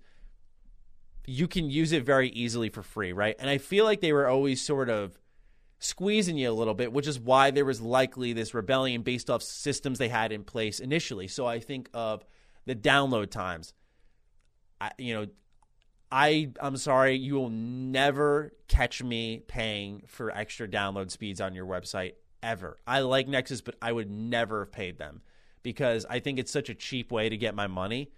you 1.26 1.48
can 1.48 1.70
use 1.70 1.92
it 1.92 2.04
very 2.04 2.30
easily 2.30 2.70
for 2.70 2.82
free, 2.82 3.14
right? 3.14 3.36
And 3.40 3.50
I 3.50 3.58
feel 3.58 3.86
like 3.86 4.02
they 4.02 4.14
were 4.14 4.28
always 4.28 4.62
sort 4.62 4.90
of 4.90 5.18
squeezing 5.80 6.38
you 6.38 6.50
a 6.50 6.54
little 6.54 6.74
bit, 6.74 6.92
which 6.92 7.08
is 7.08 7.20
why 7.20 7.52
there 7.52 7.66
was 7.66 7.82
likely 7.82 8.34
this 8.34 8.54
rebellion 8.54 9.02
based 9.02 9.30
off 9.30 9.42
systems 9.42 9.98
they 9.98 10.10
had 10.10 10.32
in 10.32 10.44
place 10.44 10.80
initially. 10.80 11.28
So 11.28 11.46
I 11.46 11.60
think 11.60 11.90
of 11.94 12.26
the 12.66 12.76
download 12.76 13.32
times. 13.32 13.74
I, 14.80 14.92
you 14.98 15.14
know, 15.14 15.28
I 16.12 16.50
I'm 16.60 16.78
sorry, 16.78 17.16
you 17.16 17.36
will 17.36 17.50
never 17.50 18.54
catch 18.68 19.02
me 19.02 19.44
paying 19.48 20.04
for 20.08 20.30
extra 20.32 20.68
download 20.68 21.12
speeds 21.12 21.40
on 21.40 21.56
your 21.56 21.66
website 21.66 22.14
ever. 22.44 22.78
I 22.86 23.00
like 23.00 23.28
Nexus, 23.28 23.62
but 23.62 23.76
I 23.82 23.92
would 23.92 24.10
never 24.10 24.62
have 24.62 24.72
paid 24.72 24.98
them 24.98 25.22
because 25.64 26.06
I 26.10 26.20
think 26.20 26.40
it's 26.40 26.52
such 26.52 26.70
a 26.70 26.76
cheap 26.76 27.12
way 27.12 27.30
to 27.30 27.38
get 27.38 27.56
my 27.56 27.68
money. 27.68 28.12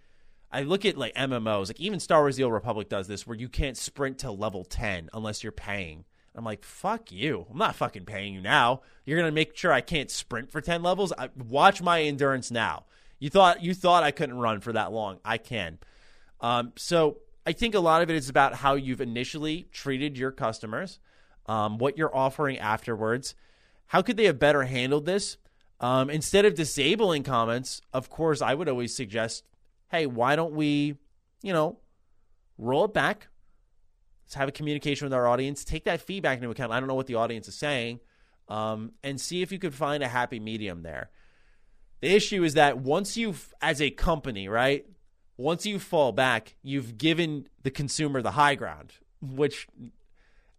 I 0.51 0.61
look 0.61 0.85
at 0.85 0.97
like 0.97 1.15
MMOs, 1.15 1.67
like 1.67 1.79
even 1.79 1.99
Star 1.99 2.21
Wars: 2.21 2.35
The 2.35 2.43
Old 2.43 2.53
Republic 2.53 2.89
does 2.89 3.07
this, 3.07 3.27
where 3.27 3.37
you 3.37 3.49
can't 3.49 3.77
sprint 3.77 4.19
to 4.19 4.31
level 4.31 4.63
ten 4.63 5.09
unless 5.13 5.43
you're 5.43 5.51
paying. 5.51 6.05
I'm 6.35 6.45
like, 6.45 6.63
fuck 6.63 7.11
you. 7.11 7.45
I'm 7.51 7.59
not 7.59 7.75
fucking 7.75 8.05
paying 8.05 8.33
you 8.33 8.41
now. 8.41 8.81
You're 9.05 9.19
gonna 9.19 9.31
make 9.31 9.55
sure 9.55 9.71
I 9.71 9.81
can't 9.81 10.09
sprint 10.09 10.51
for 10.51 10.61
ten 10.61 10.81
levels. 10.81 11.13
I, 11.17 11.29
watch 11.37 11.81
my 11.81 12.01
endurance 12.01 12.49
now. 12.49 12.85
You 13.19 13.29
thought 13.29 13.63
you 13.63 13.73
thought 13.73 14.03
I 14.03 14.11
couldn't 14.11 14.37
run 14.37 14.59
for 14.59 14.73
that 14.73 14.91
long. 14.91 15.19
I 15.23 15.37
can. 15.37 15.79
Um, 16.41 16.73
so 16.75 17.17
I 17.45 17.51
think 17.51 17.75
a 17.75 17.79
lot 17.79 18.01
of 18.01 18.09
it 18.09 18.15
is 18.15 18.29
about 18.29 18.55
how 18.55 18.75
you've 18.75 19.01
initially 19.01 19.67
treated 19.71 20.17
your 20.17 20.31
customers, 20.31 20.99
um, 21.45 21.77
what 21.77 21.97
you're 21.97 22.15
offering 22.15 22.57
afterwards. 22.57 23.35
How 23.87 24.01
could 24.01 24.17
they 24.17 24.25
have 24.25 24.39
better 24.39 24.63
handled 24.63 25.05
this? 25.05 25.37
Um, 25.79 26.09
instead 26.09 26.45
of 26.45 26.55
disabling 26.55 27.23
comments, 27.23 27.81
of 27.91 28.09
course, 28.09 28.41
I 28.41 28.53
would 28.53 28.69
always 28.69 28.95
suggest, 28.95 29.43
hey, 29.89 30.05
why 30.05 30.37
don't 30.37 30.53
we, 30.53 30.95
you 31.41 31.51
know, 31.51 31.79
roll 32.57 32.85
it 32.85 32.93
back? 32.93 33.27
Let's 34.25 34.35
have 34.35 34.47
a 34.47 34.53
communication 34.53 35.05
with 35.05 35.13
our 35.13 35.27
audience. 35.27 35.65
Take 35.65 35.83
that 35.83 35.99
feedback 35.99 36.37
into 36.37 36.49
account. 36.49 36.71
I 36.71 36.79
don't 36.79 36.87
know 36.87 36.95
what 36.95 37.07
the 37.07 37.15
audience 37.15 37.49
is 37.49 37.55
saying, 37.55 37.99
um, 38.47 38.93
and 39.03 39.19
see 39.19 39.41
if 39.41 39.51
you 39.51 39.59
could 39.59 39.75
find 39.75 40.01
a 40.01 40.07
happy 40.07 40.39
medium 40.39 40.83
there. 40.83 41.09
The 41.99 42.15
issue 42.15 42.43
is 42.43 42.53
that 42.53 42.77
once 42.77 43.17
you've, 43.17 43.53
as 43.61 43.81
a 43.81 43.89
company, 43.89 44.47
right, 44.47 44.85
once 45.37 45.65
you 45.65 45.79
fall 45.79 46.11
back, 46.11 46.55
you've 46.61 46.97
given 46.97 47.47
the 47.63 47.71
consumer 47.71 48.21
the 48.21 48.31
high 48.31 48.55
ground, 48.55 48.93
which 49.21 49.67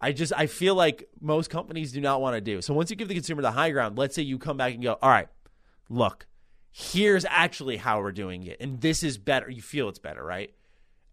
I 0.00 0.12
just 0.12 0.32
I 0.36 0.46
feel 0.46 0.74
like 0.74 1.08
most 1.20 1.50
companies 1.50 1.92
do 1.92 2.00
not 2.00 2.20
want 2.20 2.34
to 2.34 2.40
do. 2.40 2.60
So 2.60 2.74
once 2.74 2.90
you 2.90 2.96
give 2.96 3.08
the 3.08 3.14
consumer 3.14 3.42
the 3.42 3.52
high 3.52 3.70
ground, 3.70 3.98
let's 3.98 4.14
say 4.14 4.22
you 4.22 4.38
come 4.38 4.56
back 4.56 4.74
and 4.74 4.82
go, 4.82 4.98
"All 5.00 5.10
right, 5.10 5.28
look, 5.88 6.26
here's 6.70 7.24
actually 7.24 7.76
how 7.76 8.00
we're 8.00 8.12
doing 8.12 8.44
it, 8.44 8.58
and 8.60 8.80
this 8.80 9.02
is 9.02 9.18
better." 9.18 9.48
You 9.48 9.62
feel 9.62 9.88
it's 9.88 9.98
better, 9.98 10.24
right? 10.24 10.52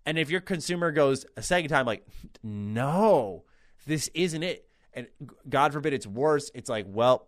And 0.06 0.18
if 0.18 0.30
your 0.30 0.42
consumer 0.42 0.92
goes 0.92 1.26
a 1.38 1.44
second 1.44 1.70
time, 1.70 1.86
like, 1.86 2.06
"No, 2.42 3.44
this 3.86 4.10
isn't 4.14 4.44
it," 4.44 4.68
and 4.94 5.08
God 5.48 5.74
forbid 5.74 5.94
it's 5.94 6.08
worse, 6.08 6.52
it's 6.54 6.70
like, 6.70 6.86
well, 6.88 7.28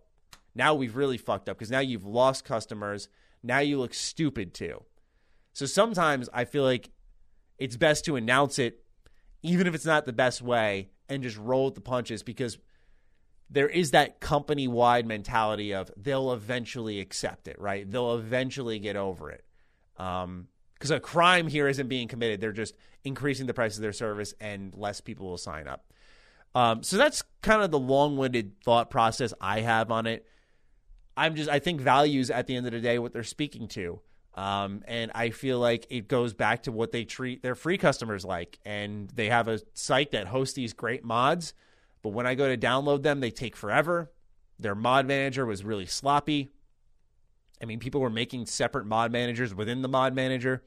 now 0.55 0.73
we've 0.73 0.95
really 0.95 1.18
fucked 1.18 1.49
up 1.49 1.57
because 1.57 1.72
now 1.72 1.80
you've 1.80 2.05
lost 2.05 2.45
customers. 2.45 3.07
Now 3.41 3.60
you 3.60 3.80
look 3.80 3.93
stupid 3.93 4.53
too. 4.53 4.84
So 5.53 5.65
sometimes 5.65 6.30
I 6.34 6.45
feel 6.45 6.63
like 6.63 6.89
it's 7.57 7.77
best 7.77 8.05
to 8.05 8.15
announce 8.15 8.59
it, 8.59 8.84
even 9.41 9.67
if 9.67 9.75
it's 9.75 9.85
not 9.85 10.05
the 10.05 10.13
best 10.13 10.41
way, 10.41 10.89
and 11.07 11.23
just 11.23 11.38
roll 11.38 11.65
with 11.65 11.75
the 11.75 11.81
punches 11.81 12.23
because 12.23 12.57
there 13.49 13.69
is 13.69 13.91
that 13.91 14.19
company 14.19 14.67
wide 14.67 15.05
mentality 15.05 15.73
of 15.73 15.91
they'll 15.95 16.34
eventually 16.34 16.99
accept 16.99 17.47
it, 17.47 17.59
right? 17.59 17.89
They'll 17.89 18.15
eventually 18.15 18.80
get 18.80 18.95
over 18.95 19.30
it. 19.30 19.45
Um, 19.97 20.47
because 20.73 20.91
a 20.91 20.99
crime 20.99 21.47
here 21.47 21.69
isn't 21.69 21.88
being 21.88 22.09
committed. 22.09 22.41
They're 22.41 22.51
just 22.51 22.75
increasing 23.05 23.45
the 23.45 23.53
price 23.53 23.77
of 23.77 23.81
their 23.81 23.93
service 23.93 24.34
and 24.41 24.75
less 24.75 24.99
people 24.99 25.27
will 25.27 25.38
sign 25.38 25.65
up. 25.65 25.85
Um, 26.55 26.84
so 26.84 26.97
that's 26.97 27.23
kind 27.41 27.61
of 27.61 27.71
the 27.71 27.80
long 27.80 28.17
winded 28.17 28.61
thought 28.65 28.89
process 28.89 29.34
I 29.39 29.61
have 29.61 29.91
on 29.91 30.07
it. 30.07 30.27
I'm 31.15 31.35
just, 31.35 31.49
I 31.49 31.59
think 31.59 31.80
values 31.80 32.30
at 32.30 32.47
the 32.47 32.55
end 32.57 32.65
of 32.65 32.73
the 32.73 32.81
day 32.81 32.99
what 32.99 33.13
they're 33.13 33.23
speaking 33.23 33.67
to. 33.69 34.01
Um, 34.35 34.84
and 34.88 35.11
I 35.14 35.30
feel 35.30 35.60
like 35.60 35.85
it 35.89 36.07
goes 36.07 36.34
back 36.34 36.64
to 36.64 36.72
what 36.72 36.91
they 36.91 37.05
treat 37.05 37.43
their 37.43 37.55
free 37.55 37.77
customers 37.77 38.26
like. 38.26 38.60
And 38.65 39.10
they 39.10 39.30
have 39.30 39.47
a 39.47 39.60
site 39.73 40.11
that 40.11 40.27
hosts 40.27 40.55
these 40.55 40.73
great 40.73 41.03
mods, 41.03 41.53
but 42.01 42.10
when 42.10 42.26
I 42.26 42.35
go 42.35 42.47
to 42.47 42.57
download 42.57 43.03
them, 43.03 43.19
they 43.19 43.31
take 43.31 43.55
forever. 43.55 44.11
Their 44.60 44.76
mod 44.76 45.05
manager 45.05 45.45
was 45.45 45.64
really 45.64 45.85
sloppy. 45.85 46.51
I 47.61 47.65
mean, 47.65 47.80
people 47.80 48.01
were 48.01 48.10
making 48.10 48.47
separate 48.47 48.85
mod 48.85 49.11
managers 49.11 49.53
within 49.53 49.81
the 49.81 49.88
mod 49.88 50.14
manager. 50.14 50.64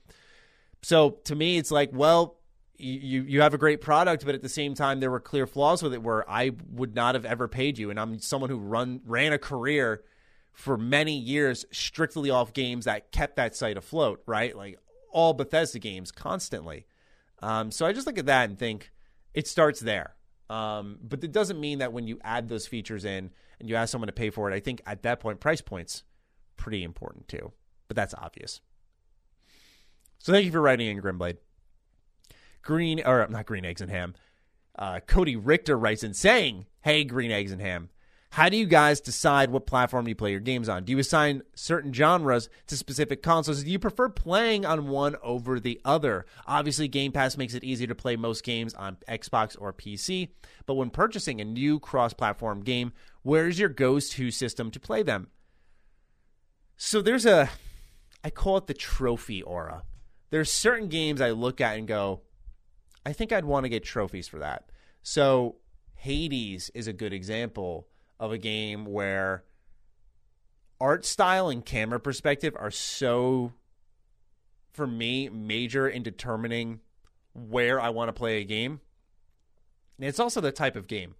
So 0.82 1.10
to 1.24 1.34
me, 1.34 1.58
it's 1.58 1.70
like, 1.70 1.90
well, 1.92 2.38
you 2.78 3.22
you 3.22 3.40
have 3.40 3.54
a 3.54 3.58
great 3.58 3.80
product, 3.80 4.24
but 4.24 4.34
at 4.34 4.42
the 4.42 4.48
same 4.48 4.74
time, 4.74 5.00
there 5.00 5.10
were 5.10 5.20
clear 5.20 5.46
flaws 5.46 5.82
with 5.82 5.94
it 5.94 6.02
where 6.02 6.28
I 6.30 6.52
would 6.70 6.94
not 6.94 7.14
have 7.14 7.24
ever 7.24 7.48
paid 7.48 7.78
you. 7.78 7.90
And 7.90 7.98
I'm 7.98 8.18
someone 8.18 8.50
who 8.50 8.58
run 8.58 9.00
ran 9.04 9.32
a 9.32 9.38
career 9.38 10.02
for 10.56 10.78
many 10.78 11.16
years 11.16 11.66
strictly 11.70 12.30
off 12.30 12.54
games 12.54 12.86
that 12.86 13.12
kept 13.12 13.36
that 13.36 13.54
site 13.54 13.76
afloat, 13.76 14.22
right? 14.24 14.56
Like 14.56 14.78
all 15.12 15.34
Bethesda 15.34 15.78
games 15.78 16.10
constantly. 16.10 16.86
Um, 17.42 17.70
so 17.70 17.84
I 17.84 17.92
just 17.92 18.06
look 18.06 18.16
at 18.16 18.24
that 18.24 18.48
and 18.48 18.58
think 18.58 18.90
it 19.34 19.46
starts 19.46 19.80
there. 19.80 20.14
Um, 20.48 20.98
but 21.02 21.22
it 21.22 21.30
doesn't 21.30 21.60
mean 21.60 21.80
that 21.80 21.92
when 21.92 22.06
you 22.06 22.18
add 22.24 22.48
those 22.48 22.66
features 22.66 23.04
in 23.04 23.30
and 23.60 23.68
you 23.68 23.76
ask 23.76 23.92
someone 23.92 24.06
to 24.06 24.14
pay 24.14 24.30
for 24.30 24.50
it, 24.50 24.54
I 24.54 24.60
think 24.60 24.80
at 24.86 25.02
that 25.02 25.20
point, 25.20 25.40
price 25.40 25.60
points 25.60 26.04
pretty 26.56 26.82
important 26.82 27.28
too. 27.28 27.52
But 27.86 27.96
that's 27.96 28.14
obvious. 28.14 28.62
So 30.18 30.32
thank 30.32 30.46
you 30.46 30.52
for 30.52 30.62
writing 30.62 30.88
in, 30.88 31.02
Grimblade. 31.02 31.36
Green, 32.62 33.02
or 33.04 33.28
not 33.28 33.44
Green 33.44 33.66
Eggs 33.66 33.82
and 33.82 33.90
Ham. 33.90 34.14
Uh, 34.78 35.00
Cody 35.06 35.36
Richter 35.36 35.78
writes 35.78 36.02
in 36.02 36.14
saying, 36.14 36.64
Hey, 36.80 37.04
Green 37.04 37.30
Eggs 37.30 37.52
and 37.52 37.60
Ham. 37.60 37.90
How 38.30 38.48
do 38.48 38.56
you 38.56 38.66
guys 38.66 39.00
decide 39.00 39.50
what 39.50 39.66
platform 39.66 40.08
you 40.08 40.14
play 40.14 40.30
your 40.30 40.40
games 40.40 40.68
on? 40.68 40.84
Do 40.84 40.92
you 40.92 40.98
assign 40.98 41.42
certain 41.54 41.92
genres 41.92 42.48
to 42.66 42.76
specific 42.76 43.22
consoles? 43.22 43.64
Do 43.64 43.70
you 43.70 43.78
prefer 43.78 44.08
playing 44.08 44.66
on 44.66 44.88
one 44.88 45.16
over 45.22 45.58
the 45.58 45.80
other? 45.84 46.26
Obviously, 46.46 46.88
Game 46.88 47.12
Pass 47.12 47.36
makes 47.36 47.54
it 47.54 47.64
easier 47.64 47.86
to 47.86 47.94
play 47.94 48.16
most 48.16 48.44
games 48.44 48.74
on 48.74 48.98
Xbox 49.08 49.56
or 49.58 49.72
PC, 49.72 50.28
but 50.66 50.74
when 50.74 50.90
purchasing 50.90 51.40
a 51.40 51.44
new 51.44 51.78
cross 51.80 52.12
platform 52.12 52.60
game, 52.60 52.92
where's 53.22 53.58
your 53.58 53.70
go 53.70 53.98
to 53.98 54.30
system 54.30 54.70
to 54.70 54.80
play 54.80 55.02
them? 55.02 55.28
So 56.76 57.00
there's 57.00 57.24
a, 57.24 57.48
I 58.22 58.30
call 58.30 58.58
it 58.58 58.66
the 58.66 58.74
trophy 58.74 59.42
aura. 59.42 59.84
There's 60.30 60.52
certain 60.52 60.88
games 60.88 61.20
I 61.22 61.30
look 61.30 61.60
at 61.60 61.78
and 61.78 61.88
go, 61.88 62.20
I 63.06 63.12
think 63.12 63.32
I'd 63.32 63.44
want 63.44 63.64
to 63.64 63.70
get 63.70 63.84
trophies 63.84 64.28
for 64.28 64.40
that. 64.40 64.70
So 65.02 65.56
Hades 65.94 66.70
is 66.74 66.86
a 66.86 66.92
good 66.92 67.12
example 67.12 67.88
of 68.18 68.32
a 68.32 68.38
game 68.38 68.84
where 68.86 69.44
art 70.80 71.04
style 71.04 71.48
and 71.48 71.64
camera 71.64 72.00
perspective 72.00 72.54
are 72.58 72.70
so 72.70 73.52
for 74.72 74.86
me 74.86 75.28
major 75.28 75.88
in 75.88 76.02
determining 76.02 76.80
where 77.34 77.80
I 77.80 77.90
want 77.90 78.08
to 78.08 78.12
play 78.12 78.40
a 78.40 78.44
game. 78.44 78.80
And 79.98 80.06
it's 80.06 80.20
also 80.20 80.40
the 80.40 80.52
type 80.52 80.76
of 80.76 80.86
game. 80.86 81.14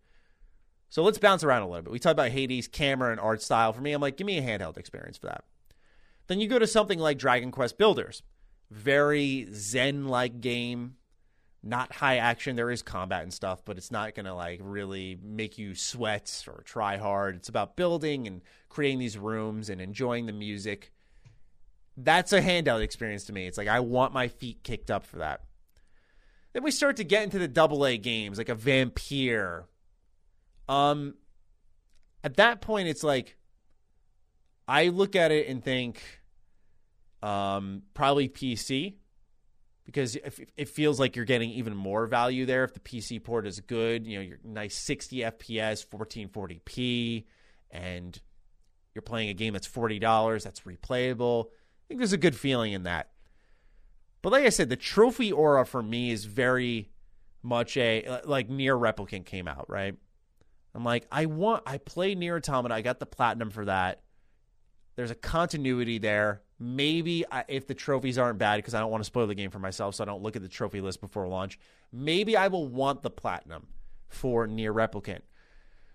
So 0.89 1.02
let's 1.02 1.18
bounce 1.18 1.43
around 1.43 1.62
a 1.62 1.68
little 1.68 1.82
bit. 1.82 1.93
We 1.93 1.98
talked 1.98 2.12
about 2.12 2.31
Hades 2.31 2.68
camera 2.68 3.10
and 3.10 3.20
art 3.20 3.43
style. 3.43 3.73
For 3.73 3.81
me, 3.81 3.93
I'm 3.93 4.01
like, 4.01 4.16
give 4.16 4.27
me 4.27 4.39
a 4.39 4.43
handheld 4.43 4.77
experience 4.77 5.18
for 5.18 5.27
that. 5.27 5.44
Then 6.27 6.40
you 6.40 6.48
go 6.48 6.59
to 6.59 6.66
something 6.66 6.98
like 6.98 7.18
Dragon 7.18 7.51
Quest 7.51 7.78
Builders. 7.78 8.23
Very 8.70 9.47
zen 9.52 10.06
like 10.06 10.40
game, 10.40 10.97
not 11.66 11.93
high 11.93 12.16
action. 12.16 12.56
There 12.56 12.70
is 12.70 12.82
combat 12.82 13.22
and 13.22 13.32
stuff, 13.32 13.64
but 13.64 13.76
it's 13.76 13.90
not 13.90 14.14
going 14.14 14.26
to 14.26 14.34
like 14.34 14.60
really 14.62 15.18
make 15.22 15.59
you 15.59 15.74
sweat 15.74 16.44
or 16.47 16.62
try 16.62 16.97
hard. 16.97 17.36
It's 17.36 17.48
about 17.48 17.76
building 17.76 18.26
and 18.26 18.43
creating 18.68 18.98
these 18.98 19.18
rooms 19.18 19.68
and 19.68 19.80
enjoying 19.80 20.26
the 20.26 20.32
music. 20.32 20.93
That's 21.97 22.32
a 22.32 22.40
handout 22.40 22.82
experience 22.82 23.24
to 23.24 23.32
me. 23.32 23.47
It's 23.47 23.59
like 23.59 23.68
I 23.68 23.80
want 23.80 24.12
my 24.12 24.28
feet 24.28 24.62
kicked 24.62 24.90
up 24.90 25.05
for 25.06 25.18
that. 25.18 25.43
Then 26.52 26.62
we 26.62 26.70
start 26.70 26.97
to 26.97 27.05
get 27.05 27.24
into 27.24 27.38
the 27.38 27.48
double 27.48 27.84
A 27.84 27.98
games 27.98 28.38
like 28.38 28.48
a 28.48 28.55
Vampyr. 28.55 29.64
Um 30.68 31.14
at 32.22 32.36
that 32.36 32.60
point 32.60 32.88
it's 32.88 33.05
like 33.05 33.36
I 34.68 34.88
look 34.88 35.16
at 35.16 35.32
it 35.32 35.48
and 35.48 35.62
think 35.62 36.02
um 37.22 37.82
probably 37.94 38.28
PC 38.28 38.94
because 39.86 40.16
it 40.16 40.68
feels 40.68 40.98
like 40.98 41.14
you're 41.14 41.24
getting 41.24 41.50
even 41.50 41.74
more 41.74 42.06
value 42.06 42.44
there 42.44 42.64
if 42.64 42.74
the 42.74 42.80
PC 42.80 43.22
port 43.22 43.46
is 43.46 43.60
good. 43.60 44.06
You 44.06 44.18
know, 44.18 44.22
your 44.22 44.38
nice 44.44 44.74
60 44.74 45.18
FPS, 45.18 45.86
1440p, 45.86 47.24
and 47.70 48.20
you're 48.94 49.02
playing 49.02 49.28
a 49.28 49.34
game 49.34 49.52
that's 49.52 49.68
$40, 49.68 50.42
that's 50.42 50.60
replayable. 50.60 51.46
I 51.46 51.84
think 51.88 52.00
there's 52.00 52.12
a 52.12 52.18
good 52.18 52.34
feeling 52.34 52.72
in 52.72 52.82
that. 52.82 53.10
But 54.22 54.32
like 54.32 54.44
I 54.44 54.48
said, 54.48 54.68
the 54.68 54.76
trophy 54.76 55.30
aura 55.30 55.64
for 55.64 55.82
me 55.82 56.10
is 56.10 56.24
very 56.24 56.90
much 57.44 57.76
a 57.76 58.20
like 58.24 58.48
NieR 58.48 58.78
Replicant 58.78 59.24
came 59.24 59.46
out, 59.46 59.70
right? 59.70 59.94
I'm 60.74 60.84
like, 60.84 61.06
I 61.12 61.26
want, 61.26 61.62
I 61.64 61.78
play 61.78 62.16
NieR 62.16 62.38
Automata. 62.38 62.74
I 62.74 62.82
got 62.82 62.98
the 62.98 63.06
platinum 63.06 63.50
for 63.50 63.66
that. 63.66 64.02
There's 64.96 65.12
a 65.12 65.14
continuity 65.14 65.98
there. 65.98 66.42
Maybe 66.58 67.24
I, 67.30 67.44
if 67.48 67.66
the 67.66 67.74
trophies 67.74 68.18
aren't 68.18 68.38
bad, 68.38 68.56
because 68.56 68.74
I 68.74 68.80
don't 68.80 68.90
want 68.90 69.02
to 69.02 69.06
spoil 69.06 69.26
the 69.26 69.34
game 69.34 69.50
for 69.50 69.58
myself, 69.58 69.94
so 69.94 70.04
I 70.04 70.06
don't 70.06 70.22
look 70.22 70.36
at 70.36 70.42
the 70.42 70.48
trophy 70.48 70.80
list 70.80 71.00
before 71.00 71.28
launch. 71.28 71.58
Maybe 71.92 72.36
I 72.36 72.48
will 72.48 72.66
want 72.66 73.02
the 73.02 73.10
platinum 73.10 73.68
for 74.08 74.46
NieR 74.46 74.72
Replicant. 74.72 75.20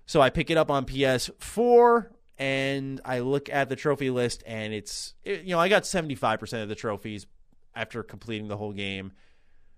So 0.05 0.21
I 0.21 0.29
pick 0.29 0.49
it 0.49 0.57
up 0.57 0.69
on 0.69 0.85
PS4 0.85 2.07
and 2.37 2.99
I 3.05 3.19
look 3.19 3.49
at 3.49 3.69
the 3.69 3.75
trophy 3.75 4.09
list, 4.09 4.43
and 4.45 4.73
it's 4.73 5.13
it, 5.23 5.43
you 5.43 5.51
know 5.51 5.59
I 5.59 5.69
got 5.69 5.83
75% 5.83 6.63
of 6.63 6.69
the 6.69 6.75
trophies 6.75 7.27
after 7.75 8.03
completing 8.03 8.47
the 8.47 8.57
whole 8.57 8.73
game. 8.73 9.13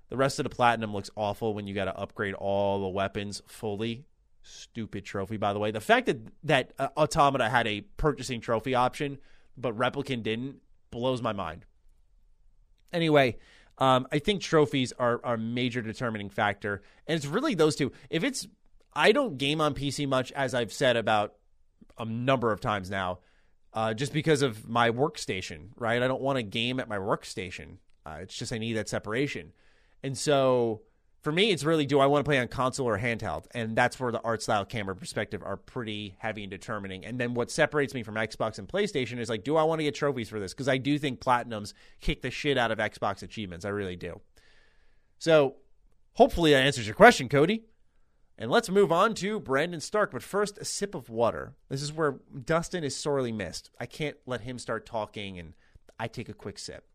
The 0.10 0.18
rest 0.18 0.39
of 0.39 0.43
the 0.43 0.49
platinum 0.49 0.93
looks 0.93 1.10
awful 1.15 1.53
when 1.53 1.68
you 1.68 1.76
got 1.76 1.85
to 1.85 1.97
upgrade 1.97 2.35
all 2.35 2.81
the 2.81 2.88
weapons 2.88 3.41
fully. 3.47 4.05
Stupid 4.43 5.05
trophy, 5.05 5.38
by 5.38 5.53
the 5.53 5.60
way. 5.60 5.72
The 5.72 5.81
fact 5.81 6.05
that 6.05 6.19
that 6.45 6.73
uh, 6.80 6.89
Automata 6.97 7.49
had 7.49 7.68
a 7.68 7.81
purchasing 7.81 8.39
trophy 8.41 8.76
option, 8.76 9.18
but 9.57 9.77
Replicant 9.77 10.23
didn't, 10.23 10.62
blows 10.94 11.22
my 11.22 11.34
mind. 11.34 11.65
Anyway, 12.94 13.38
um, 13.80 14.07
I 14.11 14.20
think 14.20 14.41
trophies 14.41 14.94
are, 14.94 15.20
are 15.24 15.34
a 15.34 15.38
major 15.38 15.82
determining 15.82 16.30
factor, 16.30 16.84
and 17.07 17.18
it's 17.18 17.26
really 17.26 17.56
those 17.56 17.76
two. 17.76 17.91
If 18.10 18.24
it's, 18.24 18.48
I 18.94 19.11
don't 19.11 19.38
game 19.38 19.60
on 19.60 19.74
PC 19.74 20.07
much, 20.07 20.32
as 20.34 20.53
I've 20.53 20.72
said 20.72 20.95
about 20.95 21.34
a 21.98 22.06
number 22.06 22.52
of 22.52 22.61
times 22.61 22.91
now, 22.91 23.20
uh, 23.74 23.95
just 23.95 24.14
because 24.14 24.44
of 24.44 24.70
my 24.70 24.91
workstation. 24.91 25.70
Right, 25.76 26.02
I 26.02 26.07
don't 26.07 26.22
want 26.22 26.38
to 26.38 26.44
game 26.44 26.80
at 26.80 26.88
my 26.88 26.98
workstation. 26.98 27.78
Uh, 28.06 28.20
it's 28.22 28.36
just 28.36 28.53
I 28.53 28.60
need 28.60 28.74
that 28.74 28.88
separation, 28.88 29.52
and 30.03 30.15
so 30.15 30.82
for 31.24 31.32
me, 31.32 31.52
it's 31.52 31.64
really 31.64 31.86
do 31.86 32.02
I 32.02 32.06
want 32.06 32.26
to 32.26 32.30
play 32.30 32.38
on 32.38 32.50
console 32.50 32.86
or 32.86 33.00
handheld? 33.00 33.45
And 33.52 33.78
that's 33.78 33.98
where 33.98 34.12
the 34.12 34.22
art 34.22 34.44
style 34.44 34.66
camera 34.66 34.94
perspective 34.94 35.41
are 35.41 35.56
pretty 35.56 36.16
heavy 36.20 36.44
in 36.44 36.50
determining. 36.50 37.06
And 37.06 37.18
then 37.18 37.34
what 37.34 37.50
separates 37.50 37.94
me 37.94 38.04
from 38.04 38.16
Xbox 38.16 38.60
and 38.60 38.68
PlayStation 38.68 39.20
is 39.20 39.30
like, 39.30 39.45
do 39.45 39.56
I 39.56 39.64
want 39.64 39.80
to 39.80 39.86
get 39.86 39.95
trophies 39.95 40.28
for 40.28 40.41
this? 40.41 40.54
Because 40.54 40.68
I 40.68 40.78
do 40.78 41.00
think 41.00 41.22
Platinums 41.22 41.74
kick 42.02 42.22
the 42.22 42.30
shit 42.30 42.58
out 42.58 42.72
of 42.72 42.78
Xbox 42.78 43.24
achievements. 43.24 43.64
I 43.64 43.70
really 43.70 43.95
do. 43.95 44.20
So 45.18 45.56
hopefully 46.16 46.52
that 46.52 46.66
answers 46.66 46.86
your 46.86 46.95
question, 46.95 47.30
Cody. 47.30 47.64
And 48.38 48.52
let's 48.52 48.70
move 48.70 48.91
on 48.91 49.14
to 49.16 49.40
Brandon 49.40 49.80
Stark. 49.80 50.12
But 50.12 50.24
first, 50.24 50.58
a 50.58 50.66
sip 50.66 50.94
of 50.94 51.10
water. 51.10 51.54
This 51.70 51.82
is 51.82 51.94
where 51.94 52.20
Dustin 52.44 52.84
is 52.84 52.98
sorely 52.98 53.32
missed. 53.32 53.72
I 53.80 53.86
can't 53.86 54.18
let 54.26 54.41
him 54.41 54.60
start 54.60 54.86
talking 54.86 55.40
and 55.40 55.54
I 55.98 56.10
take 56.10 56.28
a 56.28 56.34
quick 56.34 56.60
sip. 56.60 56.86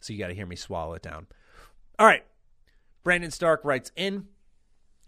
So 0.00 0.14
you 0.14 0.18
got 0.18 0.28
to 0.28 0.34
hear 0.34 0.46
me 0.46 0.56
swallow 0.56 0.94
it 0.94 1.02
down. 1.02 1.26
All 2.02 2.08
right. 2.08 2.24
Brandon 3.04 3.30
Stark 3.30 3.60
writes 3.62 3.92
in 3.94 4.26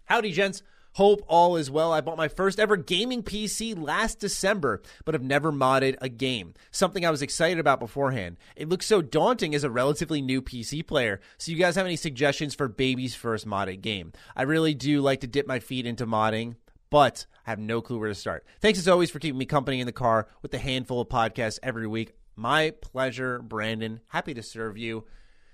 Howdy, 0.05 0.31
gents. 0.31 0.63
Hope 0.93 1.25
all 1.27 1.57
is 1.57 1.69
well. 1.69 1.91
I 1.91 1.99
bought 1.99 2.15
my 2.15 2.29
first 2.29 2.57
ever 2.57 2.77
gaming 2.77 3.21
PC 3.21 3.77
last 3.77 4.17
December, 4.17 4.81
but 5.03 5.13
have 5.13 5.21
never 5.21 5.51
modded 5.51 5.97
a 5.99 6.07
game. 6.07 6.53
Something 6.71 7.05
I 7.05 7.11
was 7.11 7.21
excited 7.21 7.59
about 7.59 7.81
beforehand. 7.81 8.37
It 8.55 8.69
looks 8.69 8.85
so 8.85 9.01
daunting 9.01 9.53
as 9.53 9.65
a 9.65 9.69
relatively 9.69 10.21
new 10.21 10.41
PC 10.41 10.87
player. 10.87 11.19
So, 11.37 11.51
you 11.51 11.57
guys 11.57 11.75
have 11.75 11.85
any 11.85 11.97
suggestions 11.97 12.55
for 12.55 12.69
baby's 12.69 13.13
first 13.13 13.45
modded 13.45 13.81
game? 13.81 14.13
I 14.33 14.43
really 14.43 14.73
do 14.73 15.01
like 15.01 15.19
to 15.19 15.27
dip 15.27 15.47
my 15.47 15.59
feet 15.59 15.85
into 15.85 16.07
modding, 16.07 16.55
but 16.89 17.25
I 17.45 17.49
have 17.49 17.59
no 17.59 17.81
clue 17.81 17.99
where 17.99 18.07
to 18.07 18.15
start. 18.15 18.45
Thanks 18.61 18.79
as 18.79 18.87
always 18.87 19.11
for 19.11 19.19
keeping 19.19 19.37
me 19.37 19.45
company 19.45 19.81
in 19.81 19.85
the 19.85 19.91
car 19.91 20.29
with 20.41 20.53
a 20.53 20.59
handful 20.59 21.01
of 21.01 21.09
podcasts 21.09 21.59
every 21.61 21.87
week. 21.87 22.13
My 22.37 22.71
pleasure, 22.71 23.39
Brandon. 23.39 23.99
Happy 24.11 24.33
to 24.33 24.41
serve 24.41 24.77
you. 24.77 25.03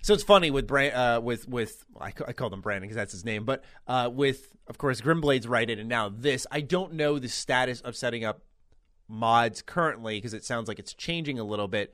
So 0.04 0.16
it's 0.16 0.24
funny 0.24 0.50
with 0.50 0.66
Brand, 0.66 0.96
uh, 0.96 1.22
with 1.22 1.48
with 1.48 1.86
I, 2.00 2.08
I 2.28 2.34
call 2.34 2.50
them 2.50 2.62
Brandon 2.62 2.84
because 2.84 2.96
that's 2.96 3.12
his 3.12 3.24
name, 3.24 3.46
but 3.46 3.64
uh, 3.88 4.10
with 4.12 4.56
of 4.68 4.78
course 4.78 5.00
Grimblades 5.00 5.48
righted 5.48 5.80
and 5.80 5.88
now 5.88 6.10
this. 6.10 6.48
I 6.52 6.62
don't 6.62 6.94
know 6.94 7.20
the 7.20 7.30
status 7.30 7.82
of 7.82 7.96
setting 7.96 8.26
up 8.26 8.42
mods 9.08 9.62
currently 9.62 10.18
because 10.18 10.34
it 10.34 10.44
sounds 10.44 10.68
like 10.68 10.80
it's 10.80 10.94
changing 10.94 11.38
a 11.38 11.44
little 11.44 11.68
bit, 11.68 11.94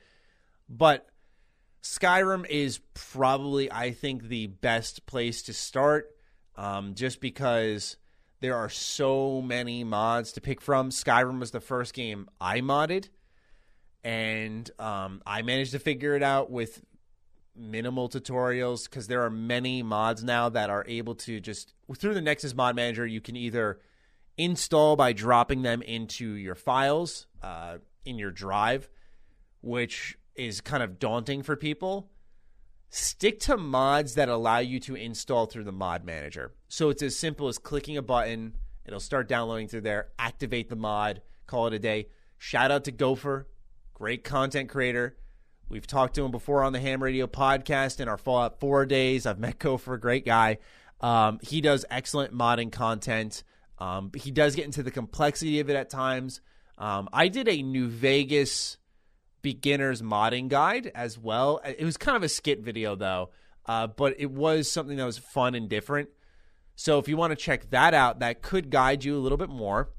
but 0.69 1.07
Skyrim 1.83 2.47
is 2.47 2.79
probably 2.93 3.69
I 3.71 3.91
think 3.91 4.23
the 4.23 4.47
best 4.47 5.05
place 5.05 5.41
to 5.43 5.53
start, 5.53 6.15
um, 6.55 6.95
just 6.95 7.19
because 7.19 7.97
there 8.39 8.55
are 8.55 8.69
so 8.69 9.41
many 9.41 9.83
mods 9.83 10.31
to 10.33 10.41
pick 10.41 10.61
from. 10.61 10.91
Skyrim 10.91 11.39
was 11.39 11.51
the 11.51 11.59
first 11.59 11.93
game 11.93 12.29
I 12.39 12.61
modded 12.61 13.09
and 14.03 14.69
um, 14.79 15.21
I 15.25 15.41
managed 15.41 15.71
to 15.71 15.79
figure 15.79 16.15
it 16.15 16.23
out 16.23 16.49
with 16.49 16.81
minimal 17.57 18.09
tutorials 18.09 18.89
because 18.89 19.07
there 19.07 19.23
are 19.23 19.29
many 19.29 19.83
mods 19.83 20.23
now 20.23 20.49
that 20.49 20.69
are 20.69 20.85
able 20.87 21.15
to 21.15 21.39
just 21.39 21.73
through 21.97 22.13
the 22.13 22.21
Nexus 22.21 22.53
Mod 22.53 22.75
Manager. 22.75 23.05
You 23.05 23.21
can 23.21 23.35
either 23.35 23.79
install 24.37 24.95
by 24.95 25.13
dropping 25.13 25.63
them 25.63 25.81
into 25.81 26.33
your 26.33 26.55
files 26.55 27.27
uh, 27.41 27.77
in 28.05 28.17
your 28.17 28.31
drive, 28.31 28.89
which 29.61 30.17
is 30.35 30.61
kind 30.61 30.83
of 30.83 30.99
daunting 30.99 31.43
for 31.43 31.55
people. 31.55 32.09
Stick 32.89 33.39
to 33.41 33.57
mods 33.57 34.13
that 34.13 34.29
allow 34.29 34.59
you 34.59 34.79
to 34.81 34.95
install 34.95 35.45
through 35.45 35.65
the 35.65 35.71
mod 35.71 36.05
manager. 36.05 36.53
So 36.69 36.89
it's 36.89 37.01
as 37.01 37.17
simple 37.17 37.47
as 37.47 37.57
clicking 37.57 37.97
a 37.97 38.01
button, 38.01 38.53
it'll 38.85 38.99
start 38.99 39.27
downloading 39.27 39.67
through 39.67 39.81
there, 39.81 40.09
activate 40.17 40.69
the 40.69 40.75
mod, 40.75 41.21
call 41.47 41.67
it 41.67 41.73
a 41.73 41.79
day. 41.79 42.07
Shout 42.37 42.71
out 42.71 42.85
to 42.85 42.91
Gopher, 42.91 43.47
great 43.93 44.23
content 44.23 44.69
creator 44.69 45.17
We've 45.69 45.85
talked 45.85 46.15
to 46.15 46.23
him 46.23 46.31
before 46.31 46.63
on 46.63 46.71
the 46.71 46.79
Ham 46.79 47.03
Radio 47.03 47.27
podcast 47.27 47.99
in 47.99 48.07
our 48.07 48.17
Fallout 48.17 48.59
4 48.61 48.85
days. 48.85 49.25
I've 49.25 49.39
met 49.39 49.59
Gopher, 49.59 49.95
a 49.95 49.99
great 49.99 50.25
guy. 50.25 50.59
Um, 51.01 51.39
he 51.41 51.59
does 51.59 51.85
excellent 51.89 52.33
modding 52.33 52.71
content. 52.71 53.43
Um, 53.77 54.11
he 54.15 54.31
does 54.31 54.55
get 54.55 54.63
into 54.63 54.81
the 54.81 54.91
complexity 54.91 55.59
of 55.59 55.69
it 55.69 55.75
at 55.75 55.89
times. 55.89 56.39
Um, 56.77 57.09
I 57.11 57.27
did 57.27 57.49
a 57.49 57.61
New 57.61 57.89
Vegas 57.89 58.77
beginners 59.41 60.01
modding 60.01 60.47
guide 60.47 60.89
as 60.95 61.17
well. 61.17 61.59
It 61.65 61.83
was 61.83 61.97
kind 61.97 62.15
of 62.15 62.23
a 62.23 62.29
skit 62.29 62.61
video 62.61 62.95
though, 62.95 63.31
uh, 63.65 63.87
but 63.87 64.15
it 64.19 64.31
was 64.31 64.71
something 64.71 64.95
that 64.95 65.05
was 65.05 65.17
fun 65.17 65.53
and 65.53 65.67
different. 65.67 66.09
So 66.75 66.97
if 66.97 67.09
you 67.09 67.17
want 67.17 67.31
to 67.31 67.35
check 67.35 67.69
that 67.71 67.93
out, 67.93 68.19
that 68.19 68.41
could 68.41 68.69
guide 68.69 69.03
you 69.03 69.17
a 69.17 69.19
little 69.19 69.37
bit 69.37 69.49
more. 69.49 69.89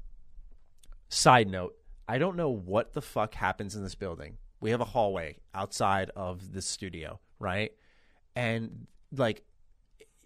Side 1.09 1.47
note, 1.47 1.75
I 2.07 2.17
don't 2.17 2.37
know 2.37 2.49
what 2.49 2.93
the 2.93 3.01
fuck 3.01 3.35
happens 3.35 3.75
in 3.75 3.83
this 3.83 3.95
building 3.95 4.37
we 4.61 4.71
have 4.71 4.81
a 4.81 4.85
hallway 4.85 5.37
outside 5.53 6.11
of 6.15 6.53
the 6.53 6.61
studio, 6.61 7.19
right? 7.39 7.71
And 8.35 8.87
like, 9.15 9.43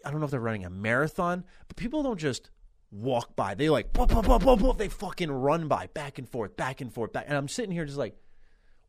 I 0.05 0.11
don't 0.11 0.19
know 0.19 0.26
if 0.26 0.31
they're 0.31 0.39
running 0.39 0.65
a 0.65 0.69
marathon, 0.69 1.43
but 1.68 1.77
people 1.77 2.03
don't 2.03 2.19
just 2.19 2.49
walk 2.91 3.35
by. 3.35 3.55
They 3.55 3.69
like, 3.69 3.93
boop, 3.93 4.10
boop, 4.10 4.26
boop, 4.26 4.41
boop, 4.41 4.60
boop. 4.60 4.77
they 4.77 4.89
fucking 4.89 5.31
run 5.31 5.68
by 5.68 5.88
back 5.93 6.18
and 6.18 6.27
forth, 6.27 6.55
back 6.55 6.81
and 6.81 6.93
forth, 6.93 7.14
back. 7.14 7.26
And 7.27 7.38
I'm 7.38 7.47
sitting 7.47 7.72
here 7.72 7.85
just 7.85 7.97
like, 7.97 8.15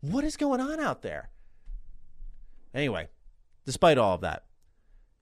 what 0.01 0.25
is 0.25 0.37
going 0.37 0.61
on 0.61 0.81
out 0.81 1.03
there? 1.03 1.31
Anyway, 2.75 3.09
despite 3.65 3.99
all 3.99 4.15
of 4.15 4.21
that, 4.23 4.45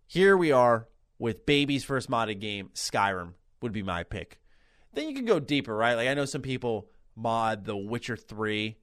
here 0.07 0.36
we 0.36 0.53
are 0.53 0.89
with 1.19 1.47
baby's 1.47 1.85
first 1.85 2.11
modded 2.11 2.40
game, 2.40 2.70
Skyrim 2.74 3.35
would 3.61 3.73
be 3.73 3.82
my 3.82 4.03
pick. 4.03 4.40
Then 4.93 5.09
you 5.09 5.15
can 5.15 5.24
go 5.24 5.39
deeper, 5.39 5.74
right? 5.74 5.94
Like 5.94 6.09
I 6.09 6.15
know 6.15 6.24
some 6.24 6.43
people 6.43 6.89
mod 7.15 7.65
The 7.65 7.77
Witcher 7.77 8.16
3 8.16 8.77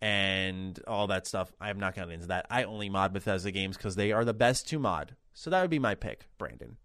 and 0.00 0.78
all 0.86 1.06
that 1.08 1.26
stuff. 1.26 1.52
I 1.60 1.70
am 1.70 1.80
not 1.80 1.94
going 1.94 2.10
into 2.10 2.28
that. 2.28 2.46
I 2.50 2.64
only 2.64 2.88
mod 2.88 3.12
Bethesda 3.12 3.50
games 3.50 3.76
because 3.76 3.96
they 3.96 4.12
are 4.12 4.24
the 4.24 4.34
best 4.34 4.68
to 4.68 4.78
mod. 4.78 5.16
So 5.34 5.50
that 5.50 5.60
would 5.60 5.70
be 5.70 5.78
my 5.78 5.94
pick, 5.94 6.26
Brandon. 6.38 6.76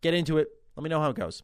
Get 0.00 0.14
into 0.14 0.38
it. 0.38 0.48
Let 0.76 0.82
me 0.82 0.90
know 0.90 1.00
how 1.00 1.10
it 1.10 1.16
goes. 1.16 1.42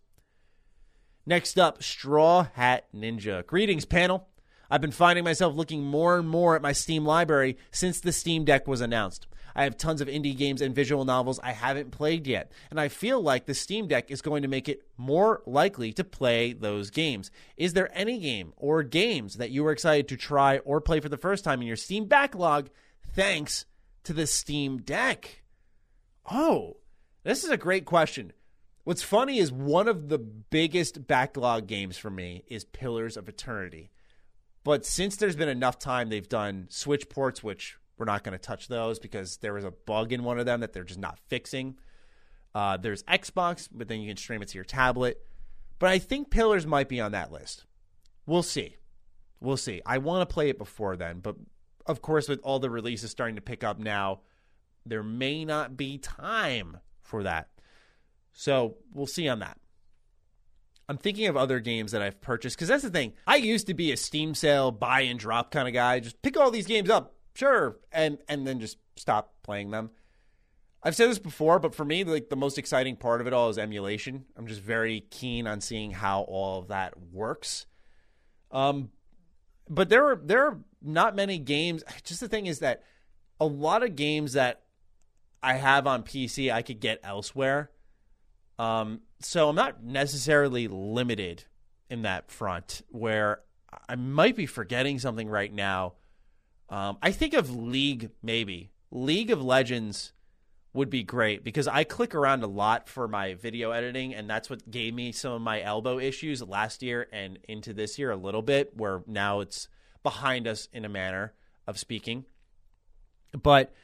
Next 1.27 1.59
up, 1.59 1.83
Straw 1.83 2.49
Hat 2.55 2.87
Ninja. 2.95 3.47
Greetings, 3.47 3.85
panel. 3.85 4.29
I've 4.71 4.81
been 4.81 4.91
finding 4.91 5.25
myself 5.25 5.55
looking 5.55 5.83
more 5.83 6.19
and 6.19 6.29
more 6.29 6.57
at 6.57 6.63
my 6.63 6.73
Steam 6.73 7.05
library 7.05 7.57
since 7.71 8.01
the 8.01 8.13
Steam 8.13 8.45
Deck 8.45 8.67
was 8.69 8.81
announced. 8.81 9.27
I 9.55 9.65
have 9.65 9.77
tons 9.77 10.01
of 10.01 10.09
indie 10.09 10.37
games 10.37 10.61
and 10.63 10.75
visual 10.75 11.05
novels 11.05 11.41
I 11.43 11.53
haven't 11.53 11.91
played 11.91 12.27
yet, 12.27 12.53
and 12.71 12.81
I 12.81 12.89
feel 12.89 13.21
like 13.21 13.47
the 13.47 13.55
Steam 13.55 13.89
Deck 13.89 14.11
is 14.11 14.23
going 14.23 14.43
to 14.43 14.49
make 14.49 14.69
it 14.69 14.83
more 14.97 15.43
likely 15.47 15.93
to 15.95 16.05
play 16.05 16.53
those 16.53 16.91
games. 16.91 17.31
Is 17.57 17.73
there 17.73 17.91
any 17.93 18.19
game 18.19 18.53
or 18.57 18.83
games 18.83 19.37
that 19.37 19.51
you 19.51 19.65
were 19.65 19.73
excited 19.73 20.09
to 20.09 20.17
try 20.17 20.59
or 20.59 20.81
play 20.81 21.01
for 21.01 21.09
the 21.09 21.17
first 21.17 21.45
time 21.45 21.61
in 21.61 21.67
your 21.67 21.77
Steam 21.77 22.07
backlog 22.07 22.71
thanks 23.15 23.67
to 24.05 24.13
the 24.13 24.27
Steam 24.27 24.79
Deck? 24.79 25.43
Oh, 26.31 26.77
this 27.23 27.45
is 27.45 27.51
a 27.51 27.57
great 27.57 27.85
question. 27.85 28.33
What's 28.85 29.03
funny 29.03 29.39
is 29.39 29.53
one 29.53 29.89
of 29.89 30.09
the 30.09 30.19
biggest 30.19 31.07
backlog 31.07 31.67
games 31.67 31.99
for 31.99 32.11
me 32.11 32.45
is 32.49 32.65
Pillars 32.65 33.17
of 33.17 33.29
Eternity. 33.29 33.91
But 34.65 34.85
since 34.87 35.17
there's 35.17 35.37
been 35.37 35.49
enough 35.49 35.79
time, 35.79 36.09
they've 36.09 36.29
done 36.29 36.67
Switch 36.71 37.09
ports, 37.09 37.43
which 37.43 37.77
we're 38.01 38.07
not 38.07 38.25
going 38.25 38.33
to 38.33 38.39
touch 38.39 38.67
those 38.67 38.99
because 38.99 39.37
there 39.37 39.53
was 39.53 39.65
a 39.65 39.71
bug 39.71 40.13
in 40.13 40.25
one 40.25 40.39
of 40.39 40.47
them 40.47 40.61
that 40.61 40.73
they're 40.73 40.85
just 40.85 40.99
not 40.99 41.19
fixing. 41.29 41.77
Uh, 42.55 42.79
there's 42.79 43.03
Xbox, 43.05 43.69
but 43.71 43.87
then 43.87 44.01
you 44.01 44.09
can 44.09 44.17
stream 44.17 44.43
it 44.43 44.49
to 44.49 44.55
your 44.57 44.65
tablet. 44.65 45.23
But 45.79 45.91
I 45.91 45.99
think 45.99 46.31
Pillars 46.31 46.67
might 46.67 46.89
be 46.89 47.01
on 47.01 47.13
that 47.13 47.31
list. 47.31 47.67
We'll 48.27 48.43
see. 48.43 48.77
We'll 49.41 49.57
see. 49.57 49.83
I 49.85 49.99
want 49.99 50.29
to 50.29 50.33
play 50.33 50.49
it 50.49 50.59
before 50.59 50.97
then, 50.97 51.21
but 51.21 51.37
of 51.87 52.03
course, 52.03 52.29
with 52.29 52.41
all 52.43 52.59
the 52.59 52.71
releases 52.71 53.11
starting 53.11 53.37
to 53.37 53.43
pick 53.43 53.65
up 53.65 53.79
now, 53.79 54.21
there 54.87 55.03
may 55.03 55.45
not 55.45 55.77
be 55.77 55.99
time 55.99 56.79
for 57.03 57.23
that. 57.23 57.49
So 58.33 58.77
we'll 58.93 59.07
see 59.07 59.29
on 59.29 59.41
that. 59.41 59.59
I'm 60.89 60.99
thinking 60.99 61.27
of 61.27 61.37
other 61.37 61.61
games 61.61 61.93
that 61.93 62.03
I've 62.03 62.21
purchased 62.21 62.57
because 62.57 62.69
that's 62.69 62.83
the 62.83 62.91
thing. 62.91 63.13
I 63.27 63.37
used 63.37 63.69
to 63.69 63.75
be 63.75 63.93
a 63.93 63.97
Steam 63.97 64.35
sale 64.35 64.73
buy 64.73 65.03
and 65.03 65.19
drop 65.19 65.51
kind 65.51 65.69
of 65.69 65.75
guy. 65.75 66.01
Just 66.01 66.21
pick 66.21 66.37
all 66.37 66.51
these 66.51 66.67
games 66.67 66.91
up, 66.91 67.15
sure, 67.41 67.79
and 67.91 68.19
and 68.29 68.47
then 68.47 68.61
just 68.61 68.79
stop 68.97 69.35
playing 69.43 69.71
them. 69.71 69.91
I've 70.83 70.97
said 70.97 71.11
this 71.11 71.19
before, 71.19 71.59
but 71.59 71.75
for 71.75 71.85
me, 71.85 72.05
like 72.05 72.31
the 72.31 72.37
most 72.37 72.57
exciting 72.57 72.97
part 72.97 73.21
of 73.21 73.27
it 73.27 73.33
all 73.33 73.51
is 73.51 73.59
emulation. 73.59 74.25
I'm 74.37 74.47
just 74.47 74.63
very 74.63 75.01
keen 75.11 75.47
on 75.47 75.61
seeing 75.61 75.91
how 75.91 76.23
all 76.23 76.61
of 76.61 76.69
that 76.69 76.95
works. 77.13 77.67
Um, 78.51 78.91
but 79.69 79.89
there 79.89 80.07
are 80.11 80.21
there 80.23 80.47
are 80.47 80.59
not 80.81 81.15
many 81.15 81.39
games. 81.39 81.85
Just 82.05 82.21
the 82.21 82.29
thing 82.29 82.47
is 82.47 82.61
that 82.61 82.83
a 83.39 83.47
lot 83.47 83.83
of 83.83 83.97
games 83.97 84.35
that 84.35 84.63
I 85.43 85.55
have 85.55 85.87
on 85.87 86.03
PC 86.03 86.53
I 86.53 86.63
could 86.63 86.81
get 86.81 87.01
elsewhere. 87.03 87.71
Um, 88.59 89.01
so 89.21 89.49
I'm 89.49 89.57
not 89.57 89.83
necessarily 89.83 90.69
limited 90.69 91.45
in 91.89 92.03
that 92.03 92.31
front. 92.31 92.83
Where 92.89 93.41
I 93.89 93.97
might 93.97 94.37
be 94.37 94.47
forgetting 94.47 94.99
something 94.99 95.29
right 95.29 95.53
now. 95.53 95.95
Um, 96.71 96.99
I 97.03 97.11
think 97.11 97.35
of 97.35 97.55
League 97.55 98.11
maybe 98.23 98.71
League 98.91 99.31
of 99.31 99.43
Legends 99.43 100.13
would 100.73 100.91
be 100.91 101.03
great 101.03 101.43
because 101.43 101.67
I 101.67 101.83
click 101.83 102.15
around 102.15 102.45
a 102.45 102.47
lot 102.47 102.89
for 102.89 103.09
my 103.09 103.35
video 103.35 103.73
editing, 103.73 104.15
and 104.15 104.31
that's 104.31 104.49
what 104.49 104.71
gave 104.71 104.95
me 104.95 105.11
some 105.11 105.33
of 105.33 105.43
my 105.43 105.61
elbow 105.61 105.99
issues 105.99 106.43
last 106.43 106.83
year 106.83 107.09
and 107.13 107.39
into 107.49 107.73
this 107.73 107.99
year 107.99 108.13
a 108.13 108.17
little 108.17 108.43
bit, 108.43 108.77
where 108.77 109.03
now 109.07 109.41
it's 109.41 109.69
behind 110.03 110.47
us 110.47 110.69
in 110.73 110.85
a 110.85 110.89
manner 110.89 111.35
of 111.67 111.79
speaking. 111.79 112.25
But 113.43 113.75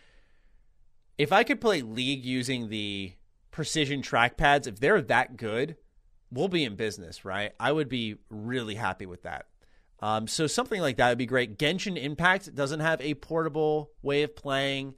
if 1.19 1.33
I 1.33 1.43
could 1.43 1.61
play 1.61 1.83
League 1.83 2.25
using 2.25 2.69
the 2.69 3.15
precision 3.51 4.03
trackpads, 4.03 4.67
if 4.67 4.79
they're 4.79 5.03
that 5.03 5.37
good, 5.37 5.77
we'll 6.31 6.49
be 6.49 6.65
in 6.65 6.77
business, 6.77 7.25
right? 7.25 7.53
I 7.59 7.73
would 7.73 7.89
be 7.89 8.17
really 8.31 8.77
happy 8.77 9.07
with 9.07 9.23
that. 9.23 9.47
Um, 10.01 10.27
so 10.27 10.47
something 10.47 10.81
like 10.81 10.97
that 10.99 11.09
would 11.09 11.19
be 11.19 11.27
great. 11.27 11.59
Genshin 11.59 12.01
Impact 12.01 12.55
doesn't 12.55 12.81
have 12.81 13.01
a 13.01 13.15
portable 13.15 13.91
way 14.03 14.23
of 14.23 14.37
playing. 14.37 14.95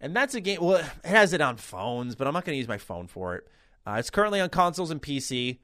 And 0.00 0.16
that's 0.16 0.34
a 0.34 0.40
game. 0.40 0.60
Well, 0.60 0.78
it 0.78 1.06
has 1.06 1.32
it 1.32 1.40
on 1.40 1.56
phones, 1.56 2.16
but 2.16 2.26
I'm 2.26 2.34
not 2.34 2.44
going 2.44 2.54
to 2.54 2.58
use 2.58 2.68
my 2.68 2.78
phone 2.78 3.06
for 3.06 3.36
it. 3.36 3.46
Uh, 3.86 3.96
it's 3.98 4.10
currently 4.10 4.40
on 4.40 4.48
consoles 4.48 4.90
and 4.90 5.00
PC. 5.00 5.58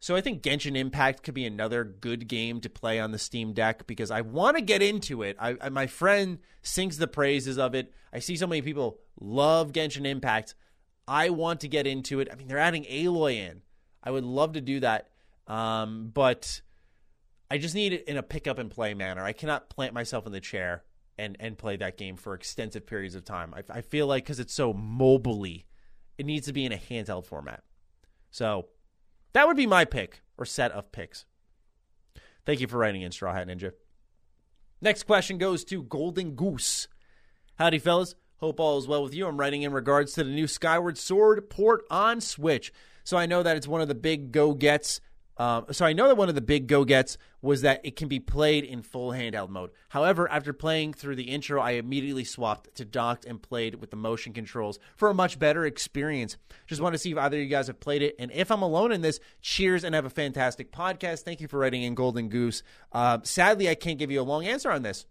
So 0.00 0.14
I 0.14 0.20
think 0.20 0.42
Genshin 0.42 0.76
Impact 0.76 1.22
could 1.22 1.34
be 1.34 1.46
another 1.46 1.82
good 1.82 2.28
game 2.28 2.60
to 2.60 2.68
play 2.68 3.00
on 3.00 3.12
the 3.12 3.18
Steam 3.18 3.52
Deck 3.54 3.86
because 3.86 4.10
I 4.10 4.20
want 4.20 4.56
to 4.56 4.62
get 4.62 4.82
into 4.82 5.22
it. 5.22 5.36
I, 5.38 5.56
I, 5.60 5.68
my 5.68 5.86
friend 5.86 6.38
sings 6.62 6.98
the 6.98 7.06
praises 7.06 7.58
of 7.58 7.74
it. 7.74 7.92
I 8.12 8.18
see 8.18 8.36
so 8.36 8.46
many 8.46 8.60
people 8.60 8.98
love 9.20 9.72
Genshin 9.72 10.06
Impact. 10.06 10.54
I 11.08 11.30
want 11.30 11.60
to 11.60 11.68
get 11.68 11.86
into 11.86 12.20
it. 12.20 12.28
I 12.30 12.34
mean, 12.34 12.48
they're 12.48 12.58
adding 12.58 12.84
Aloy 12.84 13.36
in. 13.36 13.62
I 14.02 14.10
would 14.10 14.24
love 14.24 14.52
to 14.52 14.60
do 14.60 14.80
that, 14.80 15.08
um, 15.48 16.10
but 16.12 16.60
I 17.50 17.58
just 17.58 17.74
need 17.74 17.92
it 17.92 18.08
in 18.08 18.16
a 18.16 18.22
pick 18.22 18.46
up 18.46 18.58
and 18.58 18.70
play 18.70 18.94
manner. 18.94 19.22
I 19.22 19.32
cannot 19.32 19.70
plant 19.70 19.94
myself 19.94 20.26
in 20.26 20.32
the 20.32 20.40
chair 20.40 20.84
and 21.18 21.36
and 21.40 21.56
play 21.56 21.76
that 21.76 21.96
game 21.96 22.16
for 22.16 22.34
extensive 22.34 22.86
periods 22.86 23.14
of 23.14 23.24
time. 23.24 23.54
I, 23.54 23.62
I 23.70 23.80
feel 23.80 24.06
like 24.06 24.24
because 24.24 24.40
it's 24.40 24.54
so 24.54 24.72
mobily, 24.74 25.64
it 26.18 26.26
needs 26.26 26.46
to 26.46 26.52
be 26.52 26.64
in 26.64 26.72
a 26.72 26.76
handheld 26.76 27.26
format. 27.26 27.62
So 28.30 28.66
that 29.32 29.46
would 29.46 29.56
be 29.56 29.66
my 29.66 29.84
pick 29.84 30.22
or 30.36 30.44
set 30.44 30.72
of 30.72 30.92
picks. 30.92 31.24
Thank 32.44 32.60
you 32.60 32.68
for 32.68 32.78
writing 32.78 33.02
in, 33.02 33.12
Straw 33.12 33.32
Hat 33.32 33.48
Ninja. 33.48 33.72
Next 34.80 35.04
question 35.04 35.38
goes 35.38 35.64
to 35.64 35.82
Golden 35.82 36.34
Goose. 36.34 36.88
Howdy, 37.58 37.78
fellas. 37.78 38.14
Hope 38.38 38.60
all 38.60 38.76
is 38.78 38.86
well 38.86 39.02
with 39.02 39.14
you. 39.14 39.26
I'm 39.26 39.40
writing 39.40 39.62
in 39.62 39.72
regards 39.72 40.12
to 40.12 40.24
the 40.24 40.30
new 40.30 40.46
Skyward 40.46 40.98
Sword 40.98 41.48
port 41.48 41.84
on 41.90 42.20
Switch. 42.20 42.70
So 43.02 43.16
I 43.16 43.24
know 43.24 43.42
that 43.42 43.56
it's 43.56 43.66
one 43.66 43.80
of 43.80 43.88
the 43.88 43.94
big 43.94 44.30
go 44.30 44.52
gets 44.52 45.00
um, 45.38 45.66
so 45.70 45.84
I 45.84 45.92
know 45.92 46.08
that 46.08 46.16
one 46.16 46.28
of 46.28 46.34
the 46.34 46.40
big 46.40 46.66
go 46.66 46.84
gets 46.84 47.18
was 47.42 47.62
that 47.62 47.80
it 47.84 47.96
can 47.96 48.08
be 48.08 48.18
played 48.18 48.64
in 48.64 48.82
full 48.82 49.10
handheld 49.10 49.50
mode. 49.50 49.70
However, 49.90 50.30
after 50.30 50.52
playing 50.52 50.94
through 50.94 51.16
the 51.16 51.24
intro, 51.24 51.60
I 51.60 51.72
immediately 51.72 52.24
swapped 52.24 52.74
to 52.76 52.84
docked 52.84 53.24
and 53.24 53.40
played 53.40 53.76
with 53.76 53.90
the 53.90 53.96
motion 53.96 54.32
controls 54.32 54.78
for 54.96 55.10
a 55.10 55.14
much 55.14 55.38
better 55.38 55.66
experience. 55.66 56.36
Just 56.66 56.80
want 56.80 56.94
to 56.94 56.98
see 56.98 57.12
if 57.12 57.18
either 57.18 57.36
of 57.36 57.42
you 57.42 57.48
guys 57.48 57.66
have 57.66 57.80
played 57.80 58.02
it, 58.02 58.16
and 58.18 58.30
if 58.32 58.50
I'm 58.50 58.62
alone 58.62 58.92
in 58.92 59.02
this, 59.02 59.20
cheers 59.42 59.84
and 59.84 59.94
have 59.94 60.06
a 60.06 60.10
fantastic 60.10 60.72
podcast. 60.72 61.22
Thank 61.22 61.40
you 61.40 61.48
for 61.48 61.58
writing 61.58 61.82
in 61.82 61.94
Golden 61.94 62.28
Goose. 62.28 62.62
Uh, 62.92 63.18
sadly, 63.22 63.68
I 63.68 63.74
can't 63.74 63.98
give 63.98 64.10
you 64.10 64.20
a 64.20 64.22
long 64.22 64.46
answer 64.46 64.70
on 64.70 64.82
this 64.82 65.06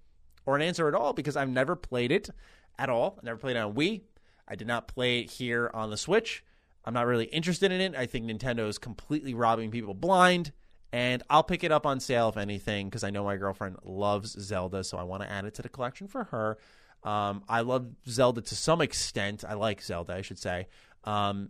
or 0.46 0.56
an 0.56 0.62
answer 0.62 0.88
at 0.88 0.96
all 0.96 1.14
because 1.14 1.36
I've 1.36 1.50
never 1.50 1.76
played 1.76 2.12
it 2.12 2.30
at 2.78 2.90
all. 2.90 3.18
I 3.22 3.26
never 3.26 3.38
played 3.38 3.56
it 3.56 3.60
on 3.60 3.74
Wii. 3.74 4.02
I 4.48 4.56
did 4.56 4.68
not 4.68 4.88
play 4.88 5.20
it 5.20 5.32
here 5.32 5.72
on 5.74 5.90
the 5.90 5.98
Switch. 5.98 6.44
I'm 6.86 6.94
not 6.94 7.08
really 7.08 7.26
interested 7.26 7.72
in 7.72 7.82
it. 7.82 7.96
I 7.96 8.06
think 8.06 8.26
Nintendo 8.26 8.68
is 8.70 8.78
completely 8.78 9.34
robbing 9.34 9.72
people 9.72 9.94
blind. 9.94 10.52
And 10.94 11.24
I'll 11.30 11.44
pick 11.44 11.66
it 11.66 11.72
up 11.72 11.86
on 11.86 12.00
sale 12.00 12.30
if 12.30 12.38
anything, 12.38 12.88
because 12.88 13.04
I 13.04 13.10
know 13.10 13.26
my 13.26 13.36
girlfriend 13.36 13.78
loves 13.84 14.32
Zelda, 14.40 14.84
so 14.84 14.98
I 14.98 15.04
want 15.04 15.24
to 15.24 15.30
add 15.30 15.44
it 15.44 15.56
to 15.56 15.62
the 15.62 15.68
collection 15.68 16.08
for 16.08 16.26
her. 16.26 16.58
Um, 17.04 17.44
I 17.50 17.62
love 17.62 17.88
Zelda 18.08 18.42
to 18.42 18.56
some 18.56 18.80
extent. 18.82 19.44
I 19.46 19.56
like 19.56 19.82
Zelda, 19.82 20.14
I 20.14 20.22
should 20.22 20.40
say. 20.40 20.68
Um, 21.04 21.50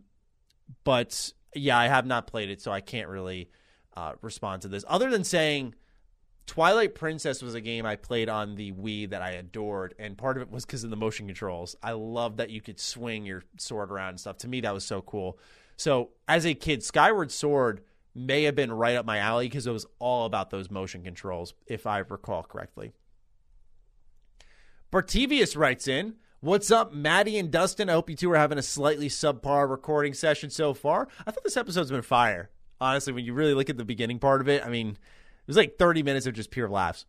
but 0.84 1.32
yeah, 1.54 1.78
I 1.78 1.88
have 1.88 2.08
not 2.08 2.28
played 2.28 2.50
it, 2.50 2.62
so 2.62 2.72
I 2.72 2.82
can't 2.82 3.08
really 3.08 3.52
uh, 3.96 4.14
respond 4.22 4.64
to 4.64 4.68
this. 4.68 4.84
Other 4.88 5.12
than 5.12 5.24
saying 5.24 5.76
Twilight 6.46 6.94
Princess 6.94 7.42
was 7.42 7.56
a 7.56 7.62
game 7.62 7.86
I 7.86 7.96
played 7.96 8.30
on 8.30 8.56
the 8.56 8.72
Wii 8.72 9.10
that 9.10 9.22
I 9.22 9.32
adored, 9.32 9.96
and 9.98 10.18
part 10.18 10.38
of 10.38 10.44
it 10.44 10.52
was 10.52 10.66
because 10.66 10.84
of 10.84 10.92
the 10.92 10.96
motion 10.96 11.26
controls. 11.26 11.76
I 11.82 11.94
loved 11.94 12.38
that 12.38 12.52
you 12.52 12.62
could 12.62 12.80
swing 12.80 13.26
your 13.26 13.44
sword 13.58 13.92
around 13.92 14.10
and 14.10 14.20
stuff. 14.20 14.38
To 14.40 14.48
me, 14.48 14.62
that 14.62 14.74
was 14.74 14.86
so 14.86 15.02
cool. 15.02 15.40
So, 15.76 16.12
as 16.28 16.46
a 16.46 16.54
kid, 16.54 16.84
Skyward 16.84 17.32
Sword 17.32 17.82
may 18.14 18.44
have 18.44 18.56
been 18.56 18.72
right 18.72 18.96
up 18.96 19.06
my 19.06 19.18
alley 19.18 19.48
because 19.48 19.68
it 19.68 19.72
was 19.72 19.88
all 20.00 20.26
about 20.26 20.52
those 20.52 20.70
motion 20.70 21.04
controls, 21.04 21.54
if 21.68 21.88
I 21.88 22.00
recall 22.00 22.44
correctly. 22.44 22.94
Bartivius 24.92 25.58
writes 25.58 25.88
in, 25.88 26.16
What's 26.42 26.70
up, 26.70 26.94
Maddie 26.94 27.40
and 27.40 27.50
Dustin? 27.50 27.90
I 27.90 27.94
hope 27.94 28.10
you 28.10 28.16
two 28.16 28.32
are 28.32 28.38
having 28.38 28.60
a 28.60 28.64
slightly 28.64 29.10
subpar 29.10 29.68
recording 29.68 30.14
session 30.14 30.52
so 30.52 30.76
far. 30.76 31.08
I 31.26 31.32
thought 31.32 31.44
this 31.44 31.58
episode's 31.58 31.90
been 31.90 32.04
fire. 32.04 32.52
Honestly, 32.80 33.12
when 33.12 33.26
you 33.26 33.34
really 33.34 33.56
look 33.56 33.70
at 33.70 33.78
the 33.78 33.84
beginning 33.84 34.20
part 34.20 34.42
of 34.42 34.48
it, 34.48 34.64
I 34.64 34.70
mean, 34.70 34.98
it 35.46 35.48
was 35.48 35.58
like 35.58 35.78
30 35.78 36.02
minutes 36.04 36.26
of 36.26 36.34
just 36.34 36.52
pure 36.52 36.70
laughs. 36.70 37.06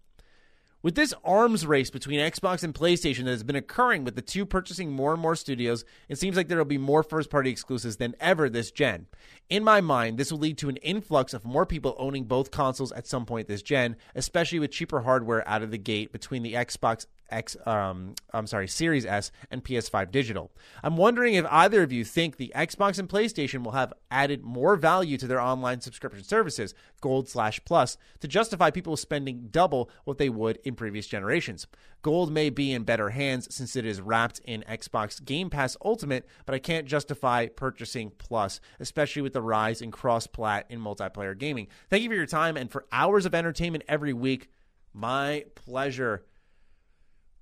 With 0.83 0.95
this 0.95 1.15
arms 1.25 1.67
race 1.67 1.91
between 1.91 2.21
Xbox 2.21 2.63
and 2.63 2.75
PlayStation 2.75 3.25
that 3.25 3.31
has 3.31 3.43
been 3.43 3.57
occurring 3.57 4.05
with 4.05 4.15
the 4.15 4.23
two 4.23 4.45
purchasing 4.47 4.93
more 4.93 5.15
and 5.15 5.21
more 5.21 5.35
studios, 5.35 5.85
it 6.09 6.19
seems 6.19 6.37
like 6.37 6.47
there 6.47 6.59
will 6.59 6.65
be 6.65 6.79
more 6.79 7.03
first 7.03 7.29
party 7.31 7.51
exclusives 7.51 7.97
than 7.97 8.15
ever 8.21 8.49
this 8.49 8.71
gen. 8.71 9.07
In 9.49 9.65
my 9.65 9.81
mind, 9.81 10.17
this 10.17 10.31
will 10.31 10.39
lead 10.39 10.59
to 10.59 10.69
an 10.69 10.77
influx 10.77 11.35
of 11.35 11.45
more 11.45 11.67
people 11.67 11.97
owning 11.99 12.25
both 12.25 12.53
consoles 12.53 12.93
at 12.93 13.07
some 13.07 13.27
point 13.27 13.49
this 13.49 13.63
gen, 13.63 13.97
especially 14.15 14.61
with 14.61 14.71
cheaper 14.71 15.01
hardware 15.01 15.49
out 15.49 15.63
of 15.63 15.73
the 15.73 15.79
gate 15.79 16.13
between 16.13 16.45
the 16.45 16.53
Xbox 16.53 17.07
X, 17.31 17.57
um, 17.67 18.15
I'm 18.33 18.47
sorry, 18.47 18.69
Series 18.69 19.07
S 19.07 19.33
and 19.51 19.65
PS5 19.65 20.11
digital. 20.11 20.51
I'm 20.83 20.97
wondering 20.97 21.35
if 21.35 21.47
either 21.51 21.83
of 21.83 21.93
you 21.93 22.05
think 22.05 22.37
the 22.37 22.53
Xbox 22.55 22.99
and 22.99 23.09
PlayStation 23.09 23.65
will 23.65 23.73
have 23.73 23.93
added 24.11 24.43
more 24.43 24.77
value 24.77 25.17
to 25.19 25.27
their 25.27 25.41
online 25.41 25.81
subscription 25.81 26.25
services, 26.25 26.75
Gold 27.01 27.29
slash 27.29 27.61
Plus, 27.65 27.97
to 28.21 28.29
justify 28.29 28.71
people 28.71 28.97
spending 28.97 29.49
double 29.51 29.91
what 30.05 30.19
they 30.19 30.29
would 30.29 30.59
in 30.65 30.75
previous 30.75 31.07
generations. 31.07 31.67
Gold 32.03 32.31
may 32.31 32.51
be 32.51 32.73
in 32.73 32.85
better 32.85 33.11
hands 33.11 33.53
since 33.55 33.75
it 33.75 33.85
is 33.85 34.01
wrapped 34.01 34.41
in 34.45 34.65
Xbox 34.69 35.25
Game 35.25 35.51
Pass 35.51 35.77
Ultimate, 35.85 36.27
but 36.45 36.55
I 36.55 36.59
can't 36.59 36.87
justify 36.87 37.47
purchasing 37.47 38.13
Plus, 38.19 38.61
especially 38.79 39.23
with 39.23 39.33
the 39.33 39.43
rise 39.43 39.83
in 39.83 39.91
cross-plat 39.91 40.67
in 40.69 40.81
multiplayer 40.81 41.37
gaming. 41.37 41.67
Thank 41.91 42.03
you 42.03 42.09
for 42.09 42.15
your 42.15 42.27
time 42.27 42.57
and 42.57 42.71
for 42.71 42.87
hours 42.93 43.27
of 43.27 43.35
entertainment 43.35 43.85
every 43.89 44.13
week. 44.13 44.49
My 44.93 45.45
pleasure. 45.55 46.25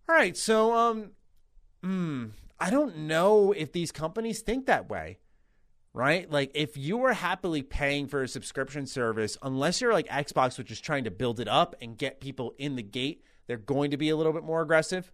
All 0.06 0.14
right, 0.14 0.36
so 0.36 0.74
um, 0.74 1.12
hmm, 1.82 2.26
I 2.60 2.68
don't 2.68 2.96
know 2.98 3.52
if 3.52 3.72
these 3.72 3.90
companies 3.90 4.42
think 4.42 4.66
that 4.66 4.90
way, 4.90 5.18
right? 5.94 6.30
Like, 6.30 6.50
if 6.54 6.76
you 6.76 7.02
are 7.04 7.14
happily 7.14 7.62
paying 7.62 8.06
for 8.06 8.22
a 8.22 8.28
subscription 8.28 8.86
service, 8.86 9.38
unless 9.40 9.80
you're 9.80 9.94
like 9.94 10.06
Xbox, 10.08 10.58
which 10.58 10.70
is 10.70 10.80
trying 10.80 11.04
to 11.04 11.10
build 11.10 11.40
it 11.40 11.48
up 11.48 11.74
and 11.80 11.96
get 11.96 12.20
people 12.20 12.54
in 12.58 12.76
the 12.76 12.82
gate, 12.82 13.24
they're 13.46 13.56
going 13.56 13.90
to 13.92 13.96
be 13.96 14.10
a 14.10 14.16
little 14.16 14.34
bit 14.34 14.44
more 14.44 14.60
aggressive. 14.60 15.10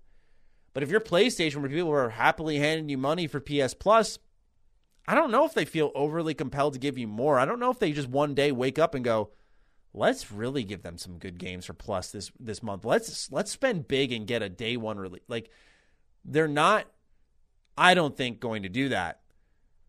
But 0.72 0.82
if 0.82 0.90
you're 0.90 1.00
PlayStation, 1.00 1.56
where 1.56 1.70
people 1.70 1.92
are 1.92 2.10
happily 2.10 2.58
handing 2.58 2.88
you 2.88 2.98
money 2.98 3.28
for 3.28 3.38
PS 3.38 3.74
Plus, 3.74 4.18
I 5.06 5.14
don't 5.14 5.30
know 5.30 5.44
if 5.44 5.54
they 5.54 5.64
feel 5.64 5.92
overly 5.94 6.34
compelled 6.34 6.72
to 6.74 6.78
give 6.80 6.98
you 6.98 7.06
more. 7.06 7.38
I 7.38 7.44
don't 7.44 7.60
know 7.60 7.70
if 7.70 7.78
they 7.78 7.92
just 7.92 8.08
one 8.08 8.34
day 8.34 8.50
wake 8.50 8.78
up 8.78 8.94
and 8.94 9.04
go, 9.04 9.30
let's 9.92 10.30
really 10.30 10.64
give 10.64 10.82
them 10.82 10.98
some 10.98 11.18
good 11.18 11.38
games 11.38 11.66
for 11.66 11.72
plus 11.72 12.10
this 12.10 12.30
this 12.38 12.62
month. 12.62 12.84
Let's 12.84 13.30
let's 13.32 13.50
spend 13.50 13.88
big 13.88 14.12
and 14.12 14.26
get 14.26 14.42
a 14.42 14.48
day 14.48 14.76
one 14.76 14.98
release. 14.98 15.22
Like 15.28 15.50
they're 16.24 16.48
not 16.48 16.86
I 17.76 17.94
don't 17.94 18.16
think 18.16 18.40
going 18.40 18.62
to 18.62 18.68
do 18.68 18.90
that. 18.90 19.20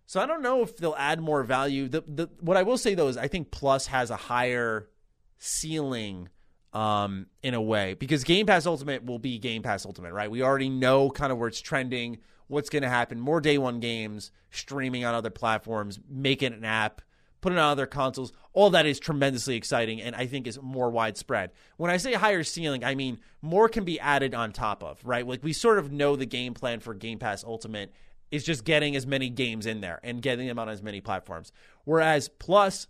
So 0.05 0.19
I 0.19 0.25
don't 0.25 0.41
know 0.41 0.61
if 0.61 0.75
they'll 0.77 0.95
add 0.97 1.21
more 1.21 1.43
value. 1.43 1.87
The 1.87 2.03
the 2.07 2.29
what 2.39 2.57
I 2.57 2.63
will 2.63 2.77
say 2.77 2.95
though 2.95 3.07
is 3.07 3.17
I 3.17 3.27
think 3.27 3.51
plus 3.51 3.87
has 3.87 4.09
a 4.09 4.15
higher 4.15 4.89
ceiling 5.37 6.29
um 6.73 7.25
in 7.43 7.53
a 7.53 7.61
way 7.61 7.95
because 7.95 8.23
Game 8.23 8.45
Pass 8.45 8.65
Ultimate 8.65 9.03
will 9.03 9.19
be 9.19 9.37
Game 9.39 9.61
Pass 9.61 9.85
Ultimate, 9.85 10.13
right? 10.13 10.31
We 10.31 10.41
already 10.41 10.69
know 10.69 11.09
kind 11.09 11.31
of 11.31 11.37
where 11.37 11.47
it's 11.47 11.61
trending, 11.61 12.19
what's 12.47 12.69
going 12.69 12.83
to 12.83 12.89
happen, 12.89 13.19
more 13.19 13.41
day 13.41 13.57
one 13.57 13.79
games, 13.79 14.31
streaming 14.51 15.05
on 15.05 15.13
other 15.13 15.29
platforms, 15.29 15.99
making 16.09 16.53
an 16.53 16.65
app 16.65 17.01
put 17.41 17.51
it 17.51 17.57
on 17.57 17.71
other 17.71 17.87
consoles. 17.87 18.31
All 18.53 18.69
that 18.69 18.85
is 18.85 18.99
tremendously 18.99 19.55
exciting 19.55 20.01
and 20.01 20.15
I 20.15 20.27
think 20.27 20.47
is 20.47 20.61
more 20.61 20.89
widespread. 20.89 21.51
When 21.77 21.91
I 21.91 21.97
say 21.97 22.13
higher 22.13 22.43
ceiling, 22.43 22.83
I 22.83 22.95
mean 22.95 23.19
more 23.41 23.67
can 23.67 23.83
be 23.83 23.99
added 23.99 24.33
on 24.33 24.53
top 24.53 24.83
of, 24.83 25.03
right? 25.03 25.27
Like 25.27 25.43
we 25.43 25.53
sort 25.53 25.79
of 25.79 25.91
know 25.91 26.15
the 26.15 26.25
game 26.25 26.53
plan 26.53 26.79
for 26.79 26.93
Game 26.93 27.19
Pass 27.19 27.43
Ultimate 27.43 27.93
is 28.29 28.45
just 28.45 28.63
getting 28.63 28.95
as 28.95 29.05
many 29.05 29.29
games 29.29 29.65
in 29.65 29.81
there 29.81 29.99
and 30.03 30.21
getting 30.21 30.47
them 30.47 30.59
on 30.59 30.69
as 30.69 30.81
many 30.81 31.01
platforms. 31.01 31.51
Whereas 31.83 32.29
Plus, 32.29 32.87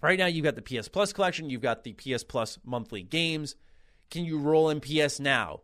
right 0.00 0.18
now 0.18 0.26
you've 0.26 0.44
got 0.44 0.56
the 0.56 0.62
PS 0.62 0.88
Plus 0.88 1.12
collection, 1.12 1.50
you've 1.50 1.60
got 1.60 1.84
the 1.84 1.92
PS 1.92 2.24
Plus 2.24 2.58
monthly 2.64 3.02
games. 3.02 3.54
Can 4.10 4.24
you 4.24 4.38
roll 4.38 4.70
in 4.70 4.80
PS 4.80 5.20
Now? 5.20 5.60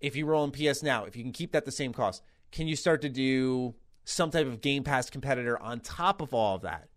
If 0.00 0.16
you 0.16 0.26
roll 0.26 0.44
in 0.44 0.50
PS 0.50 0.82
Now, 0.82 1.04
if 1.04 1.16
you 1.16 1.22
can 1.22 1.32
keep 1.32 1.52
that 1.52 1.64
the 1.64 1.72
same 1.72 1.92
cost, 1.92 2.22
can 2.52 2.68
you 2.68 2.76
start 2.76 3.02
to 3.02 3.08
do 3.08 3.74
some 4.04 4.30
type 4.30 4.46
of 4.46 4.60
Game 4.60 4.84
Pass 4.84 5.08
competitor 5.08 5.58
on 5.58 5.80
top 5.80 6.20
of 6.20 6.34
all 6.34 6.56
of 6.56 6.62
that? 6.62 6.88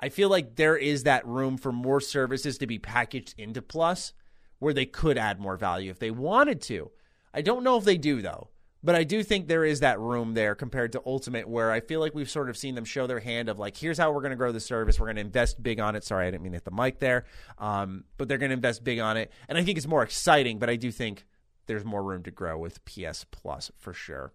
I 0.00 0.08
feel 0.08 0.28
like 0.28 0.56
there 0.56 0.76
is 0.76 1.04
that 1.04 1.26
room 1.26 1.56
for 1.56 1.72
more 1.72 2.00
services 2.00 2.58
to 2.58 2.66
be 2.66 2.78
packaged 2.78 3.34
into 3.38 3.62
Plus 3.62 4.12
where 4.58 4.74
they 4.74 4.86
could 4.86 5.18
add 5.18 5.40
more 5.40 5.56
value 5.56 5.90
if 5.90 5.98
they 5.98 6.10
wanted 6.10 6.60
to. 6.62 6.90
I 7.32 7.42
don't 7.42 7.64
know 7.64 7.76
if 7.76 7.84
they 7.84 7.96
do 7.96 8.22
though. 8.22 8.48
But 8.82 8.94
I 8.94 9.02
do 9.02 9.24
think 9.24 9.48
there 9.48 9.64
is 9.64 9.80
that 9.80 9.98
room 9.98 10.34
there 10.34 10.54
compared 10.54 10.92
to 10.92 11.02
Ultimate, 11.04 11.48
where 11.48 11.72
I 11.72 11.80
feel 11.80 11.98
like 11.98 12.14
we've 12.14 12.30
sort 12.30 12.48
of 12.48 12.56
seen 12.56 12.76
them 12.76 12.84
show 12.84 13.08
their 13.08 13.18
hand 13.18 13.48
of 13.48 13.58
like, 13.58 13.76
here's 13.76 13.98
how 13.98 14.12
we're 14.12 14.20
going 14.20 14.30
to 14.30 14.36
grow 14.36 14.52
the 14.52 14.60
service. 14.60 15.00
We're 15.00 15.06
going 15.06 15.16
to 15.16 15.22
invest 15.22 15.60
big 15.60 15.80
on 15.80 15.96
it. 15.96 16.04
Sorry, 16.04 16.28
I 16.28 16.30
didn't 16.30 16.44
mean 16.44 16.52
to 16.52 16.56
hit 16.56 16.64
the 16.64 16.70
mic 16.70 17.00
there. 17.00 17.24
Um, 17.58 18.04
but 18.16 18.28
they're 18.28 18.38
going 18.38 18.50
to 18.50 18.54
invest 18.54 18.84
big 18.84 19.00
on 19.00 19.16
it. 19.16 19.32
And 19.48 19.58
I 19.58 19.64
think 19.64 19.78
it's 19.78 19.86
more 19.88 20.04
exciting, 20.04 20.60
but 20.60 20.70
I 20.70 20.76
do 20.76 20.92
think 20.92 21.26
there's 21.66 21.84
more 21.84 22.04
room 22.04 22.22
to 22.22 22.30
grow 22.30 22.56
with 22.56 22.84
PS 22.84 23.26
Plus 23.32 23.72
for 23.76 23.92
sure. 23.92 24.32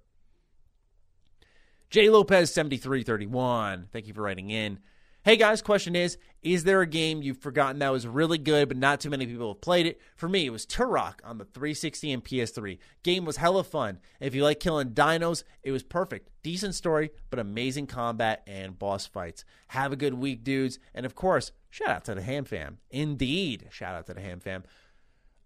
J 1.89 2.09
Lopez 2.09 2.53
7331. 2.53 3.87
Thank 3.93 4.07
you 4.07 4.13
for 4.13 4.23
writing 4.23 4.49
in. 4.49 4.79
Hey 5.25 5.37
guys, 5.37 5.61
question 5.61 5.95
is 5.95 6.17
Is 6.41 6.65
there 6.65 6.81
a 6.81 6.85
game 6.85 7.21
you've 7.21 7.37
forgotten 7.37 7.79
that 7.79 7.93
was 7.93 8.05
really 8.05 8.37
good 8.37 8.67
but 8.67 8.75
not 8.75 8.99
too 8.99 9.09
many 9.09 9.25
people 9.25 9.53
have 9.53 9.61
played 9.61 9.85
it? 9.85 10.01
For 10.17 10.27
me, 10.27 10.45
it 10.45 10.49
was 10.49 10.65
Turok 10.65 11.21
on 11.23 11.37
the 11.37 11.45
360 11.45 12.11
and 12.11 12.21
PS3. 12.21 12.77
Game 13.03 13.23
was 13.23 13.37
hella 13.37 13.63
fun. 13.63 13.99
If 14.19 14.35
you 14.35 14.43
like 14.43 14.59
killing 14.59 14.89
dinos, 14.89 15.45
it 15.63 15.71
was 15.71 15.81
perfect. 15.81 16.29
Decent 16.43 16.75
story, 16.75 17.09
but 17.29 17.39
amazing 17.39 17.87
combat 17.87 18.43
and 18.47 18.77
boss 18.77 19.07
fights. 19.07 19.45
Have 19.69 19.93
a 19.93 19.95
good 19.95 20.15
week, 20.15 20.43
dudes. 20.43 20.77
And 20.93 21.05
of 21.05 21.15
course, 21.15 21.53
shout 21.69 21.87
out 21.87 22.03
to 22.03 22.15
the 22.15 22.21
Ham 22.21 22.43
Fam. 22.43 22.79
Indeed, 22.91 23.67
shout 23.71 23.95
out 23.95 24.07
to 24.07 24.13
the 24.13 24.19
Ham 24.19 24.41
Fam. 24.41 24.65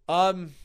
Um, 0.10 0.56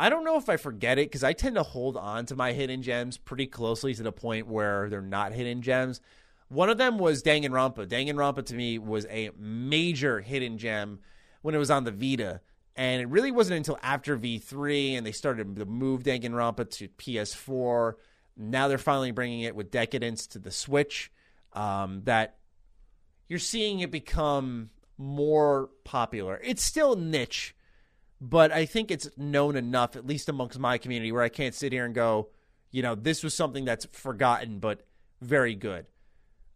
I 0.00 0.08
don't 0.08 0.24
know 0.24 0.36
if 0.36 0.48
I 0.48 0.56
forget 0.56 0.98
it 0.98 1.10
because 1.10 1.22
I 1.22 1.32
tend 1.32 1.54
to 1.54 1.62
hold 1.62 1.96
on 1.96 2.26
to 2.26 2.34
my 2.34 2.54
hidden 2.54 2.82
gems 2.82 3.18
pretty 3.18 3.46
closely 3.46 3.94
to 3.94 4.02
the 4.02 4.10
point 4.10 4.48
where 4.48 4.88
they're 4.90 5.00
not 5.00 5.30
hidden 5.30 5.62
gems. 5.62 6.00
One 6.48 6.70
of 6.70 6.78
them 6.78 6.98
was 6.98 7.22
Danganronpa. 7.22 7.86
Danganronpa 7.86 8.46
to 8.46 8.54
me 8.54 8.78
was 8.78 9.06
a 9.06 9.30
major 9.36 10.20
hidden 10.20 10.58
gem 10.58 11.00
when 11.42 11.54
it 11.54 11.58
was 11.58 11.70
on 11.70 11.84
the 11.84 11.90
Vita. 11.90 12.40
And 12.76 13.00
it 13.00 13.08
really 13.08 13.32
wasn't 13.32 13.56
until 13.56 13.78
after 13.82 14.16
V3 14.16 14.96
and 14.96 15.06
they 15.06 15.12
started 15.12 15.56
to 15.56 15.64
move 15.64 16.02
Danganronpa 16.02 16.70
to 16.70 16.88
PS4. 16.88 17.94
Now 18.36 18.68
they're 18.68 18.78
finally 18.78 19.12
bringing 19.12 19.40
it 19.40 19.56
with 19.56 19.70
Decadence 19.70 20.26
to 20.28 20.38
the 20.38 20.50
Switch. 20.50 21.10
Um, 21.52 22.02
that 22.04 22.36
you're 23.28 23.38
seeing 23.38 23.80
it 23.80 23.90
become 23.90 24.70
more 24.98 25.70
popular. 25.84 26.40
It's 26.44 26.62
still 26.62 26.96
niche, 26.96 27.56
but 28.20 28.52
I 28.52 28.66
think 28.66 28.90
it's 28.90 29.08
known 29.16 29.56
enough, 29.56 29.96
at 29.96 30.06
least 30.06 30.28
amongst 30.28 30.58
my 30.58 30.78
community, 30.78 31.12
where 31.12 31.22
I 31.22 31.28
can't 31.28 31.54
sit 31.54 31.72
here 31.72 31.86
and 31.86 31.94
go, 31.94 32.28
you 32.70 32.82
know, 32.82 32.94
this 32.94 33.22
was 33.22 33.34
something 33.34 33.64
that's 33.64 33.86
forgotten, 33.86 34.58
but 34.58 34.86
very 35.22 35.54
good. 35.54 35.86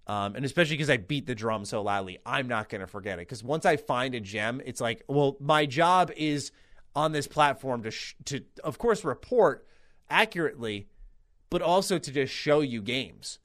Um, 0.07 0.35
and 0.35 0.45
especially 0.45 0.77
because 0.77 0.91
I 0.91 0.97
beat 0.97 1.27
the 1.27 1.35
drum 1.35 1.65
so 1.65 1.83
loudly, 1.83 2.19
I'm 2.27 2.49
not 2.49 2.69
going 2.69 2.81
to 2.81 2.87
forget 2.87 3.19
it. 3.19 3.23
Because 3.29 3.45
once 3.45 3.65
I 3.65 3.77
find 3.77 4.15
a 4.15 4.21
gem, 4.21 4.61
it's 4.65 4.81
like, 4.81 5.05
well, 5.07 5.37
my 5.41 5.67
job 5.67 6.11
is 6.17 6.51
on 6.97 7.13
this 7.13 7.29
platform 7.29 7.85
to, 7.85 7.91
sh- 7.91 8.17
to 8.25 8.43
of 8.65 8.79
course, 8.79 9.05
report 9.05 9.67
accurately, 10.09 10.89
but 11.49 11.63
also 11.63 11.99
to 11.99 12.11
just 12.11 12.33
show 12.33 12.61
you 12.61 12.83
games, 12.83 13.39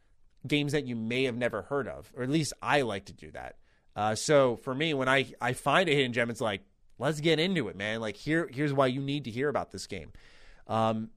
games 0.48 0.72
that 0.72 0.88
you 0.88 0.96
may 0.96 1.26
have 1.26 1.36
never 1.36 1.64
heard 1.64 1.88
of, 1.88 2.12
or 2.16 2.24
at 2.24 2.30
least 2.30 2.54
I 2.62 2.82
like 2.82 3.06
to 3.06 3.14
do 3.14 3.30
that. 3.32 3.58
Uh, 3.96 4.16
so 4.16 4.56
for 4.58 4.74
me, 4.74 4.94
when 4.94 5.08
I, 5.08 5.28
I 5.40 5.54
find 5.54 5.88
a 5.88 5.94
hidden 5.94 6.14
gem, 6.14 6.30
it's 6.30 6.42
like, 6.42 6.62
let's 6.98 7.20
get 7.20 7.40
into 7.40 7.68
it, 7.68 7.76
man. 7.76 8.02
Like 8.02 8.16
here, 8.16 8.50
here's 8.52 8.74
why 8.74 8.88
you 8.88 9.02
need 9.02 9.26
to 9.26 9.32
hear 9.32 9.50
about 9.50 9.72
this 9.72 9.88
game. 9.88 10.12
Um, 10.68 11.10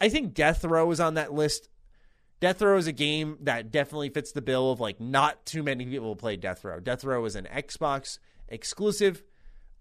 I 0.00 0.08
think 0.08 0.34
Deathrow 0.34 0.92
is 0.92 1.00
on 1.00 1.14
that 1.14 1.32
list 1.32 1.68
Deathrow 2.40 2.78
is 2.78 2.86
a 2.86 2.92
game 2.92 3.38
that 3.42 3.70
definitely 3.70 4.10
fits 4.10 4.32
the 4.32 4.42
bill 4.42 4.70
of 4.70 4.80
like 4.80 5.00
not 5.00 5.46
too 5.46 5.62
many 5.62 5.86
people 5.86 6.14
play 6.16 6.36
Deathrow. 6.36 6.82
Death 6.82 7.04
Row 7.04 7.24
is 7.24 7.36
an 7.36 7.46
Xbox 7.52 8.18
exclusive. 8.48 9.22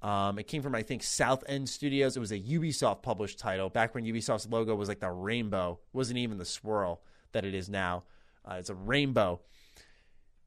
Um, 0.02 0.38
it 0.38 0.48
came 0.48 0.62
from 0.62 0.76
I 0.76 0.84
think 0.84 1.04
Southend 1.04 1.70
Studios. 1.70 2.16
It 2.16 2.20
was 2.20 2.32
a 2.32 2.40
Ubisoft 2.40 3.02
published 3.02 3.40
title 3.40 3.70
back 3.70 3.96
when 3.96 4.06
Ubisoft's 4.06 4.48
logo 4.48 4.76
was 4.76 4.88
like 4.88 5.00
the 5.00 5.10
rainbow, 5.10 5.80
it 5.82 5.98
wasn't 5.98 6.20
even 6.20 6.38
the 6.38 6.46
swirl 6.46 7.02
that 7.32 7.46
it 7.46 7.54
is 7.54 7.70
now. 7.70 8.04
Uh, 8.46 8.56
it's 8.56 8.70
a 8.70 8.76
rainbow, 8.76 9.40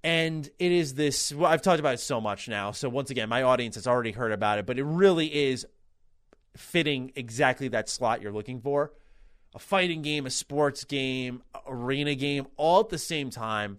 and 0.04 0.48
it 0.58 0.72
is 0.72 0.94
this. 0.94 1.32
Well, 1.32 1.50
I've 1.50 1.62
talked 1.62 1.80
about 1.80 1.94
it 1.94 2.00
so 2.00 2.20
much 2.20 2.48
now. 2.48 2.72
So 2.72 2.88
once 2.88 3.10
again, 3.10 3.28
my 3.28 3.42
audience 3.42 3.74
has 3.76 3.86
already 3.86 4.12
heard 4.12 4.32
about 4.32 4.58
it, 4.58 4.66
but 4.66 4.78
it 4.78 4.84
really 4.84 5.34
is 5.34 5.66
fitting 6.56 7.12
exactly 7.16 7.68
that 7.68 7.88
slot 7.88 8.20
you're 8.22 8.32
looking 8.32 8.60
for 8.60 8.92
a 9.56 9.58
fighting 9.58 10.02
game, 10.02 10.26
a 10.26 10.30
sports 10.30 10.84
game, 10.84 11.42
arena 11.66 12.14
game, 12.14 12.46
all 12.58 12.80
at 12.80 12.90
the 12.90 12.98
same 12.98 13.30
time. 13.30 13.78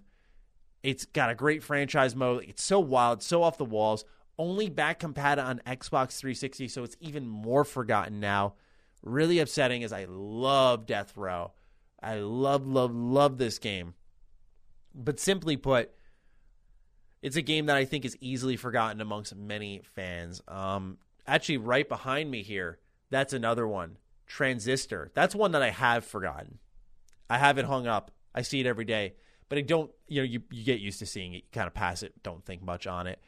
It's 0.82 1.06
got 1.06 1.30
a 1.30 1.36
great 1.36 1.62
franchise 1.62 2.16
mode. 2.16 2.46
It's 2.48 2.64
so 2.64 2.80
wild, 2.80 3.22
so 3.22 3.44
off 3.44 3.60
the 3.60 3.66
walls. 3.66 4.04
Only 4.40 4.70
back 4.70 4.98
compatible 4.98 5.48
on 5.48 5.62
Xbox 5.68 6.18
360, 6.18 6.68
so 6.68 6.84
it's 6.84 6.98
even 7.00 7.28
more 7.28 7.64
forgotten 7.64 8.20
now. 8.20 8.56
Really 9.04 9.38
upsetting 9.38 9.84
as 9.84 9.94
I 9.94 10.08
love 10.10 10.88
Deathrow. 10.88 11.52
I 12.02 12.16
love, 12.16 12.66
love, 12.66 12.96
love 12.96 13.38
this 13.38 13.60
game. 13.60 13.94
But 14.96 15.20
simply 15.20 15.58
put, 15.58 15.92
it's 17.22 17.36
a 17.36 17.44
game 17.44 17.68
that 17.68 17.78
I 17.78 17.86
think 17.86 18.04
is 18.04 18.18
easily 18.20 18.58
forgotten 18.58 19.00
amongst 19.00 19.36
many 19.36 19.84
fans. 19.94 20.42
Um, 20.48 20.98
actually, 21.28 21.58
right 21.58 21.88
behind 21.88 22.32
me 22.32 22.42
here, 22.42 22.80
that's 23.12 23.34
another 23.34 23.68
one. 23.68 23.98
Transistor. 24.28 25.12
That's 25.14 25.34
one 25.34 25.52
that 25.52 25.62
I 25.62 25.72
have 25.72 26.06
forgotten. 26.06 26.60
I 27.30 27.38
have 27.38 27.58
it 27.58 27.66
hung 27.66 27.88
up. 27.88 28.12
I 28.36 28.42
see 28.42 28.60
it 28.60 28.66
every 28.68 28.86
day, 28.86 29.16
but 29.50 29.58
I 29.58 29.62
don't, 29.62 29.90
you 30.08 30.22
know, 30.22 30.26
you, 30.26 30.44
you 30.52 30.64
get 30.64 30.80
used 30.80 31.00
to 31.00 31.06
seeing 31.06 31.34
it. 31.34 31.38
You 31.38 31.50
kind 31.52 31.68
of 31.68 31.74
pass 31.74 32.04
it, 32.04 32.22
don't 32.24 32.46
think 32.46 32.62
much 32.62 32.86
on 32.86 33.08
it. 33.08 33.20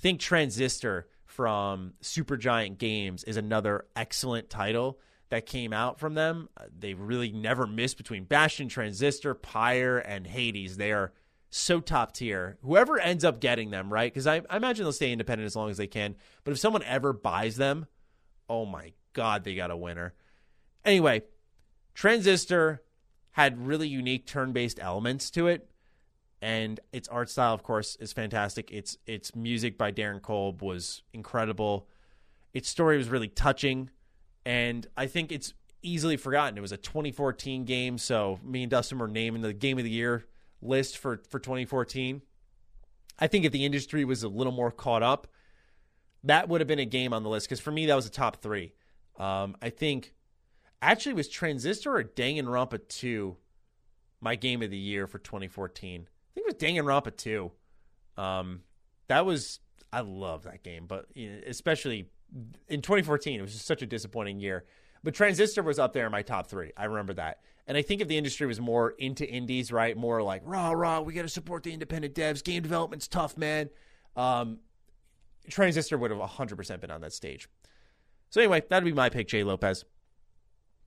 Think 0.00 0.20
Transistor 0.20 1.08
from 1.24 1.94
Supergiant 2.02 2.78
Games 2.78 3.24
is 3.24 3.36
another 3.36 3.86
excellent 3.94 4.50
title 4.50 4.98
that 5.28 5.46
came 5.46 5.72
out 5.72 5.98
from 5.98 6.14
them. 6.14 6.48
Uh, 6.56 6.64
they 6.76 6.94
really 6.94 7.32
never 7.32 7.66
miss 7.66 7.94
between 7.94 8.24
Bastion, 8.24 8.68
Transistor, 8.68 9.34
Pyre, 9.34 9.98
and 9.98 10.26
Hades. 10.26 10.76
They 10.76 10.92
are 10.92 11.12
so 11.50 11.80
top 11.80 12.12
tier. 12.12 12.58
Whoever 12.62 12.98
ends 12.98 13.24
up 13.24 13.40
getting 13.40 13.70
them, 13.70 13.92
right? 13.92 14.12
Because 14.12 14.26
I, 14.26 14.42
I 14.50 14.56
imagine 14.56 14.84
they'll 14.84 14.92
stay 14.92 15.12
independent 15.12 15.46
as 15.46 15.56
long 15.56 15.70
as 15.70 15.76
they 15.76 15.86
can. 15.86 16.16
But 16.44 16.52
if 16.52 16.58
someone 16.58 16.82
ever 16.84 17.12
buys 17.12 17.56
them, 17.56 17.86
oh 18.48 18.66
my 18.66 18.92
God, 19.12 19.44
they 19.44 19.54
got 19.54 19.70
a 19.70 19.76
winner. 19.76 20.14
Anyway, 20.86 21.22
Transistor 21.94 22.82
had 23.32 23.66
really 23.66 23.88
unique 23.88 24.26
turn-based 24.26 24.78
elements 24.80 25.30
to 25.32 25.48
it, 25.48 25.68
and 26.40 26.78
its 26.92 27.08
art 27.08 27.28
style, 27.28 27.52
of 27.52 27.64
course, 27.64 27.96
is 27.96 28.12
fantastic. 28.12 28.70
Its 28.70 28.96
its 29.04 29.34
music 29.34 29.76
by 29.76 29.90
Darren 29.90 30.22
Korb 30.22 30.62
was 30.62 31.02
incredible. 31.12 31.88
Its 32.54 32.68
story 32.68 32.96
was 32.96 33.08
really 33.08 33.28
touching, 33.28 33.90
and 34.44 34.86
I 34.96 35.08
think 35.08 35.32
it's 35.32 35.54
easily 35.82 36.16
forgotten. 36.16 36.56
It 36.56 36.60
was 36.60 36.72
a 36.72 36.76
2014 36.76 37.64
game, 37.64 37.98
so 37.98 38.38
me 38.44 38.62
and 38.62 38.70
Dustin 38.70 38.98
were 38.98 39.08
naming 39.08 39.42
the 39.42 39.52
game 39.52 39.78
of 39.78 39.84
the 39.84 39.90
year 39.90 40.24
list 40.62 40.98
for 40.98 41.20
for 41.28 41.40
2014. 41.40 42.22
I 43.18 43.26
think 43.26 43.44
if 43.44 43.52
the 43.52 43.64
industry 43.64 44.04
was 44.04 44.22
a 44.22 44.28
little 44.28 44.52
more 44.52 44.70
caught 44.70 45.02
up, 45.02 45.26
that 46.22 46.48
would 46.48 46.60
have 46.60 46.68
been 46.68 46.78
a 46.78 46.84
game 46.84 47.12
on 47.12 47.22
the 47.22 47.28
list 47.28 47.48
because 47.48 47.60
for 47.60 47.72
me 47.72 47.86
that 47.86 47.94
was 47.96 48.06
a 48.06 48.10
top 48.10 48.36
three. 48.36 48.72
Um, 49.18 49.56
I 49.60 49.70
think 49.70 50.12
actually 50.82 51.14
was 51.14 51.28
Transistor 51.28 51.96
or 51.96 52.04
Danganronpa 52.04 52.88
2 52.88 53.36
my 54.20 54.34
game 54.34 54.62
of 54.62 54.70
the 54.70 54.78
year 54.78 55.06
for 55.06 55.18
2014. 55.18 56.00
I 56.00 56.34
think 56.34 56.46
it 56.48 56.54
was 56.54 56.54
Danganronpa 56.54 57.16
2. 57.16 57.50
Um, 58.16 58.62
that 59.08 59.26
was 59.26 59.60
I 59.92 60.00
love 60.00 60.44
that 60.44 60.62
game, 60.62 60.86
but 60.86 61.06
especially 61.46 62.10
in 62.68 62.82
2014, 62.82 63.38
it 63.38 63.42
was 63.42 63.52
just 63.52 63.66
such 63.66 63.82
a 63.82 63.86
disappointing 63.86 64.40
year. 64.40 64.64
But 65.04 65.14
Transistor 65.14 65.62
was 65.62 65.78
up 65.78 65.92
there 65.92 66.06
in 66.06 66.12
my 66.12 66.22
top 66.22 66.48
three. 66.48 66.72
I 66.76 66.86
remember 66.86 67.14
that. 67.14 67.40
And 67.66 67.76
I 67.76 67.82
think 67.82 68.00
if 68.00 68.08
the 68.08 68.18
industry 68.18 68.46
was 68.46 68.60
more 68.60 68.90
into 68.90 69.28
indies, 69.28 69.70
right, 69.70 69.96
more 69.96 70.22
like 70.22 70.42
rah 70.44 70.72
rah, 70.72 71.00
we 71.00 71.14
got 71.14 71.22
to 71.22 71.28
support 71.28 71.62
the 71.62 71.72
independent 71.72 72.14
devs. 72.14 72.42
Game 72.42 72.62
development's 72.62 73.08
tough, 73.08 73.36
man. 73.36 73.70
Um, 74.16 74.58
Transistor 75.48 75.98
would 75.98 76.10
have 76.10 76.20
100% 76.20 76.80
been 76.80 76.90
on 76.90 77.00
that 77.02 77.12
stage. 77.12 77.48
So 78.30 78.40
anyway, 78.40 78.62
that'd 78.68 78.84
be 78.84 78.92
my 78.92 79.08
pick, 79.08 79.28
Jay 79.28 79.44
Lopez. 79.44 79.84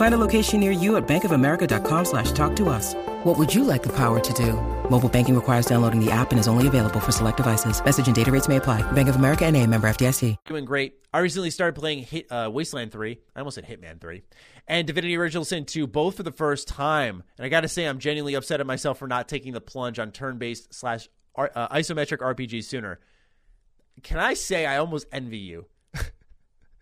Find 0.00 0.14
a 0.14 0.26
location 0.26 0.60
near 0.60 0.72
you 0.72 0.96
at 0.96 1.06
bankofamerica.com 1.06 2.04
slash 2.06 2.32
talk 2.32 2.56
to 2.56 2.70
us. 2.70 2.94
What 3.22 3.36
would 3.36 3.54
you 3.54 3.64
like 3.64 3.82
the 3.82 3.94
power 3.94 4.18
to 4.18 4.32
do? 4.32 4.54
Mobile 4.88 5.10
banking 5.10 5.34
requires 5.34 5.66
downloading 5.66 6.02
the 6.02 6.10
app 6.10 6.30
and 6.30 6.40
is 6.40 6.48
only 6.48 6.66
available 6.66 7.00
for 7.00 7.12
select 7.12 7.36
devices. 7.36 7.84
Message 7.84 8.06
and 8.06 8.16
data 8.16 8.32
rates 8.32 8.48
may 8.48 8.56
apply. 8.56 8.80
Bank 8.92 9.10
of 9.10 9.16
America 9.16 9.44
and 9.44 9.54
a 9.58 9.66
member 9.66 9.86
FDIC. 9.90 10.36
Doing 10.46 10.64
great. 10.64 10.94
I 11.12 11.18
recently 11.18 11.50
started 11.50 11.78
playing 11.78 12.04
Hit, 12.04 12.32
uh, 12.32 12.48
Wasteland 12.50 12.92
3. 12.92 13.18
I 13.36 13.38
almost 13.40 13.56
said 13.56 13.66
Hitman 13.66 14.00
3. 14.00 14.22
And 14.66 14.86
Divinity 14.86 15.18
Original 15.18 15.44
Sin 15.44 15.66
2, 15.66 15.86
both 15.86 16.16
for 16.16 16.22
the 16.22 16.32
first 16.32 16.66
time. 16.66 17.22
And 17.36 17.44
I 17.44 17.50
got 17.50 17.60
to 17.60 17.68
say, 17.68 17.84
I'm 17.84 17.98
genuinely 17.98 18.32
upset 18.32 18.60
at 18.60 18.66
myself 18.66 18.98
for 18.98 19.06
not 19.06 19.28
taking 19.28 19.52
the 19.52 19.60
plunge 19.60 19.98
on 19.98 20.12
turn-based 20.12 20.72
slash 20.72 21.10
uh, 21.36 21.68
isometric 21.68 22.20
RPG 22.20 22.64
sooner. 22.64 23.00
Can 24.02 24.18
I 24.18 24.32
say 24.32 24.64
I 24.64 24.78
almost 24.78 25.08
envy 25.12 25.36
you? 25.36 25.66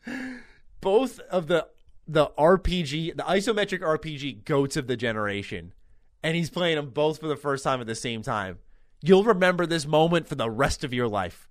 both 0.81 1.19
of 1.19 1.49
the 1.49 1.66
the 2.09 2.28
RPG, 2.39 3.16
the 3.16 3.22
isometric 3.22 3.80
RPG 3.80 4.44
goats 4.44 4.76
of 4.76 4.86
the 4.86 4.97
generation, 4.97 5.74
and 6.22 6.35
he's 6.35 6.51
playing 6.51 6.76
them 6.76 6.90
both 6.90 7.20
for 7.20 7.28
the 7.28 7.36
first 7.36 7.62
time 7.62 7.82
at 7.82 7.86
the 7.86 7.94
same 7.94 8.22
time. 8.22 8.59
You'll 9.02 9.24
remember 9.24 9.66
this 9.66 9.86
moment 9.86 10.26
for 10.26 10.35
the 10.35 10.51
rest 10.51 10.82
of 10.82 10.94
your 10.94 11.06
life. 11.06 11.48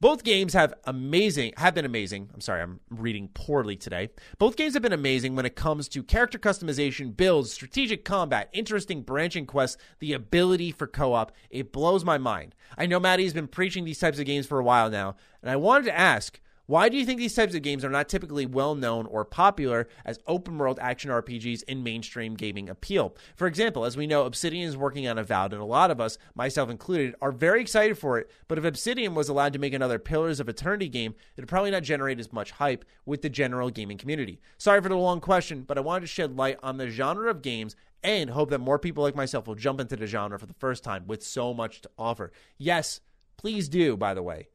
Both 0.00 0.24
games 0.24 0.54
have 0.54 0.72
amazing 0.84 1.52
have 1.58 1.74
been 1.74 1.84
amazing. 1.84 2.30
I'm 2.32 2.40
sorry, 2.40 2.62
I'm 2.62 2.80
reading 2.88 3.28
poorly 3.34 3.76
today. 3.76 4.08
Both 4.38 4.56
games 4.56 4.72
have 4.72 4.82
been 4.82 4.94
amazing 4.94 5.36
when 5.36 5.44
it 5.44 5.56
comes 5.56 5.88
to 5.88 6.02
character 6.02 6.38
customization, 6.38 7.14
builds, 7.14 7.52
strategic 7.52 8.02
combat, 8.02 8.48
interesting 8.54 9.02
branching 9.02 9.44
quests, 9.44 9.76
the 9.98 10.14
ability 10.14 10.72
for 10.72 10.86
co-op. 10.86 11.32
It 11.50 11.70
blows 11.70 12.02
my 12.02 12.16
mind. 12.16 12.54
I 12.78 12.86
know 12.86 12.98
Maddie's 12.98 13.34
been 13.34 13.48
preaching 13.48 13.84
these 13.84 13.98
types 13.98 14.18
of 14.18 14.24
games 14.24 14.46
for 14.46 14.58
a 14.58 14.64
while 14.64 14.88
now, 14.88 15.16
and 15.42 15.50
I 15.50 15.56
wanted 15.56 15.84
to 15.86 15.98
ask, 15.98 16.40
why 16.70 16.88
do 16.88 16.96
you 16.96 17.04
think 17.04 17.18
these 17.18 17.34
types 17.34 17.56
of 17.56 17.62
games 17.62 17.84
are 17.84 17.90
not 17.90 18.08
typically 18.08 18.46
well 18.46 18.76
known 18.76 19.04
or 19.06 19.24
popular 19.24 19.88
as 20.04 20.20
open 20.28 20.56
world 20.56 20.78
action 20.80 21.10
RPGs 21.10 21.64
in 21.64 21.82
mainstream 21.82 22.36
gaming 22.36 22.68
appeal? 22.68 23.16
For 23.34 23.48
example, 23.48 23.84
as 23.84 23.96
we 23.96 24.06
know, 24.06 24.24
Obsidian 24.24 24.68
is 24.68 24.76
working 24.76 25.08
on 25.08 25.18
Avowed, 25.18 25.52
and 25.52 25.60
a 25.60 25.64
lot 25.64 25.90
of 25.90 26.00
us, 26.00 26.16
myself 26.36 26.70
included, 26.70 27.16
are 27.20 27.32
very 27.32 27.60
excited 27.60 27.98
for 27.98 28.20
it. 28.20 28.30
But 28.46 28.56
if 28.56 28.64
Obsidian 28.64 29.16
was 29.16 29.28
allowed 29.28 29.52
to 29.54 29.58
make 29.58 29.74
another 29.74 29.98
Pillars 29.98 30.38
of 30.38 30.48
Eternity 30.48 30.88
game, 30.88 31.16
it 31.36 31.40
would 31.40 31.48
probably 31.48 31.72
not 31.72 31.82
generate 31.82 32.20
as 32.20 32.32
much 32.32 32.52
hype 32.52 32.84
with 33.04 33.22
the 33.22 33.28
general 33.28 33.70
gaming 33.70 33.98
community. 33.98 34.40
Sorry 34.56 34.80
for 34.80 34.88
the 34.88 34.94
long 34.94 35.20
question, 35.20 35.64
but 35.66 35.76
I 35.76 35.80
wanted 35.80 36.02
to 36.02 36.06
shed 36.06 36.36
light 36.36 36.60
on 36.62 36.76
the 36.76 36.88
genre 36.88 37.32
of 37.32 37.42
games 37.42 37.74
and 38.04 38.30
hope 38.30 38.50
that 38.50 38.60
more 38.60 38.78
people 38.78 39.02
like 39.02 39.16
myself 39.16 39.48
will 39.48 39.56
jump 39.56 39.80
into 39.80 39.96
the 39.96 40.06
genre 40.06 40.38
for 40.38 40.46
the 40.46 40.54
first 40.54 40.84
time 40.84 41.08
with 41.08 41.24
so 41.24 41.52
much 41.52 41.80
to 41.80 41.90
offer. 41.98 42.30
Yes, 42.58 43.00
please 43.36 43.68
do, 43.68 43.96
by 43.96 44.14
the 44.14 44.22
way. 44.22 44.50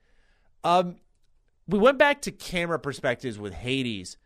Um, 0.63 0.95
we 1.67 1.79
went 1.79 1.97
back 1.97 2.21
to 2.23 2.31
camera 2.31 2.79
perspectives 2.79 3.39
with 3.39 3.53
Hades. 3.53 4.17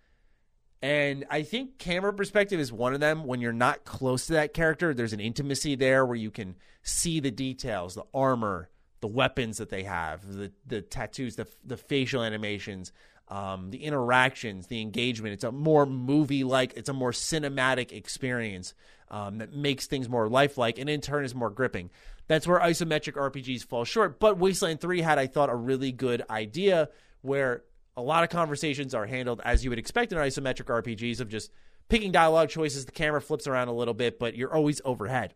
And 0.82 1.26
I 1.30 1.44
think 1.44 1.78
camera 1.78 2.14
perspective 2.14 2.60
is 2.60 2.72
one 2.72 2.94
of 2.94 2.99
them. 2.99 3.26
When 3.26 3.41
you're 3.41 3.52
not 3.52 3.84
close 3.84 4.28
to 4.28 4.34
that 4.34 4.53
character, 4.53 4.94
there's 4.94 5.14
an 5.14 5.20
intimacy 5.20 5.76
there 5.76 6.06
where 6.06 6.16
you 6.16 6.32
can 6.32 6.56
see 6.84 7.20
the 7.20 7.32
details, 7.32 7.95
the 7.95 8.06
armor, 8.14 8.70
the 9.02 9.07
weapons 9.07 9.57
that 9.57 9.70
they 9.70 9.84
have, 9.84 10.26
the 10.26 10.52
the 10.66 10.82
tattoos, 10.82 11.36
the 11.36 11.48
the 11.66 11.76
facial 11.76 12.24
animations, 12.24 12.94
um, 13.30 13.72
the 13.72 13.84
interactions, 13.84 14.68
the 14.68 14.82
engagement. 14.82 15.34
It's 15.34 15.44
a 15.44 15.52
more 15.52 15.86
movie 15.86 16.44
like, 16.44 16.74
it's 16.76 16.90
a 16.90 16.94
more 16.94 17.11
cinematic 17.11 17.91
experience 17.91 18.74
um, 19.11 19.38
that 19.40 19.53
makes 19.53 19.88
things 19.88 20.10
more 20.10 20.28
lifelike, 20.30 20.80
and 20.80 20.90
in 20.90 21.02
turn 21.02 21.26
is 21.26 21.36
more 21.36 21.49
gripping. 21.49 21.90
That's 22.28 22.48
where 22.48 22.60
isometric 22.60 23.14
RPGs 23.14 23.66
fall 23.66 23.86
short. 23.86 24.20
But 24.20 24.38
Wasteland 24.38 24.82
Three 24.82 25.02
had, 25.02 25.18
I 25.18 25.28
thought, 25.28 25.49
a 25.49 25.56
really 25.56 25.91
good 25.91 26.24
idea 26.30 26.90
where 27.22 27.64
a 27.98 28.02
lot 28.02 28.24
of 28.24 28.30
conversations 28.30 28.94
are 28.94 29.06
handled 29.06 29.41
as 29.44 29.64
you 29.64 29.70
would 29.70 29.80
expect 29.80 30.12
in 30.12 30.18
isometric 30.18 30.66
RPGs 30.66 31.20
of 31.20 31.30
just 31.30 31.52
picking 31.90 32.12
dialogue 32.12 32.50
choices, 32.50 32.86
the 32.86 32.91
camera 32.91 33.22
flips 33.22 33.48
around 33.48 33.68
a 33.68 33.74
little 33.74 33.94
bit, 33.94 34.20
but 34.20 34.36
you're 34.36 34.54
always 34.54 34.82
overhead. 34.86 35.34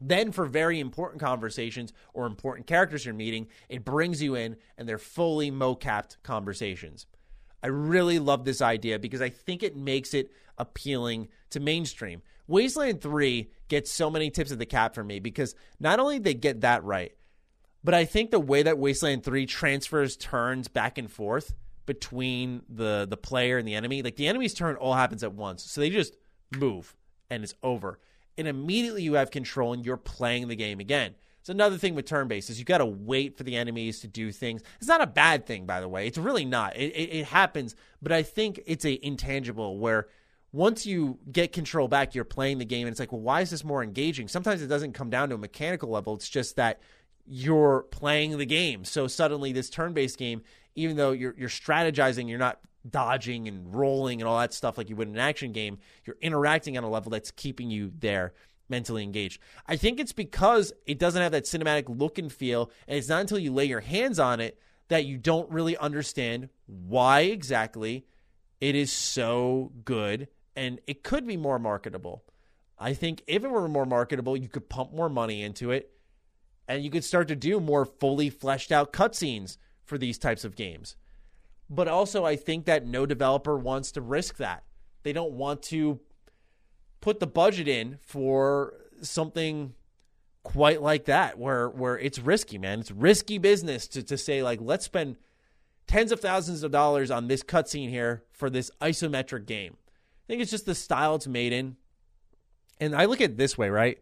Then, 0.00 0.32
for 0.32 0.46
very 0.46 0.80
important 0.80 1.20
conversations 1.20 1.92
or 2.12 2.26
important 2.26 2.66
characters 2.66 3.04
you're 3.04 3.14
meeting, 3.14 3.46
it 3.68 3.84
brings 3.84 4.20
you 4.20 4.34
in 4.34 4.56
and 4.76 4.88
they're 4.88 4.98
fully 4.98 5.50
mo-capped 5.50 6.18
conversations. 6.24 7.06
I 7.62 7.68
really 7.68 8.18
love 8.18 8.44
this 8.44 8.60
idea 8.60 8.98
because 8.98 9.22
I 9.22 9.28
think 9.28 9.62
it 9.62 9.76
makes 9.76 10.12
it 10.12 10.32
appealing 10.58 11.28
to 11.50 11.60
mainstream. 11.60 12.22
Wasteland 12.48 13.00
3 13.00 13.50
gets 13.68 13.92
so 13.92 14.10
many 14.10 14.30
tips 14.30 14.50
of 14.50 14.58
the 14.58 14.66
cap 14.66 14.94
for 14.94 15.04
me 15.04 15.20
because 15.20 15.54
not 15.78 16.00
only 16.00 16.18
they 16.18 16.34
get 16.34 16.62
that 16.62 16.82
right, 16.82 17.12
but 17.84 17.94
I 17.94 18.04
think 18.04 18.30
the 18.30 18.40
way 18.40 18.62
that 18.62 18.78
Wasteland 18.78 19.24
3 19.24 19.46
transfers 19.46 20.16
turns 20.16 20.68
back 20.68 20.98
and 20.98 21.10
forth 21.10 21.54
between 21.86 22.62
the 22.68 23.06
the 23.08 23.16
player 23.16 23.58
and 23.58 23.66
the 23.66 23.74
enemy, 23.74 24.02
like 24.02 24.16
the 24.16 24.28
enemy's 24.28 24.54
turn 24.54 24.76
all 24.76 24.94
happens 24.94 25.24
at 25.24 25.34
once. 25.34 25.64
So 25.64 25.80
they 25.80 25.90
just 25.90 26.16
move 26.56 26.94
and 27.30 27.42
it's 27.42 27.54
over. 27.62 27.98
And 28.38 28.48
immediately 28.48 29.02
you 29.02 29.14
have 29.14 29.30
control 29.30 29.72
and 29.72 29.84
you're 29.84 29.96
playing 29.96 30.48
the 30.48 30.56
game 30.56 30.80
again. 30.80 31.14
It's 31.40 31.48
another 31.48 31.76
thing 31.76 31.96
with 31.96 32.06
turn 32.06 32.28
based 32.28 32.50
is 32.50 32.60
you 32.60 32.64
got 32.64 32.78
to 32.78 32.86
wait 32.86 33.36
for 33.36 33.42
the 33.42 33.56
enemies 33.56 34.00
to 34.00 34.06
do 34.06 34.30
things. 34.30 34.62
It's 34.78 34.86
not 34.86 35.00
a 35.00 35.06
bad 35.08 35.44
thing, 35.44 35.66
by 35.66 35.80
the 35.80 35.88
way. 35.88 36.06
It's 36.06 36.18
really 36.18 36.44
not. 36.44 36.76
It, 36.76 36.92
it, 36.94 37.12
it 37.12 37.24
happens, 37.24 37.74
but 38.00 38.12
I 38.12 38.22
think 38.22 38.60
it's 38.64 38.84
a 38.84 39.04
intangible 39.04 39.78
where 39.78 40.06
once 40.52 40.86
you 40.86 41.18
get 41.32 41.52
control 41.52 41.88
back, 41.88 42.14
you're 42.14 42.24
playing 42.24 42.58
the 42.58 42.64
game, 42.64 42.86
and 42.86 42.92
it's 42.92 43.00
like, 43.00 43.10
well, 43.10 43.22
why 43.22 43.40
is 43.40 43.50
this 43.50 43.64
more 43.64 43.82
engaging? 43.82 44.28
Sometimes 44.28 44.62
it 44.62 44.68
doesn't 44.68 44.92
come 44.92 45.10
down 45.10 45.30
to 45.30 45.34
a 45.34 45.38
mechanical 45.38 45.88
level. 45.88 46.14
It's 46.14 46.28
just 46.28 46.56
that 46.56 46.80
you're 47.26 47.82
playing 47.90 48.38
the 48.38 48.46
game. 48.46 48.84
So 48.84 49.06
suddenly 49.06 49.52
this 49.52 49.70
turn-based 49.70 50.18
game, 50.18 50.42
even 50.74 50.96
though 50.96 51.12
you're 51.12 51.34
you're 51.36 51.48
strategizing, 51.48 52.28
you're 52.28 52.38
not 52.38 52.58
dodging 52.88 53.46
and 53.46 53.74
rolling 53.74 54.20
and 54.20 54.28
all 54.28 54.38
that 54.38 54.52
stuff 54.52 54.76
like 54.76 54.90
you 54.90 54.96
would 54.96 55.08
in 55.08 55.14
an 55.14 55.20
action 55.20 55.52
game, 55.52 55.78
you're 56.04 56.16
interacting 56.20 56.76
on 56.76 56.84
a 56.84 56.90
level 56.90 57.10
that's 57.10 57.30
keeping 57.30 57.70
you 57.70 57.92
there 57.98 58.32
mentally 58.68 59.02
engaged. 59.02 59.40
I 59.66 59.76
think 59.76 60.00
it's 60.00 60.12
because 60.12 60.72
it 60.86 60.98
doesn't 60.98 61.22
have 61.22 61.32
that 61.32 61.44
cinematic 61.44 61.84
look 61.88 62.18
and 62.18 62.32
feel, 62.32 62.70
and 62.88 62.98
it's 62.98 63.08
not 63.08 63.20
until 63.20 63.38
you 63.38 63.52
lay 63.52 63.66
your 63.66 63.80
hands 63.80 64.18
on 64.18 64.40
it 64.40 64.58
that 64.88 65.04
you 65.04 65.16
don't 65.16 65.50
really 65.50 65.76
understand 65.76 66.48
why 66.66 67.20
exactly 67.20 68.04
it 68.60 68.74
is 68.74 68.90
so 68.92 69.72
good 69.84 70.28
and 70.56 70.80
it 70.86 71.02
could 71.02 71.26
be 71.26 71.36
more 71.36 71.58
marketable. 71.58 72.24
I 72.78 72.94
think 72.94 73.22
if 73.26 73.44
it 73.44 73.50
were 73.50 73.68
more 73.68 73.86
marketable, 73.86 74.36
you 74.36 74.48
could 74.48 74.68
pump 74.68 74.92
more 74.92 75.08
money 75.08 75.42
into 75.42 75.70
it 75.70 75.91
and 76.68 76.84
you 76.84 76.90
could 76.90 77.04
start 77.04 77.28
to 77.28 77.36
do 77.36 77.60
more 77.60 77.84
fully 77.84 78.30
fleshed 78.30 78.72
out 78.72 78.92
cutscenes 78.92 79.58
for 79.84 79.98
these 79.98 80.18
types 80.18 80.44
of 80.44 80.56
games. 80.56 80.96
But 81.68 81.88
also, 81.88 82.24
I 82.24 82.36
think 82.36 82.66
that 82.66 82.86
no 82.86 83.06
developer 83.06 83.56
wants 83.56 83.92
to 83.92 84.00
risk 84.00 84.36
that. 84.36 84.64
They 85.02 85.12
don't 85.12 85.32
want 85.32 85.62
to 85.64 86.00
put 87.00 87.18
the 87.18 87.26
budget 87.26 87.66
in 87.66 87.98
for 88.02 88.74
something 89.00 89.74
quite 90.44 90.82
like 90.82 91.06
that, 91.06 91.38
where 91.38 91.68
where 91.68 91.98
it's 91.98 92.18
risky, 92.18 92.58
man. 92.58 92.80
It's 92.80 92.90
risky 92.90 93.38
business 93.38 93.88
to, 93.88 94.02
to 94.02 94.18
say 94.18 94.42
like, 94.42 94.60
let's 94.60 94.84
spend 94.84 95.16
tens 95.86 96.12
of 96.12 96.20
thousands 96.20 96.62
of 96.62 96.70
dollars 96.70 97.10
on 97.10 97.28
this 97.28 97.42
cutscene 97.42 97.88
here 97.88 98.22
for 98.32 98.50
this 98.50 98.70
isometric 98.80 99.46
game. 99.46 99.76
I 99.86 100.26
think 100.26 100.42
it's 100.42 100.50
just 100.50 100.66
the 100.66 100.74
style 100.74 101.16
it's 101.16 101.26
made 101.26 101.52
in. 101.52 101.76
And 102.80 102.94
I 102.94 103.04
look 103.04 103.20
at 103.20 103.30
it 103.30 103.36
this 103.36 103.56
way, 103.56 103.70
right? 103.70 103.98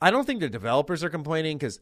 I 0.00 0.10
don't 0.10 0.24
think 0.24 0.40
the 0.40 0.48
developers 0.48 1.02
are 1.02 1.10
complaining 1.10 1.58
because 1.58 1.80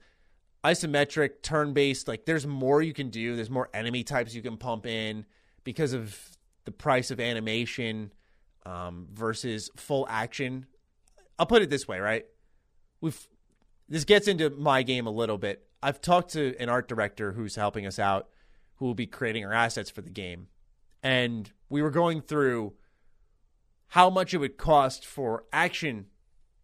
isometric, 0.65 1.43
turn 1.43 1.73
based, 1.73 2.09
like 2.09 2.25
there's 2.25 2.47
more 2.47 2.83
you 2.83 2.93
can 2.93 3.11
do. 3.11 3.37
There's 3.37 3.51
more 3.51 3.69
enemy 3.75 4.03
types 4.03 4.35
you 4.35 4.43
can 4.43 4.57
pump 4.57 4.87
in 4.87 5.27
because 5.65 5.93
of 5.93 6.19
the 6.65 6.73
price 6.73 7.11
of 7.11 7.21
animation 7.21 8.13
um, 8.65 9.07
versus 9.13 9.71
full 9.77 10.07
action. 10.09 10.67
I'll 11.39 11.47
put 11.47 11.63
it 11.63 11.71
this 11.71 11.87
way, 11.87 12.01
right? 12.01 12.27
We've 13.01 13.27
this 13.89 14.05
gets 14.05 14.27
into 14.27 14.51
my 14.51 14.83
game 14.83 15.07
a 15.07 15.11
little 15.11 15.39
bit. 15.39 15.65
I've 15.83 16.01
talked 16.01 16.33
to 16.33 16.57
an 16.59 16.69
art 16.69 16.89
director 16.89 17.33
who's 17.33 17.55
helping 17.55 17.87
us 17.87 17.99
out, 17.99 18.29
who 18.77 18.87
will 18.87 18.95
be 18.95 19.07
creating 19.07 19.45
our 19.45 19.53
assets 19.53 19.91
for 19.91 20.01
the 20.03 20.11
game, 20.11 20.49
and 21.03 21.51
we 21.69 21.83
were 21.83 21.91
going 21.91 22.21
through 22.23 22.73
how 23.89 24.11
much 24.11 24.35
it 24.35 24.39
would 24.39 24.57
cost 24.57 25.07
for 25.07 25.45
action 25.53 26.07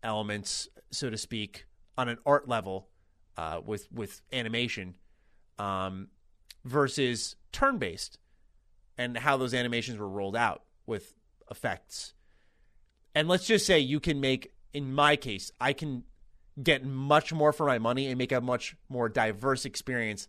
elements 0.03 0.69
so 0.93 1.11
to 1.11 1.17
speak, 1.17 1.67
on 1.99 2.09
an 2.09 2.19
art 2.25 2.49
level 2.49 2.89
uh, 3.37 3.61
with 3.65 3.91
with 3.93 4.21
animation 4.33 4.97
um, 5.59 6.09
versus 6.65 7.37
turn 7.51 7.79
based, 7.79 8.19
and 8.97 9.17
how 9.17 9.37
those 9.37 9.55
animations 9.55 9.99
were 9.99 10.09
rolled 10.09 10.37
out 10.37 10.63
with 10.87 11.15
effects. 11.51 12.15
And 13.15 13.29
let's 13.29 13.47
just 13.47 13.67
say 13.67 13.79
you 13.79 14.01
can 14.01 14.21
make, 14.21 14.53
in 14.73 14.95
my 14.95 15.17
case, 15.17 15.51
I 15.61 15.73
can 15.73 16.05
get 16.63 16.85
much 16.85 17.33
more 17.33 17.53
for 17.53 17.67
my 17.67 17.79
money 17.79 18.09
and 18.09 18.19
make 18.19 18.33
a 18.33 18.41
much 18.41 18.77
more 18.89 19.09
diverse 19.09 19.65
experience 19.65 20.29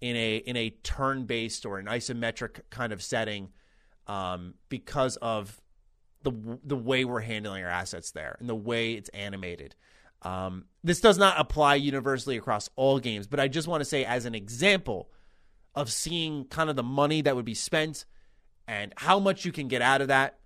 in 0.00 0.16
a 0.16 0.36
in 0.36 0.56
a 0.56 0.70
turn 0.70 1.24
based 1.24 1.66
or 1.66 1.78
an 1.78 1.86
isometric 1.86 2.60
kind 2.70 2.92
of 2.92 3.02
setting 3.02 3.50
um, 4.06 4.54
because 4.68 5.16
of 5.16 5.60
the 6.22 6.58
the 6.64 6.76
way 6.76 7.04
we're 7.04 7.20
handling 7.20 7.64
our 7.64 7.70
assets 7.70 8.10
there 8.12 8.36
and 8.40 8.48
the 8.48 8.54
way 8.54 8.92
it's 8.92 9.08
animated. 9.10 9.74
Um, 10.22 10.66
this 10.84 11.00
does 11.00 11.16
not 11.16 11.40
apply 11.40 11.76
universally 11.76 12.36
across 12.36 12.68
all 12.76 12.98
games, 12.98 13.26
but 13.26 13.40
I 13.40 13.48
just 13.48 13.68
want 13.68 13.80
to 13.80 13.86
say 13.86 14.04
as 14.04 14.26
an 14.26 14.34
example 14.34 15.10
of 15.74 15.90
seeing 15.90 16.44
kind 16.44 16.68
of 16.68 16.76
the 16.76 16.82
money 16.82 17.22
that 17.22 17.36
would 17.36 17.44
be 17.44 17.54
spent 17.54 18.04
and 18.68 18.92
how 18.96 19.18
much 19.18 19.44
you 19.44 19.52
can 19.52 19.68
get 19.68 19.82
out 19.82 20.00
of 20.02 20.08
that 20.08 20.38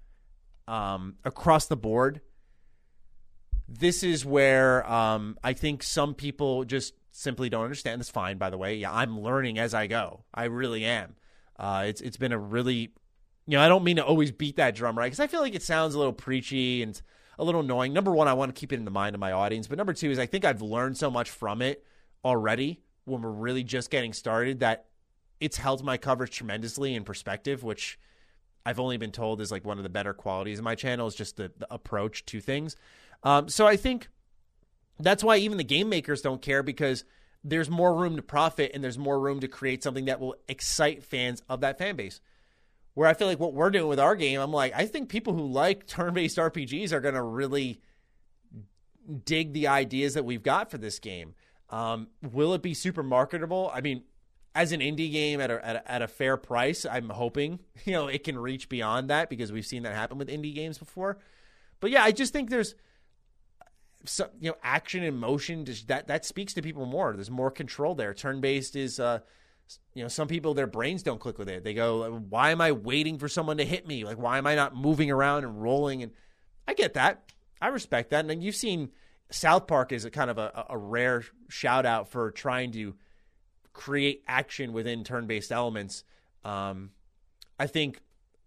um, 0.69 1.17
across 1.25 1.67
the 1.67 1.77
board. 1.77 2.21
This 3.69 4.03
is 4.03 4.25
where 4.25 4.89
um, 4.91 5.39
I 5.43 5.55
think 5.55 5.83
some 5.83 6.15
people 6.15 6.65
just 6.65 6.95
simply 7.11 7.49
don't 7.49 7.65
understand. 7.65 8.01
That's 8.01 8.11
fine, 8.11 8.39
by 8.39 8.51
the 8.51 8.59
way. 8.59 8.77
Yeah, 8.77 8.93
I'm 8.93 9.21
learning 9.21 9.59
as 9.59 9.75
I 9.75 9.87
go. 9.87 10.25
I 10.33 10.45
really 10.45 10.85
am. 10.85 11.17
Uh, 11.59 11.85
it's 11.87 12.01
it's 12.01 12.17
been 12.17 12.33
a 12.33 12.39
really, 12.39 12.93
you 13.47 13.57
know, 13.57 13.65
I 13.65 13.69
don't 13.69 13.85
mean 13.85 13.97
to 13.97 14.05
always 14.05 14.31
beat 14.31 14.57
that 14.57 14.75
drum 14.75 14.99
right 14.99 15.07
because 15.07 15.21
I 15.21 15.27
feel 15.27 15.41
like 15.41 15.55
it 15.55 15.63
sounds 15.63 15.95
a 15.95 15.99
little 15.99 16.13
preachy 16.13 16.83
and 16.83 17.01
a 17.39 17.45
little 17.45 17.61
annoying. 17.61 17.93
Number 17.93 18.13
one, 18.13 18.29
I 18.29 18.35
want 18.35 18.55
to 18.55 18.59
keep 18.59 18.73
it 18.73 18.77
in 18.77 18.85
the 18.85 18.91
mind 18.91 19.15
of 19.15 19.21
my 19.21 19.33
audience, 19.33 19.67
but 19.67 19.79
number 19.79 19.93
two 19.93 20.11
is 20.11 20.19
I 20.19 20.27
think 20.27 20.45
I've 20.45 20.63
learned 20.63 20.97
so 20.97 21.11
much 21.11 21.31
from 21.31 21.61
it 21.63 21.85
already 22.25 22.81
when 23.05 23.23
we're 23.23 23.31
really 23.31 23.63
just 23.63 23.91
getting 23.91 24.13
started 24.13 24.61
that 24.61 24.87
it's 25.41 25.57
held 25.57 25.85
my 25.85 25.97
coverage 25.97 26.31
tremendously 26.31 26.95
in 26.95 27.05
perspective, 27.05 27.63
which 27.63 27.99
I've 28.65 28.81
only 28.81 28.97
been 28.97 29.13
told 29.13 29.41
is 29.41 29.51
like 29.53 29.65
one 29.65 29.79
of 29.79 29.83
the 29.83 29.91
better 29.91 30.15
qualities 30.15 30.59
of 30.59 30.65
my 30.65 30.75
channel 30.75 31.07
is 31.07 31.15
just 31.15 31.37
the, 31.37 31.53
the 31.59 31.67
approach 31.73 32.25
to 32.27 32.41
things. 32.41 32.77
Um, 33.23 33.49
so 33.49 33.67
I 33.67 33.77
think 33.77 34.09
that's 34.99 35.25
why 35.25 35.37
even 35.37 35.59
the 35.59 35.65
game 35.65 35.89
makers 35.89 36.23
don't 36.23 36.41
care 36.41 36.63
because 36.63 37.05
there's 37.43 37.69
more 37.69 37.95
room 37.95 38.17
to 38.17 38.23
profit 38.23 38.71
and 38.73 38.83
there's 38.83 38.97
more 38.97 39.21
room 39.21 39.41
to 39.41 39.49
create 39.49 39.83
something 39.83 40.07
that 40.07 40.21
will 40.21 40.35
excite 40.49 41.05
fans 41.05 41.43
of 41.49 41.61
that 41.61 41.79
fan 41.79 41.97
base. 41.97 42.21
Where 42.95 43.09
I 43.09 43.15
feel 43.15 43.27
like 43.27 43.41
what 43.41 43.55
we're 43.55 43.71
doing 43.71 43.89
with 43.89 43.99
our 43.99 44.15
game, 44.15 44.41
I'm 44.41 44.53
like, 44.53 44.73
I 44.75 44.87
think 44.87 45.09
people 45.09 45.35
who 45.35 45.47
like 45.47 45.87
turn 45.87 46.15
based 46.15 46.39
RPGs 46.39 46.93
are 46.93 47.01
going 47.01 47.15
to 47.15 47.23
really 47.23 47.81
dig 49.25 49.53
the 49.53 49.69
ideas 49.69 50.15
that 50.15 50.25
we've 50.25 50.43
got 50.43 50.71
for 50.71 50.79
this 50.79 50.99
game. 50.99 51.35
Um, 51.71 52.09
will 52.23 52.55
it 52.55 52.63
be 52.63 52.75
super 52.75 53.03
marketable? 53.03 53.71
I 53.75 53.81
mean, 53.81 54.05
as 54.55 54.73
an 54.73 54.81
indie 54.81 55.11
game 55.11 55.41
at 55.41 55.51
a, 55.51 55.67
at 55.67 55.77
a, 55.77 55.91
at 55.91 56.03
a 56.03 56.09
fair 56.09 56.37
price, 56.37 56.87
I'm 56.87 57.09
hoping 57.09 57.59
you 57.85 57.93
know 57.93 58.07
it 58.09 58.25
can 58.25 58.39
reach 58.39 58.69
beyond 58.69 59.11
that 59.11 59.29
because 59.29 59.53
we've 59.53 59.67
seen 59.67 59.83
that 59.83 59.95
happen 59.95 60.19
with 60.19 60.29
indie 60.29 60.55
games 60.55 60.79
before. 60.79 61.19
But 61.81 61.91
yeah, 61.91 62.05
I 62.05 62.13
just 62.13 62.33
think 62.33 62.51
there's 62.51 62.75
so, 64.05 64.29
you 64.41 64.51
know 64.51 64.57
action 64.63 65.03
and 65.03 65.19
motion 65.19 65.67
that 65.89 66.07
that 66.07 66.25
speaks 66.25 66.55
to 66.55 66.63
people 66.63 66.87
more. 66.87 67.13
There's 67.15 67.31
more 67.31 67.51
control 67.51 67.95
there. 67.95 68.15
Turn 68.15 68.41
based 68.41 68.77
is 68.77 69.01
uh, 69.01 69.21
you 69.95 70.03
know 70.03 70.09
some 70.09 70.29
people 70.29 70.55
their 70.55 70.67
brains 70.67 71.03
don't 71.03 71.21
click 71.21 71.39
with 71.39 71.49
it. 71.49 71.65
They 71.65 71.75
go, 71.75 72.23
why 72.29 72.51
am 72.51 72.61
I 72.61 72.73
waiting 72.73 73.19
for 73.19 73.29
someone 73.29 73.59
to 73.59 73.65
hit 73.65 73.87
me? 73.87 74.05
Like 74.05 74.19
why 74.19 74.39
am 74.39 74.47
I 74.47 74.55
not 74.55 74.77
moving 74.77 75.11
around 75.11 75.45
and 75.45 75.63
rolling? 75.63 76.03
And 76.03 76.13
I 76.67 76.75
get 76.75 76.95
that. 76.95 77.33
I 77.61 77.69
respect 77.69 78.11
that. 78.11 78.29
And 78.29 78.43
you've 78.43 78.57
seen 78.57 78.91
South 79.31 79.67
Park 79.67 79.93
is 79.93 80.05
a 80.05 80.11
kind 80.11 80.31
of 80.31 80.39
a, 80.39 80.67
a 80.71 80.79
rare 80.79 81.25
shout 81.49 81.87
out 81.87 82.11
for 82.11 82.31
trying 82.31 82.73
to 82.73 82.95
create 83.73 84.23
action 84.29 84.73
within 84.73 85.05
turn-based 85.05 85.51
elements. 85.51 86.05
Um, 86.45 86.91
I 87.59 87.67
think 87.67 88.01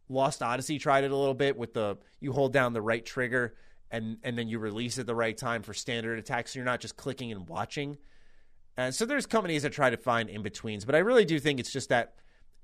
Lost 0.09 0.41
Odyssey 0.41 0.79
tried 0.79 1.03
it 1.03 1.11
a 1.11 1.15
little 1.15 1.33
bit 1.33 1.57
with 1.57 1.73
the 1.73 1.97
you 2.19 2.31
hold 2.31 2.53
down 2.53 2.73
the 2.73 2.81
right 2.81 3.05
trigger 3.05 3.55
and 3.91 4.17
and 4.23 4.37
then 4.37 4.47
you 4.47 4.59
release 4.59 4.99
at 4.99 5.05
the 5.05 5.15
right 5.15 5.37
time 5.37 5.63
for 5.63 5.73
standard 5.73 6.19
attacks. 6.19 6.53
So 6.53 6.59
you're 6.59 6.65
not 6.65 6.79
just 6.79 6.95
clicking 6.95 7.31
and 7.31 7.47
watching. 7.47 7.97
And 8.77 8.93
so 8.93 9.05
there's 9.05 9.25
companies 9.25 9.63
that 9.63 9.73
try 9.73 9.89
to 9.89 9.97
find 9.97 10.29
in 10.29 10.43
betweens, 10.43 10.85
but 10.85 10.93
I 10.93 10.99
really 10.99 11.25
do 11.25 11.39
think 11.39 11.59
it's 11.59 11.71
just 11.71 11.89
that 11.89 12.13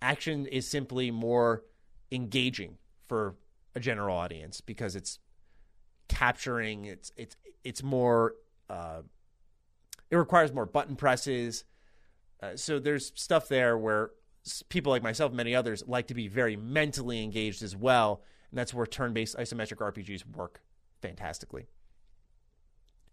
action 0.01 0.45
is 0.45 0.67
simply 0.67 1.09
more 1.09 1.63
engaging 2.11 2.77
for 3.07 3.35
a 3.75 3.79
general 3.79 4.15
audience 4.15 4.61
because 4.61 4.95
it's 4.95 5.19
capturing. 6.07 6.85
It's 6.85 7.11
it's 7.17 7.35
it's 7.63 7.81
more. 7.81 8.35
Uh, 8.69 9.01
it 10.11 10.15
requires 10.15 10.53
more 10.53 10.67
button 10.67 10.95
presses. 10.95 11.65
Uh, 12.41 12.55
so 12.55 12.77
there's 12.77 13.11
stuff 13.15 13.47
there 13.47 13.77
where 13.77 14.11
people 14.69 14.91
like 14.91 15.01
myself, 15.01 15.29
and 15.29 15.37
many 15.37 15.55
others, 15.55 15.83
like 15.87 16.07
to 16.07 16.13
be 16.13 16.27
very 16.27 16.55
mentally 16.55 17.23
engaged 17.23 17.63
as 17.63 17.75
well, 17.75 18.21
and 18.51 18.57
that's 18.57 18.73
where 18.73 18.85
turn-based 18.85 19.35
isometric 19.37 19.77
RPGs 19.77 20.23
work 20.35 20.61
fantastically. 21.01 21.67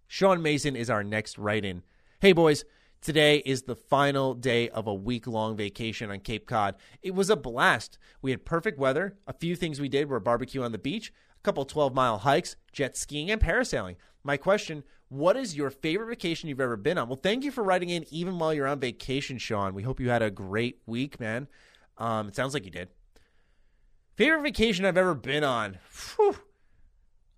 Sean 0.08 0.42
Mason 0.42 0.74
is 0.76 0.90
our 0.90 1.04
next 1.04 1.38
write-in. 1.38 1.82
Hey 2.20 2.32
boys, 2.32 2.64
today 3.00 3.38
is 3.38 3.62
the 3.62 3.76
final 3.76 4.34
day 4.34 4.68
of 4.68 4.86
a 4.86 4.94
week-long 4.94 5.56
vacation 5.56 6.10
on 6.10 6.20
Cape 6.20 6.46
Cod. 6.46 6.76
It 7.02 7.14
was 7.14 7.30
a 7.30 7.36
blast. 7.36 7.98
We 8.22 8.30
had 8.30 8.44
perfect 8.44 8.78
weather. 8.78 9.16
A 9.26 9.32
few 9.32 9.56
things 9.56 9.80
we 9.80 9.88
did 9.88 10.08
were 10.08 10.20
barbecue 10.20 10.62
on 10.62 10.72
the 10.72 10.78
beach, 10.78 11.12
a 11.36 11.42
couple 11.42 11.64
12-mile 11.64 12.18
hikes, 12.18 12.56
jet 12.72 12.96
skiing, 12.96 13.30
and 13.30 13.40
parasailing. 13.40 13.96
My 14.22 14.36
question 14.36 14.84
what 15.08 15.36
is 15.36 15.56
your 15.56 15.70
favorite 15.70 16.06
vacation 16.06 16.48
you've 16.48 16.60
ever 16.60 16.76
been 16.76 16.96
on? 16.96 17.08
Well, 17.08 17.18
thank 17.20 17.42
you 17.42 17.50
for 17.50 17.64
writing 17.64 17.88
in 17.88 18.04
even 18.12 18.38
while 18.38 18.54
you're 18.54 18.68
on 18.68 18.78
vacation, 18.78 19.38
Sean. 19.38 19.74
We 19.74 19.82
hope 19.82 19.98
you 19.98 20.08
had 20.08 20.22
a 20.22 20.30
great 20.30 20.78
week, 20.86 21.18
man. 21.18 21.48
Um, 21.98 22.28
it 22.28 22.36
sounds 22.36 22.54
like 22.54 22.64
you 22.64 22.70
did. 22.70 22.90
Favorite 24.14 24.42
vacation 24.42 24.84
I've 24.84 24.96
ever 24.96 25.14
been 25.14 25.42
on? 25.42 25.78
Whew. 26.16 26.36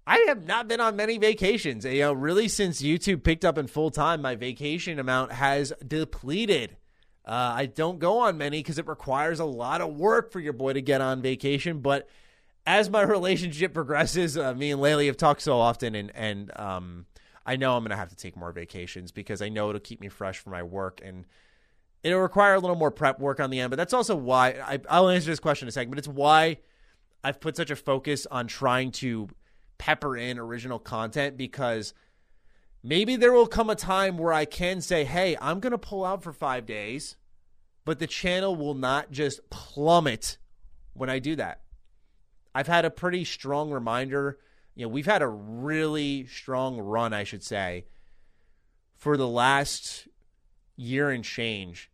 I 0.07 0.25
have 0.29 0.47
not 0.47 0.69
been 0.69 0.81
on 0.81 0.97
many 0.97 1.19
vacations. 1.19 1.85
You 1.85 2.01
know, 2.01 2.13
really 2.13 2.49
since 2.49 2.83
YouTube 2.83 3.23
picked 3.23 3.45
up 3.45 3.59
in 3.59 3.67
full 3.67 3.91
time, 3.91 4.23
my 4.23 4.35
vacation 4.35 4.99
amount 4.99 5.33
has 5.33 5.73
depleted. 5.87 6.77
Uh, 7.25 7.53
I 7.55 7.67
don't 7.67 8.01
go 8.01 8.19
on 8.19 8.37
many 8.37 8.59
because 8.59 8.79
it 8.79 8.89
requires 8.89 9.39
a 9.39 9.45
lot 9.45 9.81
of 9.81 9.95
work 9.95 10.33
for 10.33 10.41
your 10.41 10.53
boy 10.53 10.73
to 10.73 10.83
get 10.83 11.01
on 11.01 11.23
vacation. 11.23 11.81
But 11.81 12.09
as 12.67 12.91
my 12.91 13.03
relationship 13.03 13.75
progresses, 13.75 14.37
uh, 14.37 14.55
me 14.55 14.73
and 14.73 14.81
Laylee 14.81 15.07
have 15.07 15.17
talked 15.17 15.43
so 15.43 15.59
often, 15.59 15.95
and 15.95 16.11
and 16.17 16.51
um, 16.59 17.07
I 17.47 17.57
know 17.57 17.77
I'm 17.77 17.83
going 17.83 17.91
to 17.91 17.97
have 17.97 18.11
to 18.11 18.17
take 18.17 18.37
more 18.37 18.53
vacations 18.53 19.13
because 19.13 19.41
I 19.41 19.49
know 19.49 19.69
it'll 19.69 19.81
keep 19.81 20.01
me 20.01 20.09
fresh 20.09 20.39
for 20.39 20.51
my 20.51 20.63
work 20.63 21.01
and 21.05 21.27
it'll 22.03 22.21
require 22.21 22.55
a 22.55 22.61
little 22.61 22.77
more 22.77 22.91
prep 22.91 23.21
work 23.21 23.41
on 23.41 23.51
the 23.51 23.61
end. 23.61 23.71
But 23.71 23.77
that's 23.77 23.93
also 23.93 24.17
why 24.17 24.51
I, 24.65 24.81
I'll 24.89 25.09
answer 25.09 25.31
this 25.31 25.41
question 25.41 25.67
in 25.67 25.69
a 25.69 25.73
second. 25.73 25.91
But 25.91 25.99
it's 25.99 26.09
why 26.09 26.59
I've 27.23 27.41
put 27.41 27.57
such 27.57 27.71
a 27.71 27.77
focus 27.77 28.27
on 28.31 28.47
trying 28.47 28.91
to 28.93 29.29
pepper 29.83 30.17
in 30.17 30.39
original 30.39 30.79
content 30.79 31.37
because 31.37 31.93
maybe 32.85 33.17
there 33.17 33.33
will 33.33 33.49
come 33.49 33.69
a 33.69 33.75
time 33.75 34.17
where 34.17 34.33
I 34.33 34.45
can 34.45 34.81
say, 34.81 35.03
hey, 35.03 35.37
I'm 35.41 35.59
going 35.59 35.73
to 35.73 35.79
pull 35.79 36.05
out 36.05 36.23
for 36.23 36.33
five 36.33 36.67
days, 36.67 37.17
but 37.85 37.99
the 37.99 38.07
channel 38.07 38.55
will 38.55 38.75
not 38.75 39.11
just 39.11 39.41
plummet 39.51 40.39
when 40.93 41.11
I 41.11 41.19
do 41.19 41.35
that. 41.35 41.63
I've 42.55 42.69
had 42.69 42.85
a 42.85 42.91
pretty 42.91 43.25
strong 43.25 43.73
reminder 43.73 44.39
you 44.75 44.85
know, 44.85 44.89
we've 44.89 45.07
had 45.07 45.21
a 45.23 45.29
really 45.29 46.27
strong 46.27 46.79
run, 46.79 47.13
I 47.13 47.25
should 47.25 47.43
say, 47.43 47.87
for 48.97 49.17
the 49.17 49.29
last 49.29 50.09
year 50.77 51.11
and 51.11 51.25
change 51.25 51.91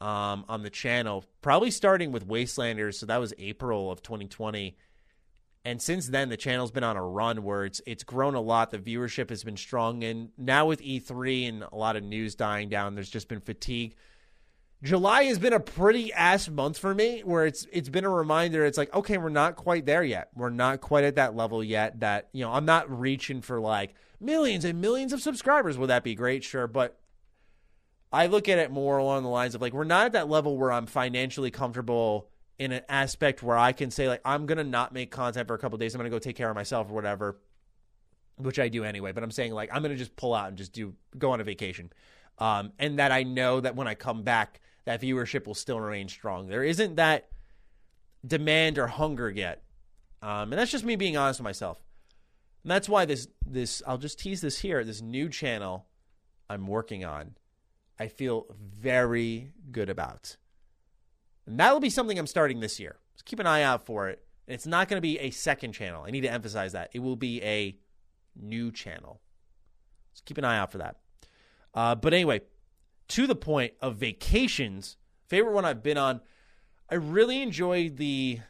um, 0.00 0.44
on 0.48 0.62
the 0.62 0.70
channel, 0.70 1.24
probably 1.42 1.70
starting 1.70 2.12
with 2.12 2.26
Wastelanders. 2.26 2.94
So 2.94 3.06
that 3.06 3.18
was 3.18 3.34
April 3.38 3.90
of 3.90 4.02
2020. 4.02 4.76
And 5.66 5.80
since 5.80 6.08
then, 6.08 6.28
the 6.28 6.36
channel's 6.36 6.70
been 6.70 6.84
on 6.84 6.96
a 6.96 7.02
run 7.02 7.42
where 7.42 7.64
it's 7.64 7.80
it's 7.86 8.04
grown 8.04 8.34
a 8.34 8.40
lot. 8.40 8.70
The 8.70 8.78
viewership 8.78 9.30
has 9.30 9.42
been 9.42 9.56
strong, 9.56 10.04
and 10.04 10.28
now 10.36 10.66
with 10.66 10.82
E3 10.82 11.48
and 11.48 11.62
a 11.62 11.74
lot 11.74 11.96
of 11.96 12.02
news 12.02 12.34
dying 12.34 12.68
down, 12.68 12.94
there's 12.94 13.08
just 13.08 13.28
been 13.28 13.40
fatigue. 13.40 13.96
July 14.82 15.24
has 15.24 15.38
been 15.38 15.54
a 15.54 15.60
pretty 15.60 16.12
ass 16.12 16.46
month 16.50 16.76
for 16.76 16.94
me 16.94 17.22
where 17.22 17.46
it's 17.46 17.66
it's 17.72 17.88
been 17.88 18.04
a 18.04 18.10
reminder. 18.10 18.66
It's 18.66 18.76
like 18.76 18.94
okay 18.94 19.16
we're 19.16 19.30
not 19.30 19.56
quite 19.56 19.86
there 19.86 20.04
yet. 20.04 20.28
We're 20.34 20.50
not 20.50 20.82
quite 20.82 21.04
at 21.04 21.14
that 21.14 21.34
level 21.34 21.64
yet 21.64 22.00
that 22.00 22.28
you 22.32 22.44
know 22.44 22.52
I'm 22.52 22.66
not 22.66 22.90
reaching 22.90 23.40
for 23.40 23.58
like 23.58 23.94
millions 24.20 24.66
and 24.66 24.82
millions 24.82 25.14
of 25.14 25.22
subscribers. 25.22 25.78
Would 25.78 25.88
that 25.88 26.04
be 26.04 26.14
great? 26.14 26.44
Sure. 26.44 26.66
But 26.66 26.98
I 28.12 28.26
look 28.26 28.46
at 28.50 28.58
it 28.58 28.70
more 28.70 28.98
along 28.98 29.22
the 29.22 29.30
lines 29.30 29.54
of 29.54 29.62
like 29.62 29.72
we're 29.72 29.84
not 29.84 30.04
at 30.04 30.12
that 30.12 30.28
level 30.28 30.58
where 30.58 30.70
I'm 30.70 30.86
financially 30.86 31.50
comfortable 31.50 32.28
in 32.58 32.72
an 32.72 32.82
aspect 32.88 33.42
where 33.42 33.58
I 33.58 33.72
can 33.72 33.90
say 33.90 34.08
like 34.08 34.20
I'm 34.24 34.46
to 34.46 34.64
not 34.64 34.92
make 34.92 35.10
content 35.10 35.48
for 35.48 35.54
a 35.54 35.58
couple 35.58 35.78
days 35.78 35.94
I'm 35.94 36.02
to 36.02 36.10
go 36.10 36.18
take 36.18 36.36
care 36.36 36.48
of 36.48 36.54
myself 36.54 36.90
or 36.90 36.94
whatever 36.94 37.38
which 38.36 38.58
I 38.58 38.68
do 38.68 38.84
anyway 38.84 39.12
but 39.12 39.22
I'm 39.22 39.30
saying 39.30 39.52
like 39.52 39.70
I'm 39.72 39.82
to 39.82 39.94
just 39.96 40.16
pull 40.16 40.34
out 40.34 40.48
and 40.48 40.56
just 40.56 40.72
do 40.72 40.94
go 41.18 41.32
on 41.32 41.40
a 41.40 41.44
vacation 41.44 41.90
um, 42.38 42.72
and 42.78 42.98
that 42.98 43.12
I 43.12 43.22
know 43.22 43.60
that 43.60 43.76
when 43.76 43.86
I 43.86 43.94
come 43.94 44.22
back, 44.22 44.60
that 44.84 45.00
viewership 45.00 45.46
will 45.46 45.54
still 45.54 45.80
remain 45.80 46.08
strong. 46.08 46.48
There 46.48 46.64
isn't 46.64 46.96
that 46.96 47.28
demand 48.26 48.78
or 48.78 48.86
hunger 48.86 49.30
yet, 49.30 49.62
um, 50.22 50.52
and 50.52 50.54
that's 50.54 50.70
just 50.70 50.84
me 50.84 50.96
being 50.96 51.16
honest 51.16 51.40
with 51.40 51.44
myself. 51.44 51.82
And 52.62 52.70
that's 52.70 52.88
why 52.88 53.04
this 53.04 53.28
this 53.46 53.82
I'll 53.86 53.98
just 53.98 54.18
tease 54.18 54.40
this 54.40 54.58
here. 54.58 54.84
This 54.84 55.00
new 55.00 55.28
channel 55.28 55.86
I'm 56.50 56.66
working 56.66 57.04
on, 57.04 57.36
I 57.98 58.08
feel 58.08 58.46
very 58.58 59.52
good 59.70 59.88
about, 59.88 60.36
and 61.46 61.58
that 61.60 61.72
will 61.72 61.80
be 61.80 61.90
something 61.90 62.18
I'm 62.18 62.26
starting 62.26 62.60
this 62.60 62.80
year. 62.80 62.96
So 63.16 63.22
keep 63.24 63.38
an 63.38 63.46
eye 63.46 63.62
out 63.62 63.84
for 63.84 64.08
it. 64.08 64.22
it's 64.46 64.66
not 64.66 64.88
going 64.88 64.98
to 64.98 65.02
be 65.02 65.18
a 65.18 65.30
second 65.30 65.72
channel. 65.72 66.04
I 66.06 66.10
need 66.10 66.22
to 66.22 66.32
emphasize 66.32 66.72
that 66.72 66.90
it 66.92 67.00
will 67.00 67.16
be 67.16 67.42
a 67.42 67.76
new 68.36 68.72
channel. 68.72 69.20
So 70.14 70.22
keep 70.24 70.38
an 70.38 70.44
eye 70.44 70.58
out 70.58 70.72
for 70.72 70.78
that. 70.78 70.96
Uh, 71.72 71.94
but 71.94 72.14
anyway, 72.14 72.42
to 73.08 73.26
the 73.26 73.34
point 73.34 73.74
of 73.80 73.96
vacations, 73.96 74.96
favorite 75.28 75.52
one 75.52 75.64
I've 75.64 75.82
been 75.82 75.98
on. 75.98 76.20
I 76.90 76.96
really 76.96 77.42
enjoyed 77.42 77.96
the 77.96 78.40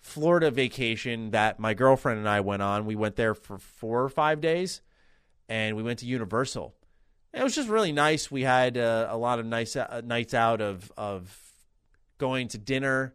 Florida 0.00 0.50
vacation 0.50 1.30
that 1.30 1.58
my 1.58 1.72
girlfriend 1.74 2.18
and 2.18 2.28
I 2.28 2.40
went 2.40 2.62
on. 2.62 2.84
We 2.84 2.96
went 2.96 3.16
there 3.16 3.34
for 3.34 3.58
four 3.58 4.02
or 4.02 4.08
five 4.08 4.40
days, 4.40 4.82
and 5.48 5.76
we 5.76 5.82
went 5.82 6.00
to 6.00 6.06
Universal. 6.06 6.74
And 7.32 7.40
it 7.40 7.44
was 7.44 7.54
just 7.54 7.68
really 7.68 7.92
nice. 7.92 8.30
We 8.30 8.42
had 8.42 8.76
uh, 8.76 9.08
a 9.10 9.16
lot 9.16 9.38
of 9.38 9.46
nice 9.46 9.74
uh, 9.76 10.02
nights 10.04 10.34
out 10.34 10.60
of 10.60 10.92
of 10.96 11.43
going 12.18 12.48
to 12.48 12.58
dinner. 12.58 13.14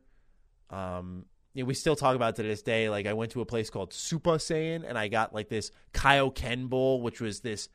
Um, 0.69 1.26
you 1.53 1.63
know, 1.63 1.67
we 1.67 1.73
still 1.73 1.95
talk 1.95 2.15
about 2.15 2.35
to 2.35 2.43
this 2.43 2.61
day. 2.61 2.89
Like 2.89 3.05
I 3.05 3.13
went 3.13 3.31
to 3.31 3.41
a 3.41 3.45
place 3.45 3.69
called 3.69 3.93
Super 3.93 4.31
Saiyan, 4.38 4.88
and 4.88 4.97
I 4.97 5.07
got 5.07 5.34
like 5.34 5.49
this 5.49 5.71
Kaioken 5.93 6.69
bowl, 6.69 7.01
which 7.01 7.19
was 7.19 7.41
this. 7.41 7.69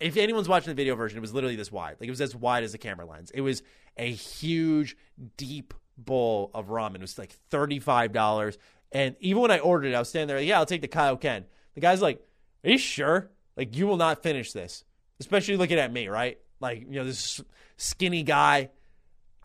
If 0.00 0.16
anyone's 0.16 0.48
watching 0.48 0.70
the 0.70 0.74
video 0.74 0.94
version, 0.94 1.18
it 1.18 1.20
was 1.20 1.34
literally 1.34 1.56
this 1.56 1.72
wide. 1.72 1.96
Like 2.00 2.08
it 2.08 2.10
was 2.10 2.20
as 2.20 2.34
wide 2.34 2.64
as 2.64 2.72
a 2.74 2.78
camera 2.78 3.04
lens. 3.04 3.30
It 3.32 3.40
was 3.40 3.62
a 3.96 4.10
huge, 4.10 4.96
deep 5.36 5.74
bowl 5.96 6.50
of 6.54 6.68
ramen. 6.68 6.96
It 6.96 7.00
was 7.02 7.18
like 7.18 7.32
thirty 7.50 7.78
five 7.78 8.12
dollars. 8.12 8.58
And 8.90 9.16
even 9.20 9.42
when 9.42 9.50
I 9.50 9.58
ordered 9.58 9.88
it, 9.88 9.94
I 9.94 9.98
was 9.98 10.08
standing 10.08 10.28
there. 10.28 10.38
Like, 10.38 10.48
yeah, 10.48 10.58
I'll 10.58 10.66
take 10.66 10.80
the 10.80 10.88
Kaioken. 10.88 11.44
The 11.74 11.80
guy's 11.80 12.00
like, 12.00 12.24
"Are 12.64 12.70
you 12.70 12.78
sure? 12.78 13.30
Like 13.56 13.76
you 13.76 13.86
will 13.86 13.96
not 13.96 14.22
finish 14.22 14.52
this." 14.52 14.84
Especially 15.20 15.56
looking 15.56 15.78
at 15.78 15.92
me, 15.92 16.08
right? 16.08 16.38
Like 16.60 16.80
you 16.80 16.96
know 16.96 17.04
this 17.04 17.40
skinny 17.76 18.22
guy. 18.22 18.70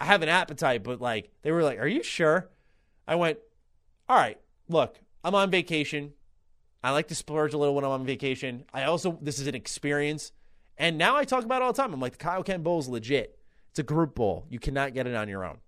I 0.04 0.06
have 0.08 0.22
an 0.22 0.28
appetite, 0.28 0.84
but 0.84 1.00
like 1.00 1.30
they 1.44 1.52
were 1.54 1.64
like, 1.64 1.80
"Are 1.80 1.88
you 1.88 2.04
sure?" 2.04 2.50
I 3.08 3.16
went, 3.16 3.40
"All 4.10 4.18
right, 4.18 4.38
look, 4.68 5.00
I'm 5.24 5.34
on 5.34 5.50
vacation. 5.50 6.12
I 6.84 6.92
like 6.92 7.08
to 7.08 7.16
splurge 7.16 7.54
a 7.54 7.58
little 7.58 7.74
when 7.74 7.86
I'm 7.86 7.92
on 7.92 8.06
vacation. 8.06 8.66
I 8.74 8.84
also 8.84 9.18
this 9.22 9.40
is 9.40 9.48
an 9.48 9.56
experience, 9.56 10.34
and 10.78 10.98
now 10.98 11.16
I 11.16 11.24
talk 11.24 11.46
about 11.46 11.62
all 11.62 11.72
the 11.72 11.82
time. 11.82 11.94
I'm 11.94 12.02
like, 12.02 12.18
the 12.18 12.26
Kaioken 12.26 12.64
Bowl 12.64 12.80
is 12.80 12.90
legit. 12.90 13.40
It's 13.70 13.80
a 13.80 13.84
group 13.84 14.14
bowl. 14.14 14.46
You 14.50 14.60
cannot 14.60 14.94
get 14.94 15.08
it 15.08 15.16
on 15.16 15.30
your 15.30 15.46
own. 15.46 15.60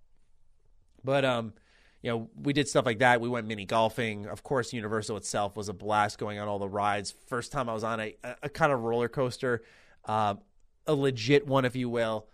But 1.02 1.24
um, 1.24 1.54
you 2.02 2.10
know, 2.10 2.28
we 2.38 2.52
did 2.52 2.68
stuff 2.68 2.84
like 2.84 2.98
that. 2.98 3.22
We 3.22 3.30
went 3.30 3.46
mini 3.46 3.64
golfing. 3.64 4.26
Of 4.26 4.42
course, 4.42 4.70
Universal 4.70 5.16
itself 5.16 5.56
was 5.56 5.70
a 5.70 5.72
blast 5.72 6.18
going 6.18 6.38
on 6.38 6.46
all 6.46 6.58
the 6.58 6.68
rides. 6.68 7.14
First 7.26 7.52
time 7.52 7.70
I 7.70 7.72
was 7.72 7.84
on 7.84 8.00
a, 8.00 8.14
a, 8.22 8.36
a 8.42 8.48
kind 8.50 8.70
of 8.70 8.82
roller 8.82 9.08
coaster, 9.08 9.62
uh, 10.04 10.34
a 10.86 10.94
legit 10.94 11.46
one, 11.46 11.64
if 11.64 11.74
you 11.74 11.88
will, 11.88 12.26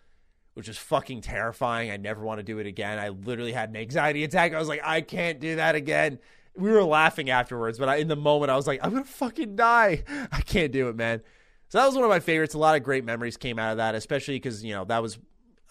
which 0.55 0.69
was 0.69 0.79
fucking 0.79 1.23
terrifying. 1.23 1.91
I 1.91 1.97
never 1.97 2.23
want 2.23 2.39
to 2.39 2.43
do 2.43 2.59
it 2.59 2.67
again. 2.67 2.99
I 2.99 3.09
literally 3.09 3.53
had 3.53 3.71
an 3.71 3.77
anxiety 3.77 4.25
attack. 4.25 4.53
I 4.53 4.59
was 4.59 4.69
like, 4.69 4.83
I 4.85 5.01
can't 5.01 5.41
do 5.41 5.57
that 5.57 5.75
again. 5.75 6.19
We 6.55 6.71
were 6.71 6.85
laughing 6.85 7.31
afterwards, 7.31 7.79
but 7.79 7.89
I, 7.89 7.97
in 7.97 8.09
the 8.09 8.17
moment, 8.17 8.51
I 8.51 8.57
was 8.57 8.67
like, 8.67 8.81
I'm 8.83 8.93
gonna 8.93 9.05
fucking 9.05 9.57
die. 9.57 10.05
I 10.33 10.41
can't 10.43 10.73
do 10.73 10.89
it, 10.89 10.97
man. 10.97 11.23
So 11.69 11.79
that 11.79 11.87
was 11.87 11.95
one 11.95 12.05
of 12.05 12.11
my 12.11 12.21
favorites. 12.21 12.53
A 12.55 12.59
lot 12.59 12.77
of 12.77 12.83
great 12.83 13.05
memories 13.05 13.39
came 13.39 13.59
out 13.59 13.73
of 13.73 13.77
that, 13.79 13.95
especially 13.95 14.35
because 14.35 14.63
you 14.63 14.75
know 14.75 14.85
that 14.85 15.03
was 15.03 15.19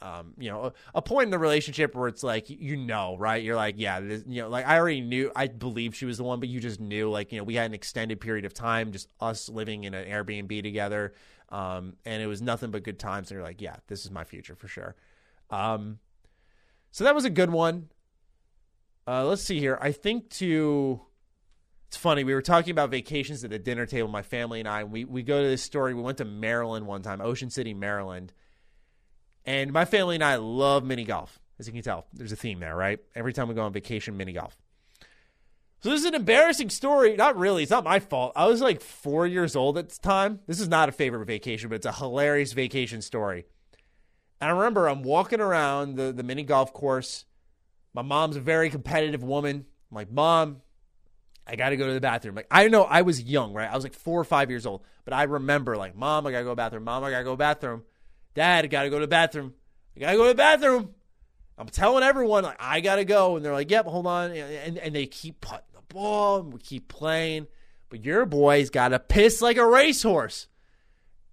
um, 0.02 0.34
you 0.38 0.50
know, 0.50 0.66
a, 0.66 0.74
a, 0.96 1.02
point 1.02 1.26
in 1.26 1.30
the 1.30 1.38
relationship 1.38 1.94
where 1.94 2.08
it's 2.08 2.24
like, 2.24 2.50
you 2.50 2.76
know, 2.76 3.16
right? 3.18 3.44
You're 3.44 3.56
like, 3.56 3.76
yeah, 3.78 4.00
this, 4.00 4.24
you 4.28 4.42
know, 4.42 4.50
like 4.50 4.66
I 4.66 4.80
already 4.80 5.02
knew, 5.02 5.32
I 5.36 5.48
believe 5.48 5.96
she 5.96 6.06
was 6.06 6.18
the 6.18 6.24
one, 6.24 6.40
but 6.40 6.50
you 6.50 6.60
just 6.60 6.80
knew, 6.80 7.10
like, 7.10 7.32
you 7.32 7.38
know, 7.38 7.44
we 7.44 7.54
had 7.54 7.68
an 7.68 7.76
extended 7.76 8.20
period 8.20 8.46
of 8.46 8.54
time, 8.54 8.92
just 8.92 9.10
us 9.20 9.48
living 9.48 9.84
in 9.84 9.94
an 9.94 10.08
Airbnb 10.08 10.64
together. 10.64 11.14
Um, 11.52 11.98
and 12.06 12.24
it 12.24 12.28
was 12.28 12.42
nothing 12.42 12.72
but 12.72 12.84
good 12.84 12.98
times. 12.98 13.30
And 13.30 13.36
you're 13.36 13.44
like, 13.44 13.62
yeah, 13.62 13.76
this 13.88 14.06
is 14.06 14.12
my 14.12 14.24
future 14.24 14.56
for 14.56 14.68
sure. 14.68 14.96
Um, 15.50 16.00
so 16.92 17.04
that 17.04 17.14
was 17.14 17.26
a 17.26 17.30
good 17.30 17.50
one. 17.50 17.90
Uh, 19.06 19.26
let's 19.26 19.44
see 19.44 19.60
here. 19.60 19.78
I 19.82 19.92
think 19.92 20.30
to, 20.32 21.02
it's 21.88 21.98
funny. 21.98 22.24
We 22.24 22.34
were 22.34 22.42
talking 22.42 22.72
about 22.72 22.90
vacations 22.90 23.44
at 23.44 23.50
the 23.50 23.60
dinner 23.60 23.86
table, 23.86 24.08
my 24.08 24.22
family 24.22 24.60
and 24.60 24.70
I. 24.70 24.86
We 24.86 25.04
we 25.04 25.24
go 25.24 25.42
to 25.42 25.48
this 25.48 25.62
story. 25.62 25.94
We 25.94 26.02
went 26.02 26.20
to 26.20 26.26
Maryland 26.26 26.88
one 26.88 27.02
time, 27.02 27.20
Ocean 27.20 27.50
City, 27.50 27.74
Maryland, 27.74 28.32
and 29.44 29.74
my 29.74 29.84
family 29.84 30.16
and 30.16 30.24
I 30.24 30.36
love 30.36 30.86
mini 30.86 31.04
golf. 31.04 31.40
As 31.60 31.68
you 31.68 31.74
can 31.74 31.82
tell, 31.82 32.08
there's 32.14 32.32
a 32.32 32.38
theme 32.38 32.60
there, 32.60 32.76
right? 32.76 33.00
Every 33.14 33.34
time 33.34 33.50
we 33.50 33.56
go 33.56 33.64
on 33.64 33.74
vacation, 33.74 34.16
mini 34.16 34.32
golf. 34.34 34.58
So 35.82 35.90
this 35.90 36.02
is 36.02 36.06
an 36.06 36.14
embarrassing 36.14 36.70
story. 36.70 37.16
Not 37.16 37.38
really. 37.38 37.64
It's 37.64 37.72
not 37.72 37.84
my 37.84 38.00
fault. 38.00 38.34
I 38.36 38.46
was 38.46 38.62
like 38.62 38.82
four 38.82 39.26
years 39.26 39.56
old 39.56 39.78
at 39.78 39.90
the 39.90 40.00
time. 40.00 40.40
This 40.46 40.60
is 40.60 40.68
not 40.68 40.90
a 40.90 40.92
favorite 40.92 41.26
vacation, 41.26 41.70
but 41.70 41.76
it's 41.76 41.86
a 41.88 41.92
hilarious 41.92 42.54
vacation 42.54 43.02
story. 43.02 43.46
And 44.40 44.50
I 44.50 44.54
remember 44.54 44.88
I'm 44.88 45.02
walking 45.02 45.42
around 45.42 45.96
the, 45.96 46.12
the 46.12 46.24
mini 46.24 46.44
golf 46.44 46.72
course. 46.72 47.26
My 47.94 48.04
mom's 48.04 48.36
a 48.36 48.42
very 48.42 48.70
competitive 48.70 49.24
woman. 49.24 49.66
I'm 49.92 49.96
like, 49.96 50.12
Mom, 50.12 50.62
I 51.48 51.56
got 51.56 51.70
to 51.70 51.78
go 51.78 51.88
to 51.88 51.94
the 51.94 52.02
bathroom. 52.02 52.36
Like, 52.36 52.48
I 52.52 52.68
know 52.68 52.84
I 52.84 53.02
was 53.02 53.22
young, 53.22 53.54
right? 53.54 53.70
I 53.70 53.76
was 53.76 53.84
like 53.84 53.96
four 53.96 54.22
or 54.22 54.24
five 54.24 54.50
years 54.52 54.66
old, 54.66 54.84
but 55.04 55.14
I 55.14 55.24
remember, 55.24 55.78
like, 55.78 55.96
Mom, 55.96 56.28
I 56.28 56.32
got 56.32 56.40
to 56.40 56.44
go 56.44 56.52
to 56.52 56.56
bathroom. 56.56 56.84
Mom, 56.84 57.04
I 57.04 57.10
got 57.10 57.20
to 57.20 57.24
go 57.24 57.32
to 57.32 57.38
bathroom. 57.38 57.84
Dad, 58.34 58.66
I 58.66 58.68
gotta 58.68 58.90
go 58.90 58.98
to 58.98 59.06
the 59.06 59.10
bathroom. 59.10 59.54
I 59.96 60.00
gotta 60.00 60.18
go 60.18 60.24
to 60.24 60.30
the 60.30 60.36
bathroom. 60.36 60.92
I'm 61.58 61.68
telling 61.68 62.04
everyone, 62.04 62.44
like, 62.44 62.58
I 62.60 62.80
gotta 62.80 63.04
go. 63.04 63.36
And 63.36 63.44
they're 63.44 63.54
like, 63.54 63.70
yep, 63.70 63.86
hold 63.86 64.08
on. 64.08 64.32
And, 64.32 64.78
and 64.78 64.96
they 64.96 65.06
keep 65.06 65.42
putting 65.42 65.66
ball 65.94 66.40
and 66.40 66.54
we 66.54 66.60
keep 66.60 66.88
playing. 66.88 67.48
But 67.90 68.04
your 68.06 68.26
boy's 68.26 68.70
gotta 68.70 69.00
piss 69.00 69.42
like 69.42 69.58
a 69.58 69.66
racehorse. 69.66 70.48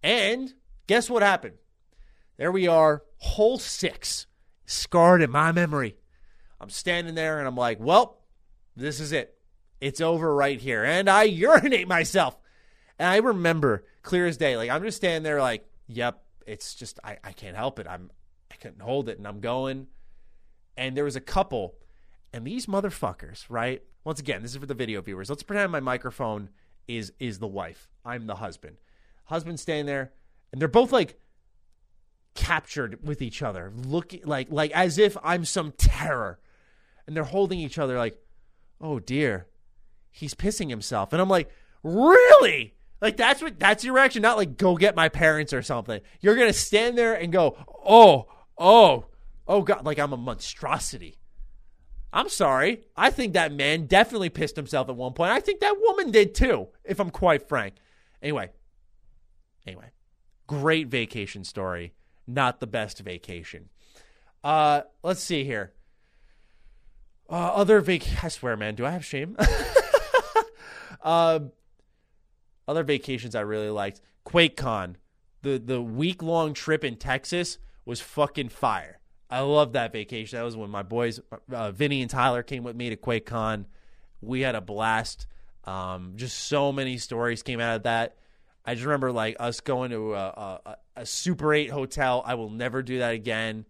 And 0.03 0.53
guess 0.87 1.09
what 1.09 1.23
happened? 1.23 1.57
There 2.37 2.53
we 2.53 2.69
are, 2.69 3.03
hole 3.19 3.59
six, 3.59 4.27
scarred 4.67 5.23
in 5.23 5.31
my 5.31 5.53
memory. 5.53 5.97
I'm 6.61 6.71
standing 6.71 7.15
there 7.15 7.39
and 7.39 7.49
I'm 7.49 7.57
like, 7.57 7.79
well, 7.81 8.21
this 8.77 9.01
is 9.01 9.13
it. 9.13 9.37
It's 9.81 10.01
over 10.01 10.35
right 10.35 10.61
here. 10.61 10.85
And 10.85 11.09
I 11.09 11.23
urinate 11.25 11.89
myself. 11.89 12.39
And 12.99 13.09
I 13.09 13.17
remember 13.17 13.85
clear 14.03 14.27
as 14.27 14.37
day, 14.37 14.57
like 14.57 14.71
I'm 14.71 14.83
just 14.83 14.97
standing 14.97 15.23
there 15.23 15.41
like, 15.41 15.69
yep, 15.87 16.23
it's 16.47 16.75
just 16.75 16.99
I, 17.05 17.19
I 17.23 17.33
can't 17.33 17.57
help 17.57 17.79
it. 17.79 17.87
I'm 17.89 18.11
I 18.51 18.57
couldn't 18.57 18.81
hold 18.81 19.09
it 19.09 19.19
and 19.19 19.27
I'm 19.27 19.41
going. 19.41 19.87
And 20.77 20.97
there 20.97 21.05
was 21.05 21.17
a 21.17 21.21
couple, 21.21 21.75
and 22.33 22.47
these 22.47 22.67
motherfuckers, 22.67 23.45
right? 23.49 23.83
Once 24.09 24.21
again, 24.21 24.41
this 24.41 24.53
is 24.53 24.57
for 24.57 24.65
the 24.65 24.73
video 24.73 25.03
viewers. 25.03 25.29
Let's 25.29 25.43
pretend 25.43 25.71
my 25.71 25.81
microphone 25.81 26.49
is 26.87 27.13
is 27.21 27.41
the 27.41 27.47
wife. 27.47 27.91
I'm 28.07 28.27
the 28.27 28.37
husband. 28.37 28.79
Husband 29.25 29.61
standing 29.61 29.85
there, 29.85 30.15
and 30.51 30.59
they're 30.59 30.67
both 30.67 30.93
like 30.93 31.21
captured 32.35 33.07
with 33.07 33.21
each 33.21 33.43
other, 33.43 33.71
looking 33.77 34.23
like 34.25 34.47
like 34.49 34.71
as 34.71 34.97
if 34.97 35.19
I'm 35.23 35.45
some 35.45 35.73
terror. 35.73 36.41
And 37.07 37.15
they're 37.15 37.25
holding 37.25 37.61
each 37.61 37.79
other 37.79 37.99
like, 37.99 38.19
oh 38.81 38.99
dear, 38.99 39.47
he's 40.11 40.33
pissing 40.33 40.71
himself. 40.71 41.13
And 41.13 41.21
I'm 41.21 41.29
like, 41.29 41.51
really? 41.83 42.77
Like 43.03 43.19
that's 43.19 43.43
what 43.43 43.61
that's 43.61 43.85
your 43.85 43.93
reaction, 43.93 44.23
not 44.23 44.39
like 44.39 44.57
go 44.57 44.79
get 44.79 44.97
my 44.97 45.11
parents 45.11 45.53
or 45.53 45.61
something. 45.61 46.01
You're 46.23 46.37
gonna 46.37 46.55
stand 46.55 46.97
there 46.97 47.13
and 47.13 47.31
go, 47.31 47.59
oh, 47.87 48.27
oh, 48.57 49.05
oh 49.47 49.61
god, 49.61 49.85
like 49.85 49.99
I'm 49.99 50.15
a 50.15 50.17
monstrosity. 50.17 51.19
I'm 52.13 52.29
sorry. 52.29 52.85
I 52.97 53.11
think 53.11 53.35
that 53.35 53.53
man 53.53 53.87
definitely 53.87 54.31
pissed 54.31 54.57
himself 54.57 54.89
at 54.89 54.97
one 54.97 55.13
point. 55.13 55.31
I 55.31 55.41
think 55.41 55.61
that 55.61 55.77
woman 55.79 56.11
did 56.11 56.35
too, 56.35 56.69
if 56.85 57.01
I'm 57.01 57.11
quite 57.11 57.49
frank. 57.49 57.75
Anyway, 58.23 58.51
anyway, 59.67 59.91
great 60.47 60.89
vacation 60.89 61.45
story. 61.45 61.93
Not 62.27 62.61
the 62.61 62.67
best 62.67 63.01
vacation. 63.01 63.69
Uh, 64.43 64.83
let's 65.03 65.23
see 65.23 65.45
here. 65.45 65.73
Uh, 67.31 67.53
other 67.55 67.81
vac. 67.81 68.25
I 68.25 68.29
swear, 68.29 68.57
man, 68.57 68.75
do 68.75 68.87
I 68.87 68.91
have 68.91 69.05
shame? 69.05 69.37
uh, 71.03 71.41
other 72.69 72.83
vacations 72.83 73.35
I 73.35 73.41
really 73.41 73.71
liked, 73.71 74.01
QuakeCon, 74.27 74.97
the 75.43 75.59
the 75.59 75.83
week 75.83 76.23
long 76.23 76.55
trip 76.55 76.85
in 76.85 76.97
Texas 76.97 77.59
was 77.85 78.01
fucking 78.01 78.49
fire. 78.51 79.01
I 79.31 79.41
love 79.41 79.73
that 79.73 79.93
vacation. 79.93 80.39
That 80.39 80.45
was 80.45 80.57
when 80.57 80.71
my 80.71 80.83
boys, 80.83 81.21
uh, 81.53 81.71
Vinny 81.71 82.01
and 82.01 82.11
Tyler, 82.11 82.43
came 82.43 82.65
with 82.65 82.77
me 82.77 82.91
to 82.91 82.97
QuakeCon. 82.97 83.67
We 84.21 84.41
had 84.41 84.55
a 84.55 84.61
blast. 84.61 85.27
Um, 85.65 86.15
just 86.17 86.39
so 86.49 86.73
many 86.73 86.97
stories 86.97 87.43
came 87.43 87.61
out 87.61 87.77
of 87.77 87.83
that. 87.83 88.17
I 88.65 88.75
just 88.75 88.85
remember 88.87 89.13
like 89.13 89.37
us 89.39 89.61
going 89.61 89.91
to 89.91 90.15
a, 90.15 90.61
a, 90.65 90.77
a 90.97 91.07
Super 91.07 91.53
8 91.53 91.71
hotel. 91.71 92.23
I 92.25 92.35
will 92.35 92.51
never 92.51 92.83
do 92.83 92.99
that 92.99 93.15
again. 93.15 93.67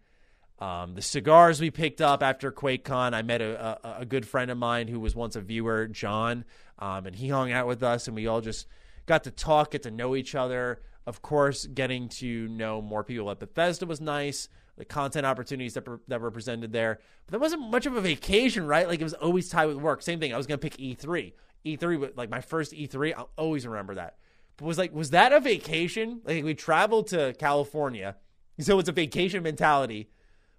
Um, 0.60 0.94
the 0.94 1.02
cigars 1.02 1.60
we 1.60 1.70
picked 1.70 2.00
up 2.00 2.22
after 2.22 2.50
QuakeCon, 2.50 3.14
I 3.14 3.22
met 3.22 3.40
a, 3.40 3.78
a, 3.86 4.00
a, 4.00 4.04
good 4.04 4.26
friend 4.26 4.50
of 4.50 4.58
mine 4.58 4.88
who 4.88 4.98
was 4.98 5.14
once 5.14 5.36
a 5.36 5.40
viewer, 5.40 5.86
John, 5.86 6.44
um, 6.80 7.06
and 7.06 7.14
he 7.14 7.28
hung 7.28 7.52
out 7.52 7.68
with 7.68 7.80
us, 7.84 8.08
and 8.08 8.16
we 8.16 8.26
all 8.26 8.40
just 8.40 8.66
got 9.06 9.22
to 9.24 9.30
talk, 9.30 9.70
get 9.70 9.84
to 9.84 9.92
know 9.92 10.16
each 10.16 10.34
other. 10.34 10.80
Of 11.06 11.22
course, 11.22 11.64
getting 11.66 12.08
to 12.08 12.48
know 12.48 12.82
more 12.82 13.04
people 13.04 13.30
at 13.30 13.38
Bethesda 13.38 13.86
was 13.86 14.00
nice. 14.00 14.48
The 14.78 14.84
content 14.84 15.26
opportunities 15.26 15.74
that, 15.74 15.86
that 16.08 16.20
were 16.20 16.30
presented 16.30 16.72
there, 16.72 17.00
but 17.26 17.32
there 17.32 17.40
wasn't 17.40 17.70
much 17.70 17.84
of 17.84 17.96
a 17.96 18.00
vacation, 18.00 18.66
right? 18.66 18.88
Like 18.88 19.00
it 19.00 19.04
was 19.04 19.14
always 19.14 19.48
tied 19.48 19.66
with 19.66 19.76
work. 19.76 20.02
Same 20.02 20.20
thing. 20.20 20.32
I 20.32 20.36
was 20.36 20.46
gonna 20.46 20.58
pick 20.58 20.76
E3. 20.76 21.32
E3, 21.66 22.16
like 22.16 22.30
my 22.30 22.40
first 22.40 22.72
E3, 22.72 23.14
I'll 23.16 23.30
always 23.36 23.66
remember 23.66 23.96
that. 23.96 24.16
But 24.56 24.66
was 24.66 24.78
like, 24.78 24.94
was 24.94 25.10
that 25.10 25.32
a 25.32 25.40
vacation? 25.40 26.20
Like 26.24 26.44
we 26.44 26.54
traveled 26.54 27.08
to 27.08 27.34
California, 27.38 28.16
so 28.60 28.78
it's 28.78 28.88
a 28.88 28.92
vacation 28.92 29.42
mentality. 29.42 30.10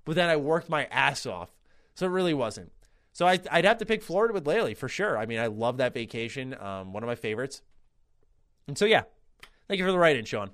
But 0.05 0.15
then 0.15 0.29
I 0.29 0.35
worked 0.37 0.69
my 0.69 0.85
ass 0.85 1.25
off, 1.25 1.49
so 1.95 2.05
it 2.05 2.09
really 2.09 2.33
wasn't. 2.33 2.71
So 3.13 3.27
I, 3.27 3.39
would 3.53 3.65
have 3.65 3.79
to 3.79 3.85
pick 3.85 4.01
Florida 4.01 4.33
with 4.33 4.45
Laylee 4.45 4.77
for 4.77 4.87
sure. 4.87 5.17
I 5.17 5.25
mean, 5.25 5.39
I 5.39 5.47
love 5.47 5.77
that 5.77 5.93
vacation. 5.93 6.55
Um, 6.59 6.93
one 6.93 7.03
of 7.03 7.07
my 7.07 7.15
favorites. 7.15 7.61
And 8.67 8.77
so, 8.77 8.85
yeah, 8.85 9.03
thank 9.67 9.79
you 9.79 9.85
for 9.85 9.91
the 9.91 9.97
write 9.97 10.15
in, 10.15 10.25
Sean. 10.25 10.51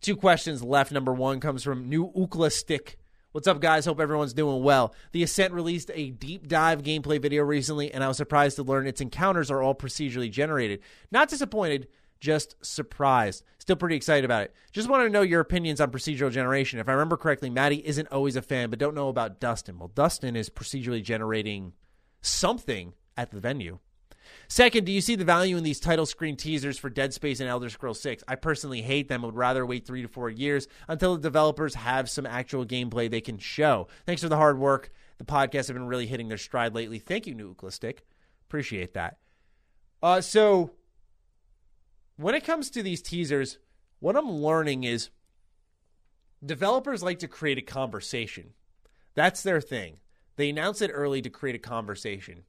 Two 0.00 0.16
questions 0.16 0.62
left. 0.62 0.92
Number 0.92 1.12
one 1.12 1.40
comes 1.40 1.62
from 1.62 1.88
New 1.88 2.10
Ookla 2.16 2.52
Stick 2.52 2.98
What's 3.36 3.48
up, 3.48 3.60
guys? 3.60 3.84
Hope 3.84 4.00
everyone's 4.00 4.32
doing 4.32 4.62
well. 4.62 4.94
The 5.12 5.22
Ascent 5.22 5.52
released 5.52 5.90
a 5.92 6.08
deep 6.08 6.48
dive 6.48 6.82
gameplay 6.82 7.20
video 7.20 7.42
recently, 7.42 7.92
and 7.92 8.02
I 8.02 8.08
was 8.08 8.16
surprised 8.16 8.56
to 8.56 8.62
learn 8.62 8.86
its 8.86 9.02
encounters 9.02 9.50
are 9.50 9.60
all 9.60 9.74
procedurally 9.74 10.30
generated. 10.30 10.80
Not 11.10 11.28
disappointed, 11.28 11.88
just 12.18 12.56
surprised. 12.64 13.44
Still 13.58 13.76
pretty 13.76 13.96
excited 13.96 14.24
about 14.24 14.44
it. 14.44 14.54
Just 14.72 14.88
want 14.88 15.04
to 15.04 15.10
know 15.10 15.20
your 15.20 15.42
opinions 15.42 15.82
on 15.82 15.90
procedural 15.90 16.32
generation. 16.32 16.78
If 16.78 16.88
I 16.88 16.92
remember 16.92 17.18
correctly, 17.18 17.50
Maddie 17.50 17.86
isn't 17.86 18.10
always 18.10 18.36
a 18.36 18.40
fan, 18.40 18.70
but 18.70 18.78
don't 18.78 18.94
know 18.94 19.10
about 19.10 19.38
Dustin. 19.38 19.78
Well, 19.78 19.92
Dustin 19.94 20.34
is 20.34 20.48
procedurally 20.48 21.02
generating 21.02 21.74
something 22.22 22.94
at 23.18 23.32
the 23.32 23.40
venue. 23.40 23.80
Second, 24.48 24.84
do 24.84 24.92
you 24.92 25.00
see 25.00 25.16
the 25.16 25.24
value 25.24 25.56
in 25.56 25.64
these 25.64 25.80
title 25.80 26.06
screen 26.06 26.36
teasers 26.36 26.78
for 26.78 26.88
Dead 26.88 27.12
Space 27.12 27.40
and 27.40 27.48
Elder 27.48 27.68
Scrolls 27.68 28.00
6? 28.00 28.22
I 28.28 28.36
personally 28.36 28.82
hate 28.82 29.08
them. 29.08 29.24
I 29.24 29.26
would 29.26 29.36
rather 29.36 29.66
wait 29.66 29.86
three 29.86 30.02
to 30.02 30.08
four 30.08 30.30
years 30.30 30.68
until 30.88 31.16
the 31.16 31.22
developers 31.22 31.74
have 31.74 32.08
some 32.08 32.26
actual 32.26 32.64
gameplay 32.64 33.10
they 33.10 33.20
can 33.20 33.38
show. 33.38 33.88
Thanks 34.04 34.22
for 34.22 34.28
the 34.28 34.36
hard 34.36 34.58
work. 34.58 34.90
The 35.18 35.24
podcasts 35.24 35.66
have 35.66 35.74
been 35.74 35.86
really 35.86 36.06
hitting 36.06 36.28
their 36.28 36.38
stride 36.38 36.74
lately. 36.74 36.98
Thank 36.98 37.26
you, 37.26 37.34
Nucleustic. 37.34 37.98
Appreciate 38.48 38.94
that. 38.94 39.18
Uh, 40.02 40.20
so, 40.20 40.72
when 42.16 42.34
it 42.34 42.44
comes 42.44 42.70
to 42.70 42.82
these 42.82 43.02
teasers, 43.02 43.58
what 43.98 44.16
I'm 44.16 44.30
learning 44.30 44.84
is 44.84 45.10
developers 46.44 47.02
like 47.02 47.18
to 47.20 47.28
create 47.28 47.58
a 47.58 47.62
conversation. 47.62 48.52
That's 49.14 49.42
their 49.42 49.60
thing. 49.60 49.98
They 50.36 50.50
announce 50.50 50.82
it 50.82 50.90
early 50.92 51.22
to 51.22 51.30
create 51.30 51.56
a 51.56 51.58
conversation. 51.58 52.44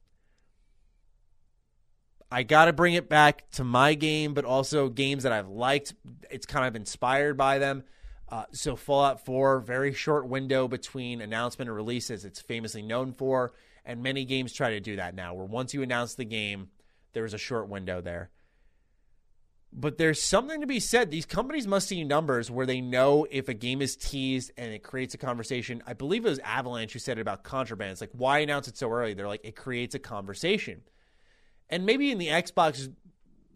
I 2.30 2.42
got 2.42 2.66
to 2.66 2.72
bring 2.72 2.94
it 2.94 3.08
back 3.08 3.50
to 3.52 3.64
my 3.64 3.94
game, 3.94 4.34
but 4.34 4.44
also 4.44 4.88
games 4.88 5.22
that 5.22 5.32
I've 5.32 5.48
liked. 5.48 5.94
It's 6.30 6.46
kind 6.46 6.66
of 6.66 6.76
inspired 6.76 7.36
by 7.36 7.58
them. 7.58 7.84
Uh, 8.28 8.44
so 8.52 8.76
Fallout 8.76 9.24
4, 9.24 9.60
very 9.60 9.94
short 9.94 10.28
window 10.28 10.68
between 10.68 11.22
announcement 11.22 11.70
and 11.70 11.76
release, 11.76 12.10
as 12.10 12.26
it's 12.26 12.40
famously 12.40 12.82
known 12.82 13.12
for, 13.12 13.52
and 13.86 14.02
many 14.02 14.26
games 14.26 14.52
try 14.52 14.70
to 14.70 14.80
do 14.80 14.96
that 14.96 15.14
now. 15.14 15.32
Where 15.32 15.46
once 15.46 15.72
you 15.72 15.82
announce 15.82 16.14
the 16.14 16.26
game, 16.26 16.68
there 17.14 17.24
is 17.24 17.32
a 17.32 17.38
short 17.38 17.68
window 17.68 18.02
there. 18.02 18.28
But 19.72 19.96
there's 19.96 20.22
something 20.22 20.60
to 20.60 20.66
be 20.66 20.80
said. 20.80 21.10
These 21.10 21.26
companies 21.26 21.66
must 21.66 21.88
see 21.88 22.04
numbers 22.04 22.50
where 22.50 22.66
they 22.66 22.82
know 22.82 23.26
if 23.30 23.48
a 23.48 23.54
game 23.54 23.80
is 23.80 23.96
teased 23.96 24.50
and 24.58 24.72
it 24.72 24.82
creates 24.82 25.14
a 25.14 25.18
conversation. 25.18 25.82
I 25.86 25.94
believe 25.94 26.26
it 26.26 26.30
was 26.30 26.38
Avalanche 26.40 26.92
who 26.92 26.98
said 26.98 27.18
it 27.18 27.22
about 27.22 27.44
contraband. 27.44 27.92
It's 27.92 28.00
like, 28.00 28.10
why 28.12 28.40
announce 28.40 28.68
it 28.68 28.76
so 28.76 28.90
early? 28.90 29.14
They're 29.14 29.28
like, 29.28 29.44
it 29.44 29.56
creates 29.56 29.94
a 29.94 29.98
conversation 29.98 30.82
and 31.70 31.84
maybe 31.84 32.10
in 32.10 32.18
the 32.18 32.28
Xbox 32.28 32.92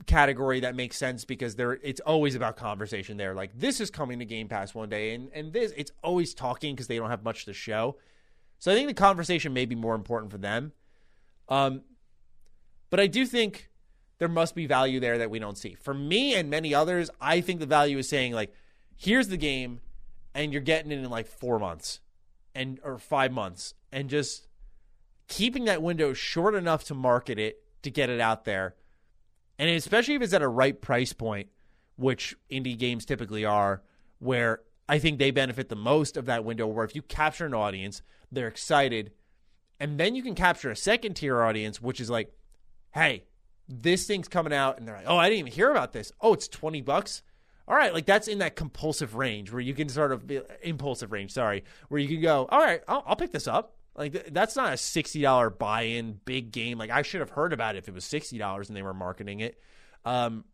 category 0.06 0.60
that 0.60 0.74
makes 0.74 0.96
sense 0.96 1.24
because 1.24 1.56
there 1.56 1.72
it's 1.82 2.00
always 2.00 2.34
about 2.34 2.56
conversation 2.56 3.16
there. 3.16 3.34
Like 3.34 3.58
this 3.58 3.80
is 3.80 3.90
coming 3.90 4.18
to 4.18 4.24
Game 4.24 4.48
Pass 4.48 4.74
one 4.74 4.88
day, 4.88 5.14
and 5.14 5.30
and 5.32 5.52
this 5.52 5.72
it's 5.76 5.92
always 6.02 6.34
talking 6.34 6.74
because 6.74 6.86
they 6.86 6.96
don't 6.96 7.10
have 7.10 7.24
much 7.24 7.44
to 7.46 7.52
show. 7.52 7.96
So 8.58 8.70
I 8.70 8.74
think 8.74 8.88
the 8.88 8.94
conversation 8.94 9.52
may 9.52 9.66
be 9.66 9.74
more 9.74 9.94
important 9.94 10.30
for 10.30 10.38
them. 10.38 10.72
Um, 11.48 11.82
but 12.90 13.00
I 13.00 13.06
do 13.06 13.26
think 13.26 13.70
there 14.18 14.28
must 14.28 14.54
be 14.54 14.66
value 14.66 15.00
there 15.00 15.18
that 15.18 15.30
we 15.30 15.38
don't 15.38 15.58
see. 15.58 15.74
For 15.74 15.92
me 15.92 16.34
and 16.34 16.48
many 16.48 16.74
others, 16.74 17.10
I 17.20 17.40
think 17.40 17.58
the 17.58 17.66
value 17.66 17.98
is 17.98 18.08
saying 18.08 18.32
like, 18.34 18.54
here's 18.96 19.28
the 19.28 19.36
game, 19.36 19.80
and 20.34 20.52
you're 20.52 20.62
getting 20.62 20.92
it 20.92 20.98
in 20.98 21.10
like 21.10 21.26
four 21.26 21.58
months, 21.58 22.00
and 22.54 22.78
or 22.84 22.98
five 22.98 23.32
months, 23.32 23.74
and 23.90 24.08
just 24.08 24.46
keeping 25.28 25.64
that 25.64 25.82
window 25.82 26.12
short 26.12 26.54
enough 26.54 26.84
to 26.84 26.94
market 26.94 27.38
it 27.38 27.62
to 27.82 27.90
get 27.90 28.10
it 28.10 28.20
out 28.20 28.44
there. 28.44 28.74
And 29.58 29.70
especially 29.70 30.14
if 30.14 30.22
it's 30.22 30.32
at 30.32 30.42
a 30.42 30.48
right 30.48 30.80
price 30.80 31.12
point, 31.12 31.48
which 31.96 32.34
indie 32.50 32.78
games 32.78 33.04
typically 33.04 33.44
are, 33.44 33.82
where 34.18 34.60
I 34.88 34.98
think 34.98 35.18
they 35.18 35.30
benefit 35.30 35.68
the 35.68 35.76
most 35.76 36.16
of 36.16 36.26
that 36.26 36.44
window 36.44 36.66
where 36.66 36.84
if 36.84 36.94
you 36.94 37.02
capture 37.02 37.46
an 37.46 37.54
audience, 37.54 38.02
they're 38.30 38.48
excited. 38.48 39.12
And 39.78 39.98
then 39.98 40.14
you 40.14 40.22
can 40.22 40.34
capture 40.34 40.70
a 40.70 40.76
second 40.76 41.14
tier 41.14 41.42
audience, 41.42 41.80
which 41.80 42.00
is 42.00 42.10
like, 42.10 42.32
hey, 42.92 43.24
this 43.68 44.06
thing's 44.06 44.28
coming 44.28 44.52
out. 44.52 44.78
And 44.78 44.86
they're 44.86 44.96
like, 44.96 45.06
oh, 45.08 45.16
I 45.16 45.28
didn't 45.28 45.40
even 45.40 45.52
hear 45.52 45.70
about 45.70 45.92
this. 45.92 46.12
Oh, 46.20 46.32
it's 46.32 46.48
20 46.48 46.80
bucks. 46.82 47.22
All 47.68 47.76
right, 47.76 47.94
like 47.94 48.06
that's 48.06 48.26
in 48.26 48.38
that 48.38 48.56
compulsive 48.56 49.14
range 49.14 49.52
where 49.52 49.60
you 49.60 49.72
can 49.72 49.88
sort 49.88 50.10
of 50.10 50.26
be 50.26 50.40
impulsive 50.62 51.12
range, 51.12 51.30
sorry, 51.32 51.64
where 51.88 52.00
you 52.00 52.08
can 52.08 52.20
go, 52.20 52.48
all 52.50 52.58
right, 52.58 52.82
I'll, 52.88 53.04
I'll 53.06 53.16
pick 53.16 53.30
this 53.30 53.46
up. 53.46 53.76
Like 53.94 54.12
th- 54.12 54.26
that's 54.30 54.56
not 54.56 54.72
a 54.72 54.76
sixty 54.76 55.20
dollar 55.20 55.50
buy 55.50 55.82
in 55.82 56.18
big 56.24 56.52
game. 56.52 56.78
Like 56.78 56.90
I 56.90 57.02
should 57.02 57.20
have 57.20 57.30
heard 57.30 57.52
about 57.52 57.76
it 57.76 57.78
if 57.78 57.88
it 57.88 57.94
was 57.94 58.04
sixty 58.04 58.38
dollars 58.38 58.68
and 58.68 58.76
they 58.76 58.82
were 58.82 58.94
marketing 58.94 59.40
it. 59.40 59.58
Um, 60.04 60.44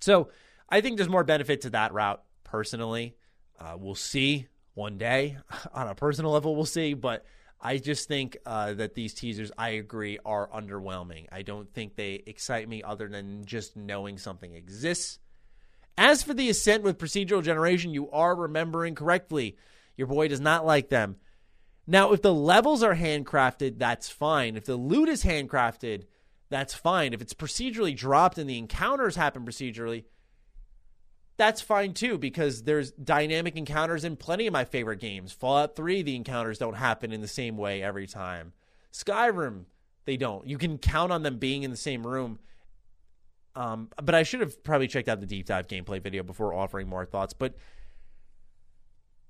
so 0.00 0.28
I 0.68 0.80
think 0.80 0.96
there's 0.96 1.08
more 1.08 1.24
benefit 1.24 1.62
to 1.62 1.70
that 1.70 1.92
route 1.92 2.22
personally. 2.44 3.16
Uh, 3.58 3.76
we'll 3.78 3.94
see 3.94 4.46
one 4.74 4.98
day 4.98 5.38
on 5.72 5.88
a 5.88 5.94
personal 5.94 6.30
level. 6.32 6.54
We'll 6.54 6.66
see, 6.66 6.94
but 6.94 7.24
I 7.60 7.78
just 7.78 8.06
think 8.06 8.36
uh, 8.46 8.74
that 8.74 8.94
these 8.94 9.14
teasers, 9.14 9.50
I 9.58 9.70
agree, 9.70 10.18
are 10.24 10.48
underwhelming. 10.48 11.26
I 11.32 11.42
don't 11.42 11.72
think 11.72 11.96
they 11.96 12.22
excite 12.26 12.68
me 12.68 12.82
other 12.82 13.08
than 13.08 13.44
just 13.44 13.76
knowing 13.76 14.18
something 14.18 14.54
exists. 14.54 15.18
As 15.96 16.22
for 16.22 16.34
the 16.34 16.48
ascent 16.48 16.84
with 16.84 16.98
procedural 16.98 17.42
generation, 17.42 17.92
you 17.92 18.08
are 18.12 18.36
remembering 18.36 18.94
correctly. 18.94 19.56
Your 19.96 20.06
boy 20.06 20.28
does 20.28 20.40
not 20.40 20.64
like 20.64 20.88
them. 20.88 21.16
Now, 21.90 22.12
if 22.12 22.20
the 22.20 22.34
levels 22.34 22.82
are 22.82 22.94
handcrafted, 22.94 23.78
that's 23.78 24.10
fine. 24.10 24.56
If 24.56 24.66
the 24.66 24.76
loot 24.76 25.08
is 25.08 25.24
handcrafted, 25.24 26.04
that's 26.50 26.74
fine. 26.74 27.14
If 27.14 27.22
it's 27.22 27.32
procedurally 27.32 27.96
dropped 27.96 28.36
and 28.36 28.48
the 28.48 28.58
encounters 28.58 29.16
happen 29.16 29.46
procedurally, 29.46 30.04
that's 31.38 31.62
fine 31.62 31.94
too 31.94 32.18
because 32.18 32.64
there's 32.64 32.90
dynamic 32.90 33.56
encounters 33.56 34.04
in 34.04 34.16
plenty 34.16 34.46
of 34.46 34.52
my 34.52 34.66
favorite 34.66 35.00
games. 35.00 35.32
Fallout 35.32 35.76
3, 35.76 36.02
the 36.02 36.14
encounters 36.14 36.58
don't 36.58 36.74
happen 36.74 37.10
in 37.10 37.22
the 37.22 37.28
same 37.28 37.56
way 37.56 37.82
every 37.82 38.06
time. 38.06 38.52
Skyrim, 38.92 39.64
they 40.04 40.18
don't. 40.18 40.46
You 40.46 40.58
can 40.58 40.76
count 40.76 41.10
on 41.10 41.22
them 41.22 41.38
being 41.38 41.62
in 41.62 41.70
the 41.70 41.76
same 41.76 42.06
room. 42.06 42.38
Um, 43.56 43.88
but 44.02 44.14
I 44.14 44.24
should 44.24 44.40
have 44.40 44.62
probably 44.62 44.88
checked 44.88 45.08
out 45.08 45.20
the 45.20 45.26
deep 45.26 45.46
dive 45.46 45.68
gameplay 45.68 46.02
video 46.02 46.22
before 46.22 46.52
offering 46.52 46.86
more 46.86 47.06
thoughts. 47.06 47.32
But 47.32 47.54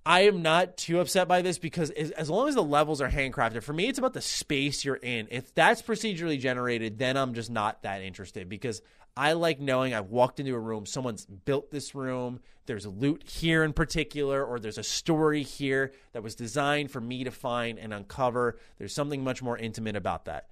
I 0.09 0.21
am 0.21 0.41
not 0.41 0.79
too 0.79 1.01
upset 1.01 1.29
by 1.29 1.43
this 1.43 1.59
because 1.59 1.91
as, 1.91 2.31
long 2.31 2.49
as 2.49 2.55
the 2.55 2.65
levels 2.65 3.03
are 3.03 3.11
handcrafted, 3.11 3.63
for 3.63 3.75
me, 3.75 3.89
it's 3.89 3.99
about 3.99 4.15
the 4.15 4.23
space 4.23 4.83
you're 4.83 4.97
in. 4.97 5.29
If 5.31 5.55
that's 5.55 5.83
procedurally 5.83 6.41
generated, 6.41 6.99
then 6.99 7.19
I'm 7.19 7.35
just 7.35 7.51
not 7.51 7.83
that 7.83 8.01
interested 8.01 8.49
because 8.49 8.81
I 9.15 9.35
like 9.35 9.61
knowing 9.61 9.93
I've 9.93 10.09
walked 10.09 10.41
into 10.41 10.55
a 10.55 10.59
room, 10.59 10.87
someone's 10.87 11.27
built 11.27 11.71
this 11.71 11.95
room, 11.95 12.41
there's 12.65 12.87
loot 12.87 13.23
here 13.29 13.63
in 13.63 13.75
particular, 13.75 14.43
or 14.43 14.59
there's 14.59 14.79
a 14.79 14.83
story 14.83 15.43
here 15.43 15.93
that 16.13 16.23
was 16.23 16.35
designed 16.35 16.91
for 16.91 17.03
me 17.03 17.25
to 17.25 17.31
find 17.31 17.79
and 17.79 17.93
uncover. 17.93 18.59
There's 18.79 18.95
something 18.95 19.23
much 19.23 19.43
more 19.43 19.59
intimate 19.59 19.95
about 19.95 20.25
that. 20.25 20.49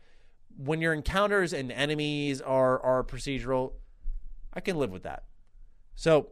When 0.59 0.83
your 0.83 0.93
encounters 0.93 1.55
and 1.55 1.73
enemies 1.73 2.43
are, 2.43 2.78
are 2.81 3.03
procedural, 3.05 3.73
I 4.53 4.61
can 4.61 4.77
live 4.77 4.91
with 4.91 5.05
that. 5.05 5.24
So 5.95 6.28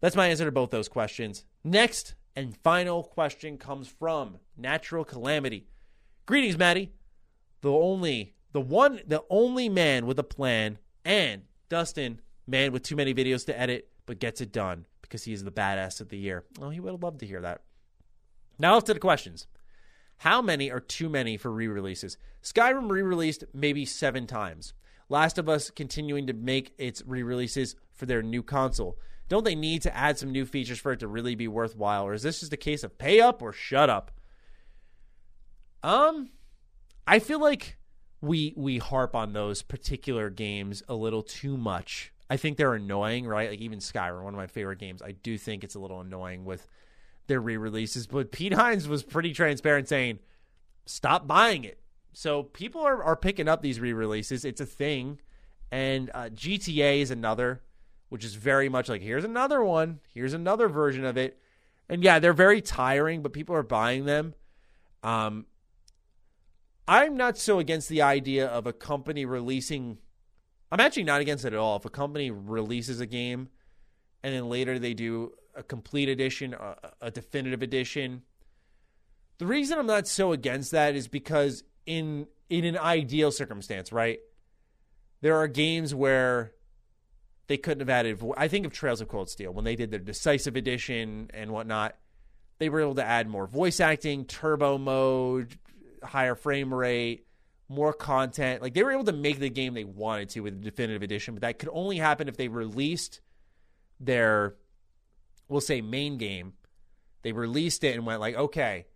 that's 0.00 0.16
my 0.16 0.28
answer 0.28 0.46
to 0.46 0.52
both 0.52 0.70
those 0.70 0.88
questions. 0.88 1.44
Next 1.64 2.14
and 2.36 2.56
final 2.58 3.02
question 3.02 3.58
comes 3.58 3.88
from 3.88 4.38
Natural 4.56 5.04
Calamity. 5.04 5.66
Greetings, 6.26 6.56
Maddie. 6.56 6.92
The 7.62 7.72
only, 7.72 8.34
the 8.52 8.60
one, 8.60 9.00
the 9.06 9.24
only 9.28 9.68
man 9.68 10.06
with 10.06 10.18
a 10.18 10.24
plan, 10.24 10.78
and 11.04 11.42
Dustin, 11.68 12.20
man 12.46 12.72
with 12.72 12.82
too 12.82 12.96
many 12.96 13.12
videos 13.12 13.44
to 13.46 13.58
edit, 13.58 13.88
but 14.06 14.20
gets 14.20 14.40
it 14.40 14.52
done 14.52 14.86
because 15.02 15.24
he 15.24 15.32
is 15.32 15.42
the 15.42 15.50
badass 15.50 16.00
of 16.00 16.10
the 16.10 16.18
year. 16.18 16.44
Oh, 16.60 16.70
he 16.70 16.80
would 16.80 16.92
have 16.92 17.02
loved 17.02 17.20
to 17.20 17.26
hear 17.26 17.40
that. 17.40 17.62
Now, 18.58 18.78
to 18.78 18.94
the 18.94 19.00
questions. 19.00 19.46
How 20.18 20.42
many 20.42 20.70
are 20.70 20.80
too 20.80 21.08
many 21.08 21.36
for 21.36 21.50
re 21.50 21.68
releases? 21.68 22.16
Skyrim 22.42 22.90
re 22.90 23.02
released 23.02 23.44
maybe 23.54 23.84
seven 23.84 24.26
times. 24.26 24.74
Last 25.08 25.38
of 25.38 25.48
Us 25.48 25.70
continuing 25.70 26.26
to 26.26 26.32
make 26.32 26.72
its 26.76 27.02
re 27.06 27.22
releases 27.22 27.76
for 27.92 28.06
their 28.06 28.22
new 28.22 28.42
console. 28.42 28.98
Don't 29.28 29.44
they 29.44 29.54
need 29.54 29.82
to 29.82 29.94
add 29.94 30.18
some 30.18 30.32
new 30.32 30.46
features 30.46 30.78
for 30.78 30.92
it 30.92 31.00
to 31.00 31.06
really 31.06 31.34
be 31.34 31.48
worthwhile? 31.48 32.06
Or 32.06 32.14
is 32.14 32.22
this 32.22 32.40
just 32.40 32.52
a 32.52 32.56
case 32.56 32.82
of 32.82 32.98
pay 32.98 33.20
up 33.20 33.42
or 33.42 33.52
shut 33.52 33.90
up? 33.90 34.10
Um, 35.82 36.30
I 37.06 37.18
feel 37.18 37.40
like 37.40 37.76
we 38.20 38.52
we 38.56 38.78
harp 38.78 39.14
on 39.14 39.32
those 39.32 39.62
particular 39.62 40.30
games 40.30 40.82
a 40.88 40.94
little 40.94 41.22
too 41.22 41.56
much. 41.56 42.12
I 42.30 42.36
think 42.36 42.56
they're 42.56 42.74
annoying, 42.74 43.26
right? 43.26 43.50
Like 43.50 43.60
even 43.60 43.78
Skyrim, 43.78 44.22
one 44.22 44.34
of 44.34 44.38
my 44.38 44.46
favorite 44.46 44.78
games. 44.78 45.02
I 45.02 45.12
do 45.12 45.38
think 45.38 45.64
it's 45.64 45.74
a 45.74 45.78
little 45.78 46.00
annoying 46.00 46.44
with 46.44 46.66
their 47.26 47.40
re-releases, 47.40 48.06
but 48.06 48.32
Pete 48.32 48.54
Hines 48.54 48.88
was 48.88 49.02
pretty 49.02 49.32
transparent 49.32 49.88
saying, 49.88 50.18
"Stop 50.86 51.26
buying 51.26 51.64
it." 51.64 51.78
So 52.12 52.42
people 52.42 52.80
are 52.80 53.02
are 53.02 53.16
picking 53.16 53.48
up 53.48 53.62
these 53.62 53.78
re-releases. 53.78 54.44
It's 54.44 54.60
a 54.60 54.66
thing, 54.66 55.20
and 55.70 56.10
uh, 56.14 56.30
GTA 56.30 57.00
is 57.00 57.10
another 57.10 57.62
which 58.08 58.24
is 58.24 58.34
very 58.34 58.68
much 58.68 58.88
like 58.88 59.02
here's 59.02 59.24
another 59.24 59.62
one, 59.62 60.00
here's 60.12 60.34
another 60.34 60.68
version 60.68 61.04
of 61.04 61.16
it. 61.16 61.38
And 61.88 62.02
yeah, 62.02 62.18
they're 62.18 62.32
very 62.32 62.60
tiring, 62.60 63.22
but 63.22 63.32
people 63.32 63.54
are 63.54 63.62
buying 63.62 64.04
them. 64.04 64.34
Um, 65.02 65.46
I'm 66.86 67.16
not 67.16 67.38
so 67.38 67.58
against 67.58 67.88
the 67.88 68.02
idea 68.02 68.46
of 68.46 68.66
a 68.66 68.72
company 68.72 69.24
releasing. 69.24 69.98
I'm 70.70 70.80
actually 70.80 71.04
not 71.04 71.20
against 71.20 71.44
it 71.44 71.52
at 71.52 71.58
all. 71.58 71.76
If 71.76 71.84
a 71.84 71.90
company 71.90 72.30
releases 72.30 73.00
a 73.00 73.06
game 73.06 73.48
and 74.22 74.34
then 74.34 74.48
later 74.48 74.78
they 74.78 74.94
do 74.94 75.32
a 75.54 75.62
complete 75.62 76.08
edition, 76.08 76.54
a, 76.54 76.76
a 77.00 77.10
definitive 77.10 77.62
edition. 77.62 78.22
The 79.38 79.46
reason 79.46 79.78
I'm 79.78 79.86
not 79.86 80.06
so 80.06 80.32
against 80.32 80.70
that 80.72 80.94
is 80.94 81.08
because 81.08 81.64
in 81.86 82.26
in 82.48 82.64
an 82.64 82.78
ideal 82.78 83.30
circumstance, 83.30 83.92
right? 83.92 84.20
There 85.20 85.36
are 85.36 85.48
games 85.48 85.94
where 85.94 86.52
they 87.48 87.56
couldn't 87.56 87.80
have 87.80 87.90
added. 87.90 88.22
I 88.36 88.46
think 88.48 88.66
of 88.66 88.72
Trails 88.72 89.00
of 89.00 89.08
Cold 89.08 89.28
Steel 89.28 89.52
when 89.52 89.64
they 89.64 89.74
did 89.74 89.90
their 89.90 89.98
decisive 89.98 90.54
edition 90.54 91.30
and 91.34 91.50
whatnot. 91.50 91.96
They 92.58 92.68
were 92.68 92.80
able 92.80 92.96
to 92.96 93.04
add 93.04 93.28
more 93.28 93.46
voice 93.46 93.80
acting, 93.80 94.24
turbo 94.24 94.78
mode, 94.78 95.56
higher 96.02 96.34
frame 96.34 96.72
rate, 96.72 97.26
more 97.68 97.92
content. 97.92 98.62
Like 98.62 98.74
they 98.74 98.82
were 98.82 98.92
able 98.92 99.04
to 99.04 99.12
make 99.12 99.38
the 99.38 99.50
game 99.50 99.74
they 99.74 99.84
wanted 99.84 100.28
to 100.30 100.40
with 100.40 100.60
the 100.60 100.70
definitive 100.70 101.02
edition, 101.02 101.34
but 101.34 101.42
that 101.42 101.58
could 101.58 101.70
only 101.72 101.96
happen 101.96 102.28
if 102.28 102.36
they 102.36 102.48
released 102.48 103.20
their, 104.00 104.56
we'll 105.48 105.60
say, 105.60 105.80
main 105.80 106.18
game. 106.18 106.52
They 107.22 107.32
released 107.32 107.82
it 107.82 107.94
and 107.94 108.06
went 108.06 108.20
like, 108.20 108.36
okay, 108.36 108.86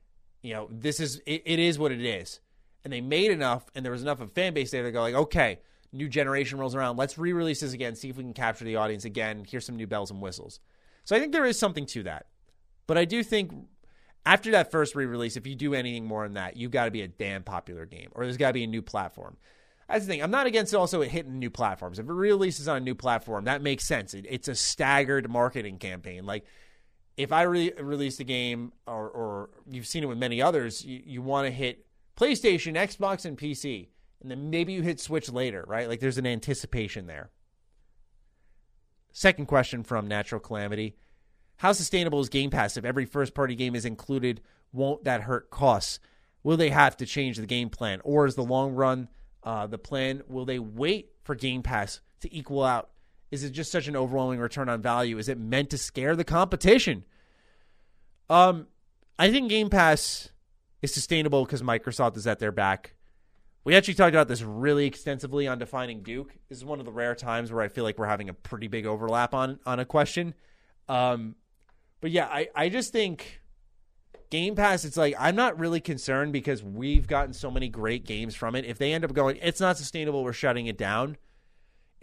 you 0.42 0.54
know, 0.54 0.68
this 0.70 1.00
is 1.00 1.20
it, 1.26 1.42
it 1.44 1.58
is 1.58 1.78
what 1.78 1.92
it 1.92 2.04
is, 2.04 2.40
and 2.84 2.92
they 2.92 3.00
made 3.00 3.30
enough, 3.30 3.64
and 3.74 3.84
there 3.84 3.92
was 3.92 4.02
enough 4.02 4.20
of 4.20 4.32
fan 4.32 4.54
base 4.54 4.70
there 4.70 4.82
to 4.82 4.92
go 4.92 5.00
like, 5.00 5.14
okay, 5.14 5.60
new 5.92 6.08
generation 6.08 6.58
rolls 6.58 6.74
around, 6.74 6.96
let's 6.96 7.18
re-release 7.18 7.60
this 7.60 7.72
again, 7.72 7.94
see 7.94 8.08
if 8.08 8.16
we 8.16 8.24
can 8.24 8.32
capture 8.32 8.64
the 8.64 8.76
audience 8.76 9.04
again. 9.04 9.44
Here's 9.48 9.66
some 9.66 9.76
new 9.76 9.86
bells 9.86 10.10
and 10.10 10.20
whistles. 10.20 10.60
So 11.04 11.16
I 11.16 11.20
think 11.20 11.32
there 11.32 11.44
is 11.44 11.58
something 11.58 11.86
to 11.86 12.04
that, 12.04 12.26
but 12.86 12.96
I 12.96 13.04
do 13.04 13.22
think 13.22 13.52
after 14.24 14.52
that 14.52 14.70
first 14.70 14.94
re-release, 14.94 15.36
if 15.36 15.46
you 15.46 15.54
do 15.54 15.74
anything 15.74 16.04
more 16.04 16.24
than 16.24 16.34
that, 16.34 16.56
you've 16.56 16.70
got 16.70 16.84
to 16.84 16.90
be 16.90 17.02
a 17.02 17.08
damn 17.08 17.42
popular 17.42 17.86
game, 17.86 18.10
or 18.12 18.24
there's 18.24 18.36
got 18.36 18.48
to 18.48 18.54
be 18.54 18.64
a 18.64 18.68
new 18.68 18.82
platform. 18.82 19.36
That's 19.88 20.06
the 20.06 20.12
thing. 20.12 20.22
I'm 20.22 20.30
not 20.30 20.46
against 20.46 20.72
it 20.72 20.76
also 20.76 21.02
hitting 21.02 21.38
new 21.38 21.50
platforms. 21.50 21.98
If 21.98 22.08
it 22.08 22.12
releases 22.12 22.68
on 22.68 22.76
a 22.78 22.80
new 22.80 22.94
platform, 22.94 23.44
that 23.44 23.62
makes 23.62 23.84
sense. 23.84 24.14
It, 24.14 24.26
it's 24.28 24.48
a 24.48 24.54
staggered 24.54 25.28
marketing 25.28 25.78
campaign. 25.78 26.24
Like 26.24 26.46
if 27.16 27.32
I 27.32 27.42
re- 27.42 27.72
release 27.78 28.18
a 28.20 28.24
game, 28.24 28.72
or, 28.86 29.08
or, 29.08 29.50
you've 29.68 29.86
seen 29.86 30.02
it 30.02 30.06
with 30.06 30.18
many 30.18 30.40
others, 30.40 30.84
you, 30.84 31.02
you 31.04 31.22
want 31.22 31.46
to 31.46 31.50
hit 31.50 31.84
PlayStation, 32.16 32.74
Xbox, 32.74 33.24
and 33.24 33.36
PC, 33.36 33.88
and 34.22 34.30
then 34.30 34.50
maybe 34.50 34.72
you 34.72 34.82
hit 34.82 35.00
Switch 35.00 35.30
later, 35.30 35.64
right? 35.66 35.88
Like 35.88 36.00
there's 36.00 36.18
an 36.18 36.26
anticipation 36.26 37.06
there. 37.06 37.30
Second 39.12 39.46
question 39.46 39.82
from 39.82 40.08
Natural 40.08 40.40
Calamity 40.40 40.96
How 41.56 41.72
sustainable 41.72 42.20
is 42.20 42.28
Game 42.28 42.50
Pass 42.50 42.76
if 42.76 42.84
every 42.84 43.04
first 43.04 43.34
party 43.34 43.54
game 43.54 43.74
is 43.74 43.84
included? 43.84 44.40
Won't 44.72 45.04
that 45.04 45.22
hurt 45.22 45.50
costs? 45.50 45.98
Will 46.42 46.56
they 46.56 46.70
have 46.70 46.96
to 46.96 47.06
change 47.06 47.36
the 47.36 47.46
game 47.46 47.68
plan? 47.68 48.00
Or 48.04 48.26
is 48.26 48.34
the 48.34 48.42
long 48.42 48.72
run 48.72 49.08
uh, 49.42 49.66
the 49.66 49.78
plan? 49.78 50.22
Will 50.28 50.44
they 50.44 50.58
wait 50.58 51.10
for 51.24 51.34
Game 51.34 51.62
Pass 51.62 52.00
to 52.20 52.34
equal 52.34 52.64
out 52.64 52.88
is 53.32 53.42
it 53.42 53.50
just 53.50 53.72
such 53.72 53.88
an 53.88 53.96
overwhelming 53.96 54.38
return 54.38 54.68
on 54.68 54.82
value? 54.82 55.16
Is 55.16 55.28
it 55.28 55.38
meant 55.38 55.70
to 55.70 55.78
scare 55.78 56.14
the 56.14 56.22
competition? 56.22 57.04
Um, 58.28 58.66
I 59.18 59.30
think 59.30 59.48
Game 59.48 59.70
Pass 59.70 60.28
is 60.82 60.92
sustainable 60.92 61.44
because 61.44 61.62
Microsoft 61.62 62.18
is 62.18 62.26
at 62.26 62.40
their 62.40 62.52
back. 62.52 62.94
We 63.64 63.76
actually 63.76 63.94
talked 63.94 64.14
about 64.14 64.28
this 64.28 64.42
really 64.42 64.86
extensively 64.86 65.46
on 65.46 65.58
defining 65.58 66.02
Duke. 66.02 66.34
This 66.48 66.58
is 66.58 66.64
one 66.64 66.80
of 66.80 66.84
the 66.84 66.92
rare 66.92 67.14
times 67.14 67.52
where 67.52 67.62
I 67.62 67.68
feel 67.68 67.84
like 67.84 67.98
we're 67.98 68.06
having 68.06 68.28
a 68.28 68.34
pretty 68.34 68.68
big 68.68 68.86
overlap 68.86 69.34
on 69.34 69.60
on 69.64 69.78
a 69.78 69.84
question. 69.84 70.34
Um, 70.88 71.36
but 72.00 72.10
yeah, 72.10 72.26
I, 72.26 72.48
I 72.54 72.68
just 72.68 72.92
think 72.92 73.40
Game 74.30 74.56
Pass, 74.56 74.84
it's 74.84 74.96
like 74.96 75.14
I'm 75.18 75.36
not 75.36 75.58
really 75.58 75.80
concerned 75.80 76.32
because 76.32 76.62
we've 76.62 77.06
gotten 77.06 77.32
so 77.32 77.50
many 77.50 77.68
great 77.68 78.04
games 78.04 78.34
from 78.34 78.56
it. 78.56 78.64
If 78.64 78.78
they 78.78 78.92
end 78.92 79.04
up 79.04 79.12
going, 79.12 79.38
it's 79.40 79.60
not 79.60 79.78
sustainable, 79.78 80.24
we're 80.24 80.32
shutting 80.32 80.66
it 80.66 80.76
down 80.76 81.16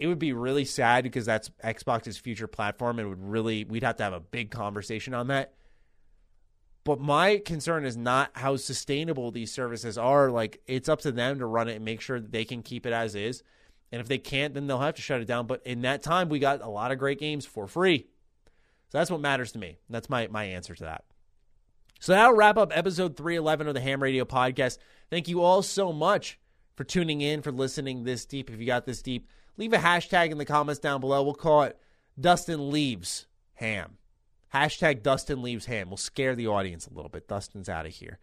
it 0.00 0.06
would 0.06 0.18
be 0.18 0.32
really 0.32 0.64
sad 0.64 1.04
because 1.04 1.26
that's 1.26 1.50
Xbox's 1.62 2.16
future 2.16 2.46
platform 2.46 2.98
and 2.98 3.10
would 3.10 3.22
really 3.22 3.64
we'd 3.64 3.84
have 3.84 3.96
to 3.96 4.02
have 4.02 4.14
a 4.14 4.20
big 4.20 4.50
conversation 4.50 5.12
on 5.12 5.28
that. 5.28 5.52
But 6.84 7.00
my 7.00 7.38
concern 7.38 7.84
is 7.84 7.96
not 7.96 8.30
how 8.34 8.56
sustainable 8.56 9.30
these 9.30 9.52
services 9.52 9.98
are. 9.98 10.30
Like 10.30 10.60
it's 10.66 10.88
up 10.88 11.00
to 11.02 11.12
them 11.12 11.38
to 11.38 11.46
run 11.46 11.68
it 11.68 11.76
and 11.76 11.84
make 11.84 12.00
sure 12.00 12.18
that 12.18 12.32
they 12.32 12.44
can 12.44 12.62
keep 12.62 12.86
it 12.86 12.92
as 12.92 13.14
is. 13.14 13.42
And 13.92 14.00
if 14.00 14.08
they 14.08 14.18
can't, 14.18 14.54
then 14.54 14.66
they'll 14.66 14.78
have 14.78 14.94
to 14.94 15.02
shut 15.02 15.20
it 15.20 15.26
down. 15.26 15.46
But 15.46 15.62
in 15.66 15.82
that 15.82 16.02
time, 16.02 16.28
we 16.28 16.38
got 16.38 16.62
a 16.62 16.68
lot 16.68 16.92
of 16.92 16.98
great 16.98 17.18
games 17.18 17.44
for 17.44 17.66
free. 17.66 18.06
So 18.90 18.98
that's 18.98 19.10
what 19.10 19.20
matters 19.20 19.52
to 19.52 19.58
me. 19.58 19.78
That's 19.88 20.08
my 20.08 20.28
my 20.28 20.44
answer 20.44 20.74
to 20.74 20.84
that. 20.84 21.04
So 22.00 22.12
that'll 22.12 22.34
wrap 22.34 22.56
up 22.56 22.72
episode 22.74 23.16
311 23.16 23.68
of 23.68 23.74
the 23.74 23.80
Ham 23.80 24.02
Radio 24.02 24.24
podcast. 24.24 24.78
Thank 25.10 25.28
you 25.28 25.42
all 25.42 25.62
so 25.62 25.92
much 25.92 26.38
for 26.74 26.84
tuning 26.84 27.20
in, 27.20 27.42
for 27.42 27.52
listening 27.52 28.04
this 28.04 28.24
deep. 28.24 28.48
If 28.48 28.58
you 28.58 28.66
got 28.66 28.86
this 28.86 29.02
deep, 29.02 29.28
leave 29.58 29.74
a 29.74 29.78
hashtag 29.78 30.30
in 30.30 30.38
the 30.38 30.46
comments 30.46 30.80
down 30.80 31.02
below. 31.02 31.22
We'll 31.22 31.34
call 31.34 31.64
it 31.64 31.78
Dustin 32.18 32.70
Leaves 32.70 33.26
Ham. 33.54 33.98
Hashtag 34.54 35.02
Dustin 35.02 35.42
Leaves 35.42 35.66
Ham. 35.66 35.88
We'll 35.88 35.96
scare 35.96 36.34
the 36.34 36.48
audience 36.48 36.86
a 36.86 36.94
little 36.94 37.08
bit. 37.08 37.28
Dustin's 37.28 37.68
out 37.68 37.86
of 37.86 37.92
here. 37.92 38.18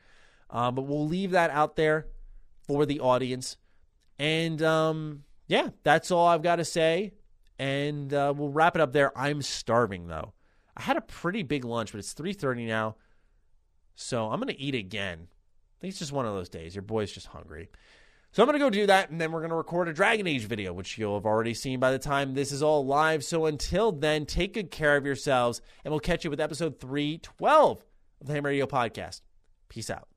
Um, 0.50 0.76
but 0.76 0.84
we'll 0.84 1.08
leave 1.08 1.32
that 1.32 1.52
out 1.52 1.76
there 1.76 2.08
for 2.62 2.86
the 2.86 3.00
audience. 3.00 3.58
And 4.20 4.62
um, 4.62 5.24
yeah, 5.48 5.70
that's 5.84 6.12
all 6.12 6.28
I've 6.28 6.44
got 6.44 6.58
to 6.58 6.66
say. 6.66 7.14
And 7.60 8.14
uh, 8.14 8.34
we'll 8.36 8.50
wrap 8.50 8.76
it 8.76 8.82
up 8.82 8.94
there. 8.94 9.18
I'm 9.18 9.42
starving 9.42 10.08
though. 10.08 10.34
I 10.76 10.84
had 10.84 10.98
a 10.98 11.02
pretty 11.02 11.44
big 11.44 11.66
lunch, 11.66 11.92
but 11.92 12.00
it's 12.00 12.14
3:30 12.14 12.68
now. 12.68 12.96
So 13.96 14.30
I'm 14.30 14.42
to 14.42 14.60
eat 14.60 14.76
again. 14.76 15.28
I 15.28 15.76
think 15.82 15.92
it's 15.92 16.00
just 16.00 16.12
one 16.12 16.26
of 16.26 16.36
those 16.36 16.50
days. 16.50 16.76
Your 16.76 16.84
boy's 16.84 17.12
just 17.12 17.28
hungry. 17.28 17.70
So 18.32 18.44
I'm 18.44 18.48
going 18.48 18.60
to 18.60 18.66
go 18.66 18.70
do 18.70 18.86
that, 18.88 19.10
and 19.10 19.20
then 19.20 19.32
we're 19.32 19.40
going 19.40 19.50
to 19.50 19.56
record 19.56 19.88
a 19.88 19.94
Dragon 19.94 20.28
Age 20.28 20.46
video, 20.46 20.72
which 20.74 20.98
you'll 20.98 21.16
have 21.16 21.26
already 21.26 21.54
seen 21.54 21.80
by 21.80 21.92
the 21.92 22.00
time 22.00 22.34
this 22.34 22.52
is 22.52 22.62
all 22.62 22.86
live. 22.86 23.24
So 23.24 23.46
until 23.46 23.92
then, 23.92 24.26
take 24.26 24.54
good 24.54 24.70
care 24.70 24.96
of 24.96 25.06
yourselves, 25.06 25.62
and 25.84 25.92
we'll 25.92 26.00
catch 26.00 26.24
you 26.24 26.30
with 26.30 26.40
episode 26.40 26.80
312 26.80 27.84
of 28.22 28.28
the 28.28 28.34
Ham 28.34 28.46
Radio 28.46 28.68
Podcast. 28.68 29.22
Peace 29.70 29.90
out. 29.90 30.08